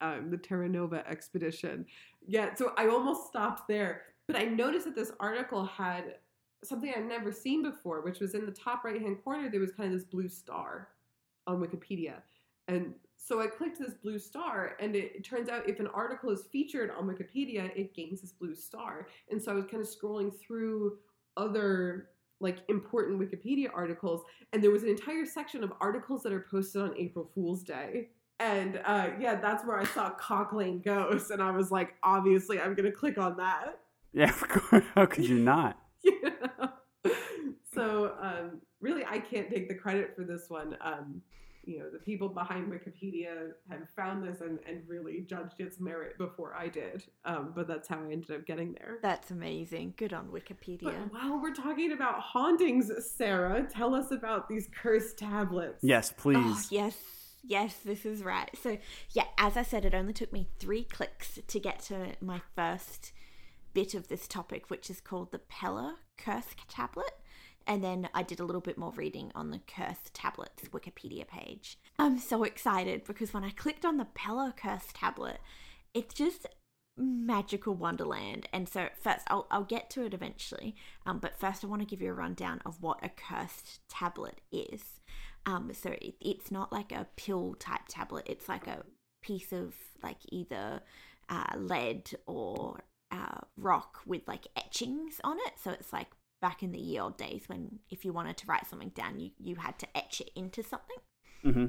um, 0.00 0.30
the 0.30 0.36
Terra 0.36 0.68
Nova 0.68 1.04
expedition. 1.10 1.84
Yeah, 2.24 2.54
so 2.54 2.72
I 2.78 2.86
almost 2.86 3.26
stopped 3.26 3.66
there, 3.66 4.02
but 4.28 4.36
I 4.36 4.44
noticed 4.44 4.84
that 4.84 4.94
this 4.94 5.10
article 5.18 5.64
had 5.64 6.14
something 6.62 6.92
I've 6.96 7.06
never 7.06 7.32
seen 7.32 7.64
before, 7.64 8.02
which 8.02 8.20
was 8.20 8.36
in 8.36 8.46
the 8.46 8.52
top 8.52 8.84
right 8.84 9.00
hand 9.00 9.18
corner. 9.24 9.50
There 9.50 9.58
was 9.58 9.72
kind 9.72 9.92
of 9.92 9.98
this 9.98 10.08
blue 10.08 10.28
star 10.28 10.90
on 11.48 11.60
Wikipedia, 11.60 12.14
and 12.70 12.94
so 13.16 13.40
I 13.40 13.48
clicked 13.48 13.78
this 13.78 13.94
blue 13.94 14.18
star, 14.18 14.76
and 14.80 14.96
it, 14.96 15.12
it 15.14 15.24
turns 15.24 15.48
out 15.48 15.68
if 15.68 15.78
an 15.80 15.88
article 15.88 16.30
is 16.30 16.44
featured 16.50 16.90
on 16.90 17.06
Wikipedia, 17.06 17.70
it 17.76 17.94
gains 17.94 18.20
this 18.22 18.32
blue 18.32 18.54
star. 18.54 19.08
And 19.30 19.42
so 19.42 19.52
I 19.52 19.54
was 19.54 19.66
kind 19.66 19.82
of 19.82 19.88
scrolling 19.88 20.32
through 20.40 20.98
other 21.36 22.08
like 22.40 22.58
important 22.68 23.20
Wikipedia 23.20 23.68
articles, 23.74 24.22
and 24.52 24.62
there 24.62 24.70
was 24.70 24.84
an 24.84 24.88
entire 24.88 25.26
section 25.26 25.62
of 25.62 25.72
articles 25.80 26.22
that 26.22 26.32
are 26.32 26.46
posted 26.50 26.80
on 26.80 26.96
April 26.96 27.30
Fool's 27.34 27.62
Day. 27.62 28.08
And 28.38 28.80
uh, 28.86 29.10
yeah, 29.20 29.34
that's 29.34 29.66
where 29.66 29.78
I 29.78 29.84
saw 29.84 30.10
Cock 30.10 30.52
Lane 30.52 30.80
Ghost, 30.80 31.30
and 31.30 31.42
I 31.42 31.50
was 31.50 31.70
like, 31.70 31.94
obviously, 32.02 32.58
I'm 32.60 32.74
gonna 32.74 32.92
click 32.92 33.18
on 33.18 33.36
that. 33.36 33.80
yeah, 34.12 34.30
of 34.30 34.48
course. 34.48 34.84
How 34.94 35.06
could 35.06 35.28
you 35.28 35.38
not? 35.38 35.76
Know? 36.22 36.70
So 37.72 38.14
um, 38.20 38.60
really, 38.80 39.04
I 39.04 39.18
can't 39.18 39.48
take 39.48 39.68
the 39.68 39.74
credit 39.74 40.14
for 40.16 40.24
this 40.24 40.46
one. 40.48 40.76
Um, 40.80 41.22
you 41.64 41.78
know, 41.78 41.90
the 41.90 41.98
people 41.98 42.28
behind 42.28 42.72
Wikipedia 42.72 43.50
had 43.68 43.86
found 43.94 44.26
this 44.26 44.40
and, 44.40 44.58
and 44.66 44.82
really 44.88 45.24
judged 45.28 45.60
its 45.60 45.78
merit 45.80 46.16
before 46.18 46.54
I 46.54 46.68
did. 46.68 47.04
Um, 47.24 47.52
but 47.54 47.68
that's 47.68 47.88
how 47.88 48.00
I 48.00 48.12
ended 48.12 48.30
up 48.30 48.46
getting 48.46 48.72
there. 48.72 48.98
That's 49.02 49.30
amazing. 49.30 49.94
Good 49.96 50.12
on 50.12 50.28
Wikipedia. 50.28 50.84
But 50.84 51.12
while 51.12 51.40
we're 51.40 51.54
talking 51.54 51.92
about 51.92 52.20
hauntings, 52.20 52.90
Sarah, 53.16 53.66
tell 53.70 53.94
us 53.94 54.10
about 54.10 54.48
these 54.48 54.68
cursed 54.74 55.18
tablets. 55.18 55.78
Yes, 55.82 56.12
please. 56.16 56.38
Oh, 56.38 56.62
yes, 56.70 56.96
yes, 57.42 57.76
this 57.84 58.04
is 58.06 58.22
right. 58.22 58.50
So, 58.62 58.78
yeah, 59.12 59.24
as 59.38 59.56
I 59.56 59.62
said, 59.62 59.84
it 59.84 59.94
only 59.94 60.12
took 60.12 60.32
me 60.32 60.48
three 60.58 60.84
clicks 60.84 61.38
to 61.46 61.60
get 61.60 61.80
to 61.84 62.14
my 62.20 62.40
first 62.56 63.12
bit 63.72 63.94
of 63.94 64.08
this 64.08 64.26
topic, 64.26 64.68
which 64.68 64.90
is 64.90 65.00
called 65.00 65.30
the 65.30 65.38
Pella 65.38 65.96
Curse 66.16 66.54
Tablet. 66.68 67.12
And 67.70 67.84
then 67.84 68.08
I 68.12 68.24
did 68.24 68.40
a 68.40 68.44
little 68.44 68.60
bit 68.60 68.76
more 68.76 68.90
reading 68.96 69.30
on 69.32 69.52
the 69.52 69.60
Curse 69.60 70.10
Tablets 70.12 70.64
Wikipedia 70.70 71.24
page. 71.24 71.78
I'm 72.00 72.18
so 72.18 72.42
excited 72.42 73.04
because 73.04 73.32
when 73.32 73.44
I 73.44 73.50
clicked 73.50 73.84
on 73.84 73.96
the 73.96 74.06
Pella 74.06 74.52
Curse 74.56 74.88
Tablet, 74.92 75.38
it's 75.94 76.12
just 76.12 76.48
magical 76.96 77.74
wonderland. 77.74 78.48
And 78.52 78.68
so, 78.68 78.88
first, 79.00 79.24
I'll, 79.28 79.46
I'll 79.52 79.62
get 79.62 79.88
to 79.90 80.04
it 80.04 80.14
eventually. 80.14 80.74
Um, 81.06 81.20
but 81.20 81.38
first, 81.38 81.62
I 81.62 81.68
want 81.68 81.80
to 81.80 81.86
give 81.86 82.02
you 82.02 82.10
a 82.10 82.12
rundown 82.14 82.60
of 82.66 82.82
what 82.82 83.04
a 83.04 83.08
cursed 83.08 83.78
tablet 83.88 84.40
is. 84.50 84.82
Um, 85.46 85.70
so 85.72 85.90
it, 85.90 86.16
it's 86.20 86.50
not 86.50 86.72
like 86.72 86.90
a 86.90 87.06
pill 87.14 87.54
type 87.60 87.82
tablet. 87.88 88.26
It's 88.28 88.48
like 88.48 88.66
a 88.66 88.82
piece 89.22 89.52
of 89.52 89.74
like 90.02 90.18
either 90.30 90.80
uh, 91.28 91.56
lead 91.56 92.10
or 92.26 92.80
uh, 93.12 93.42
rock 93.56 94.00
with 94.04 94.26
like 94.26 94.48
etchings 94.56 95.20
on 95.22 95.36
it. 95.46 95.52
So 95.62 95.70
it's 95.70 95.92
like 95.92 96.08
back 96.40 96.62
in 96.62 96.72
the 96.72 96.78
ye 96.78 96.98
old 96.98 97.16
days 97.16 97.44
when 97.46 97.80
if 97.90 98.04
you 98.04 98.12
wanted 98.12 98.36
to 98.38 98.46
write 98.46 98.66
something 98.66 98.90
down, 98.90 99.20
you 99.20 99.30
you 99.38 99.56
had 99.56 99.78
to 99.78 99.96
etch 99.96 100.20
it 100.20 100.30
into 100.34 100.62
something. 100.62 100.96
Mm-hmm. 101.44 101.66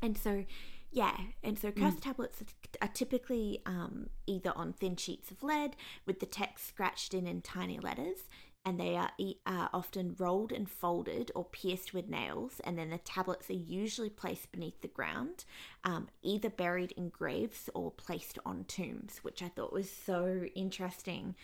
And 0.00 0.16
so, 0.16 0.44
yeah, 0.90 1.16
and 1.42 1.58
so 1.58 1.70
cursed 1.72 2.02
tablets 2.02 2.42
are 2.80 2.88
typically 2.88 3.60
um, 3.66 4.10
either 4.26 4.52
on 4.54 4.72
thin 4.72 4.96
sheets 4.96 5.30
of 5.30 5.42
lead 5.42 5.76
with 6.06 6.20
the 6.20 6.26
text 6.26 6.68
scratched 6.68 7.14
in 7.14 7.26
in 7.26 7.42
tiny 7.42 7.78
letters, 7.80 8.18
and 8.64 8.78
they 8.78 8.96
are 8.96 9.10
uh, 9.46 9.68
often 9.72 10.14
rolled 10.18 10.52
and 10.52 10.68
folded 10.70 11.32
or 11.34 11.44
pierced 11.44 11.94
with 11.94 12.08
nails. 12.08 12.60
And 12.64 12.78
then 12.78 12.90
the 12.90 12.98
tablets 12.98 13.50
are 13.50 13.54
usually 13.54 14.10
placed 14.10 14.52
beneath 14.52 14.80
the 14.80 14.88
ground, 14.88 15.44
um, 15.84 16.08
either 16.22 16.50
buried 16.50 16.92
in 16.92 17.08
graves 17.08 17.70
or 17.74 17.90
placed 17.90 18.38
on 18.44 18.64
tombs, 18.64 19.18
which 19.22 19.42
I 19.42 19.48
thought 19.48 19.72
was 19.72 19.90
so 19.90 20.44
interesting. 20.54 21.34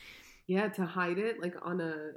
Yeah, 0.47 0.68
to 0.68 0.84
hide 0.84 1.18
it 1.18 1.40
like 1.40 1.55
on 1.62 1.80
a. 1.80 2.12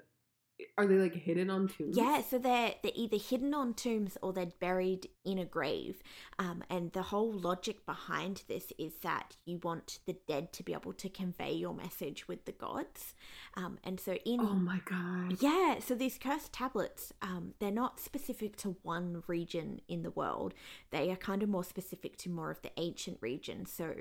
Are 0.76 0.88
they 0.88 0.96
like 0.96 1.14
hidden 1.14 1.52
on 1.52 1.68
tombs? 1.68 1.96
Yeah, 1.96 2.22
so 2.22 2.40
they're 2.40 2.74
they're 2.82 2.92
either 2.96 3.18
hidden 3.18 3.54
on 3.54 3.76
tombs 3.76 4.18
or 4.24 4.34
they're 4.34 4.48
buried 4.60 5.08
in 5.24 5.38
a 5.38 5.46
grave. 5.46 6.02
Um, 6.40 6.64
and 6.68 6.92
the 6.94 7.04
whole 7.04 7.32
logic 7.32 7.86
behind 7.86 8.44
this 8.48 8.74
is 8.80 8.94
that 9.04 9.36
you 9.46 9.60
want 9.62 10.00
the 10.08 10.18
dead 10.28 10.52
to 10.54 10.64
be 10.64 10.74
able 10.74 10.94
to 10.94 11.10
convey 11.10 11.54
your 11.54 11.76
message 11.76 12.28
with 12.28 12.46
the 12.46 12.54
gods. 12.54 13.14
Um, 13.56 13.78
and 13.84 14.00
so 14.00 14.14
in 14.26 14.40
Oh 14.40 14.56
my 14.56 14.82
god. 14.86 15.38
yeah, 15.42 15.76
so 15.80 15.94
these 15.94 16.18
cursed 16.18 16.54
tablets, 16.54 17.14
um, 17.22 17.54
they're 17.60 17.70
not 17.70 18.00
specific 18.00 18.56
to 18.58 18.78
one 18.82 19.22
region 19.28 19.82
in 19.88 20.02
the 20.02 20.12
world. 20.12 20.56
They 20.90 21.12
are 21.12 21.16
kind 21.16 21.44
of 21.44 21.50
more 21.50 21.64
specific 21.64 22.18
to 22.18 22.32
more 22.32 22.50
of 22.50 22.64
the 22.64 22.72
ancient 22.78 23.20
region. 23.22 23.68
So, 23.68 23.94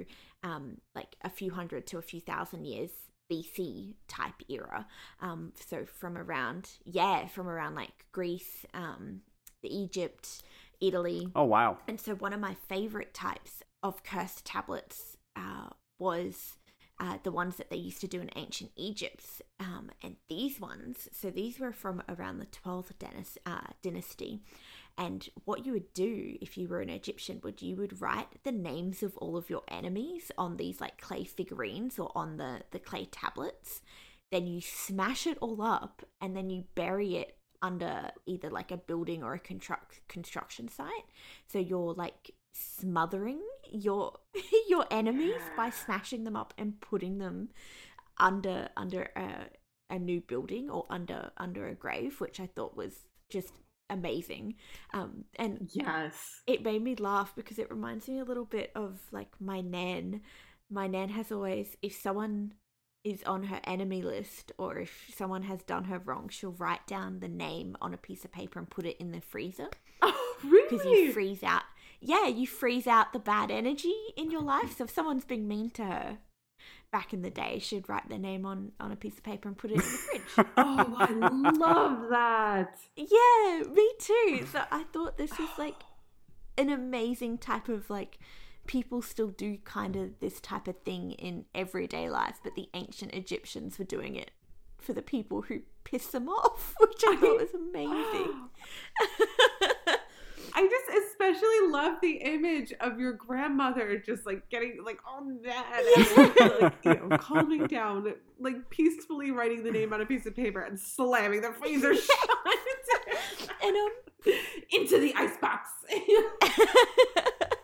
um, 0.43 0.79
like 0.95 1.17
a 1.23 1.29
few 1.29 1.51
hundred 1.51 1.87
to 1.89 1.99
a 1.99 2.03
few 2.03 2.21
thousand 2.21 2.65
years 2.65 2.91
BC 3.31 3.95
type 4.09 4.43
era. 4.49 4.87
Um, 5.21 5.53
so 5.69 5.85
from 5.85 6.17
around, 6.17 6.71
yeah, 6.85 7.27
from 7.27 7.49
around 7.49 7.75
like 7.75 8.07
Greece, 8.13 8.65
um, 8.75 9.23
Egypt, 9.63 10.43
Italy. 10.81 11.29
Oh 11.35 11.45
wow. 11.45 11.79
And 11.89 12.01
so 12.01 12.15
one 12.15 12.33
of 12.33 12.41
my 12.41 12.55
favorite 12.69 13.15
types 13.15 13.63
of 13.83 14.03
cursed 14.03 14.45
tablets 14.45 15.17
uh, 15.35 15.71
was 15.99 16.57
uh, 16.99 17.19
the 17.23 17.31
ones 17.31 17.57
that 17.57 17.71
they 17.71 17.77
used 17.77 18.01
to 18.01 18.09
do 18.09 18.21
in 18.21 18.31
ancient 18.37 18.71
Egypt. 18.77 19.43
Um, 19.61 19.91
and 20.03 20.17
these 20.29 20.61
ones, 20.61 21.09
so 21.13 21.31
these 21.31 21.59
were 21.59 21.73
from 21.73 22.03
around 22.09 22.39
the 22.39 22.47
12th 22.47 22.99
dynasty, 22.99 23.41
uh, 23.45 23.69
dynasty. 23.83 24.41
And 24.99 25.29
what 25.45 25.67
you 25.67 25.73
would 25.73 25.93
do 25.93 26.37
if 26.41 26.57
you 26.57 26.69
were 26.69 26.81
an 26.81 26.89
Egyptian 26.89 27.41
would 27.45 27.61
you 27.61 27.77
would 27.77 28.01
write 28.01 28.43
the 28.45 28.53
names 28.53 29.03
of 29.03 29.17
all 29.19 29.37
of 29.37 29.51
your 29.51 29.63
enemies 29.69 30.33
on 30.39 30.57
these 30.57 30.81
like 30.81 31.01
clay 31.01 31.25
figurines 31.25 31.99
or 31.99 32.11
on 32.15 32.39
the, 32.39 32.63
the 32.71 32.79
clay 32.79 33.07
tablets. 33.11 33.83
Then 34.33 34.47
you 34.47 34.61
smash 34.63 35.27
it 35.27 35.37
all 35.41 35.61
up 35.61 36.03
and 36.21 36.35
then 36.35 36.49
you 36.49 36.65
bury 36.75 37.17
it 37.17 37.37
under 37.61 38.11
either 38.27 38.51
like 38.51 38.71
a 38.71 38.77
building 38.77 39.23
or 39.23 39.35
a 39.35 39.39
construct 39.39 40.01
construction 40.09 40.69
site. 40.69 40.91
So 41.47 41.59
you're 41.59 41.93
like 41.93 42.33
smothering 42.79 43.41
your 43.71 44.13
your 44.69 44.87
enemies 44.91 45.41
by 45.57 45.71
smashing 45.71 46.25
them 46.25 46.37
up 46.37 46.55
and 46.59 46.81
putting 46.81 47.19
them 47.19 47.49
under 48.19 48.69
under 48.77 49.11
a, 49.17 49.47
a 49.95 49.99
new 49.99 50.21
building 50.21 50.71
or 50.71 50.87
under 50.91 51.31
under 51.37 51.67
a 51.67 51.75
grave, 51.75 52.21
which 52.21 52.41
I 52.41 52.47
thought 52.47 52.77
was 52.77 52.95
just 53.31 53.53
amazing. 53.91 54.55
Um, 54.93 55.25
and 55.39 55.69
Yes. 55.73 56.41
it 56.47 56.65
made 56.65 56.83
me 56.83 56.95
laugh 56.97 57.35
because 57.37 57.59
it 57.59 57.71
reminds 57.71 58.09
me 58.09 58.19
a 58.19 58.25
little 58.25 58.45
bit 58.45 58.71
of 58.75 59.01
like 59.13 59.29
my 59.41 59.61
nan. 59.61 60.23
My 60.71 60.89
nan 60.89 61.11
has 61.11 61.31
always, 61.31 61.77
if 61.83 61.95
someone 61.95 62.55
is 63.05 63.23
on 63.23 63.45
her 63.45 63.61
enemy 63.63 64.03
list 64.03 64.51
or 64.59 64.79
if 64.81 65.13
someone 65.15 65.43
has 65.45 65.63
done 65.63 65.85
her 65.85 66.01
wrong, 66.01 66.29
she'll 66.29 66.51
write 66.51 66.85
down 66.89 67.21
the 67.21 67.29
name 67.29 67.77
on 67.81 67.95
a 67.95 67.97
piece 67.97 68.25
of 68.25 68.33
paper 68.33 68.59
and 68.59 68.69
put 68.69 68.85
it 68.85 68.97
in 68.99 69.13
the 69.13 69.21
freezer 69.21 69.69
Oh 70.03 70.37
because 70.43 70.85
really? 70.85 71.05
you 71.05 71.13
freeze 71.13 71.45
out. 71.45 71.63
Yeah, 72.07 72.29
you 72.29 72.47
freeze 72.47 72.87
out 72.87 73.13
the 73.13 73.19
bad 73.19 73.51
energy 73.51 73.93
in 74.17 74.31
your 74.31 74.41
life. 74.41 74.77
So 74.79 74.85
if 74.85 74.91
someone's 74.91 75.25
being 75.25 75.49
mean 75.49 75.71
to 75.71 75.85
her 75.85 76.19
back 76.93 77.13
in 77.13 77.23
the 77.23 77.31
day, 77.31 77.59
she'd 77.59 77.89
write 77.89 78.09
their 78.09 78.19
name 78.21 78.47
on 78.47 78.71
on 78.79 78.93
a 78.93 78.97
piece 78.97 79.19
of 79.19 79.25
paper 79.25 79.49
and 79.49 79.59
put 79.59 79.73
it 79.73 79.75
in 79.75 79.81
the 79.81 79.85
fridge. 79.85 80.47
oh, 80.57 80.97
I 81.01 81.51
love 81.51 82.09
that. 82.11 82.79
Yeah, 82.95 83.69
me 83.73 83.91
too. 83.99 84.47
So 84.53 84.63
I 84.71 84.85
thought 84.93 85.19
this 85.19 85.37
was 85.37 85.49
like 85.59 85.83
an 86.57 86.71
amazing 86.71 87.39
type 87.39 87.69
of 87.69 87.91
like 87.91 88.19
people 88.69 89.03
still 89.03 89.31
do 89.31 89.59
kind 89.65 89.97
of 89.97 90.21
this 90.21 90.41
type 90.41 90.69
of 90.69 90.79
thing 90.85 91.11
in 91.11 91.47
everyday 91.57 92.09
life, 92.09 92.39
but 92.45 92.55
the 92.55 92.69
ancient 92.75 93.15
Egyptians 93.15 93.81
were 93.81 93.85
doing 93.85 94.15
it 94.15 94.31
for 94.79 94.93
the 94.93 95.03
people 95.03 95.43
who 95.43 95.63
piss 95.83 96.07
them 96.07 96.29
off, 96.29 96.77
which 96.81 97.03
I 97.05 97.17
thought 97.17 97.41
was 97.41 97.55
amazing. 97.55 98.49
I 100.57 100.63
just 100.63 101.07
especially 101.07 101.69
love 101.69 101.99
the 102.01 102.13
image 102.13 102.73
of 102.81 102.99
your 102.99 103.13
grandmother 103.13 103.99
just 103.99 104.25
like 104.25 104.49
getting 104.49 104.83
like 104.83 104.99
all 105.07 105.23
mad 105.23 105.85
and 105.99 106.61
like, 106.61 106.73
you 106.83 106.95
know, 106.95 107.19
calming 107.19 107.67
down, 107.67 108.15
like 108.41 108.71
peacefully 108.71 109.33
writing 109.33 109.65
the 109.65 109.71
name 109.71 109.93
on 109.93 110.01
a 110.01 110.07
piece 110.07 110.25
of 110.25 110.35
paper 110.35 110.63
and 110.63 110.81
slamming 110.81 111.43
the 111.43 111.53
freezer 111.53 111.95
shut 111.95 112.31
and 113.63 113.77
um 113.77 113.91
into 114.73 114.99
the 114.99 115.13
icebox. 115.15 115.69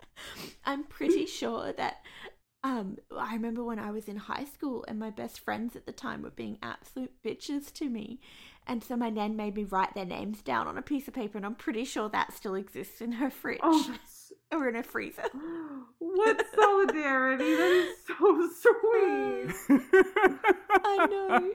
I'm 0.66 0.84
pretty 0.84 1.24
sure 1.24 1.72
that 1.72 2.03
um 2.62 2.99
I 3.16 3.32
remember 3.32 3.64
when 3.64 3.78
I 3.78 3.90
was 3.90 4.07
in 4.07 4.16
high 4.16 4.45
school 4.45 4.84
and 4.86 4.99
my 4.99 5.09
best 5.09 5.40
friends 5.40 5.76
at 5.76 5.86
the 5.86 5.93
time 5.93 6.20
were 6.20 6.30
being 6.30 6.59
absolute 6.62 7.12
bitches 7.24 7.72
to 7.72 7.88
me. 7.88 8.20
And 8.66 8.82
so 8.82 8.96
my 8.96 9.10
nan 9.10 9.36
made 9.36 9.54
me 9.54 9.64
write 9.64 9.94
their 9.94 10.04
names 10.04 10.40
down 10.40 10.66
on 10.66 10.78
a 10.78 10.82
piece 10.82 11.08
of 11.08 11.14
paper 11.14 11.36
and 11.36 11.44
I'm 11.44 11.54
pretty 11.54 11.84
sure 11.84 12.08
that 12.08 12.32
still 12.32 12.54
exists 12.54 13.00
in 13.00 13.12
her 13.12 13.30
fridge 13.30 13.60
oh, 13.62 13.94
or 14.52 14.68
in 14.68 14.74
her 14.76 14.82
freezer. 14.82 15.24
what 15.98 16.44
solidarity! 16.54 17.54
That 17.56 17.72
is 17.72 17.96
so 18.06 18.48
sweet. 18.62 19.80
I 20.70 21.06
know. 21.10 21.52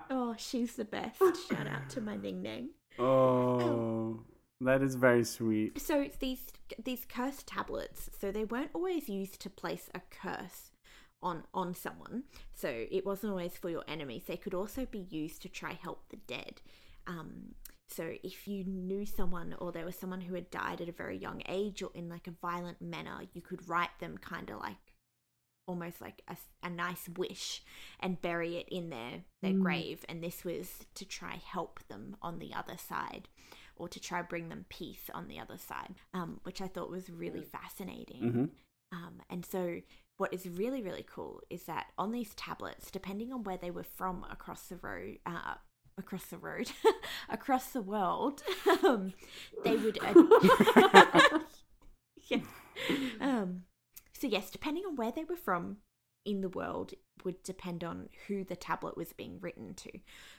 Oh, 0.10 0.34
she's 0.38 0.74
the 0.76 0.84
best. 0.84 1.18
Shout 1.48 1.66
out 1.66 1.88
to 1.90 2.00
my 2.00 2.16
Ning 2.16 2.42
Ning. 2.42 2.70
oh, 2.98 3.60
um, 3.60 4.24
that 4.60 4.82
is 4.82 4.94
very 4.94 5.24
sweet. 5.24 5.80
So 5.80 6.00
it's 6.00 6.16
these 6.16 6.46
these 6.82 7.04
curse 7.08 7.42
tablets, 7.46 8.10
so 8.18 8.30
they 8.30 8.44
weren't 8.44 8.70
always 8.74 9.08
used 9.08 9.40
to 9.40 9.50
place 9.50 9.88
a 9.94 10.00
curse 10.10 10.70
on 11.22 11.44
on 11.54 11.74
someone. 11.74 12.24
So 12.54 12.86
it 12.90 13.04
wasn't 13.06 13.30
always 13.32 13.56
for 13.56 13.70
your 13.70 13.84
enemies. 13.88 14.24
They 14.26 14.36
could 14.36 14.54
also 14.54 14.86
be 14.86 15.06
used 15.10 15.42
to 15.42 15.48
try 15.48 15.72
help 15.72 16.08
the 16.10 16.16
dead. 16.16 16.60
Um, 17.06 17.54
so 17.88 18.12
if 18.22 18.46
you 18.46 18.64
knew 18.64 19.06
someone 19.06 19.54
or 19.58 19.72
there 19.72 19.84
was 19.86 19.96
someone 19.96 20.20
who 20.20 20.34
had 20.34 20.50
died 20.50 20.80
at 20.80 20.88
a 20.90 20.92
very 20.92 21.16
young 21.16 21.42
age 21.48 21.82
or 21.82 21.90
in 21.94 22.08
like 22.08 22.26
a 22.26 22.32
violent 22.42 22.82
manner, 22.82 23.20
you 23.32 23.40
could 23.40 23.66
write 23.68 23.98
them 23.98 24.18
kind 24.18 24.50
of 24.50 24.60
like 24.60 24.76
almost 25.66 26.00
like 26.00 26.22
a, 26.28 26.36
a 26.62 26.70
nice 26.70 27.08
wish 27.16 27.62
and 28.00 28.20
bury 28.22 28.56
it 28.56 28.68
in 28.70 28.90
their 28.90 29.22
their 29.42 29.52
Mm. 29.52 29.62
grave 29.62 30.04
and 30.08 30.22
this 30.22 30.42
was 30.44 30.86
to 30.94 31.04
try 31.04 31.36
help 31.44 31.80
them 31.88 32.16
on 32.22 32.38
the 32.38 32.54
other 32.54 32.76
side 32.78 33.28
or 33.76 33.86
to 33.88 34.00
try 34.00 34.22
bring 34.22 34.48
them 34.48 34.64
peace 34.70 35.10
on 35.12 35.28
the 35.28 35.38
other 35.38 35.58
side 35.58 35.96
um, 36.14 36.40
which 36.44 36.62
i 36.62 36.66
thought 36.66 36.90
was 36.90 37.10
really 37.10 37.42
fascinating 37.42 38.30
hmm 38.30 38.44
um, 38.92 39.20
and 39.30 39.44
so 39.44 39.80
what 40.16 40.32
is 40.32 40.48
really 40.48 40.82
really 40.82 41.06
cool 41.08 41.40
is 41.50 41.64
that 41.64 41.86
on 41.98 42.12
these 42.12 42.34
tablets 42.34 42.90
depending 42.90 43.32
on 43.32 43.44
where 43.44 43.58
they 43.58 43.70
were 43.70 43.84
from 43.84 44.24
across 44.30 44.62
the 44.62 44.76
road 44.76 45.18
uh, 45.26 45.54
across 45.96 46.26
the 46.26 46.38
road 46.38 46.70
across 47.28 47.66
the 47.70 47.82
world 47.82 48.42
um, 48.84 49.12
they 49.64 49.76
would 49.76 49.98
uh, 50.04 51.38
yeah. 52.28 52.40
Um, 53.20 53.62
so 54.12 54.26
yes, 54.26 54.50
depending 54.50 54.84
on 54.86 54.96
where 54.96 55.12
they 55.12 55.24
were 55.24 55.36
from 55.36 55.78
in 56.24 56.40
the 56.40 56.48
world 56.48 56.92
would 57.24 57.42
depend 57.42 57.82
on 57.82 58.08
who 58.26 58.44
the 58.44 58.56
tablet 58.56 58.96
was 58.96 59.12
being 59.12 59.38
written 59.40 59.74
to. 59.74 59.90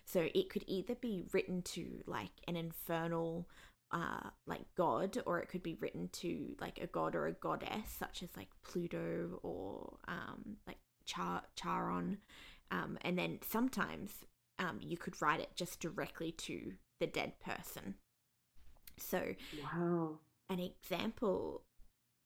So 0.05 0.29
it 0.33 0.49
could 0.49 0.63
either 0.67 0.95
be 0.95 1.25
written 1.31 1.61
to 1.63 2.03
like 2.05 2.31
an 2.47 2.55
infernal 2.55 3.49
uh 3.91 4.29
like 4.45 4.65
god 4.75 5.17
or 5.25 5.39
it 5.39 5.49
could 5.49 5.63
be 5.63 5.77
written 5.79 6.09
to 6.11 6.55
like 6.61 6.79
a 6.79 6.87
god 6.87 7.15
or 7.15 7.27
a 7.27 7.33
goddess 7.33 7.89
such 7.97 8.21
as 8.21 8.29
like 8.37 8.49
Pluto 8.63 9.39
or 9.41 9.97
um 10.07 10.57
like 10.67 10.77
Char 11.05 11.41
Charon 11.55 12.19
um 12.71 12.97
and 13.01 13.17
then 13.17 13.39
sometimes 13.47 14.11
um 14.59 14.79
you 14.81 14.97
could 14.97 15.19
write 15.21 15.39
it 15.39 15.49
just 15.55 15.79
directly 15.79 16.31
to 16.31 16.73
the 16.99 17.07
dead 17.07 17.39
person. 17.39 17.95
So 18.97 19.35
wow. 19.63 20.19
an 20.49 20.59
example 20.59 21.63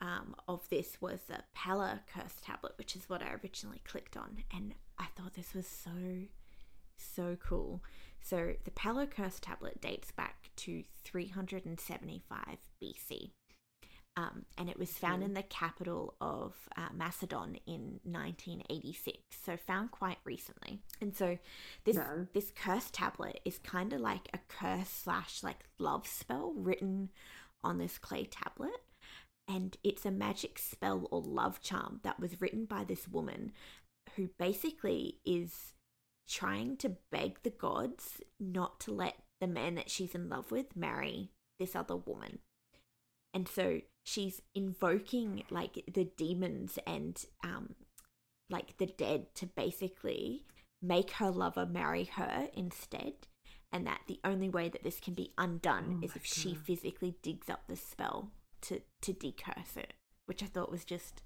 um, 0.02 0.36
of 0.48 0.68
this 0.70 0.98
was 1.00 1.22
the 1.28 1.40
Pella 1.56 2.02
curse 2.14 2.36
tablet, 2.44 2.74
which 2.78 2.96
is 2.96 3.08
what 3.08 3.22
I 3.22 3.34
originally 3.42 3.82
clicked 3.86 4.18
on, 4.18 4.44
and 4.54 4.74
I 4.98 5.06
thought 5.16 5.36
this 5.36 5.54
was 5.54 5.68
so 5.68 5.92
so 6.98 7.38
cool. 7.44 7.84
So 8.22 8.54
the 8.64 8.72
Pella 8.72 9.06
curse 9.08 9.40
tablet 9.40 9.82
dates 9.82 10.12
back 10.12 10.50
to 10.58 10.84
375 11.04 12.58
BC, 12.82 13.32
Um, 14.16 14.46
and 14.60 14.70
it 14.70 14.78
was 14.78 14.92
found 14.92 15.24
in 15.24 15.34
the 15.34 15.42
capital 15.44 16.16
of 16.22 16.56
uh, 16.78 16.90
Macedon 16.94 17.58
in 17.66 18.00
1986, 18.04 19.18
so 19.44 19.58
found 19.58 19.90
quite 19.92 20.20
recently. 20.24 20.82
And 21.02 21.16
so 21.16 21.40
this 21.84 21.96
Yeah. 21.96 22.26
this 22.34 22.52
curse 22.52 22.90
tablet 22.92 23.40
is 23.44 23.58
kind 23.60 23.92
of 23.92 24.02
like 24.02 24.30
a 24.34 24.38
curse 24.48 24.90
slash 24.90 25.42
like 25.44 25.66
love 25.80 26.06
spell 26.08 26.54
written 26.54 27.10
on 27.64 27.78
this 27.80 27.98
clay 27.98 28.26
tablet, 28.26 28.84
and 29.48 29.76
it's 29.84 30.06
a 30.06 30.12
magic 30.12 30.60
spell 30.60 31.08
or 31.12 31.22
love 31.22 31.60
charm 31.62 32.00
that 32.04 32.20
was 32.20 32.40
written 32.40 32.66
by 32.66 32.84
this 32.84 33.08
woman 33.08 33.52
who 34.16 34.28
basically 34.38 35.18
is 35.26 35.74
trying 36.28 36.78
to 36.78 36.98
beg 37.12 37.42
the 37.44 37.50
gods 37.50 38.22
not 38.40 38.80
to 38.82 38.92
let 38.92 39.16
the 39.42 39.48
man 39.48 39.76
that 39.76 39.90
she's 39.90 40.16
in 40.16 40.30
love 40.30 40.52
with 40.52 40.76
marry 40.76 41.32
this 41.60 41.76
other 41.76 41.96
woman. 41.96 42.40
And 43.34 43.48
so 43.48 43.82
she's 44.04 44.42
invoking 44.54 45.44
like 45.50 45.84
the 45.92 46.06
demons 46.06 46.78
and 46.86 47.24
um 47.44 47.76
like 48.50 48.78
the 48.78 48.86
dead 48.86 49.34
to 49.36 49.46
basically 49.48 50.44
make 50.82 51.12
her 51.12 51.32
lover 51.32 51.66
marry 51.66 52.04
her 52.04 52.50
instead. 52.54 53.14
And 53.72 53.88
that 53.88 54.02
the 54.08 54.20
only 54.24 54.50
way 54.50 54.70
that 54.70 54.84
this 54.84 55.00
can 55.00 55.16
be 55.16 55.34
undone 55.38 56.00
Oh 56.02 56.06
is 56.06 56.16
if 56.16 56.26
she 56.26 56.54
physically 56.54 57.16
digs 57.24 57.50
up 57.50 57.64
the 57.68 57.76
spell 57.76 58.32
to 58.62 58.82
to 59.02 59.14
decurse 59.14 59.76
it, 59.76 59.94
which 60.28 60.44
I 60.44 60.46
thought 60.46 60.72
was 60.72 60.86
just 60.86 61.24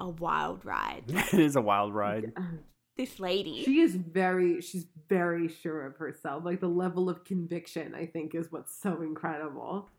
a 0.00 0.08
wild 0.08 0.64
ride. 0.64 1.04
it 1.08 1.34
is 1.34 1.56
a 1.56 1.60
wild 1.60 1.94
ride. 1.94 2.32
This 2.96 3.20
lady, 3.20 3.62
She 3.64 3.80
is 3.80 3.94
very, 3.94 4.60
she's 4.62 4.86
very 5.08 5.48
sure 5.48 5.84
of 5.86 5.96
herself. 5.96 6.44
Like 6.44 6.60
the 6.60 6.68
level 6.68 7.08
of 7.10 7.24
conviction, 7.24 7.94
I 7.94 8.06
think, 8.06 8.34
is 8.34 8.50
what's 8.50 8.74
so 8.74 9.02
incredible. 9.02 9.90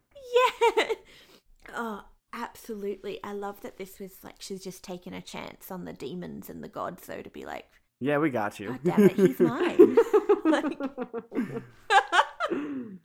yeah, 0.78 0.86
oh, 1.76 2.02
absolutely. 2.34 3.20
I 3.24 3.34
love 3.34 3.62
that 3.62 3.78
this 3.78 4.00
was 4.00 4.24
like 4.24 4.38
she's 4.39 4.64
just 4.64 4.84
taken 4.84 5.14
a 5.14 5.22
chance 5.22 5.70
on 5.70 5.86
the 5.86 5.93
demons 5.93 6.50
and 6.50 6.64
the 6.64 6.68
gods, 6.68 7.06
though, 7.06 7.22
to 7.22 7.30
be 7.30 7.45
like, 7.45 7.66
Yeah, 8.00 8.18
we 8.18 8.32
got 8.32 8.60
you. 8.60 8.70
God 8.70 8.80
damn 8.84 9.02
it, 9.10 9.12
he's 9.16 9.39
mine. 9.39 9.98
Like- 10.45 10.80
and 12.50 13.00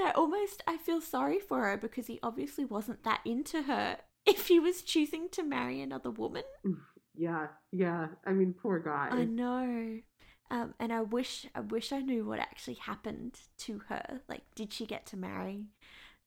I 0.00 0.12
almost 0.14 0.62
I 0.66 0.76
feel 0.76 1.00
sorry 1.00 1.40
for 1.40 1.62
her 1.64 1.76
because 1.76 2.06
he 2.06 2.20
obviously 2.22 2.64
wasn't 2.64 3.02
that 3.04 3.20
into 3.24 3.62
her 3.62 3.98
if 4.24 4.46
he 4.46 4.60
was 4.60 4.82
choosing 4.82 5.28
to 5.30 5.42
marry 5.42 5.80
another 5.80 6.10
woman. 6.10 6.44
Yeah, 7.16 7.48
yeah. 7.72 8.08
I 8.26 8.32
mean, 8.32 8.54
poor 8.54 8.78
guy. 8.78 9.08
I 9.10 9.24
know. 9.24 9.98
Um, 10.50 10.74
and 10.78 10.92
I 10.92 11.00
wish 11.02 11.46
I 11.54 11.60
wish 11.60 11.92
I 11.92 12.00
knew 12.00 12.24
what 12.24 12.38
actually 12.38 12.74
happened 12.74 13.38
to 13.58 13.80
her. 13.88 14.20
Like, 14.28 14.42
did 14.54 14.72
she 14.72 14.86
get 14.86 15.06
to 15.06 15.16
marry 15.16 15.64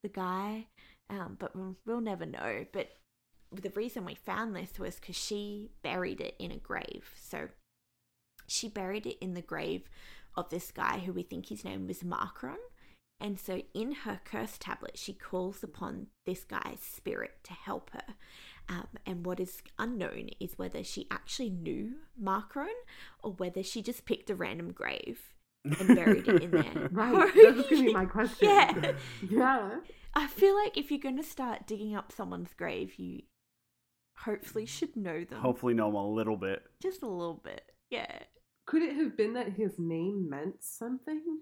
the 0.02 0.08
guy? 0.08 0.66
Um, 1.10 1.36
but 1.38 1.56
we'll, 1.56 1.76
we'll 1.86 2.00
never 2.00 2.26
know. 2.26 2.66
But 2.72 2.90
the 3.52 3.70
reason 3.70 4.04
we 4.04 4.14
found 4.14 4.54
this 4.54 4.78
was 4.78 4.96
because 4.96 5.16
she 5.16 5.70
buried 5.82 6.20
it 6.20 6.34
in 6.38 6.50
a 6.50 6.58
grave. 6.58 7.10
So 7.20 7.48
she 8.46 8.68
buried 8.68 9.06
it 9.06 9.18
in 9.22 9.34
the 9.34 9.42
grave 9.42 9.88
of 10.36 10.50
this 10.50 10.70
guy 10.70 10.98
who 10.98 11.12
we 11.12 11.22
think 11.22 11.48
his 11.48 11.64
name 11.64 11.86
was 11.86 12.02
Markron. 12.02 12.56
And 13.20 13.38
so 13.38 13.62
in 13.74 13.92
her 13.92 14.20
curse 14.24 14.58
tablet, 14.58 14.96
she 14.96 15.12
calls 15.12 15.64
upon 15.64 16.08
this 16.24 16.44
guy's 16.44 16.80
spirit 16.80 17.32
to 17.44 17.52
help 17.52 17.90
her. 17.90 18.14
Um, 18.68 18.86
and 19.06 19.24
what 19.24 19.40
is 19.40 19.62
unknown 19.78 20.28
is 20.40 20.58
whether 20.58 20.84
she 20.84 21.06
actually 21.10 21.50
knew 21.50 21.92
Markron 22.22 22.66
or 23.22 23.32
whether 23.32 23.62
she 23.62 23.80
just 23.82 24.04
picked 24.04 24.28
a 24.28 24.34
random 24.34 24.72
grave 24.72 25.20
and 25.64 25.96
buried 25.96 26.28
it 26.28 26.42
in 26.42 26.50
there. 26.50 26.88
Right. 26.92 27.34
That 27.34 27.56
was 27.56 27.66
gonna 27.66 27.82
be 27.82 27.92
my 27.92 28.04
question. 28.04 28.48
Yeah. 28.48 28.92
Yeah. 29.30 29.70
I 30.14 30.26
feel 30.26 30.54
like 30.54 30.76
if 30.76 30.90
you're 30.90 31.00
going 31.00 31.16
to 31.18 31.22
start 31.22 31.66
digging 31.66 31.94
up 31.94 32.12
someone's 32.12 32.52
grave, 32.54 32.98
you 32.98 33.22
hopefully 34.16 34.66
should 34.66 34.96
know 34.96 35.24
them. 35.24 35.38
Hopefully, 35.40 35.74
know 35.74 35.86
them 35.86 35.94
a 35.94 36.10
little 36.10 36.36
bit. 36.36 36.62
Just 36.82 37.02
a 37.02 37.08
little 37.08 37.40
bit. 37.44 37.62
Yeah. 37.90 38.10
Could 38.66 38.82
it 38.82 38.96
have 38.96 39.16
been 39.16 39.34
that 39.34 39.52
his 39.52 39.78
name 39.78 40.28
meant 40.28 40.56
something? 40.60 41.40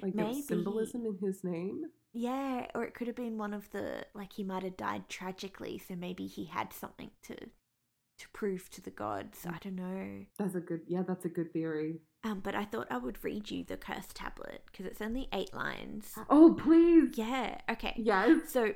Like 0.00 0.14
there 0.14 0.26
was 0.26 0.46
symbolism 0.46 1.06
in 1.06 1.18
his 1.20 1.42
name? 1.42 1.84
Yeah, 2.18 2.66
or 2.74 2.82
it 2.82 2.94
could 2.94 3.06
have 3.06 3.14
been 3.14 3.38
one 3.38 3.54
of 3.54 3.70
the 3.70 4.04
like 4.12 4.32
he 4.32 4.42
might 4.42 4.64
have 4.64 4.76
died 4.76 5.08
tragically, 5.08 5.78
so 5.78 5.94
maybe 5.94 6.26
he 6.26 6.46
had 6.46 6.72
something 6.72 7.10
to 7.22 7.36
to 7.36 8.28
prove 8.32 8.68
to 8.70 8.80
the 8.80 8.90
gods. 8.90 9.46
I 9.46 9.58
don't 9.62 9.76
know. 9.76 10.24
That's 10.36 10.56
a 10.56 10.60
good. 10.60 10.80
Yeah, 10.88 11.02
that's 11.06 11.24
a 11.24 11.28
good 11.28 11.52
theory. 11.52 12.00
Um, 12.24 12.40
but 12.40 12.56
I 12.56 12.64
thought 12.64 12.88
I 12.90 12.96
would 12.96 13.22
read 13.22 13.52
you 13.52 13.62
the 13.62 13.76
curse 13.76 14.08
tablet 14.12 14.62
because 14.66 14.84
it's 14.84 15.00
only 15.00 15.28
eight 15.32 15.54
lines. 15.54 16.12
Oh, 16.28 16.56
please. 16.58 17.16
Yeah. 17.16 17.60
Okay. 17.70 17.94
Yes. 17.96 18.50
So 18.50 18.74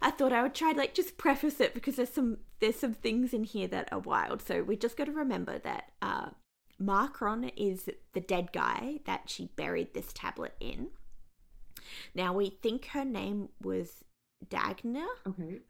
I 0.00 0.10
thought 0.10 0.32
I 0.32 0.42
would 0.42 0.54
try 0.54 0.72
like 0.72 0.92
just 0.92 1.16
preface 1.16 1.60
it 1.60 1.74
because 1.74 1.94
there's 1.94 2.12
some 2.12 2.38
there's 2.58 2.80
some 2.80 2.94
things 2.94 3.32
in 3.32 3.44
here 3.44 3.68
that 3.68 3.92
are 3.92 4.00
wild. 4.00 4.42
So 4.42 4.64
we 4.64 4.76
just 4.76 4.96
got 4.96 5.04
to 5.04 5.12
remember 5.12 5.60
that 5.60 5.92
uh, 6.02 6.30
Markron 6.82 7.52
is 7.56 7.88
the 8.12 8.20
dead 8.20 8.52
guy 8.52 8.98
that 9.06 9.30
she 9.30 9.52
buried 9.54 9.94
this 9.94 10.12
tablet 10.12 10.56
in. 10.58 10.88
Now 12.14 12.32
we 12.32 12.50
think 12.50 12.86
her 12.86 13.04
name 13.04 13.48
was 13.62 14.04
Dagna 14.48 15.06
Okay. 15.26 15.60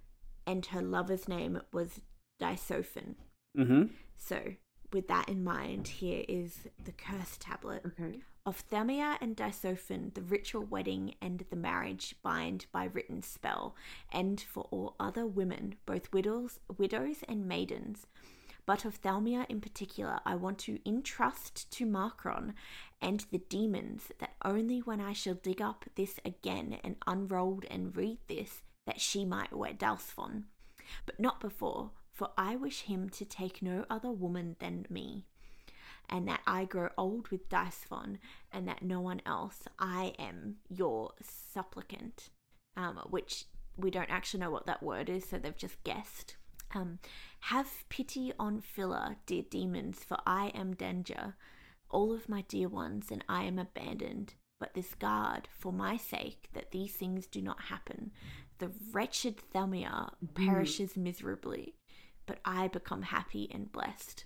and 0.47 0.67
her 0.67 0.83
lover's 0.83 1.29
name 1.29 1.61
was 1.73 2.01
Disophon. 2.41 3.17
Mm-hmm. 3.57 3.85
So 4.17 4.55
with 4.93 5.09
that 5.09 5.29
in 5.29 5.43
mind, 5.45 5.89
here 5.89 6.25
is 6.29 6.69
the 6.85 6.93
curse 6.93 7.37
tablet. 7.39 7.83
Okay. 7.87 8.21
Of 8.45 8.69
Thamia 8.69 9.19
and 9.21 9.37
Disophon, 9.37 10.13
the 10.15 10.23
ritual 10.23 10.65
wedding 10.65 11.15
and 11.23 11.45
the 11.51 11.57
marriage 11.57 12.17
bind 12.23 12.67
by 12.73 12.85
written 12.85 13.23
spell, 13.23 13.77
and 14.13 14.41
for 14.41 14.67
all 14.73 14.97
other 14.99 15.25
women, 15.27 15.77
both 15.87 16.13
widows, 16.13 16.59
widows 16.77 17.19
and 17.29 17.47
maidens. 17.47 18.07
But 18.67 18.85
of 18.85 19.01
Thalmia 19.01 19.47
in 19.49 19.61
particular, 19.61 20.19
I 20.27 20.35
want 20.35 20.59
to 20.61 20.79
entrust 20.89 21.71
to 21.73 21.87
Markron 21.87 22.55
and 23.03 23.27
the 23.31 23.39
demons 23.39 24.11
that 24.19 24.35
only 24.45 24.79
when 24.79 25.01
I 25.01 25.13
shall 25.13 25.35
dig 25.35 25.61
up 25.61 25.85
this 25.97 26.19
again 26.25 26.79
and 26.83 26.97
unrolled 27.07 27.67
and 27.71 27.97
read 27.97 28.19
this, 28.29 28.63
that 28.87 29.01
she 29.01 29.25
might 29.25 29.55
wed 29.55 29.79
Dalsfon. 29.79 30.45
But 31.05 31.21
not 31.21 31.41
before, 31.41 31.91
for 32.11 32.31
I 32.39 32.57
wish 32.57 32.83
him 32.83 33.09
to 33.11 33.25
take 33.25 33.63
no 33.63 33.85
other 33.91 34.11
woman 34.11 34.57
than 34.59 34.87
me 34.89 35.25
and 36.09 36.29
that 36.29 36.43
I 36.47 36.65
grow 36.65 36.91
old 36.99 37.29
with 37.29 37.49
Dicefon, 37.49 38.19
and 38.53 38.69
that 38.69 38.83
no 38.83 39.01
one 39.01 39.23
else. 39.25 39.63
I 39.79 40.13
am 40.19 40.57
your 40.69 41.13
supplicant, 41.23 42.29
um, 42.77 42.97
which 43.09 43.47
we 43.77 43.91
don't 43.91 44.11
actually 44.11 44.41
know 44.41 44.51
what 44.51 44.67
that 44.67 44.83
word 44.83 45.09
is, 45.09 45.25
so 45.25 45.39
they've 45.39 45.57
just 45.57 45.83
guessed. 45.85 46.37
Um, 46.75 46.99
have 47.41 47.89
pity 47.89 48.33
on 48.39 48.61
Phila, 48.61 49.17
dear 49.27 49.43
demons, 49.43 50.05
for 50.05 50.19
I 50.27 50.49
am 50.49 50.75
danger, 50.75 51.35
all 51.93 52.13
of 52.13 52.29
my 52.29 52.43
dear 52.49 52.69
ones, 52.69 53.11
and 53.11 53.25
I 53.29 53.45
am 53.45 53.59
abandoned. 53.59 54.35
But 54.59 54.75
this 54.75 54.95
guard, 54.95 55.49
for 55.59 55.73
my 55.73 55.97
sake, 55.97 56.49
that 56.55 56.71
these 56.71 56.93
things 56.93 57.27
do 57.27 57.41
not 57.43 57.63
happen. 57.63 58.13
The 58.59 58.71
wretched 58.93 59.41
Thelmia 59.53 60.11
perishes 60.35 60.97
miserably, 60.97 61.75
but 62.27 62.39
I 62.45 62.69
become 62.69 63.03
happy 63.03 63.51
and 63.53 63.73
blessed. 63.73 64.25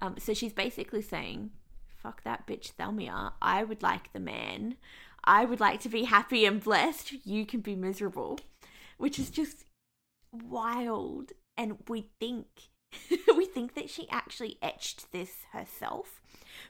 Um, 0.00 0.16
so 0.18 0.34
she's 0.34 0.52
basically 0.52 1.02
saying, 1.02 1.50
fuck 1.96 2.24
that 2.24 2.46
bitch 2.46 2.72
Thelmia. 2.74 3.32
I 3.40 3.64
would 3.64 3.82
like 3.82 4.12
the 4.12 4.20
man. 4.20 4.76
I 5.24 5.44
would 5.44 5.60
like 5.60 5.80
to 5.80 5.88
be 5.88 6.04
happy 6.04 6.44
and 6.44 6.62
blessed. 6.62 7.24
You 7.24 7.46
can 7.46 7.60
be 7.60 7.76
miserable. 7.76 8.40
Which 8.96 9.18
is 9.18 9.30
just 9.30 9.64
wild. 10.32 11.32
And 11.56 11.78
we 11.88 12.08
think 12.20 12.46
we 13.36 13.44
think 13.46 13.74
that 13.74 13.90
she 13.90 14.08
actually 14.10 14.58
etched 14.62 15.12
this 15.12 15.44
herself 15.52 16.20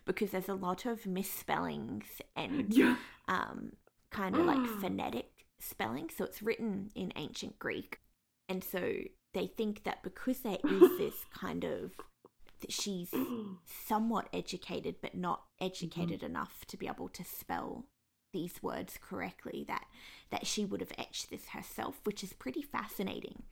because 0.05 0.31
there's 0.31 0.49
a 0.49 0.55
lot 0.55 0.87
of 0.87 1.07
misspellings 1.07 2.21
and 2.37 2.73
Yeah. 2.77 2.97
um, 3.29 3.73
kind 4.11 4.37
of 4.37 4.45
like 4.47 4.67
phonetic 4.81 5.31
spelling. 5.61 6.11
So 6.15 6.25
it's 6.25 6.43
written 6.43 6.91
in 6.95 7.13
ancient 7.17 7.59
Greek. 7.59 8.01
And 8.49 8.65
so 8.65 8.95
they 9.35 9.47
think 9.47 9.85
that 9.85 10.03
because 10.03 10.41
there 10.41 10.59
is 10.69 10.81
this 10.99 11.25
kind 11.33 11.65
of, 11.65 11.93
that 12.61 12.73
she's 12.73 13.13
somewhat 13.87 14.29
educated, 14.33 14.97
but 15.01 15.15
not 15.15 15.43
educated 15.61 16.23
enough 16.23 16.65
to 16.69 16.77
be 16.77 16.89
able 16.89 17.09
to 17.11 17.25
spell 17.25 17.85
these 18.33 18.63
words 18.63 18.99
correctly, 19.01 19.65
that, 19.69 19.87
that 20.31 20.47
she 20.47 20.65
would 20.65 20.81
have 20.81 20.93
etched 20.99 21.31
this 21.31 21.49
herself, 21.49 22.01
which 22.05 22.23
is 22.23 22.33
pretty 22.33 22.63
fascinating. 22.63 23.43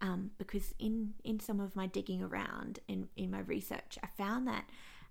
Um, 0.00 0.30
because 0.38 0.74
in, 0.78 1.14
in 1.24 1.40
some 1.40 1.58
of 1.58 1.74
my 1.74 1.86
digging 1.86 2.22
around 2.22 2.78
in, 2.86 3.08
in 3.16 3.30
my 3.32 3.40
research, 3.40 3.98
I 4.02 4.06
found 4.16 4.46
that 4.46 4.64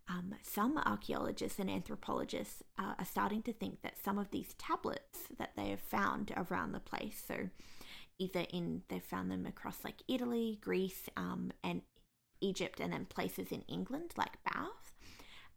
um, 0.09 0.34
some 0.41 0.77
archaeologists 0.77 1.59
and 1.59 1.69
anthropologists 1.69 2.64
uh, 2.80 2.93
are 2.97 3.05
starting 3.05 3.41
to 3.43 3.53
think 3.53 3.81
that 3.81 4.01
some 4.01 4.18
of 4.18 4.31
these 4.31 4.53
tablets 4.57 5.19
that 5.38 5.51
they 5.57 5.69
have 5.69 5.81
found 5.81 6.31
around 6.38 6.72
the 6.72 6.80
place, 6.80 7.22
so 7.27 7.49
either 8.18 8.45
in 8.51 8.84
they've 8.88 9.03
found 9.03 9.30
them 9.30 9.45
across 9.45 9.84
like 9.84 10.01
Italy, 10.07 10.57
Greece, 10.61 11.09
um, 11.18 11.51
and 11.64 11.81
Egypt, 12.39 12.80
and 12.80 12.93
then 12.93 13.05
places 13.05 13.51
in 13.51 13.64
England 13.64 14.14
like 14.15 14.41
Bath. 14.43 14.93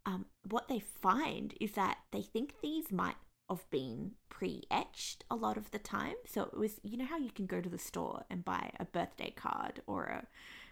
Um, 0.05 0.25
what 0.49 0.67
they 0.67 0.79
find 0.79 1.53
is 1.61 1.73
that 1.73 1.99
they 2.11 2.21
think 2.21 2.55
these 2.61 2.91
might 2.91 3.15
of 3.51 3.69
being 3.69 4.11
pre-etched 4.29 5.25
a 5.29 5.35
lot 5.35 5.57
of 5.57 5.69
the 5.71 5.77
time. 5.77 6.15
So 6.25 6.43
it 6.43 6.57
was, 6.57 6.79
you 6.83 6.95
know 6.95 7.05
how 7.05 7.17
you 7.17 7.31
can 7.31 7.45
go 7.45 7.59
to 7.59 7.67
the 7.69 7.77
store 7.77 8.23
and 8.29 8.45
buy 8.45 8.71
a 8.79 8.85
birthday 8.85 9.33
card 9.35 9.81
or 9.85 10.05
a, 10.05 10.27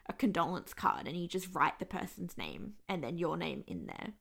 a 0.07 0.13
condolence 0.13 0.73
card 0.73 1.05
and 1.05 1.17
you 1.17 1.27
just 1.27 1.53
write 1.53 1.77
the 1.77 1.85
person's 1.85 2.37
name 2.37 2.75
and 2.87 3.03
then 3.03 3.17
your 3.17 3.35
name 3.35 3.65
in 3.67 3.85
there. 3.87 4.13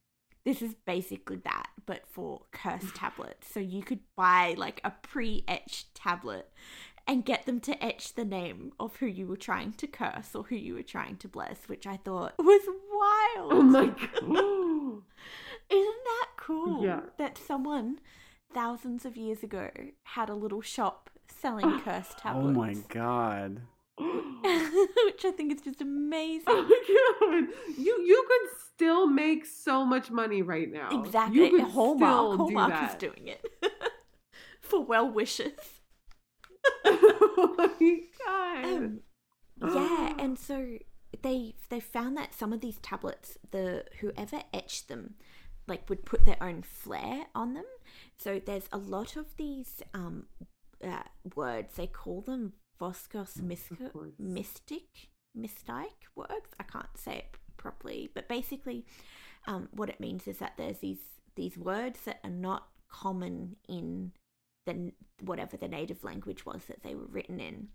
This 0.44 0.60
is 0.60 0.74
basically 0.74 1.36
that, 1.44 1.68
but 1.86 2.02
for 2.08 2.42
curse 2.50 2.90
tablets. 2.94 3.46
So 3.48 3.60
you 3.60 3.84
could 3.84 4.00
buy 4.16 4.56
like 4.58 4.80
a 4.82 4.90
pre-etched 4.90 5.94
tablet 5.94 6.50
and 7.06 7.24
get 7.24 7.46
them 7.46 7.60
to 7.60 7.82
etch 7.82 8.16
the 8.16 8.24
name 8.24 8.72
of 8.80 8.96
who 8.96 9.06
you 9.06 9.28
were 9.28 9.36
trying 9.36 9.72
to 9.74 9.86
curse 9.86 10.34
or 10.34 10.42
who 10.42 10.56
you 10.56 10.74
were 10.74 10.82
trying 10.82 11.16
to 11.18 11.28
bless, 11.28 11.68
which 11.68 11.86
I 11.86 11.96
thought 11.96 12.34
was 12.38 12.62
wild. 12.66 13.52
Oh 13.52 13.62
my 13.62 13.86
god. 13.86 15.02
Isn't 15.70 16.04
that 16.04 16.28
cool? 16.36 16.84
Yeah. 16.84 17.00
That 17.18 17.38
someone 17.38 18.00
thousands 18.52 19.04
of 19.04 19.16
years 19.16 19.42
ago 19.42 19.70
had 20.04 20.28
a 20.28 20.34
little 20.34 20.60
shop 20.62 21.10
selling 21.40 21.80
cursed 21.80 22.18
tablets. 22.18 22.56
oh 22.56 22.60
my 22.60 22.74
god. 22.88 23.60
which 23.98 25.24
I 25.24 25.32
think 25.36 25.52
is 25.52 25.60
just 25.62 25.80
amazing. 25.80 26.44
Oh 26.48 26.62
my 27.30 27.40
god! 27.40 27.48
You 27.76 28.00
you 28.06 28.24
could 28.28 28.50
still 28.74 29.06
make 29.08 29.44
so 29.44 29.84
much 29.84 30.10
money 30.10 30.40
right 30.42 30.70
now. 30.70 30.88
Exactly. 31.02 31.38
You 31.44 31.50
could 31.50 31.70
Hallmark, 31.72 32.12
still 32.12 32.32
do 32.46 32.54
Hallmark 32.56 32.72
is 32.84 32.90
that. 32.90 32.98
doing 32.98 33.26
it 33.28 33.44
for 34.60 34.84
well 34.84 35.10
wishes. 35.10 35.52
oh 36.84 37.54
my 37.58 38.00
god! 38.26 38.64
Um, 38.64 39.00
yeah, 39.60 40.14
and 40.18 40.38
so 40.38 40.76
they 41.22 41.54
they 41.68 41.80
found 41.80 42.16
that 42.16 42.34
some 42.34 42.52
of 42.52 42.60
these 42.60 42.78
tablets, 42.78 43.36
the 43.50 43.84
whoever 44.00 44.42
etched 44.54 44.88
them, 44.88 45.14
like 45.66 45.88
would 45.90 46.04
put 46.04 46.24
their 46.24 46.40
own 46.40 46.62
flair 46.62 47.26
on 47.34 47.54
them. 47.54 47.64
So 48.18 48.40
there's 48.44 48.68
a 48.72 48.78
lot 48.78 49.16
of 49.16 49.36
these 49.36 49.82
um 49.94 50.26
uh, 50.84 51.02
words. 51.34 51.74
They 51.76 51.86
call 51.86 52.20
them 52.20 52.52
Voskos 52.80 53.40
Mystic 53.40 53.92
course. 53.92 54.12
mystic 54.18 55.08
mystic 55.34 56.08
words. 56.14 56.54
I 56.58 56.64
can't 56.64 56.96
say 56.96 57.18
it 57.18 57.36
properly, 57.56 58.10
but 58.14 58.28
basically, 58.28 58.86
um, 59.46 59.68
what 59.72 59.88
it 59.88 60.00
means 60.00 60.26
is 60.26 60.38
that 60.38 60.54
there's 60.56 60.78
these 60.78 61.00
these 61.34 61.56
words 61.56 62.00
that 62.04 62.20
are 62.24 62.30
not 62.30 62.68
common 62.88 63.56
in 63.68 64.12
the 64.66 64.92
whatever 65.22 65.56
the 65.56 65.68
native 65.68 66.04
language 66.04 66.44
was 66.44 66.64
that 66.66 66.82
they 66.82 66.94
were 66.94 67.06
written 67.06 67.40
in. 67.40 67.68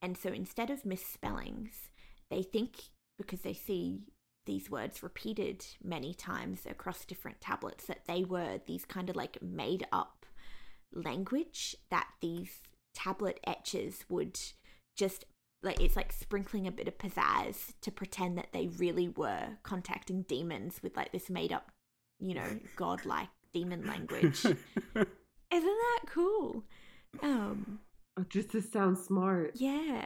And 0.00 0.16
so 0.16 0.30
instead 0.30 0.70
of 0.70 0.84
misspellings, 0.84 1.88
they 2.30 2.42
think 2.42 2.90
because 3.16 3.40
they 3.40 3.54
see 3.54 4.02
these 4.46 4.70
words 4.70 5.02
repeated 5.02 5.64
many 5.82 6.12
times 6.14 6.66
across 6.68 7.04
different 7.04 7.40
tablets 7.40 7.86
that 7.86 8.06
they 8.06 8.24
were 8.24 8.60
these 8.66 8.84
kind 8.84 9.08
of 9.08 9.16
like 9.16 9.40
made 9.42 9.86
up 9.92 10.26
language 10.92 11.74
that 11.90 12.08
these 12.20 12.60
tablet 12.94 13.40
etchers 13.46 14.04
would 14.08 14.38
just 14.96 15.24
like 15.62 15.80
it's 15.80 15.96
like 15.96 16.12
sprinkling 16.12 16.66
a 16.66 16.72
bit 16.72 16.86
of 16.88 16.98
pizzazz 16.98 17.72
to 17.80 17.90
pretend 17.90 18.36
that 18.38 18.52
they 18.52 18.68
really 18.78 19.08
were 19.08 19.48
contacting 19.62 20.22
demons 20.22 20.80
with 20.82 20.96
like 20.96 21.10
this 21.10 21.30
made 21.30 21.52
up, 21.52 21.70
you 22.20 22.34
know, 22.34 22.58
godlike 22.76 23.28
demon 23.52 23.86
language. 23.86 24.44
Isn't 24.44 24.60
that 25.50 26.00
cool? 26.06 26.64
Um, 27.22 27.80
Just 28.28 28.50
to 28.50 28.60
sound 28.60 28.98
smart. 28.98 29.52
yeah. 29.54 30.04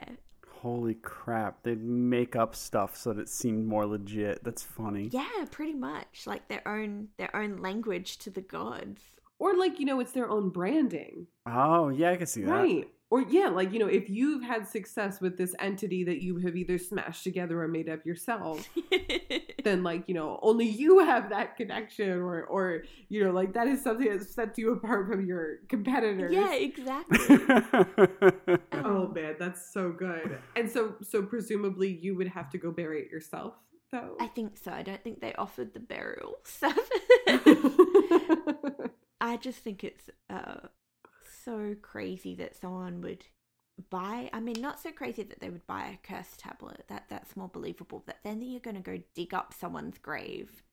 Holy 0.61 0.95
crap. 0.95 1.63
They'd 1.63 1.81
make 1.81 2.35
up 2.35 2.53
stuff 2.53 2.97
so 2.97 3.13
that 3.13 3.21
it 3.21 3.29
seemed 3.29 3.65
more 3.65 3.85
legit. 3.85 4.43
That's 4.43 4.61
funny. 4.61 5.09
Yeah, 5.11 5.45
pretty 5.49 5.73
much. 5.73 6.27
Like 6.27 6.49
their 6.49 6.67
own 6.67 7.07
their 7.17 7.33
own 7.33 7.57
language 7.57 8.17
to 8.19 8.29
the 8.29 8.41
gods. 8.41 9.01
Or 9.39 9.55
like, 9.55 9.79
you 9.79 9.85
know, 9.85 10.01
it's 10.01 10.11
their 10.11 10.29
own 10.29 10.49
branding. 10.49 11.27
Oh, 11.45 11.87
yeah, 11.87 12.11
I 12.11 12.17
can 12.17 12.27
see 12.27 12.41
that. 12.41 12.51
Right. 12.51 12.89
Or 13.11 13.21
yeah, 13.23 13.47
like, 13.49 13.73
you 13.73 13.79
know, 13.79 13.87
if 13.87 14.07
you've 14.07 14.43
had 14.43 14.67
success 14.67 15.19
with 15.19 15.35
this 15.35 15.55
entity 15.57 16.03
that 16.03 16.21
you 16.21 16.37
have 16.37 16.55
either 16.55 16.77
smashed 16.77 17.23
together 17.23 17.59
or 17.63 17.67
made 17.67 17.89
up 17.89 18.05
yourself, 18.05 18.69
then 19.63 19.81
like, 19.83 20.03
you 20.07 20.13
know, 20.13 20.39
only 20.43 20.67
you 20.67 20.99
have 20.99 21.29
that 21.31 21.57
connection 21.57 22.11
or 22.19 22.43
or 22.43 22.83
you 23.09 23.23
know, 23.23 23.31
like 23.31 23.53
that 23.53 23.67
is 23.67 23.81
something 23.83 24.07
that 24.09 24.23
sets 24.29 24.59
you 24.59 24.73
apart 24.73 25.07
from 25.09 25.25
your 25.25 25.57
competitors. 25.69 26.31
yeah, 26.31 26.53
exactly. 26.69 27.17
Oh 28.73 29.05
Um, 29.07 29.13
man, 29.13 29.35
that's 29.39 29.73
so 29.73 29.91
good. 29.91 30.37
And 30.55 30.69
so 30.69 30.93
so 31.01 31.23
presumably 31.23 31.89
you 31.91 32.15
would 32.15 32.27
have 32.27 32.49
to 32.51 32.57
go 32.59 32.71
bury 32.71 33.01
it 33.01 33.11
yourself 33.11 33.55
though. 33.91 34.17
I 34.19 34.27
think 34.27 34.55
so. 34.55 34.71
I 34.71 34.83
don't 34.83 35.03
think 35.03 35.19
they 35.19 35.33
offered 35.33 35.73
the 35.73 35.79
burial 35.79 36.35
service. 36.43 36.89
I 39.21 39.37
just 39.37 39.59
think 39.59 39.83
it's 39.83 40.09
uh, 40.29 40.67
so 41.43 41.75
crazy 41.81 42.35
that 42.35 42.55
someone 42.55 43.01
would 43.01 43.25
buy. 43.89 44.29
I 44.33 44.39
mean, 44.39 44.61
not 44.61 44.79
so 44.79 44.91
crazy 44.91 45.23
that 45.23 45.39
they 45.39 45.49
would 45.49 45.65
buy 45.67 45.87
a 45.87 46.07
curse 46.07 46.35
tablet. 46.37 46.85
That 46.87 47.05
that's 47.09 47.35
more 47.35 47.49
believable. 47.49 48.03
But 48.05 48.17
then 48.23 48.41
you're 48.41 48.59
going 48.59 48.75
to 48.75 48.81
go 48.81 49.01
dig 49.15 49.33
up 49.33 49.53
someone's 49.53 49.97
grave 49.97 50.63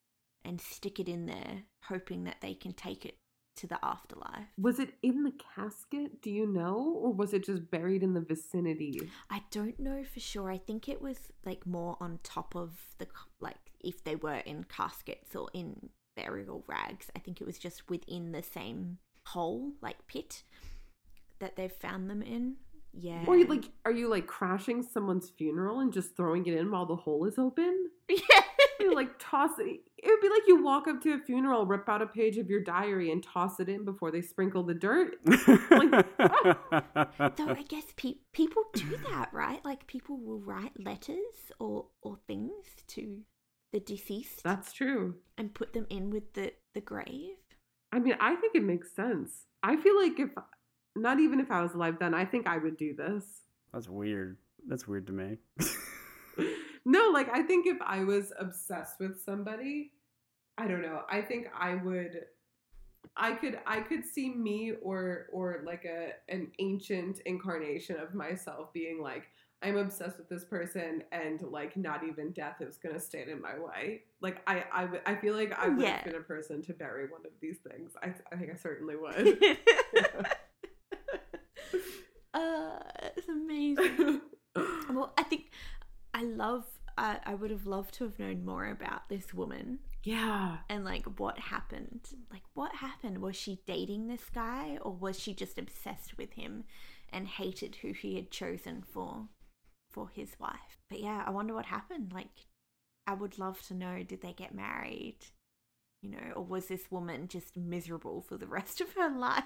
and 0.44 0.60
stick 0.60 1.00
it 1.00 1.08
in 1.08 1.26
there, 1.26 1.62
hoping 1.84 2.24
that 2.24 2.40
they 2.40 2.54
can 2.54 2.72
take 2.72 3.04
it 3.04 3.16
to 3.56 3.66
the 3.66 3.82
afterlife. 3.82 4.46
was 4.60 4.78
it 4.78 4.94
in 5.02 5.24
the 5.24 5.32
casket, 5.54 6.20
do 6.20 6.30
you 6.30 6.46
know? 6.46 6.98
Or 7.00 7.12
was 7.12 7.32
it 7.32 7.44
just 7.44 7.70
buried 7.70 8.02
in 8.02 8.12
the 8.12 8.20
vicinity? 8.20 9.00
I 9.30 9.42
don't 9.50 9.80
know 9.80 10.04
for 10.04 10.20
sure. 10.20 10.50
I 10.50 10.58
think 10.58 10.88
it 10.88 11.00
was 11.00 11.32
like 11.44 11.66
more 11.66 11.96
on 11.98 12.20
top 12.22 12.54
of 12.54 12.78
the 12.98 13.06
like 13.40 13.56
if 13.80 14.04
they 14.04 14.14
were 14.14 14.36
in 14.44 14.64
caskets 14.64 15.34
or 15.34 15.48
in 15.54 15.88
burial 16.16 16.64
rags. 16.66 17.10
I 17.16 17.18
think 17.18 17.40
it 17.40 17.46
was 17.46 17.58
just 17.58 17.88
within 17.88 18.32
the 18.32 18.42
same 18.42 18.98
hole, 19.26 19.72
like 19.80 20.06
pit 20.06 20.42
that 21.40 21.56
they've 21.56 21.72
found 21.72 22.08
them 22.10 22.22
in. 22.22 22.56
Yeah. 22.98 23.24
Or 23.26 23.36
you, 23.36 23.46
like 23.46 23.66
are 23.84 23.92
you 23.92 24.08
like 24.08 24.26
crashing 24.26 24.82
someone's 24.82 25.28
funeral 25.28 25.80
and 25.80 25.92
just 25.92 26.16
throwing 26.16 26.46
it 26.46 26.54
in 26.54 26.70
while 26.70 26.86
the 26.86 26.96
hole 26.96 27.26
is 27.26 27.38
open? 27.38 27.90
yeah. 28.08 28.18
You 28.80 28.94
like 28.94 29.10
toss 29.18 29.50
it. 29.58 29.80
It 29.98 30.08
would 30.08 30.20
be 30.20 30.28
like 30.28 30.42
you 30.46 30.62
walk 30.62 30.86
up 30.88 31.02
to 31.02 31.12
a 31.12 31.18
funeral, 31.18 31.66
rip 31.66 31.88
out 31.88 32.00
a 32.02 32.06
page 32.06 32.36
of 32.38 32.48
your 32.48 32.62
diary, 32.62 33.10
and 33.10 33.22
toss 33.22 33.58
it 33.60 33.68
in 33.68 33.84
before 33.84 34.10
they 34.10 34.22
sprinkle 34.22 34.62
the 34.62 34.74
dirt. 34.74 35.16
Ah! 36.18 37.32
Though 37.36 37.50
I 37.50 37.64
guess 37.68 37.84
pe- 37.96 38.20
people 38.32 38.62
do 38.74 38.96
that, 39.08 39.30
right? 39.32 39.62
Like 39.64 39.86
people 39.86 40.18
will 40.18 40.40
write 40.40 40.72
letters 40.82 41.50
or 41.58 41.86
or 42.02 42.18
things 42.26 42.64
to 42.88 43.20
the 43.72 43.80
deceased 43.80 44.42
That's 44.44 44.72
true. 44.72 45.16
and 45.36 45.54
put 45.54 45.72
them 45.72 45.86
in 45.90 46.10
with 46.10 46.32
the 46.34 46.52
the 46.74 46.80
grave. 46.80 47.36
I 47.92 47.98
mean, 47.98 48.14
I 48.20 48.34
think 48.36 48.54
it 48.54 48.62
makes 48.64 48.94
sense. 48.94 49.46
I 49.62 49.76
feel 49.76 49.96
like 49.96 50.18
if 50.18 50.30
not 50.96 51.20
even 51.20 51.40
if 51.40 51.50
I 51.50 51.62
was 51.62 51.74
alive 51.74 51.96
then, 52.00 52.14
I 52.14 52.24
think 52.24 52.46
I 52.46 52.58
would 52.58 52.76
do 52.76 52.94
this. 52.94 53.24
That's 53.72 53.88
weird. 53.88 54.38
That's 54.66 54.88
weird 54.88 55.06
to 55.08 55.12
me. 55.12 55.38
no, 56.84 57.10
like 57.12 57.28
I 57.32 57.42
think 57.42 57.66
if 57.66 57.78
I 57.84 58.04
was 58.04 58.32
obsessed 58.38 58.98
with 59.00 59.20
somebody, 59.22 59.92
I 60.58 60.66
don't 60.66 60.82
know. 60.82 61.02
I 61.10 61.20
think 61.20 61.48
I 61.58 61.74
would 61.74 62.24
I 63.16 63.32
could 63.32 63.58
I 63.66 63.80
could 63.80 64.04
see 64.04 64.30
me 64.30 64.72
or 64.82 65.26
or 65.32 65.62
like 65.64 65.84
a 65.84 66.12
an 66.28 66.50
ancient 66.58 67.20
incarnation 67.26 67.96
of 67.98 68.14
myself 68.14 68.72
being 68.72 69.00
like 69.00 69.28
I'm 69.62 69.76
obsessed 69.78 70.18
with 70.18 70.28
this 70.28 70.44
person 70.44 71.02
and 71.12 71.40
like 71.42 71.76
not 71.76 72.02
even 72.04 72.32
death 72.32 72.56
is 72.60 72.76
going 72.76 72.94
to 72.94 73.00
stand 73.00 73.30
in 73.30 73.40
my 73.40 73.58
way. 73.58 74.02
Like 74.20 74.42
I 74.46 74.64
I 74.72 74.84
would- 74.84 75.00
I 75.06 75.14
feel 75.16 75.34
like 75.34 75.52
I 75.58 75.68
would 75.68 75.80
Yeah. 75.80 75.96
have 75.96 76.04
been 76.04 76.14
a 76.16 76.20
person 76.20 76.60
to 76.62 76.72
bury 76.74 77.06
one 77.08 77.22
of 77.24 77.32
these 77.40 77.58
things. 77.58 77.92
I 78.02 78.12
I 78.32 78.36
think 78.36 78.50
I 78.52 78.56
certainly 78.56 78.96
would. 78.96 79.38
uh, 82.38 82.78
it's 83.16 83.28
amazing. 83.28 84.20
Well, 84.88 85.12
I 85.18 85.22
think 85.22 85.50
I 86.14 86.22
love. 86.22 86.64
I 86.96 87.18
I 87.26 87.34
would 87.34 87.50
have 87.50 87.66
loved 87.66 87.92
to 87.96 88.04
have 88.04 88.18
known 88.18 88.42
more 88.42 88.64
about 88.66 89.10
this 89.10 89.34
woman 89.34 89.80
yeah. 90.06 90.58
and 90.70 90.84
like 90.84 91.04
what 91.18 91.36
happened. 91.38 92.08
Like 92.30 92.44
what 92.54 92.76
happened? 92.76 93.18
Was 93.20 93.34
she 93.34 93.60
dating 93.66 94.06
this 94.06 94.30
guy, 94.32 94.78
or 94.80 94.92
was 94.92 95.18
she 95.18 95.34
just 95.34 95.58
obsessed 95.58 96.16
with 96.16 96.34
him 96.34 96.62
and 97.12 97.26
hated 97.26 97.76
who 97.82 97.92
he 97.92 98.14
had 98.14 98.30
chosen 98.30 98.82
for 98.82 99.28
for 99.90 100.08
his 100.08 100.30
wife? 100.38 100.78
But 100.88 101.00
yeah, 101.00 101.24
I 101.26 101.30
wonder 101.30 101.54
what 101.54 101.66
happened. 101.66 102.12
Like, 102.14 102.46
I 103.06 103.14
would 103.14 103.36
love 103.36 103.60
to 103.66 103.74
know. 103.74 104.04
Did 104.04 104.22
they 104.22 104.32
get 104.32 104.54
married? 104.54 105.18
You 106.06 106.12
know, 106.12 106.32
or 106.36 106.44
was 106.44 106.66
this 106.66 106.88
woman 106.90 107.26
just 107.26 107.56
miserable 107.56 108.20
for 108.22 108.36
the 108.36 108.46
rest 108.46 108.80
of 108.80 108.92
her 108.92 109.10
life? 109.10 109.44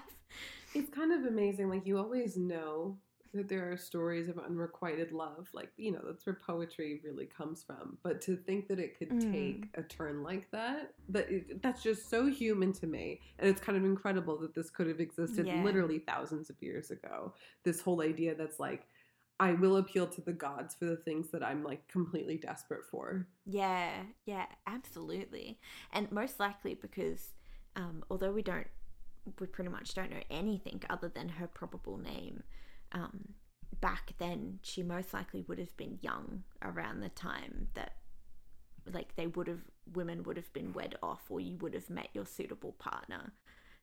It's 0.75 0.89
kind 0.89 1.11
of 1.11 1.25
amazing. 1.25 1.69
Like 1.69 1.87
you 1.87 1.97
always 1.97 2.37
know 2.37 2.97
that 3.33 3.47
there 3.49 3.71
are 3.71 3.77
stories 3.77 4.27
of 4.27 4.37
unrequited 4.37 5.11
love. 5.11 5.47
Like, 5.53 5.71
you 5.77 5.91
know, 5.91 6.01
that's 6.05 6.25
where 6.25 6.37
poetry 6.45 7.01
really 7.03 7.25
comes 7.25 7.63
from. 7.63 7.97
But 8.03 8.21
to 8.23 8.35
think 8.35 8.67
that 8.67 8.77
it 8.79 8.97
could 8.97 9.09
Mm. 9.09 9.31
take 9.31 9.69
a 9.75 9.81
turn 9.83 10.21
like 10.21 10.51
that, 10.51 10.93
that 11.09 11.31
it, 11.31 11.63
that's 11.63 11.81
just 11.81 12.09
so 12.09 12.27
human 12.27 12.73
to 12.73 12.87
me. 12.87 13.21
And 13.39 13.49
it's 13.49 13.61
kind 13.61 13.77
of 13.77 13.83
incredible 13.85 14.37
that 14.39 14.53
this 14.53 14.69
could 14.69 14.87
have 14.87 14.99
existed 14.99 15.47
Yeah. 15.47 15.63
literally 15.63 15.99
thousands 15.99 16.49
of 16.49 16.61
years 16.61 16.91
ago. 16.91 17.33
This 17.63 17.81
whole 17.81 18.01
idea 18.01 18.35
that's 18.35 18.59
like 18.59 18.85
I 19.41 19.53
will 19.53 19.77
appeal 19.77 20.05
to 20.05 20.21
the 20.21 20.33
gods 20.33 20.75
for 20.75 20.85
the 20.85 20.95
things 20.95 21.31
that 21.31 21.43
I'm 21.43 21.63
like 21.63 21.87
completely 21.87 22.37
desperate 22.37 22.85
for. 22.85 23.25
Yeah, 23.45 24.03
yeah, 24.25 24.45
absolutely. 24.67 25.59
And 25.91 26.11
most 26.11 26.39
likely 26.39 26.75
because 26.75 27.29
um, 27.75 28.03
although 28.11 28.31
we 28.31 28.43
don't 28.43 28.67
we 29.39 29.47
pretty 29.47 29.71
much 29.71 29.95
don't 29.95 30.11
know 30.11 30.23
anything 30.29 30.81
other 30.89 31.09
than 31.09 31.29
her 31.29 31.47
probable 31.47 31.97
name. 31.97 32.43
Um, 32.91 33.33
back 33.79 34.13
then, 34.19 34.59
she 34.61 34.83
most 34.83 35.13
likely 35.13 35.43
would 35.47 35.59
have 35.59 35.75
been 35.77 35.99
young 36.01 36.43
around 36.61 36.99
the 36.99 37.09
time 37.09 37.67
that, 37.73 37.95
like, 38.91 39.15
they 39.15 39.27
would 39.27 39.47
have, 39.47 39.61
women 39.93 40.23
would 40.23 40.37
have 40.37 40.51
been 40.53 40.73
wed 40.73 40.95
off 41.01 41.21
or 41.29 41.39
you 41.39 41.57
would 41.57 41.73
have 41.73 41.89
met 41.89 42.09
your 42.13 42.25
suitable 42.25 42.73
partner. 42.73 43.33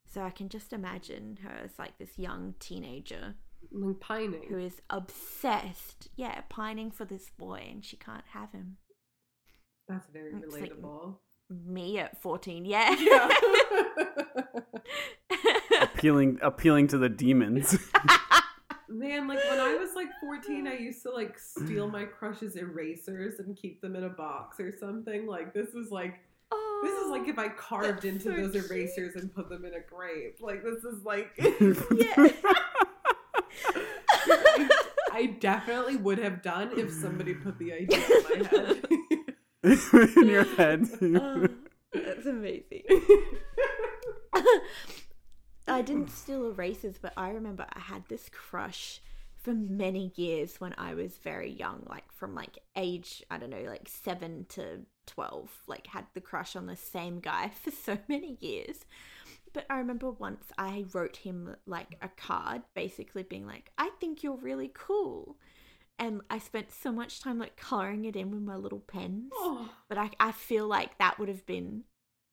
So 0.06 0.22
I 0.22 0.30
can 0.30 0.48
just 0.48 0.72
imagine 0.72 1.38
her 1.42 1.54
as 1.64 1.78
like 1.78 1.98
this 1.98 2.18
young 2.18 2.54
teenager 2.58 3.34
Like 3.70 4.00
pining. 4.00 4.44
who 4.48 4.58
is 4.58 4.80
obsessed, 4.90 6.08
yeah, 6.16 6.40
pining 6.48 6.90
for 6.90 7.04
this 7.04 7.30
boy 7.36 7.66
and 7.70 7.84
she 7.84 7.96
can't 7.96 8.24
have 8.32 8.52
him. 8.52 8.76
That's 9.88 10.06
very 10.12 10.32
It's 10.34 10.52
like- 10.54 10.72
relatable. 10.72 11.16
Me 11.50 11.98
at 11.98 12.20
14, 12.20 12.66
yeah. 12.66 12.94
Yeah. 12.98 13.28
appealing 15.80 16.38
appealing 16.42 16.88
to 16.88 16.98
the 16.98 17.08
demons. 17.08 17.78
Man, 18.90 19.28
like 19.28 19.38
when 19.50 19.60
I 19.60 19.74
was 19.76 19.94
like 19.94 20.08
14, 20.20 20.66
I 20.66 20.76
used 20.78 21.02
to 21.02 21.10
like 21.10 21.38
steal 21.38 21.88
my 21.88 22.04
crush's 22.04 22.56
erasers 22.56 23.38
and 23.38 23.56
keep 23.56 23.80
them 23.82 23.96
in 23.96 24.04
a 24.04 24.08
box 24.08 24.58
or 24.60 24.74
something. 24.78 25.26
Like 25.26 25.52
this 25.54 25.68
is 25.70 25.90
like 25.90 26.18
oh, 26.52 26.80
this 26.84 26.98
is 27.04 27.10
like 27.10 27.28
if 27.28 27.38
I 27.38 27.48
carved 27.48 28.04
into 28.04 28.24
so 28.24 28.30
those 28.32 28.52
cute. 28.52 28.70
erasers 28.70 29.14
and 29.16 29.34
put 29.34 29.48
them 29.50 29.64
in 29.64 29.72
a 29.74 29.80
grave. 29.80 30.34
Like 30.40 30.62
this 30.64 30.84
is 30.84 31.04
like 31.04 31.30
Yeah. 31.38 32.28
I, 35.18 35.22
I 35.22 35.26
definitely 35.26 35.96
would 35.96 36.18
have 36.18 36.42
done 36.42 36.70
if 36.78 36.92
somebody 36.92 37.34
put 37.34 37.58
the 37.58 37.72
idea 37.72 37.98
in 37.98 38.22
my 38.24 38.48
head. 38.50 38.84
in 40.16 40.28
your 40.28 40.44
head. 40.44 40.88
Oh, 41.02 41.48
that's 41.92 42.26
amazing. 42.26 42.82
I 45.66 45.82
didn't 45.82 46.10
steal 46.10 46.46
erasers, 46.46 46.98
but 47.00 47.12
I 47.16 47.30
remember 47.30 47.66
I 47.72 47.80
had 47.80 48.04
this 48.08 48.28
crush 48.30 49.00
for 49.42 49.54
many 49.54 50.12
years 50.14 50.60
when 50.60 50.74
I 50.78 50.94
was 50.94 51.18
very 51.18 51.50
young, 51.50 51.84
like 51.88 52.10
from 52.12 52.34
like 52.34 52.58
age, 52.76 53.22
I 53.30 53.38
don't 53.38 53.50
know, 53.50 53.64
like 53.66 53.88
7 53.88 54.46
to 54.50 54.80
12, 55.06 55.50
like 55.66 55.88
had 55.88 56.06
the 56.14 56.20
crush 56.20 56.54
on 56.54 56.66
the 56.66 56.76
same 56.76 57.20
guy 57.20 57.50
for 57.62 57.70
so 57.70 57.98
many 58.08 58.38
years. 58.40 58.84
But 59.58 59.66
I 59.70 59.78
remember 59.78 60.12
once 60.12 60.52
I 60.56 60.84
wrote 60.94 61.16
him 61.16 61.56
like 61.66 61.96
a 62.00 62.08
card 62.08 62.62
basically 62.74 63.24
being 63.24 63.44
like, 63.44 63.72
"I 63.76 63.90
think 63.98 64.22
you're 64.22 64.36
really 64.36 64.70
cool." 64.72 65.36
And 65.98 66.20
I 66.30 66.38
spent 66.38 66.70
so 66.70 66.92
much 66.92 67.20
time 67.20 67.40
like 67.40 67.56
coloring 67.56 68.04
it 68.04 68.14
in 68.14 68.30
with 68.30 68.42
my 68.42 68.54
little 68.54 68.78
pens. 68.78 69.32
oh, 69.34 69.68
But 69.88 69.98
I, 69.98 70.10
I 70.20 70.30
feel 70.30 70.68
like 70.68 70.96
that 70.98 71.18
would 71.18 71.28
have 71.28 71.44
been 71.44 71.82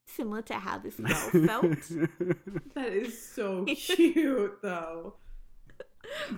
similar 0.05 0.43
to 0.43 0.53
how 0.53 0.77
this 0.77 0.97
girl 0.97 1.31
felt. 1.47 1.71
that 2.75 2.93
is 2.93 3.19
so 3.19 3.65
cute 3.75 4.61
though. 4.61 5.15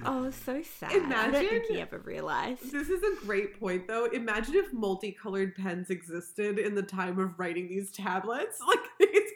Oh, 0.05 0.29
so 0.31 0.61
sad. 0.79 0.91
I 0.91 0.93
don't 0.93 1.09
think 1.33 1.51
Imagine- 1.51 1.61
he 1.69 1.81
ever 1.81 1.99
realized. 1.99 2.71
This 2.71 2.89
is 2.89 3.01
a 3.03 3.25
great 3.25 3.59
point, 3.59 3.87
though. 3.87 4.05
Imagine 4.05 4.55
if 4.55 4.71
multicolored 4.73 5.55
pens 5.55 5.89
existed 5.89 6.59
in 6.59 6.75
the 6.75 6.83
time 6.83 7.19
of 7.19 7.37
writing 7.39 7.67
these 7.67 7.91
tablets. 7.91 8.59
Like 8.67 8.79
it's 8.99 9.31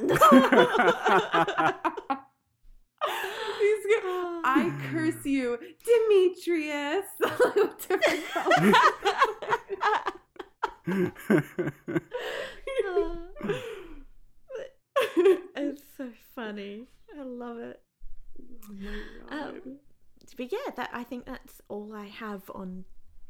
these. 0.00 0.18
Guys, 3.90 4.40
I 4.44 4.72
curse 4.90 5.24
you, 5.24 5.58
Demetrius. 5.84 7.04
It's 15.56 15.82
so 15.96 16.08
funny. 16.34 16.86
I 17.18 17.22
love 17.22 17.58
it. 17.58 17.80
Oh 18.70 18.74
God. 19.28 19.48
Um, 19.48 19.78
but 20.36 20.52
yeah, 20.52 20.70
that 20.76 20.90
I 20.92 21.02
think 21.04 21.26
that's 21.26 21.60
all 21.68 21.92
I 21.94 22.06
have 22.06 22.50
on 22.54 22.84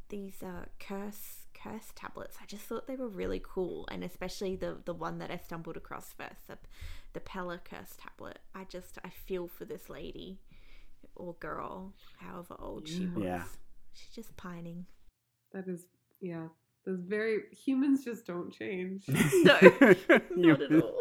these 0.08 0.42
uh, 0.42 0.66
curse 0.78 1.46
curse 1.54 1.92
tablets. 1.94 2.36
I 2.42 2.46
just 2.46 2.64
thought 2.64 2.86
they 2.86 2.96
were 2.96 3.08
really 3.08 3.42
cool, 3.42 3.86
and 3.90 4.04
especially 4.04 4.56
the 4.56 4.78
the 4.84 4.94
one 4.94 5.18
that 5.18 5.30
I 5.30 5.38
stumbled 5.38 5.76
across 5.76 6.12
first, 6.12 6.46
the 6.48 6.58
the 7.12 7.20
Pella 7.20 7.60
curse 7.64 7.96
tablet. 7.98 8.38
I 8.54 8.64
just 8.64 8.98
I 9.04 9.08
feel 9.10 9.48
for 9.48 9.64
this 9.64 9.88
lady 9.88 10.40
or 11.16 11.34
girl, 11.40 11.94
however 12.18 12.56
old 12.58 12.88
she 12.88 13.06
was. 13.06 13.24
Yeah. 13.24 13.44
She's 13.92 14.14
just 14.14 14.36
pining. 14.36 14.86
that 15.52 15.66
is, 15.68 15.86
yeah. 16.20 16.46
Those 16.86 17.00
very 17.00 17.40
humans 17.52 18.04
just 18.04 18.26
don't 18.26 18.52
change. 18.52 19.04
No, 19.08 19.58
Not 20.36 20.62
at 20.62 20.72
all. 20.82 20.94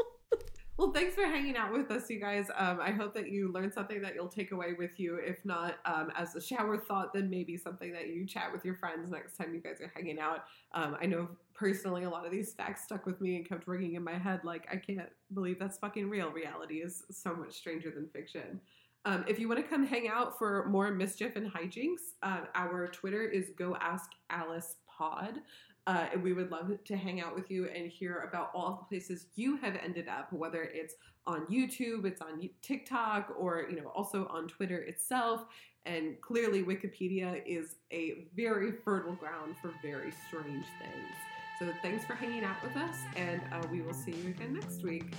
Well, 0.80 0.94
thanks 0.94 1.14
for 1.14 1.26
hanging 1.26 1.58
out 1.58 1.74
with 1.74 1.92
us, 1.92 2.10
you 2.10 2.22
guys. 2.22 2.50
Um, 2.56 2.80
I 2.82 2.92
hope 2.92 3.14
that 3.16 3.30
you 3.30 3.52
learned 3.52 3.74
something 3.74 4.02
that 4.02 4.16
you'll 4.16 4.30
take 4.30 4.54
away 4.54 4.76
with 4.78 4.98
you. 4.98 5.18
If 5.18 5.44
not 5.44 5.76
um, 5.84 6.10
as 6.18 6.38
a 6.38 6.42
shower 6.42 6.78
thought, 6.78 7.14
then 7.14 7.30
maybe 7.30 7.58
something 7.58 7.92
that 7.92 8.08
you 8.08 8.26
chat 8.26 8.50
with 8.54 8.64
your 8.64 8.76
friends 8.76 9.12
next 9.12 9.36
time 9.36 9.54
you 9.54 9.60
guys 9.60 9.82
are 9.82 9.92
hanging 9.94 10.22
out. 10.22 10.46
Um, 10.72 10.96
I 11.02 11.06
know 11.06 11.28
personally 11.54 12.06
a 12.06 12.10
lot 12.10 12.26
of 12.26 12.32
these 12.32 12.54
facts 12.54 12.86
stuck 12.86 13.06
with 13.06 13.20
me 13.20 13.36
and 13.36 13.46
kept 13.46 13.68
ringing 13.68 13.96
in 13.96 14.04
my 14.06 14.18
head 14.18 14.40
like, 14.46 14.70
I 14.72 14.78
can't 14.78 15.10
believe 15.34 15.60
that's 15.60 15.78
fucking 15.78 16.10
real. 16.10 16.32
Reality 16.32 16.76
is 16.76 17.04
so 17.12 17.36
much 17.36 17.56
stranger 17.56 17.92
than 17.92 18.08
fiction. 18.08 18.62
Um, 19.04 19.26
if 19.28 19.38
you 19.38 19.50
want 19.50 19.60
to 19.60 19.68
come 19.68 19.86
hang 19.86 20.08
out 20.08 20.38
for 20.38 20.66
more 20.70 20.92
mischief 20.92 21.36
and 21.36 21.52
hijinks, 21.52 22.14
uh, 22.24 22.46
our 22.56 22.88
Twitter 22.88 23.24
is 23.24 23.50
Go 23.58 23.76
Ask 23.82 24.12
Alice 24.30 24.78
Pod. 24.88 25.42
Uh, 25.88 26.08
we 26.22 26.34
would 26.34 26.52
love 26.52 26.72
to 26.86 26.96
hang 26.96 27.22
out 27.22 27.34
with 27.34 27.50
you 27.50 27.68
and 27.68 27.90
hear 27.90 28.28
about 28.30 28.52
all 28.54 28.78
the 28.80 28.88
places 28.88 29.28
you 29.36 29.58
have 29.58 29.76
ended 29.84 30.08
up, 30.08 30.32
whether 30.32 30.64
it's 30.64 30.96
on 31.26 31.46
YouTube, 31.48 32.06
it's 32.06 32.22
on 32.22 32.50
TikTok, 32.62 33.34
or 33.38 33.66
you 33.70 33.76
know 33.76 33.88
also 33.96 34.28
on 34.28 34.48
Twitter 34.48 34.80
itself. 34.80 35.46
And 35.86 36.20
clearly, 36.22 36.64
Wikipedia 36.64 37.42
is 37.46 37.78
a 37.92 38.28
very 38.36 38.72
fertile 38.84 39.16
ground 39.16 39.56
for 39.62 39.74
very 39.82 40.12
strange 40.28 40.66
things. 40.80 41.16
So 41.58 41.74
thanks 41.82 42.06
for 42.06 42.14
hanging 42.14 42.44
out 42.44 42.62
with 42.64 42.76
us, 42.78 42.98
and 43.16 43.42
uh, 43.52 43.62
we 43.72 43.82
will 43.82 43.94
see 43.94 44.12
you 44.12 44.30
again 44.30 44.54
next 44.54 44.84
week. 44.84 45.14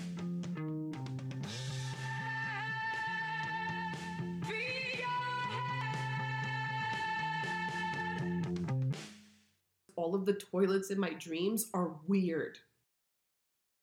All 10.11 10.17
of 10.17 10.27
the 10.27 10.33
toilets 10.33 10.91
in 10.91 10.99
my 10.99 11.13
dreams 11.13 11.71
are 11.73 11.95
weird. 12.09 12.59